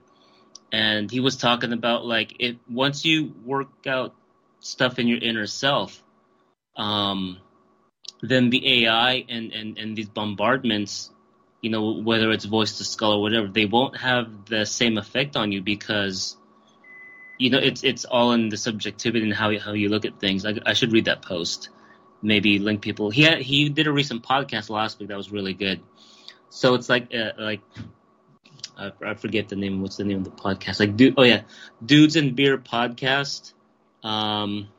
and 0.72 1.10
he 1.12 1.20
was 1.20 1.38
talking 1.38 1.74
about 1.74 2.06
like 2.06 2.36
if 2.40 2.56
once 2.70 3.06
you 3.06 3.34
work 3.46 3.88
out 3.88 4.16
stuff 4.60 5.00
in 5.00 5.08
your 5.08 5.20
inner 5.20 5.48
self, 5.48 6.04
um, 6.78 7.38
then 8.22 8.50
the 8.50 8.86
AI 8.86 9.26
and, 9.30 9.52
and, 9.54 9.78
and 9.78 9.96
these 9.98 10.10
bombardments, 10.10 11.12
you 11.62 11.70
know, 11.70 12.02
whether 12.02 12.32
it's 12.32 12.46
voice 12.46 12.78
to 12.78 12.84
skull 12.84 13.14
or 13.14 13.22
whatever, 13.22 13.48
they 13.48 13.66
won't 13.66 13.98
have 13.98 14.46
the 14.46 14.66
same 14.66 14.98
effect 14.98 15.36
on 15.38 15.52
you 15.52 15.62
because, 15.62 16.38
you 17.38 17.50
know, 17.50 17.60
it's 17.60 17.84
it's 17.84 18.06
all 18.06 18.34
in 18.34 18.50
the 18.50 18.58
subjectivity 18.58 19.26
and 19.26 19.34
how 19.34 19.58
how 19.60 19.74
you 19.74 19.90
look 19.90 20.06
at 20.06 20.20
things. 20.20 20.46
I, 20.46 20.56
I 20.66 20.74
should 20.74 20.92
read 20.92 21.06
that 21.06 21.22
post, 21.22 21.70
maybe 22.22 22.60
link 22.60 22.82
people. 22.82 23.10
He 23.10 23.24
had, 23.24 23.40
he 23.40 23.70
did 23.70 23.88
a 23.88 23.92
recent 23.92 24.24
podcast 24.24 24.70
last 24.70 25.00
week 25.00 25.10
that 25.10 25.18
was 25.18 25.32
really 25.32 25.54
good. 25.54 25.82
So 26.50 26.74
it's 26.74 26.90
like 26.90 27.14
uh, 27.14 27.32
like 27.38 27.62
I, 28.78 28.92
I 29.06 29.14
forget 29.14 29.50
the 29.50 29.56
name. 29.56 29.82
What's 29.82 29.98
the 29.98 30.04
name 30.04 30.20
of 30.20 30.24
the 30.24 30.32
podcast? 30.32 30.80
Like, 30.80 30.96
dude, 30.96 31.16
oh 31.18 31.24
yeah, 31.24 31.42
Dudes 31.86 32.16
and 32.16 32.36
Beer 32.36 32.58
podcast. 32.58 33.54
Um, 34.04 34.70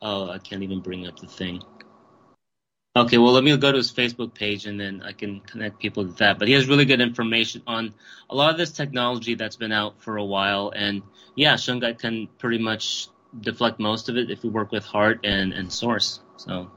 oh, 0.00 0.30
I 0.30 0.38
can't 0.38 0.62
even 0.62 0.80
bring 0.80 1.06
up 1.06 1.18
the 1.18 1.26
thing. 1.26 1.62
Okay, 2.96 3.18
well, 3.18 3.32
let 3.32 3.44
me 3.44 3.56
go 3.56 3.70
to 3.70 3.76
his 3.76 3.92
Facebook 3.92 4.34
page 4.34 4.66
and 4.66 4.80
then 4.80 5.02
I 5.04 5.12
can 5.12 5.40
connect 5.40 5.78
people 5.78 6.04
to 6.04 6.12
that. 6.14 6.38
But 6.38 6.48
he 6.48 6.54
has 6.54 6.66
really 6.66 6.84
good 6.84 7.00
information 7.00 7.62
on 7.66 7.94
a 8.28 8.34
lot 8.34 8.50
of 8.50 8.58
this 8.58 8.72
technology 8.72 9.34
that's 9.34 9.54
been 9.56 9.70
out 9.70 10.00
for 10.02 10.16
a 10.16 10.24
while. 10.24 10.72
And 10.74 11.02
yeah, 11.36 11.54
Shungite 11.54 12.00
can 12.00 12.26
pretty 12.38 12.58
much 12.58 13.08
deflect 13.40 13.78
most 13.78 14.08
of 14.08 14.16
it 14.16 14.30
if 14.30 14.42
we 14.42 14.48
work 14.48 14.72
with 14.72 14.84
Heart 14.84 15.20
and, 15.24 15.52
and 15.52 15.72
Source. 15.72 16.20
So 16.36 16.70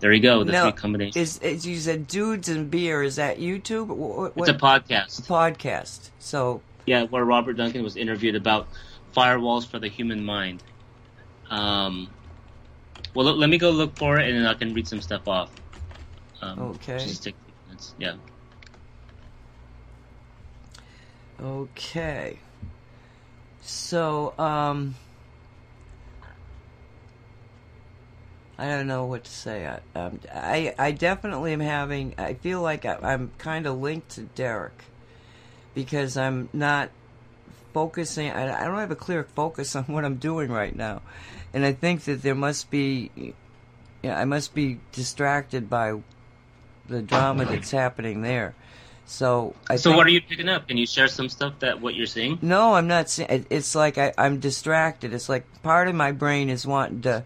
there 0.00 0.12
you 0.12 0.20
go, 0.20 0.44
That's 0.44 0.46
the 0.46 0.52
Now, 0.52 0.70
three 0.70 0.80
combinations. 0.80 1.16
Is, 1.16 1.38
is 1.38 1.66
you 1.66 1.76
said 1.78 2.06
dudes 2.06 2.48
and 2.48 2.70
beer? 2.70 3.02
Is 3.02 3.16
that 3.16 3.38
YouTube? 3.38 3.88
What, 3.88 4.32
it's 4.36 4.48
a 4.48 4.54
podcast. 4.54 5.26
podcast. 5.26 6.10
So 6.18 6.62
Yeah, 6.86 7.04
where 7.04 7.24
Robert 7.24 7.54
Duncan 7.54 7.82
was 7.82 7.96
interviewed 7.96 8.34
about 8.34 8.68
firewalls 9.14 9.66
for 9.66 9.78
the 9.78 9.88
human 9.88 10.24
mind. 10.24 10.62
Um, 11.50 12.08
well, 13.14 13.26
let, 13.26 13.36
let 13.36 13.50
me 13.50 13.58
go 13.58 13.70
look 13.70 13.96
for 13.96 14.18
it, 14.18 14.28
and 14.28 14.38
then 14.38 14.46
I 14.46 14.54
can 14.54 14.72
read 14.72 14.86
some 14.86 15.00
stuff 15.00 15.26
off. 15.26 15.50
Um, 16.40 16.60
Okay. 16.60 16.98
Just 16.98 17.24
take 17.24 17.34
minutes. 17.66 17.94
Yeah. 17.98 18.14
Okay. 21.40 22.38
So, 23.62 24.34
um, 24.38 24.94
I 28.60 28.68
don't 28.68 28.86
know 28.86 29.06
what 29.06 29.24
to 29.24 29.30
say. 29.30 29.66
I, 29.66 29.98
um, 29.98 30.20
I, 30.34 30.74
I 30.78 30.90
definitely 30.92 31.52
am 31.54 31.60
having. 31.60 32.14
I 32.18 32.34
feel 32.34 32.60
like 32.60 32.84
I, 32.84 32.96
I'm 33.02 33.30
kind 33.38 33.66
of 33.66 33.78
linked 33.80 34.10
to 34.10 34.22
Derek 34.22 34.84
because 35.74 36.16
I'm 36.16 36.48
not 36.52 36.90
focusing. 37.72 38.30
I, 38.30 38.62
I 38.62 38.64
don't 38.66 38.78
have 38.78 38.90
a 38.90 38.96
clear 38.96 39.24
focus 39.24 39.74
on 39.76 39.84
what 39.84 40.04
I'm 40.04 40.16
doing 40.16 40.50
right 40.50 40.74
now, 40.76 41.02
and 41.54 41.64
I 41.64 41.72
think 41.72 42.02
that 42.04 42.22
there 42.22 42.34
must 42.34 42.70
be. 42.70 43.34
Yeah, 44.02 44.18
I 44.18 44.24
must 44.24 44.54
be 44.54 44.80
distracted 44.92 45.68
by 45.68 46.00
the 46.88 47.02
drama 47.02 47.44
that's 47.44 47.70
happening 47.70 48.22
there. 48.22 48.54
So, 49.04 49.54
I 49.68 49.76
So 49.76 49.90
think- 49.90 49.96
what 49.98 50.06
are 50.06 50.10
you 50.10 50.22
picking 50.22 50.48
up? 50.48 50.68
Can 50.68 50.76
you 50.78 50.86
share 50.86 51.08
some 51.08 51.28
stuff 51.28 51.58
that 51.60 51.80
what 51.80 51.94
you're 51.94 52.06
seeing? 52.06 52.38
no, 52.42 52.74
I'm 52.74 52.86
not. 52.88 53.18
It's 53.18 53.74
like 53.74 53.98
I, 53.98 54.12
I'm 54.16 54.38
distracted. 54.38 55.12
It's 55.12 55.28
like 55.28 55.44
part 55.62 55.88
of 55.88 55.94
my 55.94 56.12
brain 56.12 56.48
is 56.48 56.66
wanting 56.66 57.02
to, 57.02 57.24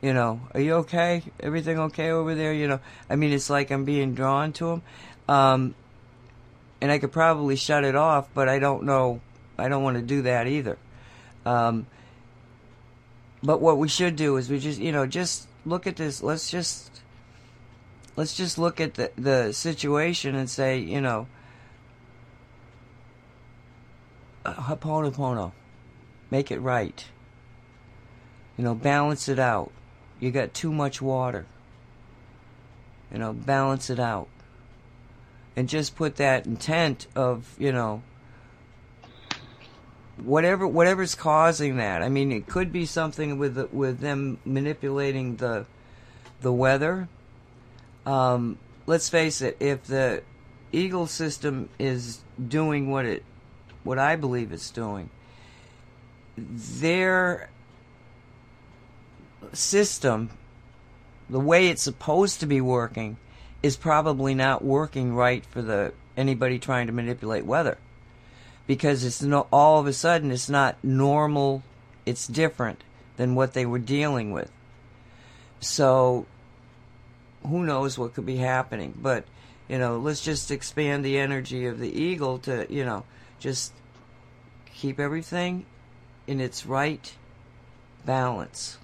you 0.00 0.12
know, 0.12 0.40
are 0.54 0.60
you 0.60 0.74
okay? 0.74 1.22
Everything 1.40 1.78
okay 1.78 2.10
over 2.10 2.34
there? 2.34 2.52
You 2.52 2.68
know, 2.68 2.80
I 3.10 3.16
mean, 3.16 3.32
it's 3.32 3.50
like 3.50 3.70
I'm 3.70 3.84
being 3.84 4.14
drawn 4.14 4.52
to 4.54 4.70
him, 4.70 4.82
um, 5.28 5.74
and 6.80 6.92
I 6.92 6.98
could 6.98 7.12
probably 7.12 7.56
shut 7.56 7.84
it 7.84 7.96
off, 7.96 8.28
but 8.34 8.48
I 8.48 8.58
don't 8.58 8.84
know. 8.84 9.20
I 9.56 9.68
don't 9.68 9.82
want 9.82 9.96
to 9.96 10.02
do 10.02 10.22
that 10.22 10.46
either. 10.46 10.78
Um, 11.44 11.86
but 13.42 13.60
what 13.60 13.78
we 13.78 13.88
should 13.88 14.16
do 14.16 14.36
is 14.36 14.48
we 14.48 14.58
just, 14.58 14.78
you 14.80 14.92
know, 14.92 15.06
just 15.06 15.48
look 15.64 15.86
at 15.86 15.96
this. 15.96 16.22
Let's 16.22 16.50
just. 16.50 16.90
Let's 18.16 18.36
just 18.36 18.58
look 18.58 18.80
at 18.80 18.94
the, 18.94 19.12
the 19.16 19.52
situation 19.52 20.34
and 20.34 20.50
say, 20.50 20.80
you 20.80 21.00
know, 21.00 21.28
Ho'oponopono. 24.44 25.52
Make 26.30 26.50
it 26.50 26.58
right. 26.58 27.04
You 28.56 28.64
know, 28.64 28.74
balance 28.74 29.28
it 29.28 29.38
out. 29.38 29.70
You 30.20 30.30
got 30.30 30.54
too 30.54 30.72
much 30.72 31.00
water. 31.00 31.46
You 33.12 33.18
know, 33.18 33.32
balance 33.32 33.90
it 33.90 34.00
out. 34.00 34.28
And 35.56 35.68
just 35.68 35.96
put 35.96 36.16
that 36.16 36.46
intent 36.46 37.06
of, 37.16 37.54
you 37.58 37.72
know, 37.72 38.02
whatever 40.22 40.66
whatever's 40.66 41.14
causing 41.14 41.76
that. 41.76 42.02
I 42.02 42.08
mean, 42.08 42.32
it 42.32 42.46
could 42.46 42.72
be 42.72 42.86
something 42.86 43.38
with 43.38 43.58
with 43.72 44.00
them 44.00 44.38
manipulating 44.44 45.36
the 45.36 45.66
the 46.40 46.52
weather. 46.52 47.08
Um, 48.06 48.58
let's 48.86 49.08
face 49.08 49.42
it, 49.42 49.56
if 49.60 49.84
the 49.84 50.22
Eagle 50.72 51.06
system 51.06 51.68
is 51.78 52.20
doing 52.46 52.90
what 52.90 53.04
it 53.04 53.24
what 53.84 53.98
I 53.98 54.16
believe 54.16 54.52
it's 54.52 54.70
doing, 54.70 55.10
their 56.36 57.50
system, 59.52 60.30
the 61.28 61.40
way 61.40 61.68
it's 61.68 61.82
supposed 61.82 62.40
to 62.40 62.46
be 62.46 62.60
working, 62.60 63.16
is 63.62 63.76
probably 63.76 64.34
not 64.34 64.64
working 64.64 65.14
right 65.14 65.44
for 65.46 65.62
the 65.62 65.92
anybody 66.16 66.58
trying 66.58 66.86
to 66.86 66.92
manipulate 66.92 67.44
weather, 67.44 67.78
because 68.66 69.04
it's 69.04 69.22
no 69.22 69.46
all 69.52 69.80
of 69.80 69.86
a 69.86 69.92
sudden 69.92 70.30
it's 70.30 70.48
not 70.48 70.76
normal, 70.82 71.62
it's 72.06 72.26
different 72.26 72.82
than 73.16 73.34
what 73.34 73.52
they 73.54 73.66
were 73.66 73.78
dealing 73.78 74.32
with. 74.32 74.50
So, 75.60 76.26
who 77.46 77.64
knows 77.64 77.98
what 77.98 78.14
could 78.14 78.26
be 78.26 78.36
happening? 78.36 78.94
But 79.00 79.24
you 79.68 79.78
know, 79.78 79.98
let's 79.98 80.22
just 80.22 80.50
expand 80.50 81.04
the 81.04 81.18
energy 81.18 81.66
of 81.66 81.78
the 81.78 81.90
eagle 81.90 82.38
to 82.40 82.66
you 82.72 82.84
know 82.84 83.04
just 83.38 83.72
keep 84.74 85.00
everything 85.00 85.66
in 86.26 86.40
its 86.40 86.64
right 86.64 87.14
balance 88.04 88.78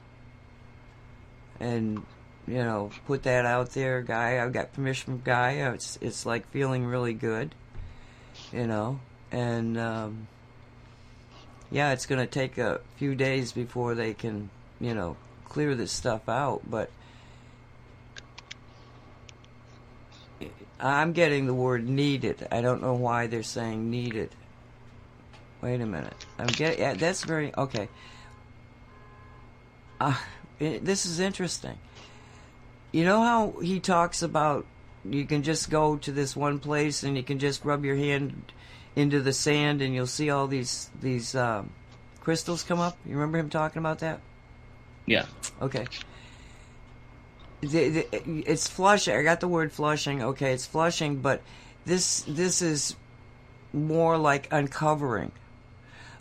and 1.61 2.05
you 2.47 2.59
know 2.59 2.91
put 3.07 3.23
that 3.23 3.47
out 3.47 3.71
there 3.71 4.03
guy 4.03 4.43
i've 4.43 4.53
got 4.53 4.73
permission 4.73 5.15
from 5.15 5.23
guy 5.25 5.53
it's 5.73 5.99
it's 6.01 6.27
like 6.27 6.47
feeling 6.51 6.85
really 6.85 7.15
good 7.15 7.55
you 8.53 8.67
know 8.67 8.99
and 9.33 9.79
um 9.79 10.27
yeah 11.71 11.93
it's 11.93 12.07
going 12.07 12.21
to 12.21 12.27
take 12.27 12.59
a 12.59 12.81
few 12.97 13.15
days 13.15 13.53
before 13.53 13.95
they 13.95 14.13
can 14.13 14.51
you 14.81 14.95
know 14.95 15.17
clear 15.45 15.75
this 15.75 15.93
stuff 15.93 16.29
out 16.29 16.61
but 16.69 16.91
i'm 20.79 21.13
getting 21.13 21.47
the 21.47 21.55
word 21.55 21.89
needed 21.89 22.47
i 22.51 22.61
don't 22.61 22.83
know 22.83 22.95
why 22.95 23.27
they're 23.27 23.43
saying 23.43 23.91
needed 23.91 24.31
Wait 25.65 25.81
a 25.81 25.87
minute. 25.87 26.13
I'm 26.39 26.49
getting. 26.49 26.79
Yeah, 26.79 26.93
that's 26.93 27.25
very 27.25 27.51
okay. 27.57 27.89
Uh, 29.99 30.15
it, 30.61 30.85
this 30.85 31.07
is 31.07 31.21
interesting. 31.21 31.79
You 32.93 33.05
know 33.05 33.23
how 33.23 33.61
he 33.61 33.81
talks 33.81 34.23
about 34.23 34.67
you 35.05 35.25
can 35.27 35.43
just 35.43 35.71
go 35.71 35.97
to 35.97 36.13
this 36.13 36.35
one 36.35 36.59
place 36.59 37.03
and 37.03 37.17
you 37.17 37.23
can 37.23 37.39
just 37.39 37.65
rub 37.65 37.85
your 37.85 37.97
hand 37.97 38.53
into 38.97 39.21
the 39.21 39.33
sand 39.33 39.83
and 39.83 39.95
you'll 39.95 40.07
see 40.07 40.31
all 40.31 40.47
these 40.47 40.91
these 41.01 41.35
um, 41.35 41.71
crystals 42.21 42.63
come 42.63 42.81
up. 42.81 42.97
You 43.05 43.15
remember 43.15 43.39
him 43.39 43.51
talking 43.51 43.81
about 43.81 43.99
that? 44.01 44.21
Yeah. 45.07 45.27
Okay. 45.61 45.87
The, 47.61 47.89
the, 47.89 48.43
it's 48.47 48.69
flushing. 48.69 49.17
I 49.17 49.23
got 49.23 49.41
the 49.41 49.49
word 49.49 49.73
flushing. 49.73 50.23
Okay, 50.23 50.53
it's 50.53 50.67
flushing, 50.67 51.17
but 51.17 51.43
this 51.85 52.23
this 52.29 52.63
is 52.63 52.95
more 53.73 54.17
like 54.17 54.49
uncovering. 54.53 55.33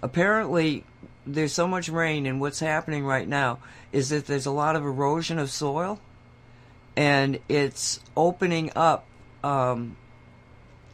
Apparently, 0.01 0.83
there's 1.25 1.53
so 1.53 1.67
much 1.67 1.89
rain, 1.89 2.25
and 2.25 2.39
what's 2.39 2.59
happening 2.59 3.05
right 3.05 3.27
now 3.27 3.59
is 3.91 4.09
that 4.09 4.27
there's 4.27 4.45
a 4.45 4.51
lot 4.51 4.75
of 4.75 4.83
erosion 4.83 5.39
of 5.39 5.49
soil, 5.49 5.99
and 6.95 7.39
it's 7.47 7.99
opening 8.15 8.71
up 8.75 9.05
um, 9.43 9.95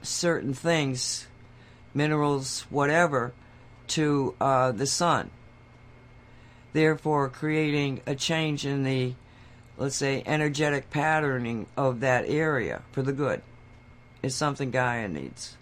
certain 0.01 0.53
things, 0.53 1.27
minerals, 1.93 2.65
whatever, 2.69 3.33
to 3.87 4.35
uh, 4.39 4.71
the 4.71 4.85
sun. 4.85 5.31
Therefore, 6.73 7.29
creating 7.29 8.01
a 8.05 8.13
change 8.15 8.65
in 8.65 8.83
the, 8.83 9.15
let's 9.77 9.95
say, 9.95 10.21
energetic 10.25 10.89
patterning 10.89 11.65
of 11.75 12.01
that 12.01 12.25
area 12.27 12.83
for 12.91 13.01
the 13.01 13.13
good. 13.13 13.41
Is 14.21 14.35
something 14.35 14.69
Gaia 14.69 15.07
needs. 15.07 15.55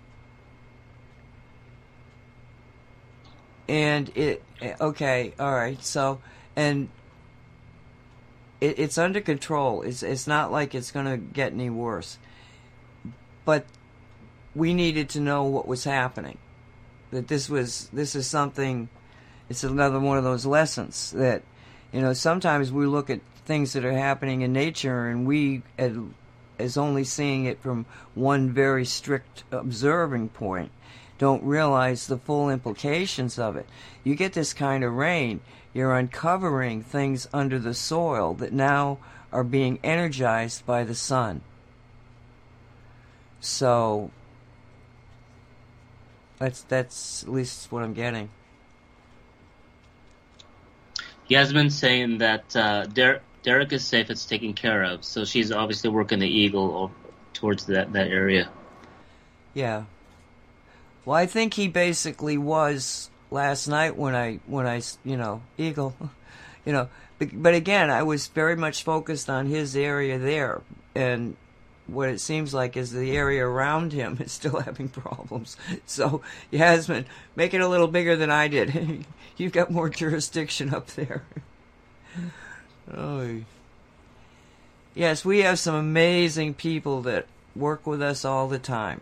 And 3.67 4.11
it 4.15 4.43
okay 4.79 5.33
all 5.39 5.53
right 5.53 5.83
so 5.83 6.19
and 6.55 6.89
it, 8.59 8.79
it's 8.79 8.97
under 8.97 9.21
control. 9.21 9.81
It's 9.81 10.03
it's 10.03 10.27
not 10.27 10.51
like 10.51 10.75
it's 10.75 10.91
going 10.91 11.05
to 11.05 11.17
get 11.17 11.53
any 11.53 11.69
worse. 11.69 12.17
But 13.45 13.65
we 14.55 14.73
needed 14.73 15.09
to 15.09 15.19
know 15.19 15.43
what 15.43 15.67
was 15.67 15.83
happening. 15.83 16.37
That 17.11 17.27
this 17.27 17.49
was 17.49 17.89
this 17.93 18.15
is 18.15 18.27
something. 18.27 18.89
It's 19.49 19.63
another 19.63 19.99
one 19.99 20.17
of 20.17 20.23
those 20.23 20.45
lessons 20.45 21.11
that 21.11 21.43
you 21.91 22.01
know 22.01 22.13
sometimes 22.13 22.71
we 22.71 22.85
look 22.85 23.09
at 23.09 23.21
things 23.45 23.73
that 23.73 23.85
are 23.85 23.93
happening 23.93 24.41
in 24.41 24.51
nature 24.51 25.07
and 25.07 25.25
we 25.25 25.61
as 26.59 26.75
only 26.75 27.05
seeing 27.05 27.45
it 27.45 27.61
from 27.61 27.85
one 28.13 28.51
very 28.51 28.83
strict 28.83 29.45
observing 29.51 30.27
point 30.27 30.69
don't 31.17 31.43
realize 31.43 32.07
the 32.07 32.17
full 32.17 32.49
implications 32.49 33.39
of 33.39 33.55
it. 33.55 33.67
You 34.03 34.15
get 34.15 34.33
this 34.33 34.53
kind 34.53 34.83
of 34.83 34.93
rain, 34.93 35.41
you're 35.73 35.95
uncovering 35.95 36.83
things 36.83 37.27
under 37.33 37.59
the 37.59 37.73
soil 37.73 38.33
that 38.35 38.53
now 38.53 38.99
are 39.31 39.43
being 39.43 39.79
energized 39.83 40.65
by 40.65 40.83
the 40.83 40.95
sun. 40.95 41.41
So 43.39 44.11
that's 46.39 46.61
that's 46.63 47.23
at 47.23 47.29
least 47.29 47.71
what 47.71 47.83
I'm 47.83 47.93
getting. 47.93 48.29
Yasmin 51.27 51.69
saying 51.69 52.19
that 52.19 52.55
uh, 52.55 52.85
Der- 52.85 53.21
Derek 53.43 53.73
is 53.73 53.85
safe; 53.85 54.09
it's 54.09 54.25
taken 54.25 54.53
care 54.53 54.83
of. 54.83 55.03
So 55.03 55.25
she's 55.25 55.51
obviously 55.51 55.89
working 55.89 56.19
the 56.19 56.27
eagle 56.27 56.91
towards 57.33 57.65
that 57.67 57.93
that 57.93 58.07
area. 58.07 58.49
Yeah. 59.53 59.85
Well, 61.07 61.15
I 61.15 61.25
think 61.25 61.53
he 61.53 61.69
basically 61.69 62.37
was 62.37 63.09
last 63.31 63.69
night 63.69 63.95
when 63.95 64.13
I 64.13 64.41
when 64.45 64.67
I 64.67 64.81
you 65.05 65.15
know 65.15 65.41
eagle, 65.57 65.95
you 66.65 66.73
know. 66.73 66.89
But, 67.17 67.55
again, 67.55 67.89
I 67.89 68.03
was 68.03 68.27
very 68.27 68.55
much 68.55 68.83
focused 68.83 69.27
on 69.27 69.47
his 69.47 69.75
area 69.75 70.19
there, 70.19 70.61
and 70.93 71.37
what 71.87 72.09
it 72.09 72.19
seems 72.19 72.53
like 72.53 72.75
is 72.75 72.91
the 72.91 73.15
area 73.15 73.43
around 73.47 73.93
him 73.93 74.17
is 74.19 74.33
still 74.33 74.59
having 74.65 74.89
problems. 74.89 75.55
So 75.85 76.21
Yasmin, 76.51 77.05
make 77.37 77.53
it 77.53 77.61
a 77.61 77.69
little 77.69 77.87
bigger 77.87 78.17
than 78.17 78.29
I 78.29 78.49
did. 78.49 79.05
You've 79.37 79.53
got 79.53 79.71
more 79.71 79.89
jurisdiction 79.89 80.73
up 80.73 80.87
there. 80.87 81.23
oh. 82.93 83.43
Yes, 84.93 85.23
we 85.23 85.39
have 85.39 85.57
some 85.57 85.75
amazing 85.75 86.55
people 86.55 87.01
that 87.03 87.27
work 87.55 87.87
with 87.87 88.01
us 88.01 88.25
all 88.25 88.49
the 88.49 88.59
time 88.59 88.99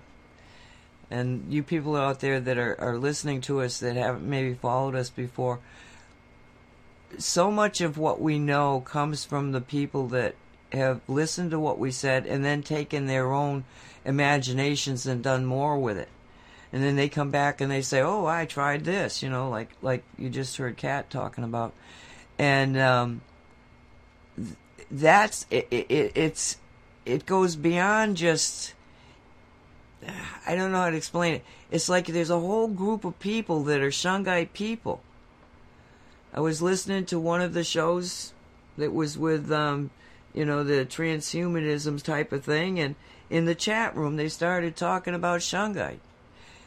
and 1.10 1.46
you 1.50 1.64
people 1.64 1.96
out 1.96 2.20
there 2.20 2.40
that 2.40 2.58
are, 2.58 2.80
are 2.80 2.98
listening 2.98 3.42
to 3.42 3.62
us 3.62 3.80
that 3.80 3.96
haven't 3.96 4.28
maybe 4.28 4.54
followed 4.54 4.96
us 4.96 5.10
before, 5.10 5.60
so 7.18 7.52
much 7.52 7.82
of 7.82 7.98
what 7.98 8.20
we 8.20 8.40
know 8.40 8.82
comes 8.82 9.24
from 9.24 9.52
the 9.52 9.62
people 9.62 10.08
that 10.08 10.36
have 10.72 11.02
listened 11.08 11.52
to 11.52 11.60
what 11.60 11.80
we 11.80 11.92
said 11.92 12.26
and 12.26 12.44
then 12.44 12.62
taken 12.62 13.06
their 13.06 13.32
own 13.32 13.64
imaginations 14.04 15.06
and 15.06 15.24
done 15.24 15.46
more 15.46 15.78
with 15.80 15.98
it. 15.98 16.10
And 16.74 16.84
then 16.84 16.96
they 16.96 17.08
come 17.08 17.32
back 17.32 17.62
and 17.62 17.72
they 17.72 17.82
say, 17.82 18.02
"Oh, 18.02 18.26
I 18.26 18.46
tried 18.46 18.84
this," 18.84 19.24
you 19.24 19.30
know, 19.30 19.50
like 19.50 19.70
like 19.82 20.04
you 20.18 20.30
just 20.30 20.58
heard 20.58 20.76
Kat 20.76 21.10
talking 21.10 21.46
about, 21.46 21.74
and 22.38 22.78
um, 22.78 23.22
that's 24.92 25.46
it, 25.50 25.68
it, 25.72 26.12
It's 26.16 26.58
it 27.06 27.26
goes 27.26 27.56
beyond 27.56 28.18
just 28.18 28.75
I 30.46 30.56
don't 30.56 30.72
know 30.72 30.82
how 30.82 30.90
to 30.90 30.98
explain 30.98 31.36
it. 31.36 31.46
It's 31.72 31.90
like 31.90 32.08
there's 32.08 32.30
a 32.30 32.40
whole 32.40 32.68
group 32.68 33.06
of 33.06 33.20
people 33.20 33.64
that 33.64 33.82
are 33.82 33.90
Shungite 33.90 34.54
people. 34.54 35.02
I 36.34 36.40
was 36.40 36.62
listening 36.62 37.06
to 37.06 37.20
one 37.20 37.42
of 37.42 37.54
the 37.54 37.64
shows 37.64 38.34
that 38.78 38.94
was 38.94 39.18
with, 39.18 39.52
um, 39.52 39.90
you 40.34 40.46
know, 40.46 40.64
the 40.64 40.86
transhumanism 40.86 42.04
type 42.04 42.32
of 42.32 42.44
thing, 42.44 42.80
and 42.80 42.96
in 43.30 43.46
the 43.46 43.56
chat 43.56 43.96
room 43.96 44.18
they 44.18 44.30
started 44.30 44.76
talking 44.76 45.16
about 45.16 45.40
Shungite. 45.40 46.00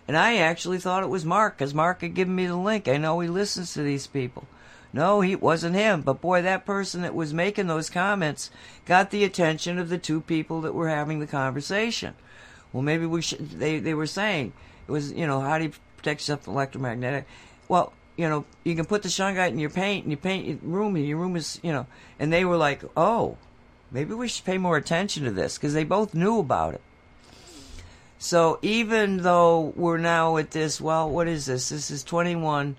And 0.09 0.17
I 0.17 0.39
actually 0.39 0.79
thought 0.79 1.03
it 1.03 1.11
was 1.11 1.25
Mark, 1.25 1.59
because 1.59 1.75
Mark 1.75 2.01
had 2.01 2.15
given 2.15 2.35
me 2.35 2.47
the 2.47 2.57
link. 2.57 2.89
I 2.89 2.97
know 2.97 3.21
he 3.21 3.29
listens 3.29 3.75
to 3.75 3.83
these 3.83 4.07
people. 4.07 4.47
No, 4.91 5.21
he 5.21 5.37
wasn't 5.37 5.77
him, 5.77 6.01
but 6.01 6.23
boy, 6.23 6.41
that 6.41 6.65
person 6.65 7.03
that 7.03 7.15
was 7.15 7.35
making 7.35 7.67
those 7.67 7.91
comments 7.91 8.51
got 8.87 9.11
the 9.11 9.23
attention 9.23 9.79
of 9.79 9.91
the 9.91 9.99
two 9.99 10.23
people 10.23 10.63
that 10.63 10.75
were 10.75 10.89
having 10.89 11.21
the 11.21 11.27
conversation 11.27 12.15
well, 12.73 12.83
maybe 12.83 13.07
we 13.07 13.23
should. 13.23 13.51
They 13.51 13.79
they 13.79 13.95
were 13.95 14.07
saying 14.07 14.53
it 14.87 14.93
was 14.93 15.13
you 15.13 15.27
know 15.27 15.41
how 15.41 15.59
do 15.59 15.65
you 15.65 15.73
protect 15.97 16.21
yourself 16.21 16.43
from 16.43 16.55
electromagnetic? 16.55 17.27
Well, 17.69 17.93
you 18.17 18.29
know 18.29 18.45
you 18.65 18.75
can 18.75 18.85
put 18.85 19.03
the 19.03 19.09
shungite 19.09 19.51
in 19.51 19.59
your 19.59 19.71
paint 19.71 20.05
and 20.05 20.11
you 20.11 20.17
paint 20.17 20.47
your 20.47 20.59
room 20.63 20.97
and 20.97 21.07
your 21.07 21.19
room 21.19 21.37
is 21.37 21.61
you 21.63 21.73
know. 21.73 21.87
And 22.19 22.33
they 22.33 22.45
were 22.45 22.57
like, 22.57 22.83
oh, 22.97 23.37
maybe 23.91 24.15
we 24.15 24.29
should 24.29 24.45
pay 24.45 24.59
more 24.59 24.77
attention 24.77 25.25
to 25.25 25.31
this 25.31 25.57
because 25.57 25.75
they 25.75 25.85
both 25.85 26.15
knew 26.15 26.39
about 26.39 26.75
it. 26.75 26.81
So 28.19 28.59
even 28.63 29.19
though 29.19 29.73
we're 29.77 29.99
now 29.99 30.37
at 30.39 30.51
this, 30.51 30.81
well, 30.81 31.09
what 31.09 31.29
is 31.29 31.47
this? 31.47 31.69
This 31.69 31.91
is 31.91 32.03
21. 32.03 32.77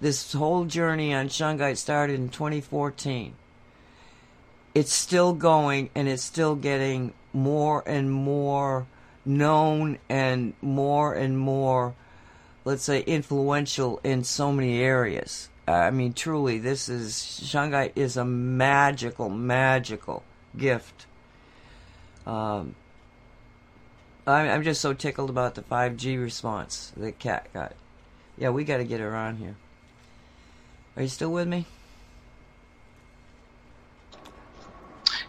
This 0.00 0.32
whole 0.32 0.64
journey 0.64 1.14
on 1.14 1.28
Shungite 1.28 1.76
started 1.76 2.18
in 2.18 2.28
2014. 2.28 3.34
It's 4.74 4.92
still 4.92 5.32
going 5.32 5.90
and 5.94 6.08
it's 6.08 6.24
still 6.24 6.56
getting 6.56 7.14
more 7.32 7.84
and 7.86 8.10
more 8.10 8.86
known 9.24 9.98
and 10.08 10.54
more 10.60 11.14
and 11.14 11.38
more, 11.38 11.94
let's 12.64 12.82
say, 12.82 13.00
influential 13.00 14.00
in 14.04 14.24
so 14.24 14.52
many 14.52 14.80
areas. 14.80 15.48
I 15.66 15.90
mean, 15.90 16.12
truly, 16.12 16.58
this 16.58 16.88
is 16.88 17.14
Shungite 17.14 17.92
is 17.96 18.16
a 18.16 18.24
magical, 18.24 19.30
magical 19.30 20.22
gift. 20.56 21.06
Um, 22.26 22.74
I'm, 24.26 24.48
I'm 24.48 24.62
just 24.62 24.80
so 24.80 24.92
tickled 24.92 25.30
about 25.30 25.54
the 25.54 25.62
5G 25.62 26.20
response 26.20 26.92
that 26.96 27.18
Kat 27.18 27.52
got. 27.52 27.74
Yeah, 28.36 28.50
we 28.50 28.64
got 28.64 28.78
to 28.78 28.84
get 28.84 29.00
her 29.00 29.14
on 29.14 29.36
here. 29.36 29.56
Are 30.96 31.02
you 31.02 31.08
still 31.08 31.32
with 31.32 31.48
me? 31.48 31.66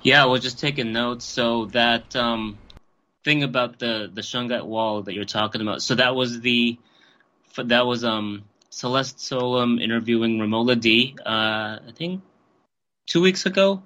Yeah, 0.01 0.27
we're 0.27 0.39
just 0.39 0.59
taking 0.59 0.93
notes 0.93 1.25
so 1.25 1.65
that 1.67 2.15
um, 2.15 2.57
thing 3.25 3.43
about 3.43 3.79
the 3.79 4.09
the 4.13 4.21
Shungite 4.21 4.65
wall 4.65 5.01
that 5.01 5.13
you're 5.13 5.25
talking 5.25 5.61
about. 5.61 5.81
So 5.81 5.95
that 5.95 6.15
was 6.15 6.39
the 6.39 6.77
that 7.57 7.85
was 7.85 8.05
um 8.05 8.43
Celeste 8.69 9.19
Solum 9.19 9.79
interviewing 9.79 10.39
Romola 10.39 10.75
D. 10.79 11.15
Uh, 11.25 11.79
I 11.89 11.91
think 11.93 12.21
two 13.07 13.21
weeks 13.21 13.45
ago. 13.45 13.83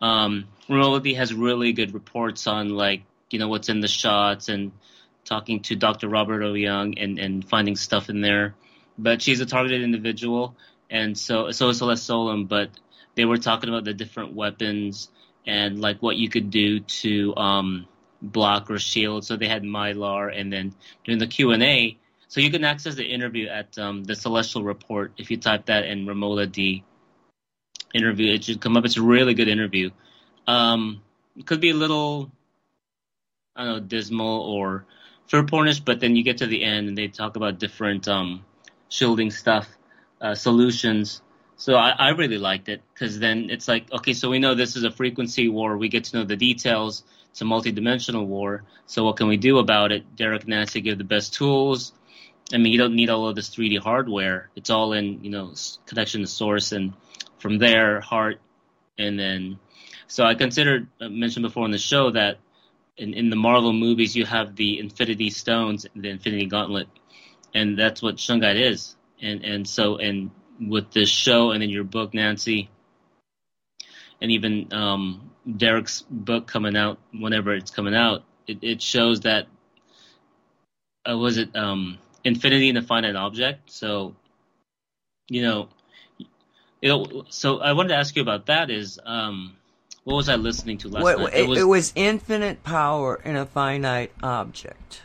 Um, 0.00 0.46
Romola 0.68 1.02
D 1.02 1.14
has 1.14 1.34
really 1.34 1.72
good 1.72 1.92
reports 1.92 2.46
on 2.46 2.70
like 2.70 3.02
you 3.30 3.38
know 3.38 3.48
what's 3.48 3.68
in 3.68 3.80
the 3.80 3.88
shots 3.88 4.48
and 4.48 4.70
talking 5.24 5.60
to 5.62 5.76
Dr. 5.76 6.08
Robert 6.08 6.42
O. 6.42 6.54
Young 6.54 6.96
and 6.98 7.18
and 7.18 7.46
finding 7.46 7.76
stuff 7.76 8.08
in 8.08 8.20
there. 8.20 8.54
But 8.96 9.20
she's 9.22 9.40
a 9.40 9.46
targeted 9.46 9.82
individual, 9.82 10.56
and 10.88 11.18
so 11.18 11.50
so 11.50 11.68
is 11.68 11.78
Celeste 11.78 12.06
Solum. 12.06 12.46
But 12.46 12.70
they 13.16 13.24
were 13.24 13.38
talking 13.38 13.68
about 13.68 13.84
the 13.84 13.94
different 13.94 14.34
weapons 14.34 15.10
and 15.46 15.80
like 15.80 16.00
what 16.00 16.16
you 16.16 16.28
could 16.28 16.50
do 16.50 16.80
to 16.80 17.34
um 17.36 17.86
block 18.20 18.70
or 18.70 18.78
shield. 18.78 19.24
So 19.24 19.36
they 19.36 19.48
had 19.48 19.62
Mylar, 19.62 20.32
and 20.34 20.52
then 20.52 20.74
during 21.04 21.18
the 21.18 21.26
Q 21.26 21.52
and 21.52 21.62
A, 21.62 21.98
so 22.28 22.40
you 22.40 22.50
can 22.50 22.64
access 22.64 22.94
the 22.94 23.06
interview 23.06 23.48
at 23.48 23.76
um, 23.78 24.04
the 24.04 24.14
Celestial 24.14 24.62
Report 24.62 25.12
if 25.16 25.30
you 25.30 25.38
type 25.38 25.66
that 25.66 25.86
in 25.86 26.06
Romola 26.06 26.46
D 26.46 26.84
interview. 27.94 28.34
It 28.34 28.44
should 28.44 28.60
come 28.60 28.76
up. 28.76 28.84
It's 28.84 28.98
a 28.98 29.02
really 29.02 29.34
good 29.34 29.48
interview. 29.48 29.90
Um, 30.46 31.02
it 31.36 31.46
could 31.46 31.60
be 31.60 31.70
a 31.70 31.74
little, 31.74 32.30
I 33.56 33.64
don't 33.64 33.72
know, 33.72 33.80
dismal 33.80 34.40
or 34.42 34.84
fear 35.26 35.42
pornish, 35.42 35.82
but 35.82 36.00
then 36.00 36.16
you 36.16 36.22
get 36.22 36.38
to 36.38 36.46
the 36.46 36.62
end 36.64 36.88
and 36.88 36.98
they 36.98 37.08
talk 37.08 37.36
about 37.36 37.58
different 37.58 38.08
um, 38.08 38.44
shielding 38.88 39.30
stuff, 39.30 39.68
uh, 40.20 40.34
solutions. 40.34 41.22
So 41.56 41.76
I, 41.76 41.90
I 41.90 42.08
really 42.10 42.38
liked 42.38 42.68
it 42.68 42.82
because 42.92 43.18
then 43.18 43.50
it's 43.50 43.68
like, 43.68 43.90
okay, 43.92 44.12
so 44.12 44.30
we 44.30 44.38
know 44.38 44.54
this 44.54 44.76
is 44.76 44.84
a 44.84 44.90
frequency 44.90 45.48
war. 45.48 45.76
We 45.76 45.88
get 45.88 46.04
to 46.04 46.18
know 46.18 46.24
the 46.24 46.36
details 46.36 47.04
it's 47.38 47.42
a 47.42 47.44
multi-dimensional 47.44 48.26
war. 48.26 48.64
So 48.86 49.04
what 49.04 49.16
can 49.16 49.28
we 49.28 49.36
do 49.36 49.58
about 49.58 49.92
it? 49.92 50.16
Derek 50.16 50.48
Nancy 50.48 50.80
give 50.80 50.98
the 50.98 51.04
best 51.04 51.34
tools. 51.34 51.92
I 52.52 52.56
mean, 52.56 52.72
you 52.72 52.78
don't 52.78 52.96
need 52.96 53.10
all 53.10 53.28
of 53.28 53.36
this 53.36 53.48
3D 53.50 53.78
hardware. 53.78 54.50
It's 54.56 54.70
all 54.70 54.92
in, 54.92 55.22
you 55.22 55.30
know, 55.30 55.54
connection 55.86 56.22
to 56.22 56.26
source, 56.26 56.72
and 56.72 56.94
from 57.38 57.58
there, 57.58 58.00
heart, 58.00 58.40
and 58.98 59.16
then. 59.16 59.60
So 60.08 60.24
I 60.24 60.34
considered 60.34 60.88
I 61.00 61.06
mentioned 61.06 61.44
before 61.44 61.64
in 61.64 61.70
the 61.70 61.78
show 61.78 62.10
that 62.10 62.38
in, 62.96 63.14
in 63.14 63.30
the 63.30 63.36
Marvel 63.36 63.72
movies 63.72 64.16
you 64.16 64.24
have 64.24 64.56
the 64.56 64.80
Infinity 64.80 65.30
Stones, 65.30 65.86
the 65.94 66.08
Infinity 66.08 66.46
Gauntlet, 66.46 66.88
and 67.54 67.78
that's 67.78 68.02
what 68.02 68.16
Shungite 68.16 68.60
is. 68.60 68.96
And 69.22 69.44
and 69.44 69.68
so 69.68 69.98
and 69.98 70.32
with 70.60 70.90
this 70.90 71.08
show 71.08 71.52
and 71.52 71.62
in 71.62 71.70
your 71.70 71.84
book, 71.84 72.14
Nancy, 72.14 72.68
and 74.20 74.32
even 74.32 74.72
um, 74.72 75.30
Derek's 75.56 76.02
book 76.10 76.46
coming 76.46 76.76
out 76.76 76.98
whenever 77.12 77.54
it's 77.54 77.70
coming 77.70 77.94
out, 77.94 78.24
it, 78.46 78.58
it 78.62 78.82
shows 78.82 79.20
that 79.20 79.46
uh, 81.08 81.16
was 81.16 81.38
it 81.38 81.54
um, 81.56 81.98
infinity 82.24 82.68
in 82.68 82.76
a 82.76 82.82
finite 82.82 83.16
object. 83.16 83.70
So, 83.70 84.14
you 85.28 85.42
know, 85.42 85.68
you 86.80 86.88
know. 86.88 87.24
So 87.30 87.60
I 87.60 87.72
wanted 87.72 87.90
to 87.90 87.96
ask 87.96 88.14
you 88.16 88.22
about 88.22 88.46
that. 88.46 88.70
Is 88.70 88.98
um, 89.04 89.56
what 90.04 90.16
was 90.16 90.28
I 90.28 90.36
listening 90.36 90.78
to 90.78 90.88
last 90.88 91.02
what, 91.02 91.18
night? 91.18 91.34
It, 91.34 91.40
it, 91.40 91.48
was, 91.48 91.58
it 91.58 91.64
was 91.64 91.92
infinite 91.94 92.62
power 92.62 93.20
in 93.24 93.36
a 93.36 93.46
finite 93.46 94.12
object. 94.22 95.02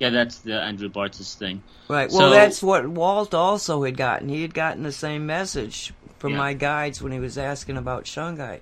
Yeah, 0.00 0.10
that's 0.10 0.38
the 0.38 0.60
Andrew 0.60 0.88
Bartzis 0.88 1.34
thing. 1.34 1.62
Right. 1.88 2.10
Well, 2.10 2.18
So- 2.18 2.30
that's 2.30 2.62
what 2.62 2.86
Walt 2.86 3.32
also 3.32 3.84
had 3.84 3.96
gotten. 3.96 4.28
He 4.28 4.42
had 4.42 4.52
gotten 4.52 4.82
the 4.82 4.92
same 4.92 5.26
message 5.26 5.92
from 6.18 6.32
Yeah. 6.32 6.38
my 6.38 6.54
guides 6.54 7.00
when 7.00 7.12
he 7.12 7.20
was 7.20 7.38
asking 7.38 7.76
about 7.76 8.04
Shungite. 8.04 8.60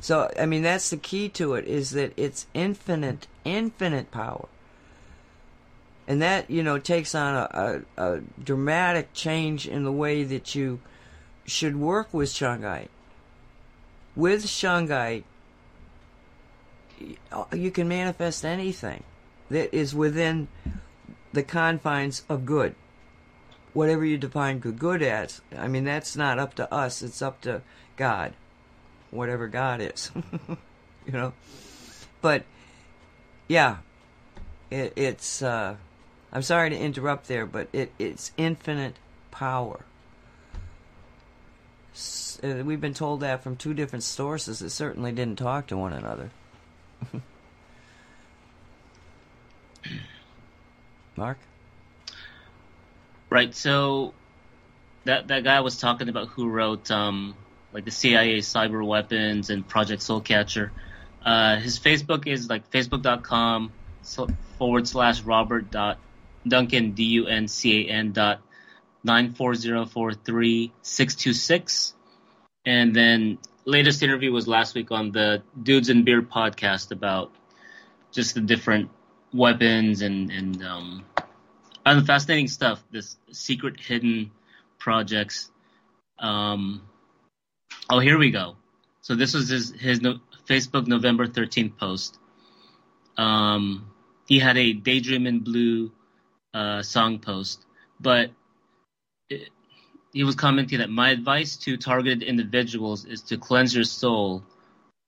So, 0.00 0.30
I 0.38 0.46
mean, 0.46 0.62
that's 0.62 0.90
the 0.90 0.96
key 0.96 1.28
to 1.30 1.54
it 1.54 1.66
is 1.66 1.90
that 1.90 2.12
it's 2.16 2.46
infinite, 2.54 3.26
infinite 3.44 4.10
power. 4.10 4.48
And 6.06 6.22
that, 6.22 6.50
you 6.50 6.62
know, 6.62 6.78
takes 6.78 7.14
on 7.14 7.34
a, 7.34 7.82
a, 7.96 8.02
a 8.02 8.20
dramatic 8.42 9.12
change 9.12 9.66
in 9.66 9.84
the 9.84 9.92
way 9.92 10.22
that 10.24 10.54
you 10.54 10.80
should 11.44 11.76
work 11.76 12.14
with 12.14 12.30
Shungite. 12.30 12.88
With 14.16 14.46
Shungite, 14.46 15.24
you 17.52 17.70
can 17.70 17.88
manifest 17.88 18.44
anything 18.44 19.02
that 19.50 19.74
is 19.74 19.94
within 19.94 20.48
the 21.32 21.42
confines 21.42 22.22
of 22.28 22.46
good. 22.46 22.74
Whatever 23.74 24.04
you 24.04 24.18
define 24.18 24.58
good, 24.58 24.78
good 24.78 25.02
as. 25.02 25.40
I 25.56 25.68
mean, 25.68 25.84
that's 25.84 26.16
not 26.16 26.38
up 26.38 26.54
to 26.54 26.72
us, 26.72 27.02
it's 27.02 27.22
up 27.22 27.40
to 27.42 27.62
God. 27.96 28.32
Whatever 29.10 29.48
God 29.48 29.80
is. 29.80 30.10
you 31.06 31.12
know? 31.12 31.32
But, 32.20 32.44
yeah. 33.48 33.78
It, 34.70 34.92
it's, 34.96 35.42
uh, 35.42 35.76
I'm 36.32 36.42
sorry 36.42 36.70
to 36.70 36.78
interrupt 36.78 37.28
there, 37.28 37.46
but 37.46 37.68
it, 37.72 37.92
it's 37.98 38.32
infinite 38.36 38.96
power. 39.30 39.80
S- 41.94 42.38
uh, 42.42 42.62
we've 42.64 42.80
been 42.80 42.94
told 42.94 43.20
that 43.20 43.42
from 43.42 43.56
two 43.56 43.74
different 43.74 44.04
sources 44.04 44.58
that 44.60 44.70
certainly 44.70 45.12
didn't 45.12 45.36
talk 45.38 45.66
to 45.68 45.76
one 45.76 45.92
another. 45.92 46.30
Mark? 51.16 51.38
Right. 53.30 53.54
So 53.54 54.14
that 55.04 55.28
that 55.28 55.44
guy 55.44 55.60
was 55.60 55.78
talking 55.78 56.08
about 56.08 56.28
who 56.28 56.48
wrote 56.48 56.90
um, 56.90 57.34
like 57.78 57.84
the 57.84 57.92
CIA 57.92 58.38
cyber 58.38 58.84
weapons 58.84 59.50
and 59.50 59.66
Project 59.66 60.02
Soulcatcher. 60.02 60.70
Uh, 61.24 61.60
his 61.60 61.78
Facebook 61.78 62.26
is 62.26 62.50
like 62.50 62.68
facebook.com 62.72 63.70
forward 64.58 64.88
slash 64.88 65.22
Robert 65.22 65.70
dot 65.70 66.00
Duncan 66.46 66.90
D 66.90 67.04
U 67.04 67.26
N 67.28 67.46
C 67.46 67.86
A 67.86 67.92
N 67.92 68.10
dot 68.10 68.40
nine 69.04 69.32
four 69.32 69.54
zero 69.54 69.86
four 69.86 70.12
three 70.12 70.72
six 70.82 71.14
two 71.14 71.32
six. 71.32 71.94
And 72.66 72.96
then 72.96 73.38
latest 73.64 74.02
interview 74.02 74.32
was 74.32 74.48
last 74.48 74.74
week 74.74 74.90
on 74.90 75.12
the 75.12 75.44
Dudes 75.62 75.88
and 75.88 76.04
Beer 76.04 76.20
podcast 76.20 76.90
about 76.90 77.30
just 78.10 78.34
the 78.34 78.40
different 78.40 78.90
weapons 79.32 80.02
and 80.02 80.32
and 80.32 80.64
um, 80.64 81.04
fascinating 81.84 82.48
stuff. 82.48 82.82
This 82.90 83.16
secret 83.30 83.78
hidden 83.78 84.32
projects. 84.80 85.48
Um, 86.18 86.82
oh, 87.90 87.98
here 87.98 88.18
we 88.18 88.30
go. 88.30 88.56
So 89.00 89.14
this 89.14 89.34
was 89.34 89.48
his 89.48 89.72
his 89.72 90.00
no, 90.00 90.18
Facebook 90.46 90.86
November 90.86 91.26
thirteenth 91.26 91.78
post. 91.78 92.18
Um, 93.16 93.90
he 94.26 94.38
had 94.38 94.56
a 94.56 94.72
Daydream 94.72 95.26
in 95.26 95.40
Blue 95.40 95.90
uh, 96.54 96.82
song 96.82 97.18
post, 97.18 97.64
but 97.98 98.30
it, 99.30 99.48
he 100.12 100.24
was 100.24 100.34
commenting 100.34 100.78
that 100.78 100.90
my 100.90 101.10
advice 101.10 101.56
to 101.56 101.76
targeted 101.76 102.22
individuals 102.22 103.04
is 103.04 103.22
to 103.22 103.38
cleanse 103.38 103.74
your 103.74 103.84
soul. 103.84 104.42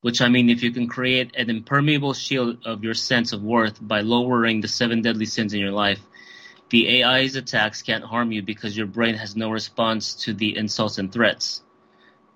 Which 0.03 0.23
I 0.23 0.29
mean, 0.29 0.49
if 0.49 0.63
you 0.63 0.71
can 0.71 0.89
create 0.89 1.37
an 1.37 1.51
impermeable 1.51 2.15
shield 2.15 2.65
of 2.65 2.83
your 2.83 2.95
sense 2.95 3.35
of 3.35 3.43
worth 3.43 3.77
by 3.87 4.01
lowering 4.01 4.63
the 4.63 4.69
seven 4.69 5.03
deadly 5.03 5.27
sins 5.27 5.53
in 5.53 5.61
your 5.61 5.73
life, 5.73 6.01
the 6.71 7.03
AI's 7.03 7.37
attacks 7.37 7.83
can't 7.83 8.03
harm 8.03 8.33
you 8.33 8.41
because 8.41 8.75
your 8.75 8.87
brain 8.87 9.15
has 9.17 9.37
no 9.37 9.51
response 9.51 10.15
to 10.25 10.33
the 10.33 10.57
insults 10.57 10.97
and 10.97 11.13
threats. 11.13 11.63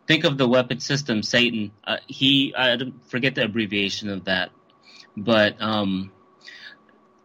Think 0.07 0.25
of 0.25 0.37
the 0.37 0.47
weapon 0.47 0.81
system, 0.81 1.23
Satan. 1.23 1.73
Uh, 1.83 1.97
he, 2.07 2.55
I 2.57 2.77
forget 3.09 3.35
the 3.35 3.45
abbreviation 3.45 4.11
of 4.11 4.25
that, 4.25 4.51
but 5.17 5.61
um, 5.63 6.13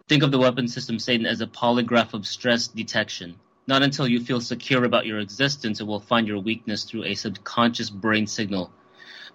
think 0.08 0.24
of 0.24 0.32
the 0.32 0.40
weapon 0.40 0.68
system, 0.68 0.98
Satan, 0.98 1.26
as 1.26 1.42
a 1.42 1.48
polygraph 1.48 2.14
of 2.14 2.26
stress 2.26 2.68
detection. 2.68 3.36
Not 3.68 3.84
until 3.84 4.08
you 4.08 4.20
feel 4.22 4.42
secure 4.42 4.84
about 4.84 5.06
your 5.06 5.20
existence, 5.20 5.80
it 5.80 5.84
will 5.84 6.00
find 6.00 6.28
your 6.28 6.40
weakness 6.40 6.86
through 6.86 7.04
a 7.04 7.16
subconscious 7.16 7.90
brain 7.90 8.26
signal, 8.26 8.72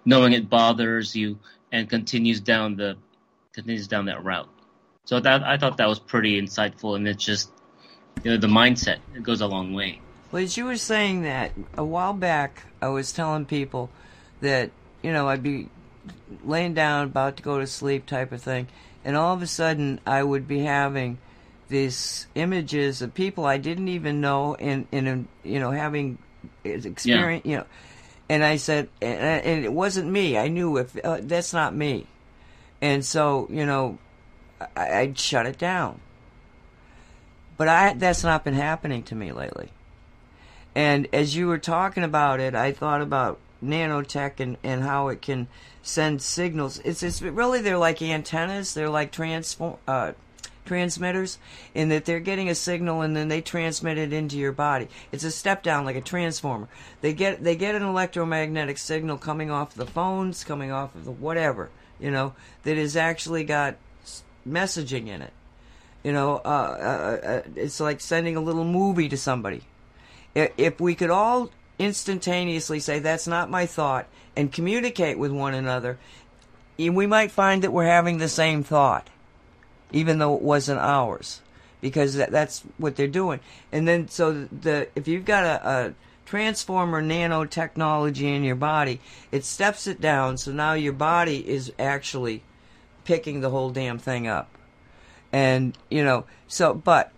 knowing 0.03 0.33
it 0.33 0.49
bothers 0.49 1.15
you 1.15 1.39
and 1.71 1.89
continues 1.89 2.41
down 2.41 2.75
the 2.75 2.97
continues 3.53 3.87
down 3.87 4.05
that 4.05 4.23
route. 4.23 4.49
So 5.05 5.19
that 5.19 5.43
I 5.43 5.57
thought 5.57 5.77
that 5.77 5.87
was 5.87 5.99
pretty 5.99 6.41
insightful, 6.41 6.95
and 6.95 7.07
it's 7.07 7.23
just 7.23 7.51
you 8.23 8.31
know 8.31 8.37
the 8.37 8.47
mindset 8.47 8.97
it 9.15 9.23
goes 9.23 9.41
a 9.41 9.47
long 9.47 9.73
way. 9.73 10.01
Well, 10.31 10.43
as 10.43 10.57
you 10.57 10.65
were 10.65 10.77
saying 10.77 11.21
that 11.23 11.51
a 11.77 11.83
while 11.83 12.13
back, 12.13 12.63
I 12.81 12.89
was 12.89 13.13
telling 13.13 13.45
people 13.45 13.89
that 14.41 14.71
you 15.01 15.13
know 15.13 15.29
I'd 15.29 15.43
be 15.43 15.69
laying 16.43 16.73
down, 16.73 17.05
about 17.05 17.37
to 17.37 17.43
go 17.43 17.59
to 17.59 17.67
sleep, 17.67 18.05
type 18.05 18.31
of 18.31 18.41
thing, 18.41 18.67
and 19.03 19.15
all 19.15 19.33
of 19.33 19.41
a 19.41 19.47
sudden 19.47 19.99
I 20.05 20.23
would 20.23 20.47
be 20.47 20.59
having 20.59 21.19
these 21.67 22.27
images 22.35 23.01
of 23.01 23.13
people 23.13 23.45
I 23.45 23.57
didn't 23.57 23.87
even 23.87 24.21
know, 24.21 24.55
in 24.55 24.87
in 24.91 25.27
you 25.43 25.59
know 25.59 25.71
having 25.71 26.17
experience, 26.63 27.45
you 27.45 27.57
know, 27.57 27.65
and 28.29 28.43
I 28.43 28.57
said, 28.57 28.89
and, 29.01 29.19
and 29.45 29.65
it 29.65 29.73
wasn't 29.73 30.09
me. 30.09 30.37
I 30.37 30.47
knew 30.47 30.77
if 30.77 30.97
uh, 31.03 31.19
that's 31.21 31.53
not 31.53 31.75
me, 31.75 32.07
and 32.81 33.05
so 33.05 33.47
you 33.49 33.65
know, 33.65 33.99
I, 34.75 34.99
I'd 34.99 35.19
shut 35.19 35.45
it 35.45 35.57
down. 35.57 36.01
But 37.57 37.67
I 37.67 37.93
that's 37.93 38.23
not 38.23 38.43
been 38.43 38.55
happening 38.55 39.03
to 39.03 39.15
me 39.15 39.31
lately. 39.31 39.69
And 40.75 41.07
as 41.13 41.35
you 41.35 41.47
were 41.47 41.57
talking 41.57 42.03
about 42.03 42.39
it, 42.39 42.53
I 42.53 42.73
thought 42.73 43.01
about 43.01 43.39
nanotech 43.63 44.39
and, 44.39 44.57
and 44.63 44.83
how 44.83 45.07
it 45.07 45.21
can 45.21 45.47
send 45.81 46.21
signals. 46.21 46.79
It's, 46.83 47.01
it's 47.01 47.21
really 47.21 47.61
they're 47.61 47.77
like 47.77 48.01
antennas. 48.01 48.73
They're 48.73 48.89
like 48.89 49.11
transform 49.11 49.77
uh, 49.87 50.11
transmitters 50.65 51.37
in 51.73 51.89
that 51.89 52.05
they're 52.05 52.19
getting 52.19 52.49
a 52.49 52.55
signal 52.55 53.01
and 53.01 53.15
then 53.15 53.27
they 53.27 53.39
transmit 53.39 53.97
it 53.97 54.11
into 54.11 54.37
your 54.37 54.51
body. 54.51 54.87
It's 55.11 55.23
a 55.23 55.31
step 55.31 55.63
down 55.63 55.85
like 55.85 55.95
a 55.95 56.01
transformer. 56.01 56.67
They 57.01 57.13
get 57.13 57.43
they 57.43 57.55
get 57.55 57.75
an 57.75 57.83
electromagnetic 57.83 58.77
signal 58.77 59.17
coming 59.17 59.51
off 59.51 59.75
the 59.75 59.85
phones, 59.85 60.43
coming 60.43 60.71
off 60.71 60.95
of 60.95 61.05
the 61.05 61.11
whatever 61.11 61.69
you 61.99 62.11
know 62.11 62.33
that 62.63 62.77
has 62.77 62.97
actually 62.97 63.43
got 63.43 63.75
messaging 64.47 65.07
in 65.07 65.21
it. 65.21 65.33
You 66.03 66.13
know, 66.13 66.35
uh, 66.37 67.19
uh, 67.23 67.27
uh, 67.27 67.41
it's 67.55 67.79
like 67.79 67.99
sending 67.99 68.35
a 68.35 68.41
little 68.41 68.65
movie 68.65 69.09
to 69.09 69.17
somebody. 69.17 69.61
If 70.35 70.79
we 70.79 70.95
could 70.95 71.09
all 71.09 71.49
instantaneously 71.79 72.79
say, 72.79 72.99
that's 72.99 73.27
not 73.27 73.49
my 73.49 73.65
thought, 73.65 74.07
and 74.35 74.51
communicate 74.51 75.17
with 75.17 75.31
one 75.31 75.53
another, 75.53 75.97
we 76.77 77.07
might 77.07 77.31
find 77.31 77.63
that 77.63 77.71
we're 77.71 77.85
having 77.85 78.17
the 78.17 78.29
same 78.29 78.63
thought, 78.63 79.09
even 79.91 80.19
though 80.19 80.35
it 80.35 80.41
wasn't 80.41 80.79
ours, 80.79 81.41
because 81.81 82.15
that, 82.15 82.31
that's 82.31 82.61
what 82.77 82.95
they're 82.95 83.07
doing. 83.07 83.39
And 83.71 83.87
then, 83.87 84.09
so 84.09 84.47
the 84.51 84.89
if 84.95 85.07
you've 85.07 85.25
got 85.25 85.45
a, 85.45 85.69
a 85.69 85.93
transformer 86.25 87.01
nanotechnology 87.01 88.23
in 88.23 88.43
your 88.43 88.55
body, 88.55 88.99
it 89.31 89.45
steps 89.45 89.87
it 89.87 90.01
down, 90.01 90.37
so 90.37 90.51
now 90.51 90.73
your 90.73 90.93
body 90.93 91.47
is 91.47 91.71
actually 91.79 92.43
picking 93.05 93.39
the 93.39 93.51
whole 93.51 93.69
damn 93.69 93.99
thing 93.99 94.27
up 94.27 94.49
and 95.35 95.77
you 95.89 96.01
know 96.01 96.23
so 96.47 96.73
but 96.73 97.11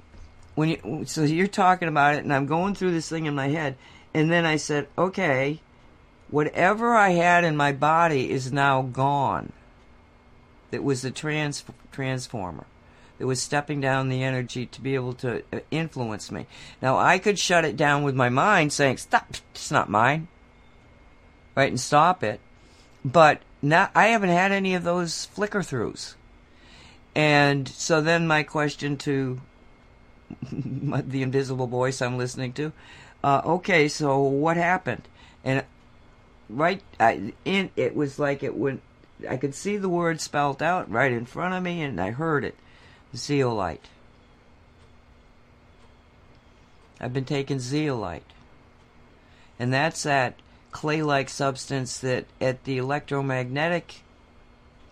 when 0.58 0.70
you 0.70 1.06
so 1.06 1.22
you're 1.22 1.46
talking 1.46 1.88
about 1.88 2.16
it 2.16 2.24
and 2.24 2.34
i'm 2.34 2.48
going 2.48 2.74
through 2.74 2.92
this 2.92 3.08
thing 3.08 3.28
in 3.28 3.36
my 3.36 3.48
head 3.48 3.78
and 4.12 4.32
then 4.32 4.44
i 4.44 4.56
said 4.56 4.88
okay 4.98 5.60
whatever 6.32 6.96
i 6.96 7.10
had 7.10 7.44
in 7.44 7.56
my 7.56 7.72
body 7.72 8.32
is 8.32 8.52
now 8.52 8.82
gone. 8.82 9.54
That 10.72 10.84
was 10.84 11.02
the 11.04 11.12
trans 11.12 11.64
transformer 11.92 12.66
that 13.20 13.28
was 13.28 13.42
stepping 13.42 13.80
down 13.80 14.10
the 14.10 14.24
energy 14.24 14.66
to 14.66 14.82
be 14.82 14.96
able 14.96 15.14
to 15.14 15.44
uh, 15.54 15.60
influence 15.70 16.32
me. 16.32 16.48
Now 16.82 16.98
i 16.98 17.20
could 17.20 17.38
shut 17.38 17.64
it 17.64 17.78
down 17.78 18.02
with 18.02 18.16
my 18.16 18.30
mind 18.30 18.74
saying 18.74 18.98
stop 18.98 19.28
it's 19.52 19.70
not 19.70 19.90
mine. 19.90 20.28
Right 21.56 21.70
and 21.70 21.80
stop 21.80 22.24
it. 22.24 22.40
But 23.06 23.44
not, 23.62 23.92
i 23.94 24.08
haven't 24.08 24.30
had 24.30 24.52
any 24.52 24.74
of 24.74 24.84
those 24.84 25.26
flicker 25.28 25.62
throughs 25.62 26.16
and 27.16 27.68
so 27.68 28.02
then 28.02 28.26
my 28.26 28.42
question 28.42 28.98
to 28.98 29.40
the 30.52 31.22
invisible 31.22 31.68
voice 31.68 32.02
I'm 32.02 32.18
listening 32.18 32.54
to, 32.54 32.72
uh, 33.24 33.42
okay, 33.46 33.88
so 33.88 34.20
what 34.20 34.58
happened? 34.58 35.08
And 35.44 35.64
right 36.50 36.82
I, 37.00 37.34
in 37.46 37.72
it 37.76 37.96
was 37.96 38.20
like 38.20 38.44
it 38.44 38.56
went. 38.56 38.82
I 39.28 39.38
could 39.38 39.56
see 39.56 39.78
the 39.78 39.90
word 39.90 40.22
spelt 40.22 40.62
out 40.62 40.90
right 40.90 41.12
in 41.12 41.26
front 41.26 41.56
of 41.56 41.64
me, 41.64 41.82
and 41.82 42.00
I 42.00 42.12
heard 42.12 42.46
it, 42.46 42.56
zeolite. 43.16 43.88
I've 47.00 47.14
been 47.14 47.26
taking 47.26 47.60
zeolite, 47.60 48.32
and 49.60 49.74
that's 49.74 50.04
that 50.04 50.36
clay-like 50.72 51.30
substance 51.30 52.00
that 52.00 52.26
at 52.40 52.64
the 52.64 52.78
electromagnetic 52.78 54.02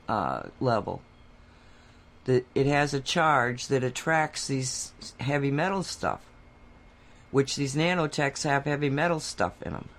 uh, 0.07 0.43
level 0.59 1.01
that 2.25 2.45
it 2.53 2.67
has 2.67 2.93
a 2.93 2.99
charge 2.99 3.67
that 3.67 3.83
attracts 3.83 4.47
these 4.47 4.91
heavy 5.19 5.51
metal 5.51 5.83
stuff, 5.83 6.21
which 7.31 7.55
these 7.55 7.75
nanotechs 7.75 8.43
have 8.43 8.65
heavy 8.65 8.89
metal 8.89 9.19
stuff 9.19 9.53
in 9.61 9.73
them, 9.73 9.89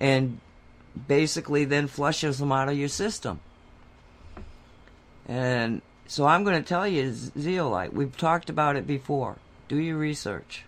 and 0.00 0.40
basically 1.06 1.64
then 1.64 1.86
flushes 1.86 2.38
them 2.38 2.52
out 2.52 2.68
of 2.68 2.78
your 2.78 2.88
system. 2.88 3.40
And 5.26 5.82
so 6.06 6.26
I'm 6.26 6.44
going 6.44 6.62
to 6.62 6.68
tell 6.68 6.86
you 6.86 7.12
zeolite. 7.12 7.92
We've 7.92 8.16
talked 8.16 8.50
about 8.50 8.76
it 8.76 8.86
before. 8.86 9.36
Do 9.68 9.76
your 9.76 9.96
research. 9.96 10.64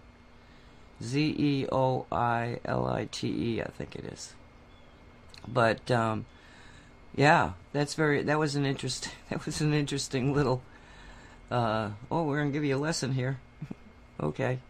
Z 1.02 1.36
E 1.38 1.66
O 1.70 2.06
I 2.10 2.58
L 2.64 2.86
I 2.86 3.06
T 3.10 3.28
E, 3.28 3.62
I 3.62 3.68
think 3.68 3.94
it 3.94 4.06
is. 4.06 4.32
But 5.46 5.90
um, 5.90 6.24
yeah, 7.16 7.52
that's 7.72 7.94
very. 7.94 8.22
That 8.22 8.38
was 8.38 8.54
an 8.54 8.66
interest. 8.66 9.08
That 9.30 9.44
was 9.44 9.60
an 9.60 9.74
interesting 9.74 10.34
little. 10.34 10.62
Uh, 11.50 11.90
oh, 12.10 12.24
we're 12.24 12.38
gonna 12.38 12.50
give 12.50 12.64
you 12.64 12.76
a 12.76 12.78
lesson 12.78 13.12
here. 13.12 13.38
okay, 14.22 14.60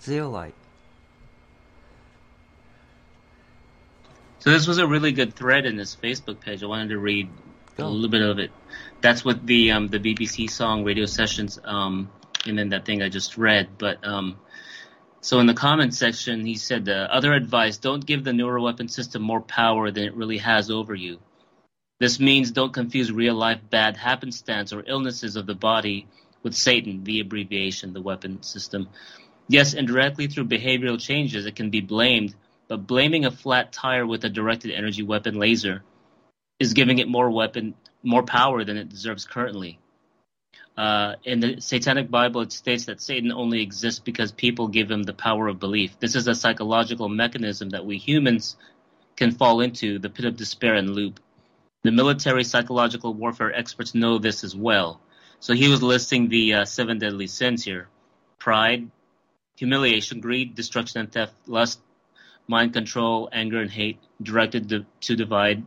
zeolite. 0.00 0.54
So 4.38 4.50
this 4.50 4.66
was 4.66 4.78
a 4.78 4.86
really 4.86 5.12
good 5.12 5.34
thread 5.34 5.66
in 5.66 5.76
this 5.76 5.96
Facebook 5.96 6.40
page. 6.40 6.62
I 6.62 6.66
wanted 6.66 6.90
to 6.90 6.98
read 6.98 7.28
a 7.76 7.84
little 7.84 8.08
bit 8.08 8.22
of 8.22 8.38
it. 8.38 8.50
That's 9.00 9.24
what 9.24 9.44
the 9.44 9.72
um, 9.72 9.88
the 9.88 9.98
BBC 9.98 10.48
song 10.48 10.84
radio 10.84 11.06
sessions 11.06 11.58
um, 11.64 12.10
and 12.46 12.58
then 12.58 12.70
that 12.70 12.84
thing 12.84 13.02
I 13.02 13.08
just 13.08 13.36
read. 13.36 13.68
But 13.76 14.06
um, 14.06 14.38
so 15.20 15.40
in 15.40 15.46
the 15.46 15.54
comment 15.54 15.94
section, 15.94 16.46
he 16.46 16.54
said, 16.54 16.88
uh, 16.88 17.08
"Other 17.10 17.32
advice: 17.32 17.78
Don't 17.78 18.04
give 18.04 18.24
the 18.24 18.30
neuroweapon 18.30 18.90
system 18.90 19.22
more 19.22 19.40
power 19.40 19.90
than 19.90 20.04
it 20.04 20.14
really 20.14 20.38
has 20.38 20.70
over 20.70 20.94
you. 20.94 21.18
This 22.00 22.20
means 22.20 22.50
don't 22.50 22.72
confuse 22.72 23.10
real 23.10 23.34
life 23.34 23.60
bad 23.70 23.96
happenstance 23.96 24.72
or 24.72 24.84
illnesses 24.86 25.36
of 25.36 25.46
the 25.46 25.54
body 25.54 26.06
with 26.42 26.54
Satan, 26.54 27.02
the 27.04 27.20
abbreviation, 27.20 27.92
the 27.92 28.00
weapon 28.00 28.42
system. 28.42 28.88
Yes, 29.48 29.74
indirectly 29.74 30.28
through 30.28 30.46
behavioral 30.46 31.00
changes, 31.00 31.46
it 31.46 31.56
can 31.56 31.70
be 31.70 31.80
blamed." 31.80 32.34
But 32.68 32.86
blaming 32.86 33.24
a 33.24 33.30
flat 33.30 33.72
tire 33.72 34.06
with 34.06 34.24
a 34.24 34.28
directed 34.28 34.72
energy 34.72 35.02
weapon 35.02 35.38
laser 35.38 35.82
is 36.60 36.74
giving 36.74 36.98
it 36.98 37.08
more 37.08 37.30
weapon, 37.30 37.74
more 38.02 38.22
power 38.22 38.62
than 38.62 38.76
it 38.76 38.90
deserves 38.90 39.24
currently. 39.24 39.78
Uh, 40.76 41.14
in 41.24 41.40
the 41.40 41.60
Satanic 41.60 42.10
Bible, 42.10 42.42
it 42.42 42.52
states 42.52 42.84
that 42.84 43.00
Satan 43.00 43.32
only 43.32 43.62
exists 43.62 44.00
because 44.00 44.30
people 44.30 44.68
give 44.68 44.90
him 44.90 45.02
the 45.02 45.14
power 45.14 45.48
of 45.48 45.58
belief. 45.58 45.98
This 45.98 46.14
is 46.14 46.28
a 46.28 46.34
psychological 46.34 47.08
mechanism 47.08 47.70
that 47.70 47.86
we 47.86 47.96
humans 47.96 48.56
can 49.16 49.32
fall 49.32 49.60
into, 49.60 49.98
the 49.98 50.10
pit 50.10 50.26
of 50.26 50.36
despair 50.36 50.74
and 50.74 50.90
loop. 50.90 51.18
The 51.82 51.92
military 51.92 52.42
psychological 52.42 53.14
warfare 53.14 53.54
experts 53.54 53.94
know 53.94 54.18
this 54.18 54.42
as 54.42 54.54
well. 54.54 55.00
So 55.38 55.54
he 55.54 55.68
was 55.68 55.82
listing 55.82 56.28
the 56.28 56.54
uh, 56.54 56.64
seven 56.64 56.98
deadly 56.98 57.28
sins 57.28 57.64
here 57.64 57.88
pride, 58.38 58.90
humiliation, 59.56 60.20
greed, 60.20 60.54
destruction 60.54 61.00
and 61.00 61.12
theft, 61.12 61.34
lust, 61.46 61.80
mind 62.48 62.72
control, 62.72 63.28
anger 63.32 63.60
and 63.60 63.70
hate, 63.70 63.98
directed 64.22 64.68
to, 64.70 64.86
to 65.02 65.16
divide, 65.16 65.64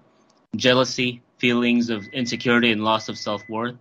jealousy, 0.56 1.22
feelings 1.38 1.90
of 1.90 2.06
insecurity 2.08 2.72
and 2.72 2.84
loss 2.84 3.08
of 3.08 3.18
self 3.18 3.42
worth, 3.48 3.76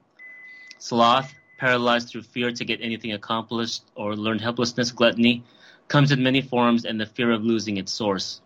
sloth, 0.79 1.33
paralyzed 1.59 2.09
through 2.09 2.23
fear 2.23 2.53
to 2.53 2.65
get 2.65 2.81
anything 2.81 3.13
accomplished, 3.13 3.83
or 3.95 4.15
learned 4.17 4.41
helplessness, 4.41 4.93
gluttony, 4.93 5.43
comes 5.89 6.13
in 6.13 6.23
many 6.23 6.41
forms 6.41 6.85
and 6.85 7.01
the 7.01 7.07
fear 7.07 7.33
of 7.33 7.43
losing 7.43 7.77
its 7.77 7.93
source. 7.93 8.41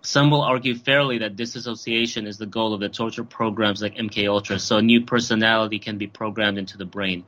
Some 0.00 0.30
will 0.30 0.42
argue 0.42 0.74
fairly 0.74 1.18
that 1.18 1.36
disassociation 1.36 2.26
is 2.26 2.38
the 2.38 2.46
goal 2.46 2.72
of 2.72 2.80
the 2.80 2.88
torture 2.88 3.24
programs 3.24 3.82
like 3.82 3.96
MK 3.96 4.28
Ultra, 4.28 4.58
so 4.58 4.78
a 4.78 4.82
new 4.82 5.04
personality 5.04 5.78
can 5.78 5.98
be 5.98 6.06
programmed 6.06 6.56
into 6.56 6.78
the 6.78 6.84
brain. 6.84 7.24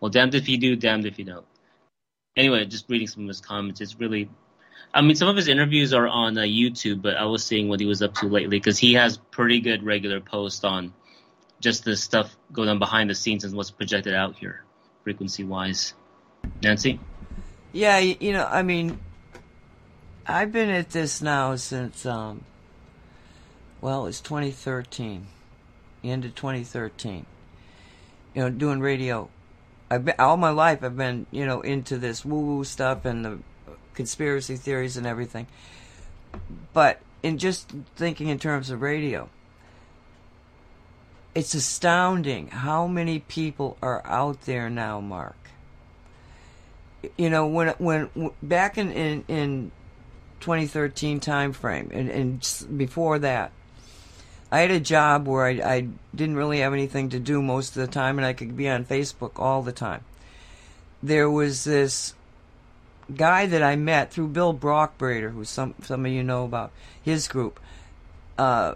Well, 0.00 0.10
damned 0.10 0.34
if 0.34 0.48
you 0.48 0.58
do, 0.58 0.74
damned 0.74 1.06
if 1.06 1.18
you 1.18 1.24
don't. 1.24 1.46
Anyway, 2.36 2.64
just 2.64 2.88
reading 2.88 3.06
some 3.06 3.24
of 3.24 3.28
his 3.28 3.40
comments, 3.40 3.80
it's 3.80 4.00
really 4.00 4.28
I 4.94 5.00
mean, 5.00 5.16
some 5.16 5.28
of 5.28 5.36
his 5.36 5.48
interviews 5.48 5.94
are 5.94 6.06
on 6.06 6.36
uh, 6.36 6.42
YouTube, 6.42 7.00
but 7.00 7.16
I 7.16 7.24
was 7.24 7.42
seeing 7.44 7.68
what 7.68 7.80
he 7.80 7.86
was 7.86 8.02
up 8.02 8.14
to 8.16 8.26
lately 8.28 8.58
because 8.58 8.78
he 8.78 8.94
has 8.94 9.16
pretty 9.16 9.60
good 9.60 9.82
regular 9.82 10.20
posts 10.20 10.64
on 10.64 10.92
just 11.60 11.84
the 11.84 11.96
stuff 11.96 12.36
going 12.52 12.68
on 12.68 12.78
behind 12.78 13.08
the 13.08 13.14
scenes 13.14 13.44
and 13.44 13.54
what's 13.54 13.70
projected 13.70 14.14
out 14.14 14.36
here, 14.36 14.64
frequency 15.02 15.44
wise. 15.44 15.94
Nancy? 16.62 17.00
Yeah, 17.72 17.98
you 17.98 18.32
know, 18.32 18.44
I 18.44 18.62
mean, 18.62 18.98
I've 20.26 20.52
been 20.52 20.70
at 20.70 20.90
this 20.90 21.20
now 21.20 21.56
since, 21.56 22.06
um, 22.06 22.44
well, 23.80 24.06
it's 24.06 24.20
2013, 24.20 25.26
the 26.02 26.10
end 26.10 26.24
of 26.24 26.34
2013. 26.34 27.26
You 28.34 28.42
know, 28.42 28.50
doing 28.50 28.80
radio. 28.80 29.28
I've 29.90 30.04
been, 30.04 30.14
all 30.18 30.36
my 30.36 30.50
life 30.50 30.82
I've 30.82 30.96
been, 30.96 31.26
you 31.30 31.44
know, 31.44 31.60
into 31.60 31.98
this 31.98 32.24
woo 32.24 32.40
woo 32.40 32.64
stuff 32.64 33.04
and 33.04 33.24
the 33.24 33.38
conspiracy 33.94 34.56
theories 34.56 34.96
and 34.96 35.06
everything. 35.06 35.48
But 36.72 37.00
in 37.22 37.38
just 37.38 37.70
thinking 37.96 38.28
in 38.28 38.38
terms 38.38 38.70
of 38.70 38.80
radio, 38.80 39.28
it's 41.34 41.54
astounding 41.54 42.48
how 42.48 42.86
many 42.86 43.18
people 43.18 43.76
are 43.82 44.02
out 44.06 44.42
there 44.42 44.70
now, 44.70 45.00
Mark. 45.00 45.36
You 47.16 47.28
know, 47.28 47.46
when 47.46 47.68
when 47.78 48.30
back 48.42 48.78
in 48.78 48.92
in, 48.92 49.24
in 49.28 49.72
2013 50.42 51.20
time 51.20 51.52
frame 51.52 51.90
and, 51.92 52.10
and 52.10 52.76
before 52.76 53.18
that, 53.20 53.52
I 54.52 54.60
had 54.60 54.70
a 54.70 54.80
job 54.80 55.26
where 55.26 55.46
I, 55.46 55.50
I 55.64 55.88
didn't 56.14 56.36
really 56.36 56.60
have 56.60 56.74
anything 56.74 57.08
to 57.08 57.18
do 57.18 57.40
most 57.40 57.74
of 57.74 57.80
the 57.80 57.90
time, 57.90 58.18
and 58.18 58.26
I 58.26 58.34
could 58.34 58.54
be 58.54 58.68
on 58.68 58.84
Facebook 58.84 59.40
all 59.40 59.62
the 59.62 59.72
time. 59.72 60.04
There 61.02 61.30
was 61.30 61.64
this 61.64 62.12
guy 63.16 63.46
that 63.46 63.62
I 63.62 63.76
met 63.76 64.12
through 64.12 64.28
Bill 64.28 64.52
Brockbrader, 64.52 65.32
who 65.32 65.46
some 65.46 65.74
some 65.82 66.04
of 66.04 66.12
you 66.12 66.22
know 66.22 66.44
about 66.44 66.70
his 67.02 67.28
group, 67.28 67.58
uh, 68.36 68.74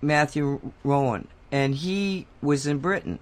Matthew 0.00 0.72
Rowan, 0.84 1.26
and 1.50 1.74
he 1.74 2.28
was 2.40 2.68
in 2.68 2.78
Britain. 2.78 3.18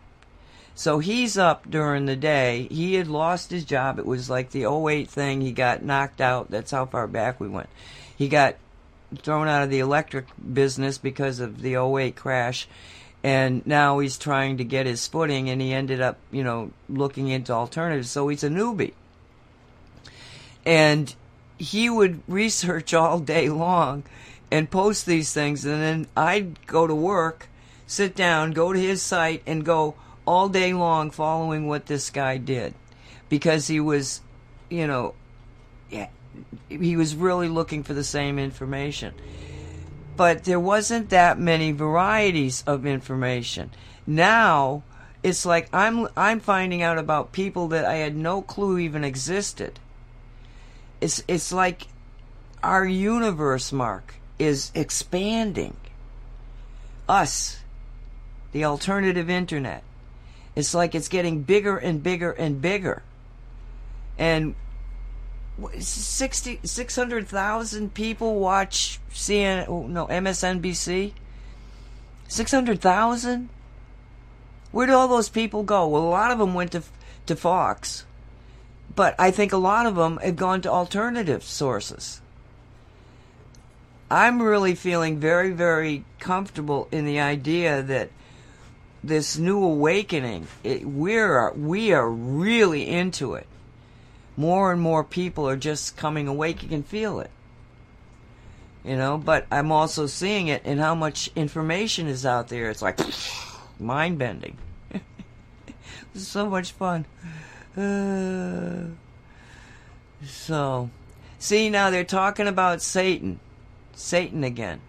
So 0.76 1.00
he's 1.00 1.36
up 1.36 1.68
during 1.68 2.06
the 2.06 2.14
day. 2.14 2.68
He 2.70 2.94
had 2.94 3.08
lost 3.08 3.50
his 3.50 3.64
job. 3.64 3.98
It 3.98 4.06
was 4.06 4.30
like 4.30 4.50
the 4.50 4.66
08 4.66 5.10
thing. 5.10 5.40
He 5.40 5.50
got 5.50 5.82
knocked 5.82 6.20
out. 6.20 6.50
That's 6.50 6.70
how 6.70 6.86
far 6.86 7.08
back 7.08 7.40
we 7.40 7.48
went. 7.48 7.68
He 8.16 8.28
got 8.28 8.54
thrown 9.22 9.48
out 9.48 9.64
of 9.64 9.70
the 9.70 9.80
electric 9.80 10.26
business 10.52 10.98
because 10.98 11.40
of 11.40 11.62
the 11.62 11.74
08 11.74 12.14
crash. 12.14 12.68
And 13.24 13.66
now 13.66 13.98
he's 13.98 14.18
trying 14.18 14.58
to 14.58 14.64
get 14.64 14.86
his 14.86 15.04
footing, 15.08 15.50
and 15.50 15.60
he 15.60 15.72
ended 15.72 16.00
up, 16.00 16.18
you 16.30 16.44
know, 16.44 16.70
looking 16.88 17.26
into 17.26 17.52
alternatives. 17.52 18.10
So 18.10 18.28
he's 18.28 18.44
a 18.44 18.48
newbie 18.48 18.92
and 20.66 21.14
he 21.56 21.88
would 21.88 22.20
research 22.28 22.92
all 22.92 23.20
day 23.20 23.48
long 23.48 24.02
and 24.50 24.70
post 24.70 25.06
these 25.06 25.32
things 25.32 25.64
and 25.64 25.80
then 25.80 26.06
I'd 26.16 26.66
go 26.66 26.86
to 26.86 26.94
work, 26.94 27.48
sit 27.86 28.14
down, 28.14 28.50
go 28.50 28.72
to 28.72 28.78
his 28.78 29.00
site 29.00 29.42
and 29.46 29.64
go 29.64 29.94
all 30.26 30.48
day 30.48 30.72
long 30.72 31.10
following 31.10 31.66
what 31.66 31.86
this 31.86 32.10
guy 32.10 32.36
did 32.36 32.74
because 33.28 33.66
he 33.66 33.80
was, 33.80 34.20
you 34.68 34.86
know, 34.86 35.14
he 36.68 36.96
was 36.96 37.14
really 37.14 37.48
looking 37.48 37.82
for 37.82 37.94
the 37.94 38.04
same 38.04 38.38
information. 38.38 39.14
But 40.16 40.44
there 40.44 40.60
wasn't 40.60 41.10
that 41.10 41.38
many 41.38 41.72
varieties 41.72 42.64
of 42.66 42.86
information. 42.86 43.70
Now 44.06 44.82
it's 45.22 45.46
like 45.46 45.68
I'm 45.72 46.08
I'm 46.16 46.40
finding 46.40 46.82
out 46.82 46.98
about 46.98 47.32
people 47.32 47.68
that 47.68 47.84
I 47.84 47.96
had 47.96 48.16
no 48.16 48.42
clue 48.42 48.78
even 48.78 49.04
existed 49.04 49.78
it's 51.00 51.22
it's 51.28 51.52
like 51.52 51.88
our 52.62 52.84
universe, 52.84 53.72
Mark, 53.72 54.14
is 54.38 54.72
expanding. 54.74 55.76
Us, 57.08 57.60
the 58.52 58.64
alternative 58.64 59.30
internet. 59.30 59.82
It's 60.56 60.74
like 60.74 60.94
it's 60.94 61.08
getting 61.08 61.42
bigger 61.42 61.76
and 61.76 62.02
bigger 62.02 62.32
and 62.32 62.60
bigger. 62.60 63.02
And 64.18 64.54
60, 65.78 66.60
600,000 66.64 67.94
people 67.94 68.40
watch 68.40 68.98
CNN, 69.12 69.68
oh, 69.68 69.86
no, 69.86 70.06
MSNBC? 70.06 71.12
600,000? 72.28 73.48
Where 74.72 74.86
did 74.86 74.94
all 74.94 75.08
those 75.08 75.28
people 75.28 75.62
go? 75.62 75.86
Well, 75.86 76.02
a 76.02 76.08
lot 76.08 76.30
of 76.30 76.38
them 76.38 76.54
went 76.54 76.72
to, 76.72 76.82
to 77.26 77.36
Fox. 77.36 78.04
But 78.94 79.14
I 79.18 79.30
think 79.30 79.52
a 79.52 79.58
lot 79.58 79.86
of 79.86 79.94
them 79.94 80.16
have 80.18 80.36
gone 80.36 80.62
to 80.62 80.70
alternative 80.70 81.42
sources. 81.44 82.22
I'm 84.10 84.40
really 84.40 84.74
feeling 84.74 85.18
very, 85.18 85.50
very 85.50 86.04
comfortable 86.18 86.88
in 86.90 87.04
the 87.04 87.20
idea 87.20 87.82
that 87.82 88.10
this 89.02 89.38
new 89.38 89.62
awakening, 89.62 90.46
it, 90.64 90.84
we're 90.84 91.52
we 91.52 91.92
are 91.92 92.08
really 92.08 92.88
into 92.88 93.34
it. 93.34 93.46
More 94.36 94.72
and 94.72 94.80
more 94.80 95.02
people 95.04 95.48
are 95.48 95.56
just 95.56 95.96
coming 95.96 96.28
awake. 96.28 96.62
You 96.62 96.68
can 96.68 96.82
feel 96.82 97.20
it, 97.20 97.30
you 98.84 98.96
know. 98.96 99.16
But 99.16 99.46
I'm 99.50 99.72
also 99.72 100.06
seeing 100.06 100.48
it 100.48 100.64
in 100.64 100.78
how 100.78 100.94
much 100.94 101.30
information 101.36 102.06
is 102.06 102.26
out 102.26 102.48
there. 102.48 102.70
It's 102.70 102.82
like 102.82 102.98
mind 103.80 104.18
bending. 104.18 104.58
So 106.16 106.48
much 106.48 106.72
fun. 106.72 107.04
Uh, 107.76 108.86
so, 110.26 110.90
see 111.38 111.68
now 111.68 111.90
they're 111.90 112.04
talking 112.04 112.48
about 112.48 112.80
Satan, 112.80 113.38
Satan 113.94 114.42
again. 114.42 114.80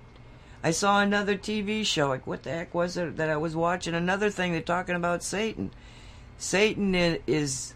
I 0.63 0.71
saw 0.71 1.01
another 1.01 1.37
TV 1.37 1.85
show. 1.85 2.09
Like, 2.09 2.25
what 2.25 2.43
the 2.43 2.51
heck 2.51 2.73
was 2.73 2.97
it 2.97 3.17
that 3.17 3.29
I 3.29 3.37
was 3.37 3.55
watching? 3.55 3.93
Another 3.93 4.29
thing 4.29 4.51
they're 4.51 4.61
talking 4.61 4.95
about 4.95 5.23
Satan. 5.23 5.71
Satan 6.37 6.95
is. 6.95 7.73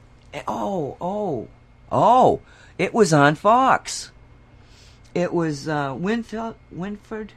Oh, 0.47 0.97
oh, 1.01 1.47
oh! 1.91 2.41
It 2.77 2.93
was 2.93 3.13
on 3.13 3.35
Fox. 3.35 4.11
It 5.13 5.33
was 5.33 5.67
uh, 5.67 5.95
Winfield 5.97 6.55
Winford. 6.71 7.33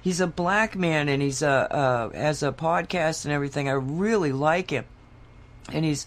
He's 0.00 0.20
a 0.20 0.26
black 0.26 0.76
man, 0.76 1.08
and 1.08 1.22
he's 1.22 1.42
a, 1.42 1.48
uh, 1.48 2.10
has 2.10 2.42
a 2.42 2.52
podcast 2.52 3.24
and 3.24 3.32
everything. 3.32 3.68
I 3.68 3.72
really 3.72 4.32
like 4.32 4.70
him, 4.70 4.84
and 5.72 5.84
he's 5.84 6.06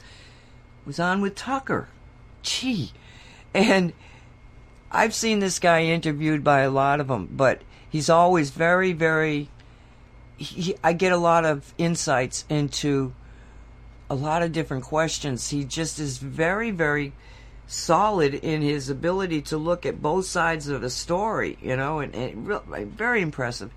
was 0.86 1.00
on 1.00 1.22
with 1.22 1.36
Tucker. 1.36 1.90
Gee, 2.42 2.92
and 3.54 3.92
I've 4.92 5.14
seen 5.14 5.40
this 5.40 5.60
guy 5.60 5.84
interviewed 5.84 6.44
by 6.44 6.62
a 6.62 6.70
lot 6.70 7.00
of 7.00 7.08
them, 7.08 7.28
but 7.32 7.62
he's 7.90 8.10
always 8.10 8.50
very, 8.52 8.94
very. 8.94 9.50
He, 10.38 10.76
I 10.84 10.94
get 10.94 11.12
a 11.12 11.18
lot 11.18 11.46
of 11.46 11.74
insights 11.78 12.46
into 12.50 13.14
a 14.10 14.16
lot 14.16 14.42
of 14.42 14.52
different 14.52 14.84
questions. 14.84 15.50
He 15.50 15.64
just 15.64 16.00
is 16.00 16.18
very, 16.18 16.72
very 16.72 17.14
solid 17.68 18.34
in 18.34 18.62
his 18.62 18.90
ability 18.90 19.42
to 19.44 19.58
look 19.58 19.86
at 19.86 20.02
both 20.02 20.26
sides 20.26 20.68
of 20.68 20.82
the 20.82 20.90
story, 20.90 21.58
you 21.62 21.76
know, 21.76 22.00
and, 22.00 22.16
and 22.16 22.48
real, 22.48 22.64
very 22.68 23.22
impressive. 23.22 23.72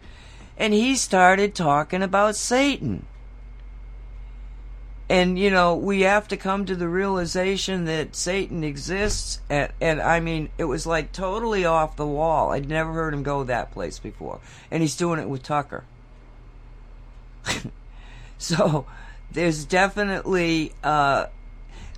And 0.57 0.73
he 0.73 0.97
started 0.97 1.55
talking 1.55 2.03
about 2.03 2.37
Satan. 2.37 3.05
And 5.13 5.39
you 5.39 5.51
know, 5.51 5.77
we 5.77 6.01
have 6.01 6.29
to 6.29 6.39
come 6.39 6.65
to 6.65 6.75
the 6.75 6.89
realization 6.89 7.85
that 7.85 8.17
Satan 8.17 8.65
exists 8.65 9.41
and 9.51 9.71
and 9.79 10.01
I 10.01 10.21
mean, 10.21 10.49
it 10.57 10.65
was 10.65 10.87
like 10.87 11.13
totally 11.13 11.67
off 11.67 11.97
the 11.97 12.07
wall. 12.07 12.53
I'd 12.53 12.67
never 12.67 12.95
heard 12.95 13.13
him 13.13 13.23
go 13.23 13.45
that 13.45 13.73
place 13.73 13.99
before. 13.99 14.41
And 14.71 14.81
he's 14.81 14.97
doing 14.97 15.21
it 15.21 15.29
with 15.29 15.43
Tucker. 15.43 15.85
so, 18.39 18.87
there's 19.31 19.67
definitely 19.67 20.73
uh 20.83 21.27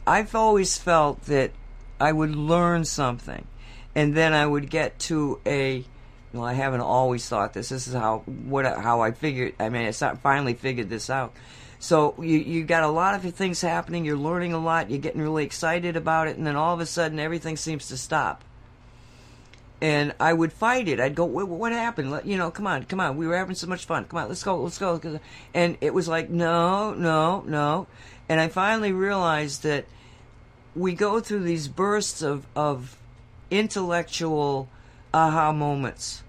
I've 0.05 0.35
always 0.35 0.77
felt 0.77 1.27
that 1.27 1.53
I 2.01 2.11
would 2.11 2.35
learn 2.35 2.85
something 2.85 3.47
and 3.95 4.17
then 4.17 4.33
I 4.33 4.45
would 4.45 4.69
get 4.69 4.99
to 5.11 5.39
a 5.47 5.85
well, 6.33 6.43
I 6.43 6.55
haven't 6.55 6.81
always 6.81 7.29
thought 7.29 7.53
this. 7.53 7.69
This 7.69 7.87
is 7.87 7.95
how 7.95 8.25
what 8.27 8.67
how 8.67 9.03
I 9.03 9.13
figured. 9.13 9.55
I 9.61 9.69
mean, 9.69 9.87
I 9.87 9.93
finally 9.93 10.55
figured 10.55 10.91
this 10.91 11.11
out. 11.11 11.33
So 11.85 12.15
you 12.19 12.39
you 12.39 12.65
got 12.65 12.83
a 12.83 12.89
lot 12.89 13.15
of 13.15 13.35
things 13.35 13.61
happening. 13.61 14.07
You're 14.07 14.17
learning 14.17 14.55
a 14.55 14.59
lot. 14.59 14.89
You're 14.89 15.01
getting 15.01 15.21
really 15.21 15.45
excited 15.45 15.97
about 15.97 16.29
it, 16.29 16.39
and 16.39 16.47
then 16.47 16.57
all 16.57 16.73
of 16.73 16.81
a 16.81 16.87
sudden 16.87 17.21
everything 17.21 17.59
seems 17.59 17.89
to 17.89 17.99
stop. 17.99 18.43
And 19.83 20.15
I 20.19 20.33
would 20.33 20.51
fight 20.51 20.89
it. 20.89 20.99
I'd 20.99 21.15
go, 21.15 21.27
what, 21.27 21.73
happened? 21.73 22.23
You 22.25 22.39
know, 22.39 22.51
come 22.51 22.67
on, 22.67 22.85
come 22.85 23.01
on. 23.01 23.19
We 23.19 23.27
were 23.27 23.37
having 23.37 23.55
so 23.55 23.67
much 23.67 23.85
fun. 23.85 24.07
Come 24.07 24.19
on, 24.19 24.29
let's 24.29 24.43
go, 24.43 24.63
let's 24.63 24.79
go. 24.79 25.21
And 25.53 25.77
it 25.83 25.93
was 25.93 26.09
like, 26.09 26.31
no, 26.31 26.95
no, 26.95 27.43
no. 27.47 27.87
And 28.31 28.41
I 28.41 28.49
finally 28.49 28.93
realized 28.93 29.63
that 29.65 29.85
we 30.75 30.95
go 30.95 31.21
through 31.21 31.43
these 31.43 31.69
bursts 31.69 32.23
of, 32.23 32.47
of 32.57 32.97
intellectual 33.51 34.71
aha 35.13 35.53
moments 35.53 36.24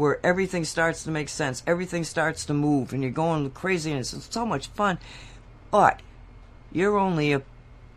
where 0.00 0.18
everything 0.24 0.64
starts 0.64 1.04
to 1.04 1.10
make 1.10 1.28
sense, 1.28 1.62
everything 1.66 2.02
starts 2.02 2.46
to 2.46 2.54
move, 2.54 2.94
and 2.94 3.02
you're 3.02 3.12
going 3.12 3.50
crazy, 3.50 3.90
and 3.90 4.00
it's 4.00 4.28
so 4.30 4.46
much 4.46 4.66
fun. 4.68 4.96
But 5.70 6.00
you're 6.72 6.96
only 6.96 7.34
a 7.34 7.42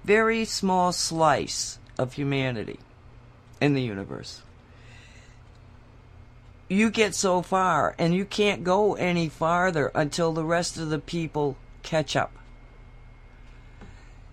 very 0.04 0.44
small 0.44 0.92
slice 0.92 1.80
of 1.98 2.12
humanity 2.12 2.78
in 3.62 3.74
the 3.74 3.82
universe. 3.82 4.42
You 6.68 6.90
get 6.90 7.16
so 7.16 7.42
far, 7.42 7.96
and 7.98 8.14
you 8.14 8.26
can't 8.26 8.66
go 8.66 8.96
any 8.96 9.30
farther 9.30 9.90
until 9.96 10.34
the 10.34 10.44
rest 10.44 10.76
of 10.76 10.90
the 10.90 11.00
people 11.00 11.56
catch 11.84 12.18
up. 12.18 12.34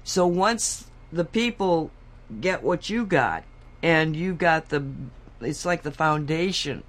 So 0.02 0.26
once 0.26 0.90
the 1.12 1.24
people 1.24 1.92
get 2.40 2.64
what 2.64 2.90
you 2.90 3.06
got, 3.06 3.44
and 3.80 4.16
you 4.16 4.34
got 4.34 4.70
the, 4.70 4.84
it's 5.40 5.64
like 5.64 5.82
the 5.82 5.92
foundation 5.92 6.82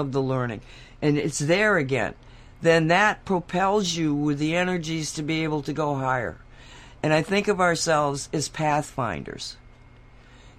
of 0.00 0.12
the 0.12 0.22
learning, 0.22 0.62
and 1.00 1.16
it's 1.16 1.38
there 1.38 1.76
again, 1.76 2.14
then 2.62 2.88
that 2.88 3.24
propels 3.24 3.94
you 3.94 4.14
with 4.14 4.38
the 4.38 4.56
energies 4.56 5.12
to 5.12 5.22
be 5.22 5.44
able 5.44 5.62
to 5.62 5.72
go 5.72 5.94
higher. 5.94 6.38
And 7.02 7.12
I 7.12 7.22
think 7.22 7.48
of 7.48 7.60
ourselves 7.60 8.28
as 8.32 8.48
pathfinders. 8.48 9.56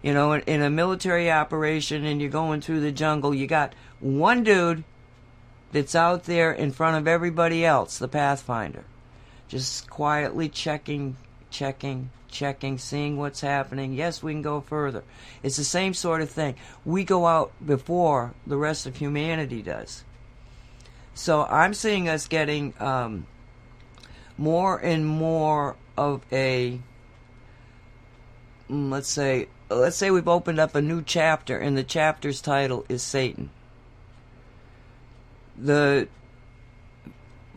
You 0.02 0.14
know, 0.14 0.34
in, 0.34 0.42
in 0.42 0.62
a 0.62 0.70
military 0.70 1.30
operation 1.30 2.06
and 2.06 2.20
you're 2.20 2.32
going 2.32 2.62
through 2.62 2.80
the 2.80 2.92
jungle, 2.92 3.36
you 3.36 3.46
got 3.46 3.74
one 4.00 4.44
dude 4.44 4.84
that's 5.72 5.96
out 5.96 6.24
there 6.24 6.52
in 6.52 6.72
front 6.72 6.98
of 6.98 7.08
everybody 7.08 7.64
else, 7.64 7.98
the 7.98 8.08
pathfinder, 8.08 8.84
just 9.48 9.90
quietly 9.90 10.50
checking, 10.50 11.18
checking, 11.52 12.10
checking, 12.32 12.78
seeing 12.78 13.18
what's 13.18 13.42
happening. 13.42 13.94
Yes, 13.94 14.24
we 14.24 14.34
can 14.34 14.42
go 14.42 14.62
further. 14.62 15.04
It's 15.44 15.58
the 15.58 15.64
same 15.64 15.94
sort 15.94 16.22
of 16.22 16.30
thing. 16.30 16.56
We 16.86 17.04
go 17.04 17.28
out 17.28 17.52
before 17.64 18.34
the 18.48 18.58
rest 18.58 18.86
of 18.86 18.96
humanity 18.96 19.62
does. 19.62 20.04
So 21.14 21.44
I'm 21.44 21.74
seeing 21.74 22.08
us 22.08 22.28
getting 22.28 22.74
um, 22.80 23.28
more 24.38 24.78
and 24.78 25.06
more 25.06 25.76
of 25.98 26.22
a, 26.32 26.80
mm, 28.70 28.90
let's 28.90 29.10
say, 29.10 29.48
let's 29.70 29.98
say 29.98 30.10
we've 30.10 30.28
opened 30.28 30.60
up 30.60 30.74
a 30.74 30.82
new 30.82 31.02
chapter, 31.02 31.58
and 31.58 31.78
the 31.78 31.84
chapter's 31.84 32.42
title 32.42 32.86
is 32.90 33.04
Satan. 33.04 33.50
The 35.58 36.08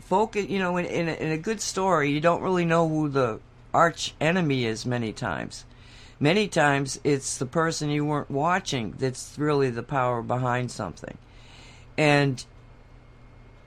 focus, 0.00 0.46
you 0.48 0.58
know, 0.58 0.76
in, 0.76 0.86
in, 0.86 1.08
a, 1.08 1.12
in 1.12 1.30
a 1.30 1.38
good 1.38 1.60
story, 1.60 2.10
you 2.10 2.20
don't 2.20 2.42
really 2.42 2.64
know 2.64 2.88
who 2.88 3.08
the 3.08 3.40
arch 3.74 4.14
enemy 4.20 4.64
is 4.64 4.86
many 4.86 5.12
times. 5.12 5.64
Many 6.20 6.48
times 6.48 7.00
it's 7.04 7.36
the 7.36 7.46
person 7.46 7.90
you 7.90 8.04
weren't 8.04 8.30
watching 8.30 8.94
that's 8.98 9.38
really 9.38 9.68
the 9.68 9.82
power 9.82 10.22
behind 10.22 10.70
something. 10.70 11.18
And 11.98 12.44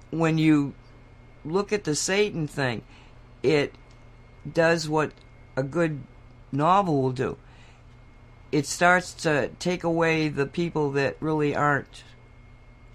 when 0.10 0.38
you 0.38 0.74
look 1.44 1.72
at 1.72 1.84
the 1.84 1.96
Satan 1.96 2.48
thing, 2.48 2.84
it 3.44 3.76
does 4.52 4.88
what 4.88 5.12
a 5.56 5.64
good 5.64 6.02
novel 6.52 7.02
will 7.02 7.12
do. 7.12 7.38
It 8.52 8.66
starts 8.66 9.14
to 9.24 9.50
take 9.60 9.84
away 9.84 10.30
the 10.30 10.46
people 10.46 10.92
that 10.92 11.18
really 11.20 11.54
aren't 11.56 12.04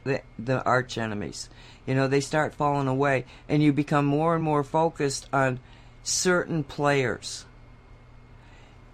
the 0.05 0.23
the 0.39 0.63
arch 0.65 0.97
enemies. 0.99 1.51
You 1.87 1.95
know, 1.95 2.09
they 2.09 2.21
start 2.21 2.55
falling 2.55 2.89
away 2.89 3.27
and 3.49 3.63
you 3.63 3.73
become 3.73 4.07
more 4.07 4.35
and 4.35 4.43
more 4.43 4.65
focused 4.65 5.29
on 5.33 5.61
certain 6.03 6.65
players. 6.65 7.45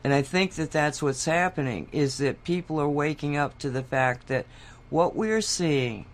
And 0.05 0.13
I 0.13 0.23
think 0.23 0.55
that 0.55 0.71
that's 0.71 1.03
what's 1.03 1.25
happening 1.25 1.89
is 1.93 2.19
that 2.19 2.45
people 2.45 2.81
are 2.81 2.89
waking 2.89 3.37
up 3.37 3.59
to 3.59 3.71
the 3.71 3.83
fact 3.83 4.29
that 4.29 4.47
what 4.91 5.17
we're 5.17 5.41
seeing 5.41 6.07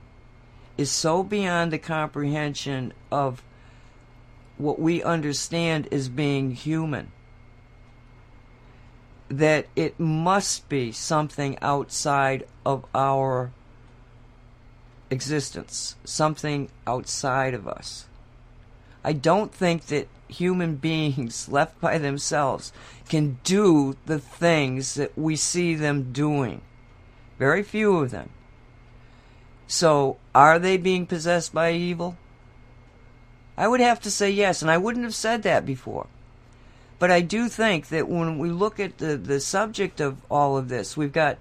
is 0.77 0.91
so 0.91 1.23
beyond 1.23 1.73
the 1.73 1.79
comprehension 1.79 2.93
of 3.13 3.43
what 4.57 4.81
we 4.81 5.03
understand 5.03 5.89
as 5.93 6.09
being 6.09 6.53
human 6.53 7.13
that 9.29 9.67
it 9.75 9.99
must 9.99 10.69
be 10.69 10.93
something 10.93 11.59
outside 11.61 12.47
of 12.65 12.85
our 12.95 13.51
existence, 15.11 15.97
something 16.05 16.69
outside 16.87 17.55
of 17.55 17.67
us. 17.67 18.07
I 19.05 19.13
don't 19.13 19.53
think 19.53 19.87
that 19.87 20.09
human 20.29 20.77
beings 20.89 21.49
left 21.49 21.81
by 21.81 21.99
themselves 21.99 22.73
can 23.09 23.39
do 23.45 23.97
the 24.07 24.19
things 24.19 24.95
that 24.95 25.17
we 25.17 25.37
see 25.37 25.75
them 25.75 26.13
doing. 26.13 26.63
Very 27.39 27.63
few 27.63 27.99
of 27.99 28.11
them. 28.11 28.31
So, 29.67 30.19
are 30.35 30.59
they 30.59 30.77
being 30.77 31.07
possessed 31.07 31.53
by 31.53 31.73
evil? 31.73 32.17
I 33.57 33.69
would 33.69 33.81
have 33.81 34.01
to 34.01 34.11
say 34.11 34.31
yes, 34.31 34.63
and 34.63 34.71
I 34.71 34.79
wouldn't 34.79 35.05
have 35.05 35.15
said 35.15 35.43
that 35.43 35.65
before. 35.65 36.07
But 36.99 37.11
I 37.11 37.21
do 37.21 37.49
think 37.49 37.89
that 37.89 38.09
when 38.09 38.39
we 38.39 38.51
look 38.51 38.79
at 38.79 38.99
the, 38.99 39.17
the 39.17 39.41
subject 39.41 40.01
of 40.01 40.17
all 40.31 40.57
of 40.57 40.69
this, 40.69 40.97
we've 40.97 41.13
got 41.13 41.39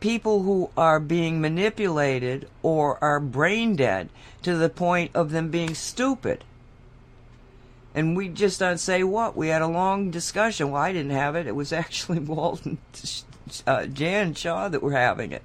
people 0.00 0.42
who 0.42 0.70
are 0.76 0.98
being 0.98 1.40
manipulated 1.40 2.48
or 2.62 3.02
are 3.02 3.20
brain 3.20 3.76
dead 3.76 4.08
to 4.42 4.56
the 4.56 4.68
point 4.68 5.10
of 5.14 5.30
them 5.30 5.50
being 5.50 5.74
stupid. 5.74 6.42
And 7.94 8.16
we 8.16 8.28
just 8.28 8.60
don't 8.60 8.78
say 8.78 9.02
what? 9.02 9.36
We 9.36 9.48
had 9.48 9.62
a 9.62 9.66
long 9.66 10.10
discussion. 10.10 10.70
Well, 10.70 10.82
I 10.82 10.92
didn't 10.92 11.10
have 11.10 11.36
it. 11.36 11.46
It 11.46 11.54
was 11.54 11.72
actually 11.72 12.20
Walton, 12.20 12.78
uh, 13.66 13.86
Jan 13.86 14.34
Shaw 14.34 14.68
that 14.68 14.82
were 14.82 14.92
having 14.92 15.32
it. 15.32 15.42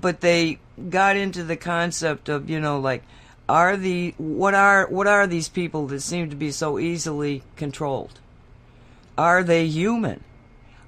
But 0.00 0.20
they 0.20 0.58
got 0.90 1.16
into 1.16 1.42
the 1.44 1.56
concept 1.56 2.28
of, 2.28 2.50
you 2.50 2.60
know, 2.60 2.78
like, 2.78 3.02
are 3.48 3.76
the 3.76 4.14
what 4.16 4.54
are 4.54 4.86
what 4.86 5.06
are 5.06 5.26
these 5.26 5.50
people 5.50 5.86
that 5.88 6.00
seem 6.00 6.30
to 6.30 6.36
be 6.36 6.50
so 6.50 6.78
easily 6.78 7.42
controlled? 7.56 8.20
Are 9.18 9.42
they 9.42 9.66
human? 9.66 10.24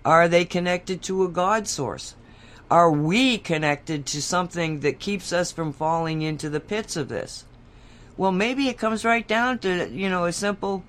Are 0.04 0.26
they 0.26 0.44
connected 0.44 1.02
to 1.02 1.24
a 1.24 1.28
God 1.28 1.68
source? 1.68 2.14
Are 2.70 2.90
we 2.90 3.38
connected 3.38 4.06
to 4.06 4.22
something 4.22 4.80
that 4.80 4.98
keeps 4.98 5.32
us 5.32 5.52
from 5.52 5.72
falling 5.72 6.22
into 6.22 6.50
the 6.50 6.60
pits 6.60 6.96
of 6.96 7.08
this? 7.08 7.44
Well, 8.16 8.32
maybe 8.32 8.68
it 8.68 8.78
comes 8.78 9.04
right 9.04 9.26
down 9.26 9.58
to, 9.60 9.88
you 9.90 10.08
know, 10.08 10.24
a 10.24 10.32
simple 10.32 10.82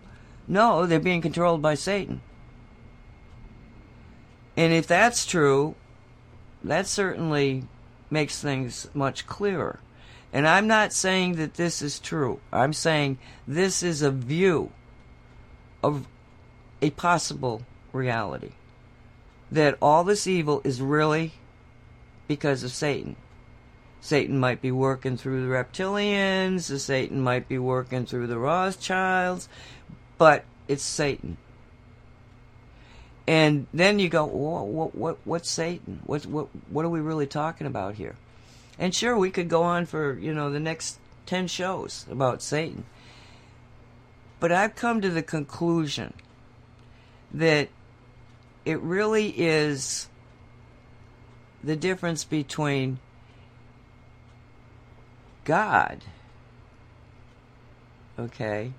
no, 0.47 0.85
they're 0.85 0.99
being 0.99 1.21
controlled 1.21 1.61
by 1.61 1.75
Satan. 1.75 2.21
And 4.55 4.73
if 4.73 4.87
that's 4.87 5.25
true, 5.25 5.75
that 6.63 6.87
certainly 6.87 7.67
makes 8.09 8.41
things 8.41 8.87
much 8.93 9.27
clearer. 9.27 9.79
And 10.31 10.47
I'm 10.47 10.67
not 10.67 10.93
saying 10.93 11.35
that 11.35 11.55
this 11.55 11.81
is 11.81 11.99
true. 11.99 12.39
I'm 12.51 12.73
saying 12.73 13.17
this 13.47 13.83
is 13.83 14.01
a 14.01 14.11
view 14.11 14.71
of 15.83 16.07
a 16.81 16.91
possible 16.91 17.63
reality. 17.91 18.51
That 19.51 19.77
all 19.81 20.03
this 20.03 20.27
evil 20.27 20.61
is 20.63 20.81
really 20.81 21.33
because 22.27 22.63
of 22.63 22.71
Satan. 22.71 23.15
Satan 23.99 24.39
might 24.39 24.61
be 24.61 24.71
working 24.71 25.17
through 25.17 25.41
the 25.45 25.53
reptilians, 25.53 26.67
the 26.67 26.79
Satan 26.79 27.21
might 27.21 27.47
be 27.47 27.57
working 27.57 28.05
through 28.05 28.27
the 28.27 28.37
Rothschilds, 28.37 29.49
but 30.17 30.45
it's 30.67 30.83
Satan. 30.83 31.37
And 33.27 33.67
then 33.73 33.99
you 33.99 34.07
go, 34.07 34.25
what, 34.25 34.95
what, 34.95 35.17
what's 35.25 35.49
Satan? 35.49 36.01
What, 36.05 36.25
what, 36.25 36.47
what 36.69 36.85
are 36.85 36.89
we 36.89 37.01
really 37.01 37.27
talking 37.27 37.67
about 37.67 37.95
here? 37.95 38.15
And 38.79 38.93
sure, 38.93 39.17
we 39.17 39.31
could 39.31 39.49
go 39.49 39.63
on 39.63 39.85
for 39.85 40.17
you 40.19 40.33
know 40.33 40.51
the 40.51 40.59
next 40.59 40.99
ten 41.25 41.47
shows 41.47 42.05
about 42.09 42.41
Satan. 42.41 42.85
But 44.39 44.51
I've 44.51 44.75
come 44.75 45.01
to 45.01 45.09
the 45.09 45.23
conclusion 45.23 46.13
that 47.33 47.69
it 48.65 48.79
really 48.79 49.29
is 49.29 50.07
the 51.63 51.75
difference 51.75 52.23
between 52.23 52.99
God, 55.43 56.03
okay, 58.19 58.71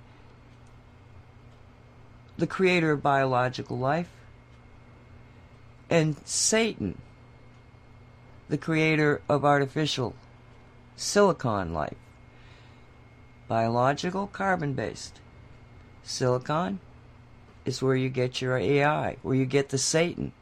the 2.37 2.47
creator 2.47 2.91
of 2.91 3.01
biological 3.01 3.77
life, 3.77 4.09
and 5.89 6.15
Satan, 6.25 7.01
the 8.47 8.57
creator 8.57 9.21
of 9.27 9.43
artificial 9.43 10.15
silicon 10.95 11.73
life. 11.73 11.95
Biological, 13.47 14.27
carbon 14.27 14.73
based. 14.73 15.19
Silicon 16.03 16.79
is 17.65 17.81
where 17.81 17.95
you 17.95 18.09
get 18.09 18.41
your 18.41 18.57
AI, 18.57 19.17
where 19.21 19.35
you 19.35 19.45
get 19.45 19.69
the 19.69 19.77
Satan. 19.77 20.33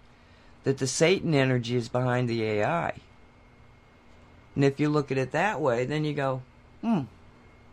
That 0.68 0.80
the 0.80 0.86
Satan 0.86 1.34
energy 1.34 1.78
is 1.78 1.88
behind 1.88 2.28
the 2.28 2.44
AI. 2.44 2.96
And 4.54 4.66
if 4.66 4.82
you 4.82 4.90
look 4.90 5.14
at 5.14 5.18
it 5.18 5.32
that 5.32 5.62
way, 5.62 5.86
then 5.86 6.04
you 6.04 6.14
go, 6.14 6.42
hmm, 6.82 7.04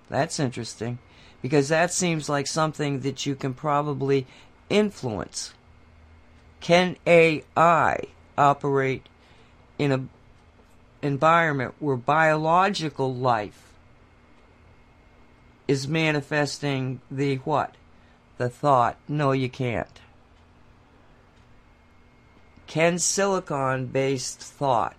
that's 0.08 0.38
interesting 0.38 1.00
because 1.42 1.70
that 1.70 1.92
seems 1.92 2.28
like 2.28 2.46
something 2.46 3.00
that 3.00 3.26
you 3.26 3.34
can 3.34 3.52
probably 3.52 4.28
influence. 4.70 5.54
Can 6.60 6.94
AI 7.04 7.98
operate 8.38 9.08
in 9.76 9.90
an 9.90 10.08
environment 11.02 11.74
where 11.80 11.96
biological 11.96 13.12
life 13.12 13.72
is 15.66 15.88
manifesting 15.88 17.00
the 17.10 17.38
what? 17.38 17.74
The 18.38 18.48
thought, 18.48 18.98
no, 19.08 19.32
you 19.32 19.48
can't. 19.48 19.98
Can 22.66 22.98
silicon 22.98 23.86
based 23.86 24.40
thought 24.40 24.96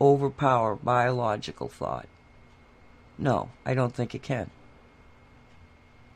overpower 0.00 0.76
biological 0.76 1.68
thought? 1.68 2.06
No, 3.18 3.50
I 3.66 3.74
don't 3.74 3.94
think 3.94 4.14
it 4.14 4.22
can. 4.22 4.50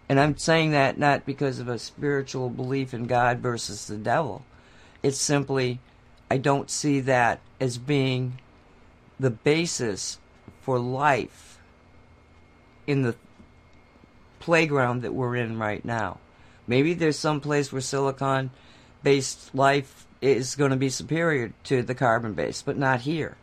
And 0.09 0.20
I'm 0.20 0.36
saying 0.36 0.72
that 0.72 0.98
not 0.98 1.26
because 1.26 1.59
of 1.59 1.68
a 1.68 1.78
spiritual 1.78 2.51
belief 2.51 2.93
in 2.93 3.06
God 3.06 3.39
versus 3.39 3.86
the 3.86 3.97
devil. 3.97 4.44
It's 5.02 5.18
simply, 5.18 5.80
I 6.30 6.39
don't 6.39 6.70
see 6.70 7.01
that 7.01 7.40
as 7.60 7.78
being 7.78 8.39
the 9.18 9.30
basis 9.30 10.18
for 10.60 10.78
life 10.78 11.59
in 12.86 13.02
the 13.02 13.16
playground 14.39 15.02
that 15.02 15.14
we're 15.14 15.36
in 15.36 15.59
right 15.59 15.84
now. 15.84 16.18
Maybe 16.66 16.94
there's 16.94 17.18
some 17.18 17.40
place 17.40 17.72
where 17.72 17.80
silicon 17.80 18.51
based 19.02 19.55
life 19.55 20.06
is 20.23 20.55
going 20.55 20.70
to 20.70 20.77
be 20.77 20.89
superior 20.89 21.53
to 21.65 21.82
the 21.82 21.94
carbon 21.94 22.32
base, 22.32 22.62
but 22.62 22.78
not 22.78 23.01
here. 23.01 23.36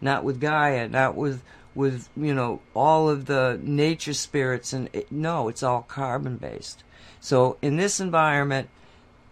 Not 0.00 0.24
with 0.24 0.40
Gaia, 0.40 0.88
not 0.88 1.14
with 1.14 1.42
with 1.74 2.08
you 2.16 2.32
know 2.32 2.60
all 2.72 3.08
of 3.08 3.26
the 3.26 3.58
nature 3.62 4.14
spirits 4.14 4.72
and 4.72 4.88
it, 4.92 5.10
no 5.10 5.48
it's 5.48 5.62
all 5.62 5.82
carbon 5.82 6.36
based. 6.36 6.84
So 7.20 7.56
in 7.60 7.76
this 7.76 8.00
environment 8.00 8.68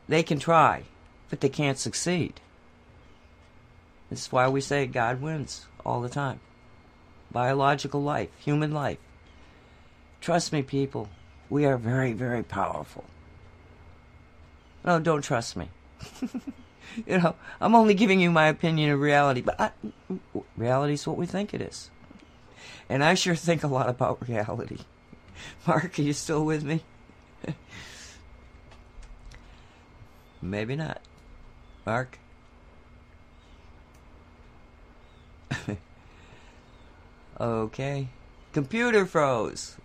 they 0.09 0.23
can 0.23 0.39
try 0.39 0.85
but 1.31 1.41
they 1.41 1.49
can't 1.49 1.79
succeed. 1.79 2.41
That's 4.11 4.33
why 4.33 4.49
we 4.49 4.61
say 4.61 4.87
god 4.87 5.21
wins 5.21 5.67
all 5.87 6.01
the 6.01 6.09
time. 6.09 6.41
Biological 7.31 8.03
life 8.03 8.31
human 8.39 8.73
life. 8.73 8.99
Trust 10.21 10.53
me 10.53 10.63
people 10.63 11.09
we 11.49 11.65
are 11.65 11.77
very 11.77 12.13
very 12.13 12.43
powerful 12.43 13.05
no 14.85 14.99
don't 14.99 15.23
trust 15.23 15.57
me 15.57 15.69
you 17.07 17.19
know 17.19 17.35
i'm 17.61 17.75
only 17.75 17.95
giving 17.95 18.21
you 18.21 18.31
my 18.31 18.49
opinion 18.49 18.91
of 18.91 19.01
reality 19.01 19.41
but 19.41 19.75
reality 20.57 20.95
is 20.95 21.07
what 21.07 21.17
we 21.17 21.27
think 21.27 21.55
it 21.55 21.61
is 21.61 21.91
and 22.93 23.03
I 23.03 23.15
sure 23.15 23.35
think 23.35 23.65
a 23.65 23.69
lot 23.69 23.89
about 23.89 24.29
reality. 24.29 24.81
Mark, 25.67 25.99
are 25.99 26.03
you 26.03 26.13
still 26.13 26.45
with 26.45 26.63
me? 26.63 26.83
Maybe 30.43 30.77
not. 30.77 31.01
Mark? 31.87 32.19
okay. 37.41 38.09
Computer 38.53 39.07
froze. 39.07 39.79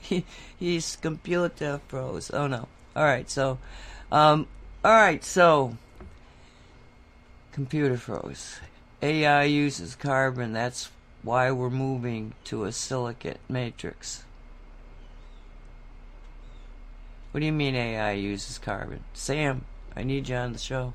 he, 0.00 0.26
he's 0.58 0.96
computer 0.96 1.80
froze. 1.88 2.30
Oh 2.30 2.46
no. 2.46 2.68
Alright, 2.94 3.30
so 3.30 3.58
um 4.10 4.46
alright, 4.84 5.24
so 5.24 5.76
computer 7.52 7.96
froze. 7.96 8.60
AI 9.02 9.44
uses 9.44 9.94
carbon, 9.94 10.52
that's 10.52 10.90
why 11.22 11.50
we're 11.50 11.70
moving 11.70 12.34
to 12.44 12.64
a 12.64 12.72
silicate 12.72 13.40
matrix. 13.48 14.24
What 17.30 17.40
do 17.40 17.46
you 17.46 17.52
mean 17.52 17.74
AI 17.74 18.12
uses 18.12 18.58
carbon? 18.58 19.04
Sam, 19.14 19.64
I 19.96 20.02
need 20.02 20.28
you 20.28 20.36
on 20.36 20.52
the 20.52 20.58
show. 20.58 20.92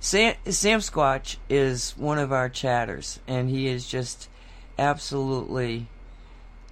Sam, 0.00 0.34
Sam 0.50 0.80
Squatch 0.80 1.36
is 1.48 1.94
one 1.96 2.18
of 2.18 2.30
our 2.30 2.50
chatters, 2.50 3.20
and 3.26 3.48
he 3.48 3.68
is 3.68 3.88
just 3.88 4.28
absolutely 4.78 5.86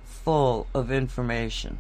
full 0.05 0.67
of 0.75 0.93
information. 0.93 1.79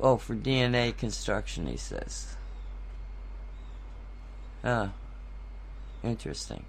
Oh, 0.00 0.16
for 0.16 0.34
DNA 0.34 0.96
construction, 0.96 1.66
he 1.66 1.76
says. 1.76 2.36
Ah, 4.62 4.92
interesting. 6.04 6.64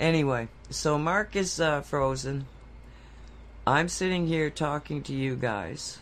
Anyway, 0.00 0.48
so 0.70 0.98
Mark 0.98 1.36
is 1.36 1.60
uh, 1.60 1.80
frozen. 1.82 2.46
I'm 3.66 3.88
sitting 3.88 4.26
here 4.26 4.50
talking 4.50 5.02
to 5.04 5.12
you 5.12 5.36
guys. 5.36 5.98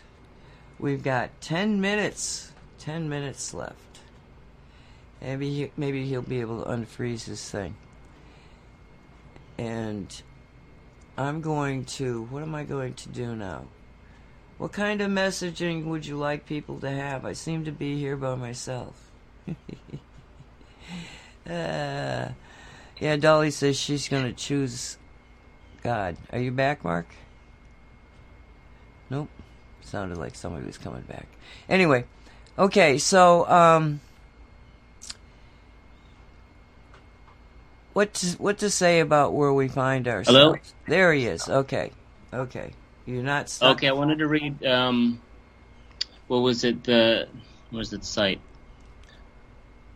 We've 0.79 1.03
got 1.03 1.29
10 1.41 1.79
minutes. 1.79 2.51
10 2.79 3.07
minutes 3.07 3.53
left. 3.53 3.99
Maybe 5.21 5.53
he, 5.53 5.71
maybe 5.77 6.05
he'll 6.05 6.21
be 6.21 6.41
able 6.41 6.63
to 6.63 6.69
unfreeze 6.69 7.25
his 7.25 7.49
thing. 7.49 7.75
And 9.57 10.21
I'm 11.17 11.39
going 11.39 11.85
to 11.85 12.23
what 12.23 12.43
am 12.43 12.55
I 12.55 12.63
going 12.63 12.95
to 12.95 13.09
do 13.09 13.35
now? 13.35 13.65
What 14.63 14.71
kind 14.71 15.01
of 15.01 15.11
messaging 15.11 15.87
would 15.87 16.05
you 16.05 16.15
like 16.15 16.45
people 16.45 16.79
to 16.79 16.89
have? 16.89 17.25
I 17.25 17.33
seem 17.33 17.65
to 17.65 17.71
be 17.73 17.99
here 17.99 18.15
by 18.15 18.35
myself. 18.35 19.11
uh, 21.45 22.29
yeah, 22.97 23.15
Dolly 23.19 23.51
says 23.51 23.77
she's 23.77 24.07
going 24.07 24.23
to 24.23 24.31
choose 24.31 24.97
God. 25.81 26.15
Are 26.31 26.39
you 26.39 26.51
back, 26.51 26.85
Mark? 26.85 27.07
Nope. 29.09 29.27
Sounded 29.81 30.17
like 30.17 30.33
somebody 30.33 30.65
was 30.65 30.77
coming 30.77 31.01
back. 31.01 31.27
Anyway, 31.67 32.05
okay, 32.57 32.97
so 32.99 33.45
um 33.49 33.99
what 37.91 38.13
to, 38.13 38.27
what 38.37 38.59
to 38.59 38.69
say 38.69 39.01
about 39.01 39.33
where 39.33 39.51
we 39.51 39.67
find 39.67 40.07
ourselves? 40.07 40.37
Hello? 40.39 40.55
There 40.87 41.11
he 41.11 41.25
is. 41.25 41.49
Okay. 41.49 41.91
Okay, 42.33 42.71
you're 43.05 43.23
not 43.23 43.49
stuck. 43.49 43.77
Okay, 43.77 43.87
I 43.87 43.93
wanted 43.93 44.19
to 44.19 44.27
read. 44.27 44.63
Um, 44.65 45.21
what 46.27 46.39
was 46.39 46.63
it? 46.63 46.83
The 46.83 47.27
what 47.69 47.79
was 47.79 47.91
it 47.93 48.05
site? 48.05 48.39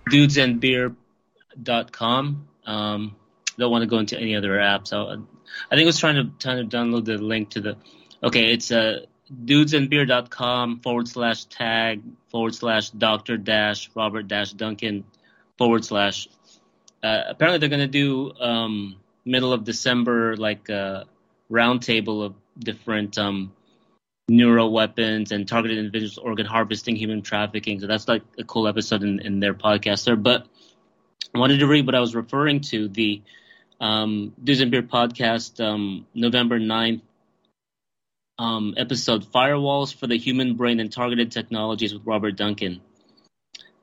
Dudesandbeer.com. 0.09 2.47
Um, 2.65 3.15
don't 3.57 3.71
want 3.71 3.83
to 3.83 3.87
go 3.87 3.99
into 3.99 4.19
any 4.19 4.35
other 4.35 4.57
apps. 4.57 4.91
I, 4.93 5.13
I 5.71 5.75
think 5.75 5.83
I 5.83 5.85
was 5.85 5.99
trying 5.99 6.15
to 6.15 6.29
trying 6.39 6.69
to 6.69 6.77
download 6.77 7.05
the 7.05 7.17
link 7.17 7.51
to 7.51 7.61
the. 7.61 7.77
Okay, 8.23 8.51
it's 8.51 8.71
uh, 8.71 9.05
dudesandbeer.com 9.31 10.79
forward 10.81 11.07
slash 11.07 11.45
tag 11.45 12.01
forward 12.29 12.55
slash 12.55 12.89
doctor 12.89 13.37
dash 13.37 13.89
Robert 13.95 14.27
dash 14.27 14.51
Duncan 14.53 15.05
forward 15.57 15.85
slash. 15.85 16.27
Uh, 17.03 17.21
apparently, 17.27 17.59
they're 17.59 17.69
going 17.69 17.79
to 17.79 17.87
do 17.87 18.33
um, 18.39 18.95
middle 19.23 19.53
of 19.53 19.63
December 19.63 20.35
like 20.35 20.67
a 20.69 21.05
roundtable 21.49 22.25
of 22.25 22.33
different 22.59 23.17
um, 23.17 23.53
neural 24.29 24.71
weapons 24.71 25.31
and 25.31 25.47
targeted 25.47 25.77
individuals 25.77 26.17
organ 26.17 26.45
harvesting, 26.45 26.95
human 26.95 27.21
trafficking. 27.21 27.79
So 27.79 27.87
that's 27.87 28.07
like 28.07 28.23
a 28.37 28.43
cool 28.43 28.67
episode 28.67 29.03
in, 29.03 29.19
in 29.19 29.39
their 29.39 29.53
podcast 29.53 30.05
there. 30.05 30.15
But 30.15 30.45
I 31.33 31.39
wanted 31.39 31.59
to 31.59 31.67
read 31.67 31.85
what 31.85 31.95
I 31.95 31.99
was 31.99 32.15
referring 32.15 32.61
to 32.61 32.87
the 32.87 33.21
um, 33.79 34.33
Dudes 34.43 34.59
and 34.59 34.71
Beer 34.71 34.81
podcast, 34.81 35.63
um, 35.63 36.07
November 36.13 36.59
9th, 36.59 37.01
um, 38.39 38.73
episode 38.77 39.25
Firewalls 39.25 39.95
for 39.95 40.07
the 40.07 40.17
Human 40.17 40.55
Brain 40.55 40.79
and 40.79 40.91
Targeted 40.91 41.31
Technologies 41.31 41.93
with 41.93 42.05
Robert 42.05 42.35
Duncan. 42.35 42.81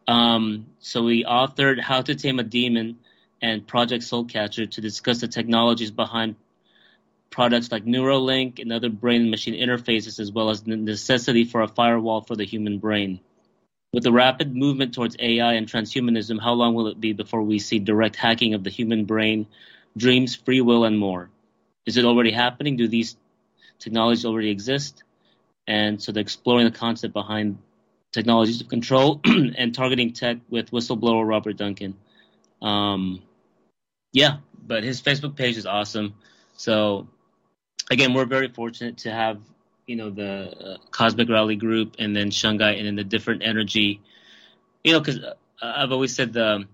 Um, 0.07 0.67
so 0.81 1.03
we 1.03 1.25
authored 1.25 1.81
How 1.81 2.03
to 2.03 2.15
Tame 2.15 2.39
a 2.39 2.43
Demon 2.43 2.99
and 3.41 3.67
Project 3.67 4.05
Soulcatcher 4.05 4.71
to 4.71 4.81
discuss 4.81 5.21
the 5.21 5.29
technologies 5.29 5.91
behind 5.91 6.37
products 7.35 7.73
like 7.73 7.85
Neuralink 7.85 8.61
and 8.61 8.73
other 8.73 8.89
brain 8.89 9.29
machine 9.29 9.55
interfaces, 9.55 10.21
as 10.21 10.31
well 10.31 10.51
as 10.51 10.63
the 10.63 10.77
necessity 10.77 11.45
for 11.45 11.63
a 11.63 11.69
firewall 11.69 12.21
for 12.21 12.37
the 12.37 12.45
human 12.45 12.79
brain. 12.79 13.19
With 13.93 14.05
the 14.05 14.13
rapid 14.13 14.55
movement 14.55 14.95
towards 14.95 15.17
AI 15.19 15.55
and 15.55 15.67
transhumanism, 15.67 16.41
how 16.41 16.53
long 16.53 16.75
will 16.75 16.87
it 16.87 17.01
be 17.01 17.13
before 17.13 17.43
we 17.43 17.59
see 17.59 17.81
direct 17.81 18.15
hacking 18.15 18.55
of 18.55 18.63
the 18.63 18.71
human 18.71 19.05
brain, 19.05 19.49
dreams, 19.97 20.37
free 20.37 20.61
will, 20.61 20.85
and 20.85 20.97
more? 20.97 21.29
Is 21.87 21.97
it 21.97 22.05
already 22.05 22.31
happening? 22.31 22.77
Do 22.77 22.87
these 22.87 23.17
technologies 23.81 24.25
already 24.25 24.51
exist? 24.51 25.03
And 25.67 26.01
so 26.01 26.13
they're 26.13 26.21
exploring 26.21 26.67
the 26.67 26.79
concept 26.79 27.15
behind 27.15 27.59
technologies 28.13 28.61
of 28.61 28.69
control 28.69 29.21
and 29.25 29.75
targeting 29.75 30.13
tech 30.13 30.39
with 30.49 30.71
whistleblower 30.71 31.27
Robert 31.27 31.57
Duncan. 31.57 31.97
Um, 32.63 33.23
yeah, 34.13 34.37
but 34.65 34.85
his 34.85 35.03
Facebook 35.03 35.35
page 35.35 35.57
is 35.57 35.67
awesome. 35.67 36.15
So 36.57 37.09
again, 37.91 38.15
we're 38.15 38.25
very 38.27 38.49
fortunate 38.49 38.99
to 38.99 39.11
have 39.11 39.41
you 39.87 39.97
know 39.97 40.11
the 40.11 40.51
uh, 40.51 40.77
Cosmic 40.91 41.29
Reality 41.29 41.57
Group 41.57 41.97
and 41.99 42.15
then 42.15 42.31
shungite 42.31 42.79
and 42.79 42.87
then 42.87 42.97
the 42.97 43.05
different 43.05 43.43
energy. 43.45 44.01
You 44.83 44.93
know, 44.93 45.01
because 45.01 45.19
uh, 45.19 45.35
I've 45.63 45.93
always 45.93 46.15
said 46.15 46.33
the 46.33 46.67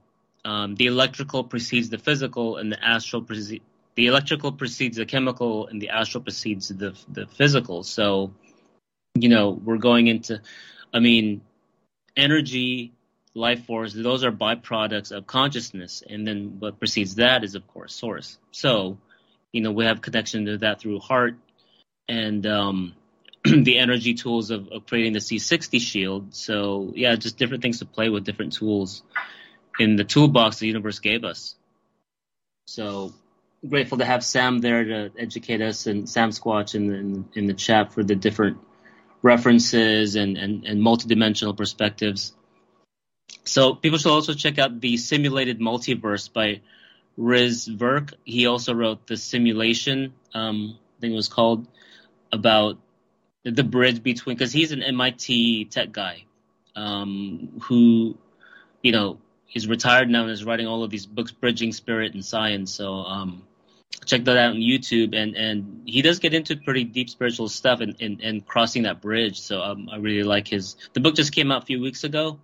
um, 0.45 0.75
the 0.75 0.87
electrical 0.87 1.45
precedes 1.45 1.91
the 1.91 1.99
physical, 1.99 2.57
and 2.57 2.73
the 2.73 2.83
astral 2.83 3.23
precedes 3.23 3.65
the 3.97 4.07
electrical 4.07 4.53
precedes 4.53 4.97
the 4.97 5.07
chemical, 5.07 5.67
and 5.67 5.81
the 5.81 5.91
astral 5.91 6.23
precedes 6.23 6.69
the 6.69 6.97
the 7.09 7.27
physical. 7.27 7.83
So, 7.83 8.33
you 9.15 9.29
know, 9.29 9.51
we're 9.51 9.79
going 9.79 10.07
into, 10.07 10.41
I 10.95 11.01
mean, 11.01 11.43
energy, 12.17 12.93
life 13.35 13.67
force. 13.67 13.93
Those 13.93 14.25
are 14.25 14.33
byproducts 14.33 15.13
of 15.13 15.27
consciousness, 15.27 16.03
and 16.09 16.27
then 16.27 16.57
what 16.59 16.79
precedes 16.79 17.17
that 17.17 17.45
is, 17.45 17.55
of 17.55 17.67
course, 17.67 17.95
source. 17.95 18.39
So 18.53 18.99
you 19.53 19.61
know, 19.61 19.73
we 19.73 19.85
have 19.85 20.01
connection 20.01 20.47
to 20.47 20.59
that 20.59 20.81
through 20.81 21.01
heart 21.01 21.35
and 22.09 22.47
um, 22.47 22.95
the 23.45 23.79
energy 23.79 24.15
tools 24.15 24.51
of, 24.51 24.69
of, 24.69 24.87
creating 24.87 25.13
the 25.13 25.19
C60 25.19 25.81
shield. 25.81 26.35
So 26.35 26.93
yeah, 26.95 27.17
just 27.17 27.39
different 27.39 27.63
things 27.63 27.79
to 27.79 27.87
play 27.87 28.09
with, 28.09 28.25
different 28.25 28.53
tools 28.53 29.03
in 29.79 29.97
the 29.97 30.05
toolbox 30.05 30.59
the 30.59 30.67
universe 30.67 30.99
gave 30.99 31.25
us. 31.25 31.55
So 32.67 33.13
grateful 33.69 33.99
to 33.99 34.05
have 34.05 34.25
Sam 34.25 34.59
there 34.59 34.85
to 34.85 35.11
educate 35.19 35.61
us 35.61 35.87
and 35.87 36.09
Sam 36.09 36.31
Squatch 36.31 36.75
in 36.75 36.87
the, 36.87 37.39
in, 37.39 37.47
the 37.47 37.55
chat 37.55 37.93
for 37.93 38.03
the 38.03 38.15
different 38.15 38.59
references 39.23 40.17
and, 40.17 40.37
and, 40.37 40.65
and 40.65 40.81
multidimensional 40.81 41.57
perspectives. 41.57 42.33
So 43.45 43.75
people 43.75 43.99
should 43.99 44.13
also 44.13 44.35
check 44.35 44.59
out 44.59 44.81
the 44.81 44.97
simulated 44.97 45.61
multiverse 45.61 46.33
by 46.33 46.61
Riz 47.17 47.69
Virk. 47.69 48.15
He 48.25 48.47
also 48.47 48.75
wrote 48.75 49.07
the 49.07 49.17
simulation, 49.17 50.15
um, 50.35 50.79
I 50.99 51.01
think 51.01 51.13
it 51.13 51.17
was 51.17 51.29
called, 51.29 51.67
about 52.33 52.79
the 53.45 53.65
bridge 53.65 54.03
between, 54.03 54.37
because 54.37 54.53
he's 54.53 54.73
an 54.73 54.83
MIT 54.83 55.67
tech 55.67 55.93
guy 55.93 56.25
um, 56.77 57.61
who, 57.63 58.17
you 58.83 58.93
know, 58.93 59.19
he's 59.47 59.67
retired 59.67 60.09
now 60.09 60.23
and 60.23 60.31
is 60.31 60.45
writing 60.45 60.67
all 60.67 60.85
of 60.85 60.91
these 60.91 61.07
books, 61.07 61.33
Bridging 61.33 61.73
Spirit 61.73 62.15
and 62.15 62.25
Science. 62.25 62.73
So 62.73 62.95
um, 62.95 63.43
check 64.05 64.25
that 64.25 64.37
out 64.37 64.51
on 64.51 64.61
YouTube. 64.61 65.15
And, 65.15 65.35
and 65.37 65.83
he 65.87 66.03
does 66.03 66.19
get 66.19 66.35
into 66.35 66.57
pretty 66.57 66.85
deep 66.85 67.11
spiritual 67.11 67.49
stuff 67.49 67.81
and, 67.81 67.97
and, 68.01 68.21
and 68.21 68.47
crossing 68.47 68.85
that 68.85 69.01
bridge. 69.01 69.41
So 69.41 69.61
um, 69.61 69.89
I 69.91 69.97
really 69.97 70.23
like 70.23 70.49
his. 70.49 70.77
The 70.93 71.01
book 71.01 71.17
just 71.17 71.33
came 71.33 71.51
out 71.51 71.65
a 71.65 71.67
few 71.67 71.81
weeks 71.81 72.05
ago. 72.05 72.39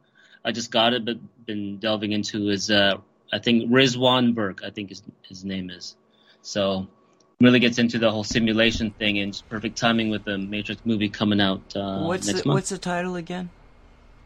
I 0.45 0.53
just 0.53 0.71
got 0.71 0.93
it, 0.93 1.05
but 1.05 1.19
been 1.45 1.79
delving 1.79 2.13
into 2.13 2.47
his 2.47 2.71
uh, 2.71 2.99
I 3.33 3.39
think 3.39 3.71
Rizwan 3.71 4.35
Virk, 4.35 4.65
I 4.65 4.71
think 4.71 4.91
his 4.91 5.03
his 5.23 5.45
name 5.45 5.71
is. 5.71 5.97
So 6.43 6.87
really 7.41 7.59
gets 7.59 7.79
into 7.79 7.99
the 7.99 8.11
whole 8.11 8.25
simulation 8.25 8.91
thing 8.93 9.19
and 9.19 9.41
perfect 9.49 9.77
timing 9.77 10.11
with 10.11 10.25
the 10.25 10.39
Matrix 10.39 10.81
movie 10.85 11.09
coming 11.09 11.41
out 11.41 11.61
uh, 11.77 12.01
what's 12.05 12.27
next 12.27 12.43
the, 12.43 12.49
month. 12.49 12.57
What's 12.57 12.71
the 12.71 12.79
title 12.79 13.17
again? 13.17 13.51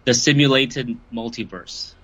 The 0.05 0.15
Simulated 0.15 0.97
Multiverse. 1.13 1.95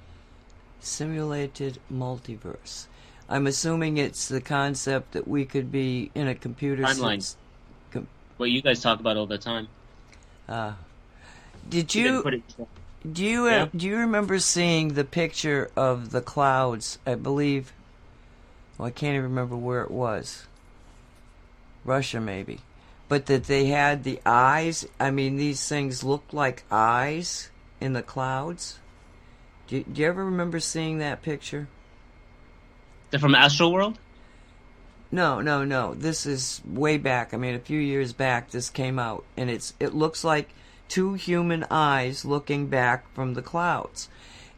Simulated 0.81 1.78
Multiverse. 1.93 2.86
I'm 3.28 3.47
assuming 3.47 3.98
it's 3.98 4.28
the 4.28 4.40
concept 4.40 5.12
that 5.12 5.27
we 5.27 5.44
could 5.44 5.73
be 5.73 6.10
in 6.14 6.28
a 6.28 6.35
computer 6.35 6.82
timeline. 6.82 7.35
com- 7.90 8.06
what 8.36 8.51
you 8.51 8.62
guys 8.62 8.81
talk 8.81 9.01
about 9.01 9.16
all 9.16 9.27
the 9.27 9.39
time. 9.39 9.68
Uh, 10.48 10.73
did 11.68 11.94
you? 11.94 12.43
Do 13.12 13.24
you 13.24 13.47
uh, 13.47 13.51
yeah. 13.51 13.69
do 13.74 13.87
you 13.87 13.97
remember 13.99 14.39
seeing 14.39 14.95
the 14.95 15.05
picture 15.05 15.70
of 15.77 16.11
the 16.11 16.20
clouds? 16.20 16.99
I 17.07 17.15
believe. 17.15 17.73
Well, 18.78 18.89
I 18.89 18.91
can't 18.91 19.15
even 19.15 19.31
remember 19.31 19.57
where 19.57 19.83
it 19.83 19.91
was. 19.91 20.47
Russia, 21.85 22.20
maybe, 22.20 22.61
but 23.09 23.27
that 23.27 23.45
they 23.45 23.66
had 23.66 24.03
the 24.03 24.20
eyes. 24.27 24.87
I 24.99 25.11
mean, 25.11 25.37
these 25.37 25.69
things 25.69 26.03
looked 26.03 26.35
like 26.35 26.65
eyes 26.70 27.51
in 27.81 27.93
the 27.93 28.03
clouds. 28.03 28.78
Do, 29.69 29.83
do 29.83 30.01
you 30.01 30.09
ever 30.09 30.24
remember 30.24 30.59
seeing 30.59 30.99
that 30.99 31.23
picture? 31.23 31.69
They're 33.11 33.20
from 33.20 33.35
Astral 33.35 33.73
World. 33.73 33.99
No, 35.12 35.41
no, 35.41 35.65
no. 35.65 35.95
This 35.95 36.27
is 36.27 36.61
way 36.66 36.99
back. 36.99 37.33
I 37.33 37.37
mean, 37.37 37.55
a 37.55 37.61
few 37.61 37.78
years 37.78 38.12
back, 38.12 38.51
this 38.51 38.69
came 38.69 38.99
out, 38.99 39.24
and 39.37 39.49
it's 39.49 39.74
it 39.78 39.95
looks 39.95 40.24
like 40.24 40.51
two 40.89 41.15
human 41.15 41.65
eyes 41.71 42.25
looking 42.25 42.67
back 42.67 43.13
from 43.15 43.35
the 43.35 43.43
clouds. 43.43 44.09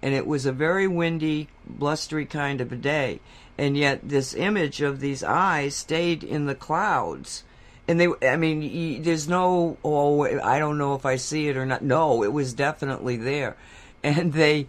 And 0.01 0.15
it 0.15 0.27
was 0.27 0.47
a 0.47 0.53
very 0.53 0.87
windy, 0.87 1.49
blustery 1.67 2.25
kind 2.25 2.61
of 2.61 2.73
a 2.73 2.77
day. 2.77 3.21
And 3.57 3.77
yet, 3.77 4.09
this 4.09 4.35
image 4.35 4.81
of 4.81 5.01
these 5.01 5.25
eyes 5.25 5.75
stayed 5.75 6.23
in 6.23 6.47
the 6.47 6.55
clouds. 6.55 7.43
And 7.89 7.99
they, 7.99 8.09
I 8.23 8.37
mean, 8.37 9.03
there's 9.03 9.29
no, 9.29 9.79
oh, 9.83 10.25
I 10.25 10.59
don't 10.59 10.79
know 10.79 10.95
if 10.95 11.05
I 11.05 11.17
see 11.17 11.49
it 11.49 11.57
or 11.57 11.67
not. 11.67 11.83
No, 11.83 12.23
it 12.23 12.33
was 12.33 12.55
definitely 12.55 13.17
there. 13.17 13.57
And 14.01 14.33
they, 14.33 14.69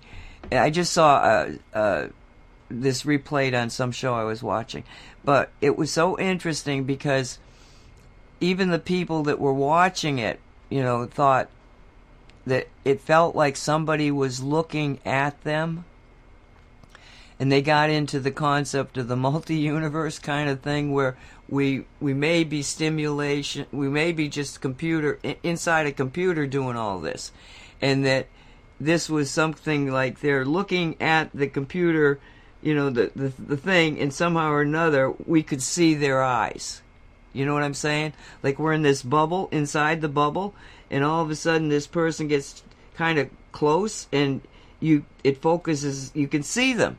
I 0.51 0.71
just 0.71 0.91
saw 0.91 1.17
uh, 1.17 1.51
uh, 1.71 2.07
this 2.67 3.03
replayed 3.03 3.59
on 3.59 3.69
some 3.69 3.91
show 3.91 4.15
I 4.15 4.23
was 4.23 4.41
watching. 4.41 4.83
But 5.23 5.51
it 5.61 5.77
was 5.77 5.91
so 5.91 6.17
interesting 6.17 6.85
because 6.85 7.37
even 8.41 8.71
the 8.71 8.79
people 8.79 9.21
that 9.23 9.39
were 9.39 9.53
watching 9.53 10.17
it 10.17 10.39
you 10.69 10.81
know, 10.81 11.05
thought 11.05 11.49
that 12.45 12.67
it 12.85 13.01
felt 13.01 13.35
like 13.35 13.55
somebody 13.55 14.11
was 14.11 14.41
looking 14.41 14.99
at 15.05 15.41
them. 15.43 15.85
And 17.39 17.51
they 17.51 17.61
got 17.61 17.89
into 17.89 18.19
the 18.19 18.31
concept 18.31 18.97
of 18.97 19.07
the 19.07 19.15
multi-universe 19.15 20.19
kind 20.19 20.49
of 20.49 20.59
thing 20.59 20.91
where 20.91 21.17
we 21.47 21.85
we 21.99 22.13
may 22.13 22.43
be 22.43 22.61
stimulation, 22.61 23.65
we 23.71 23.87
may 23.87 24.11
be 24.11 24.27
just 24.27 24.61
computer 24.61 25.19
inside 25.41 25.87
a 25.87 25.91
computer 25.91 26.45
doing 26.45 26.75
all 26.75 26.99
this, 26.99 27.31
and 27.81 28.05
that 28.05 28.27
this 28.79 29.09
was 29.09 29.31
something 29.31 29.89
like 29.89 30.19
they're 30.19 30.45
looking 30.45 31.01
at 31.01 31.31
the 31.33 31.47
computer, 31.47 32.19
you 32.61 32.75
know, 32.75 32.89
the 32.89 33.11
the, 33.15 33.29
the 33.41 33.57
thing, 33.57 33.99
and 33.99 34.13
somehow 34.13 34.51
or 34.51 34.61
another 34.61 35.09
we 35.09 35.41
could 35.41 35.61
see 35.61 35.95
their 35.95 36.21
eyes 36.21 36.81
you 37.33 37.45
know 37.45 37.53
what 37.53 37.63
I'm 37.63 37.73
saying? 37.73 38.13
Like 38.43 38.59
we're 38.59 38.73
in 38.73 38.81
this 38.81 39.03
bubble, 39.03 39.49
inside 39.51 40.01
the 40.01 40.09
bubble, 40.09 40.53
and 40.89 41.03
all 41.03 41.23
of 41.23 41.29
a 41.29 41.35
sudden 41.35 41.69
this 41.69 41.87
person 41.87 42.27
gets 42.27 42.63
kind 42.95 43.19
of 43.19 43.29
close 43.51 44.07
and 44.11 44.41
you 44.79 45.05
it 45.23 45.41
focuses 45.41 46.11
you 46.13 46.27
can 46.27 46.43
see 46.43 46.73
them. 46.73 46.97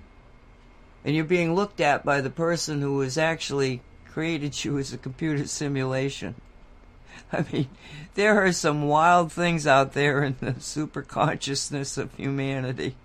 And 1.04 1.14
you're 1.14 1.24
being 1.24 1.54
looked 1.54 1.80
at 1.80 2.04
by 2.04 2.20
the 2.20 2.30
person 2.30 2.82
who 2.82 3.00
has 3.00 3.16
actually 3.16 3.80
created 4.06 4.64
you 4.64 4.78
as 4.78 4.92
a 4.92 4.98
computer 4.98 5.46
simulation. 5.46 6.34
I 7.32 7.44
mean, 7.50 7.68
there 8.14 8.44
are 8.44 8.52
some 8.52 8.86
wild 8.86 9.32
things 9.32 9.66
out 9.66 9.92
there 9.92 10.22
in 10.22 10.36
the 10.40 10.60
super 10.60 11.02
consciousness 11.02 11.96
of 11.96 12.14
humanity. 12.14 12.96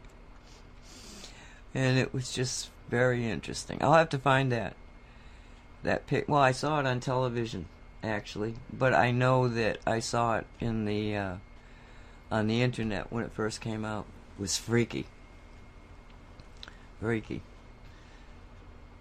And 1.74 1.98
it 1.98 2.14
was 2.14 2.32
just 2.32 2.70
very 2.90 3.30
interesting. 3.30 3.78
I'll 3.82 3.94
have 3.94 4.10
to 4.10 4.18
find 4.18 4.52
that. 4.52 4.76
That 5.86 6.08
pic. 6.08 6.28
Well, 6.28 6.42
I 6.42 6.52
saw 6.52 6.80
it 6.80 6.88
on 6.88 7.00
television 7.00 7.68
actually, 8.04 8.56
but 8.74 8.96
I 8.96 9.12
know 9.12 9.48
that 9.48 9.78
I 9.86 10.00
saw 10.00 10.38
it 10.38 10.48
in 10.60 10.86
the 10.86 11.16
uh, 11.16 11.36
on 12.32 12.48
the 12.48 12.64
internet 12.64 13.12
when 13.12 13.24
it 13.24 13.32
first 13.32 13.62
came 13.62 13.86
out. 13.86 14.06
It 14.38 14.42
was 14.42 14.58
freaky. 14.58 15.06
Freaky. 17.00 17.44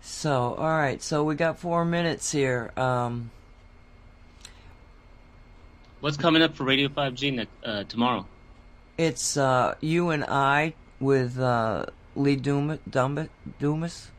So, 0.02 0.54
all 0.58 0.76
right. 0.76 1.02
So 1.02 1.24
we 1.24 1.36
got 1.36 1.58
four 1.58 1.86
minutes 1.86 2.30
here. 2.30 2.70
Um, 2.76 3.30
What's 6.00 6.18
coming 6.18 6.42
up 6.42 6.54
for 6.54 6.64
Radio 6.64 6.88
5G 6.88 7.46
uh, 7.64 7.84
tomorrow? 7.84 8.26
It's 8.98 9.38
uh, 9.38 9.74
you 9.80 10.10
and 10.10 10.22
I 10.22 10.74
with 11.00 11.38
uh, 11.38 11.86
Lee 12.14 12.36
Dumas. 12.36 12.78
Dumas? 13.58 14.10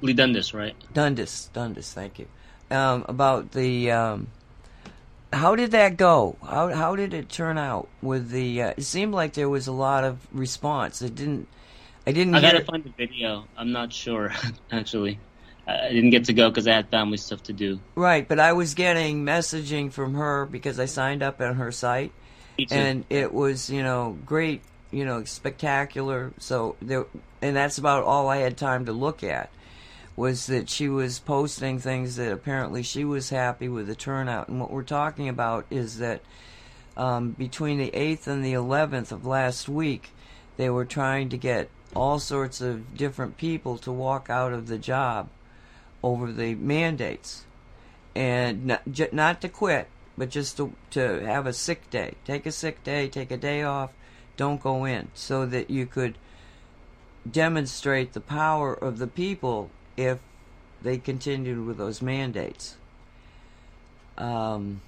Leigh 0.00 0.12
Dundas, 0.12 0.54
right? 0.54 0.74
Dundas, 0.92 1.50
Dundas. 1.52 1.92
Thank 1.92 2.18
you. 2.18 2.26
Um, 2.70 3.04
about 3.08 3.52
the 3.52 3.90
um, 3.90 4.28
how 5.32 5.54
did 5.56 5.72
that 5.72 5.96
go? 5.96 6.36
How 6.42 6.68
how 6.74 6.96
did 6.96 7.14
it 7.14 7.28
turn 7.28 7.58
out 7.58 7.88
with 8.02 8.30
the? 8.30 8.62
Uh, 8.62 8.74
it 8.76 8.82
seemed 8.82 9.14
like 9.14 9.34
there 9.34 9.48
was 9.48 9.66
a 9.66 9.72
lot 9.72 10.04
of 10.04 10.26
response. 10.32 11.02
It 11.02 11.14
didn't. 11.14 11.48
I 12.06 12.12
didn't. 12.12 12.34
I 12.34 12.40
gotta 12.40 12.58
it. 12.58 12.66
find 12.66 12.84
the 12.84 12.92
video. 12.96 13.46
I'm 13.56 13.72
not 13.72 13.92
sure 13.92 14.32
actually. 14.72 15.18
I 15.66 15.90
didn't 15.90 16.10
get 16.10 16.24
to 16.24 16.32
go 16.32 16.48
because 16.48 16.66
I 16.66 16.72
had 16.72 16.88
family 16.88 17.18
stuff 17.18 17.42
to 17.44 17.52
do. 17.52 17.78
Right, 17.94 18.26
but 18.26 18.40
I 18.40 18.54
was 18.54 18.72
getting 18.72 19.26
messaging 19.26 19.92
from 19.92 20.14
her 20.14 20.46
because 20.46 20.80
I 20.80 20.86
signed 20.86 21.22
up 21.22 21.42
on 21.42 21.56
her 21.56 21.70
site, 21.72 22.12
and 22.70 23.04
it 23.10 23.34
was 23.34 23.68
you 23.68 23.82
know 23.82 24.16
great, 24.24 24.62
you 24.90 25.04
know 25.04 25.24
spectacular. 25.24 26.32
So 26.38 26.76
there, 26.80 27.04
and 27.42 27.54
that's 27.54 27.76
about 27.76 28.04
all 28.04 28.28
I 28.28 28.38
had 28.38 28.56
time 28.56 28.86
to 28.86 28.92
look 28.92 29.22
at 29.22 29.50
was 30.18 30.46
that 30.46 30.68
she 30.68 30.88
was 30.88 31.20
posting 31.20 31.78
things 31.78 32.16
that 32.16 32.32
apparently 32.32 32.82
she 32.82 33.04
was 33.04 33.30
happy 33.30 33.68
with 33.68 33.86
the 33.86 33.94
turnout. 33.94 34.48
And 34.48 34.60
what 34.60 34.72
we're 34.72 34.82
talking 34.82 35.28
about 35.28 35.64
is 35.70 35.98
that 35.98 36.22
um, 36.96 37.30
between 37.30 37.78
the 37.78 37.92
8th 37.92 38.26
and 38.26 38.44
the 38.44 38.52
11th 38.52 39.12
of 39.12 39.24
last 39.24 39.68
week, 39.68 40.10
they 40.56 40.68
were 40.68 40.84
trying 40.84 41.28
to 41.28 41.36
get 41.36 41.70
all 41.94 42.18
sorts 42.18 42.60
of 42.60 42.96
different 42.96 43.36
people 43.36 43.78
to 43.78 43.92
walk 43.92 44.28
out 44.28 44.52
of 44.52 44.66
the 44.66 44.76
job 44.76 45.28
over 46.02 46.32
the 46.32 46.56
mandates. 46.56 47.44
And 48.16 48.66
not, 48.66 49.12
not 49.12 49.40
to 49.42 49.48
quit, 49.48 49.86
but 50.18 50.30
just 50.30 50.56
to, 50.56 50.72
to 50.90 51.24
have 51.24 51.46
a 51.46 51.52
sick 51.52 51.90
day. 51.90 52.14
Take 52.24 52.44
a 52.44 52.50
sick 52.50 52.82
day, 52.82 53.06
take 53.06 53.30
a 53.30 53.36
day 53.36 53.62
off, 53.62 53.92
don't 54.36 54.60
go 54.60 54.84
in, 54.84 55.12
so 55.14 55.46
that 55.46 55.70
you 55.70 55.86
could 55.86 56.18
demonstrate 57.30 58.14
the 58.14 58.20
power 58.20 58.74
of 58.74 58.98
the 58.98 59.06
people 59.06 59.70
if 59.98 60.18
they 60.80 60.96
continued 60.96 61.66
with 61.66 61.76
those 61.76 62.00
mandates. 62.00 62.76
Um, 64.16 64.80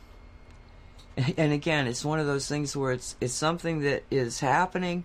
and 1.36 1.52
again, 1.52 1.86
it's 1.86 2.04
one 2.04 2.20
of 2.20 2.26
those 2.26 2.48
things 2.48 2.76
where 2.76 2.92
it's 2.92 3.16
it's 3.20 3.34
something 3.34 3.80
that 3.80 4.04
is 4.10 4.40
happening, 4.40 5.04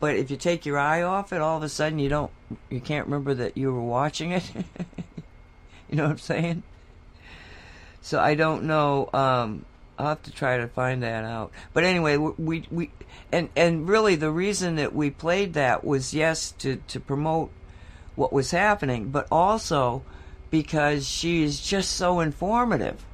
but 0.00 0.16
if 0.16 0.30
you 0.30 0.36
take 0.36 0.66
your 0.66 0.78
eye 0.78 1.02
off 1.02 1.32
it, 1.32 1.40
all 1.40 1.56
of 1.56 1.62
a 1.62 1.68
sudden 1.68 1.98
you 1.98 2.08
don't 2.08 2.30
you 2.70 2.80
can't 2.80 3.06
remember 3.06 3.34
that 3.34 3.56
you 3.56 3.72
were 3.72 3.82
watching 3.82 4.32
it. 4.32 4.50
you 5.88 5.96
know 5.96 6.04
what 6.04 6.12
I'm 6.12 6.18
saying? 6.18 6.62
So 8.00 8.18
I 8.18 8.34
don't 8.34 8.64
know. 8.64 9.08
Um, 9.12 9.64
I'll 9.98 10.08
have 10.08 10.22
to 10.22 10.32
try 10.32 10.56
to 10.56 10.66
find 10.66 11.02
that 11.02 11.24
out. 11.24 11.52
But 11.74 11.84
anyway, 11.84 12.16
we 12.16 12.66
we 12.70 12.90
and 13.30 13.50
and 13.54 13.86
really 13.88 14.16
the 14.16 14.30
reason 14.30 14.76
that 14.76 14.94
we 14.94 15.10
played 15.10 15.52
that 15.54 15.84
was 15.84 16.14
yes 16.14 16.52
to 16.58 16.76
to 16.88 16.98
promote 16.98 17.50
what 18.14 18.32
was 18.32 18.50
happening, 18.50 19.08
but 19.08 19.26
also 19.30 20.02
because 20.50 21.08
she 21.08 21.42
is 21.42 21.60
just 21.60 21.92
so 21.92 22.20
informative. 22.20 23.04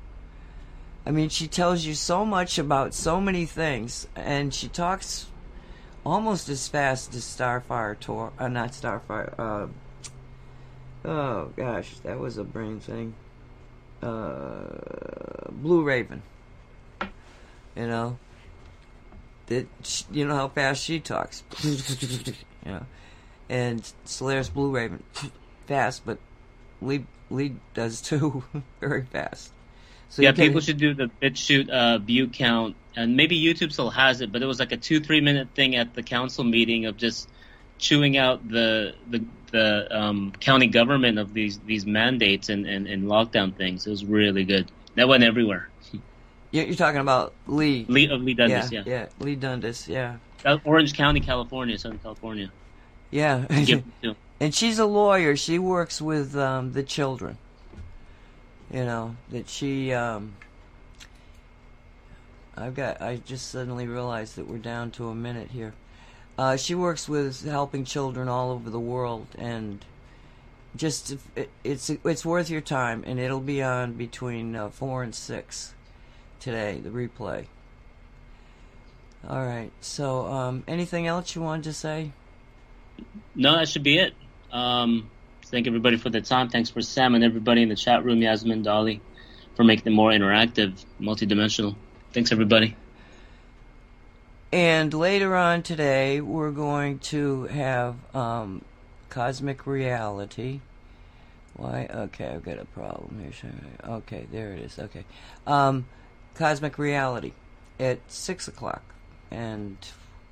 I 1.07 1.11
mean, 1.11 1.29
she 1.29 1.47
tells 1.47 1.85
you 1.85 1.95
so 1.95 2.25
much 2.25 2.59
about 2.59 2.93
so 2.93 3.21
many 3.21 3.47
things, 3.47 4.09
and 4.15 4.53
she 4.53 4.69
talks 4.69 5.27
almost 6.05 6.49
as 6.49 6.69
fast 6.69 7.15
as 7.15 7.23
Starfire 7.23 7.99
Tor. 7.99 8.33
Uh, 8.39 8.49
not 8.49 8.73
Starfire. 8.73 9.33
Uh, 9.39 9.67
oh 11.05 11.53
gosh, 11.57 11.91
that 12.03 12.19
was 12.19 12.37
a 12.37 12.45
brain 12.45 12.81
thing. 12.81 13.15
Uh, 14.03 15.51
Blue 15.51 15.83
Raven. 15.83 16.23
You 17.77 17.87
know, 17.87 18.19
that 19.47 19.67
you 20.11 20.27
know 20.27 20.35
how 20.35 20.49
fast 20.49 20.83
she 20.83 20.99
talks. 20.99 21.45
know 22.67 22.85
and 23.49 23.91
Solaris 24.05 24.49
Blue 24.49 24.71
Raven 24.71 25.03
fast, 25.67 26.05
but 26.05 26.19
Lee 26.81 27.07
Lee 27.31 27.55
does 27.75 28.01
too 28.03 28.45
very 28.81 29.05
fast. 29.05 29.53
So 30.11 30.23
yeah, 30.23 30.33
people 30.33 30.61
should 30.61 30.79
do 30.79 30.95
the 30.95 31.09
bit 31.09 31.37
shoot 31.37 31.69
uh, 31.69 31.99
view 31.99 32.29
count, 32.29 32.77
and 32.97 33.15
maybe 33.17 33.39
YouTube 33.39 33.73
still 33.73 33.91
has 33.91 34.23
it, 34.23 34.33
but 34.33 34.43
it 34.43 34.47
was 34.47 34.59
like 34.59 34.73
a 34.73 34.77
two 34.77 35.01
three 35.01 35.21
minute 35.21 35.49
thing 35.55 35.77
at 35.77 35.95
the 35.95 36.03
council 36.03 36.45
meeting 36.45 36.87
of 36.87 36.97
just 36.97 37.29
chewing 37.79 38.17
out 38.17 38.47
the 38.49 38.95
the 39.09 39.25
the 39.51 39.97
um, 39.97 40.33
county 40.41 40.67
government 40.67 41.19
of 41.19 41.35
these 41.35 41.59
these 41.61 41.87
mandates 41.87 42.49
and, 42.49 42.67
and, 42.67 42.87
and 42.87 43.05
lockdown 43.05 43.55
things. 43.55 43.87
It 43.87 43.91
was 43.91 44.05
really 44.05 44.45
good. 44.45 44.71
That 44.95 45.09
went 45.09 45.23
everywhere. 45.25 45.69
You're 46.51 46.75
talking 46.75 47.01
about 47.01 47.35
Lee. 47.47 47.85
Lee 47.89 48.09
of 48.09 48.23
Leigh 48.23 48.35
Dundas, 48.35 48.73
yeah, 48.73 48.83
yeah, 48.87 48.93
yeah 48.93 49.07
Leigh 49.19 49.37
Dundas, 49.37 49.87
yeah. 49.89 50.17
Orange 50.65 50.95
County, 50.95 51.21
California, 51.21 51.77
Southern 51.77 51.99
California. 51.99 52.51
Yeah. 53.11 53.47
and 54.41 54.55
she's 54.55 54.79
a 54.79 54.87
lawyer. 54.87 55.37
She 55.37 55.59
works 55.59 56.01
with 56.01 56.37
um, 56.37 56.73
the 56.73 56.83
children. 56.83 57.39
You 58.73 58.85
know 58.85 59.17
that 59.31 59.49
she. 59.49 59.93
Um, 59.93 60.35
I've 62.57 62.75
got. 62.75 63.01
I 63.01 63.17
just 63.17 63.51
suddenly 63.51 63.87
realized 63.87 64.37
that 64.37 64.47
we're 64.47 64.59
down 64.59 64.91
to 64.93 65.09
a 65.09 65.15
minute 65.15 65.51
here. 65.51 65.73
Uh, 66.37 66.57
she 66.57 66.75
works 66.75 67.09
with 67.09 67.45
helping 67.45 67.85
children 67.85 68.29
all 68.29 68.51
over 68.51 68.69
the 68.69 68.79
world, 68.79 69.27
and 69.39 69.85
just 70.77 71.17
it, 71.35 71.51
it's 71.65 71.89
it's 71.91 72.27
worth 72.27 72.51
your 72.51 72.61
time, 72.61 73.05
and 73.07 73.19
it'll 73.19 73.41
be 73.41 73.63
on 73.63 73.95
between 73.95 74.55
uh, 74.55 74.69
four 74.69 75.03
and 75.03 75.15
six 75.15 75.75
today. 76.41 76.79
The 76.79 76.91
replay. 76.91 77.47
All 79.27 79.45
right. 79.45 79.73
So, 79.81 80.27
um, 80.27 80.63
anything 80.69 81.07
else 81.07 81.35
you 81.35 81.43
wanted 81.43 81.65
to 81.65 81.73
say? 81.73 82.13
No, 83.35 83.57
that 83.57 83.69
should 83.69 83.83
be 83.83 83.99
it. 83.99 84.15
Um, 84.53 85.11
thank 85.47 85.67
everybody 85.67 85.97
for 85.97 86.11
the 86.11 86.21
time. 86.21 86.49
Thanks 86.49 86.71
for 86.71 86.83
Sam 86.83 87.15
and 87.15 87.25
everybody 87.25 87.63
in 87.63 87.69
the 87.69 87.77
chat 87.77 88.05
room, 88.05 88.23
Yasmin, 88.23 88.63
Dolly, 88.63 89.01
for 89.55 89.65
making 89.65 89.93
it 89.93 89.95
more 89.95 90.11
interactive, 90.11 90.85
multidimensional. 91.01 91.77
Thanks, 92.13 92.33
everybody. 92.33 92.77
And 94.51 94.95
later 94.95 95.37
on 95.37 95.63
today, 95.63 96.23
we're 96.23 96.51
going 96.51 97.01
to 97.01 97.45
have 97.45 97.97
um, 98.15 98.65
Cosmic 99.11 99.67
Reality. 99.67 100.61
Why? 101.55 101.87
Okay, 101.91 102.29
I've 102.29 102.45
got 102.45 102.59
a 102.59 102.65
problem 102.65 103.21
here. 103.21 103.53
Okay, 103.85 104.27
there 104.33 104.53
it 104.53 104.61
is. 104.61 104.79
Okay. 104.79 105.05
Um, 105.47 105.87
Cosmic 106.35 106.79
Reality 106.79 107.33
at 107.79 107.99
6 108.09 108.49
o'clock. 108.49 108.83
And 109.31 109.77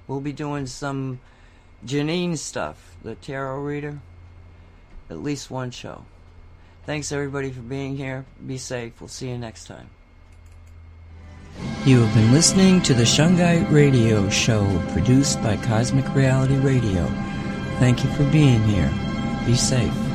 we'll 0.06 0.20
be 0.20 0.32
doing 0.32 0.66
some 0.66 1.20
Janine 1.84 2.38
stuff, 2.38 2.96
the 3.02 3.14
tarot 3.14 3.60
reader. 3.60 4.00
At 5.10 5.22
least 5.22 5.50
one 5.50 5.70
show. 5.70 6.04
Thanks 6.84 7.12
everybody 7.12 7.50
for 7.50 7.60
being 7.60 7.96
here. 7.96 8.24
Be 8.44 8.58
safe. 8.58 9.00
We'll 9.00 9.08
see 9.08 9.28
you 9.28 9.38
next 9.38 9.66
time. 9.66 9.90
You 11.84 12.00
have 12.02 12.14
been 12.14 12.32
listening 12.32 12.82
to 12.82 12.94
the 12.94 13.04
Shungite 13.04 13.70
Radio 13.70 14.28
Show 14.28 14.64
produced 14.92 15.42
by 15.42 15.56
Cosmic 15.56 16.12
Reality 16.14 16.56
Radio. 16.56 17.06
Thank 17.78 18.04
you 18.04 18.10
for 18.10 18.24
being 18.30 18.62
here. 18.64 18.92
Be 19.46 19.54
safe. 19.54 20.05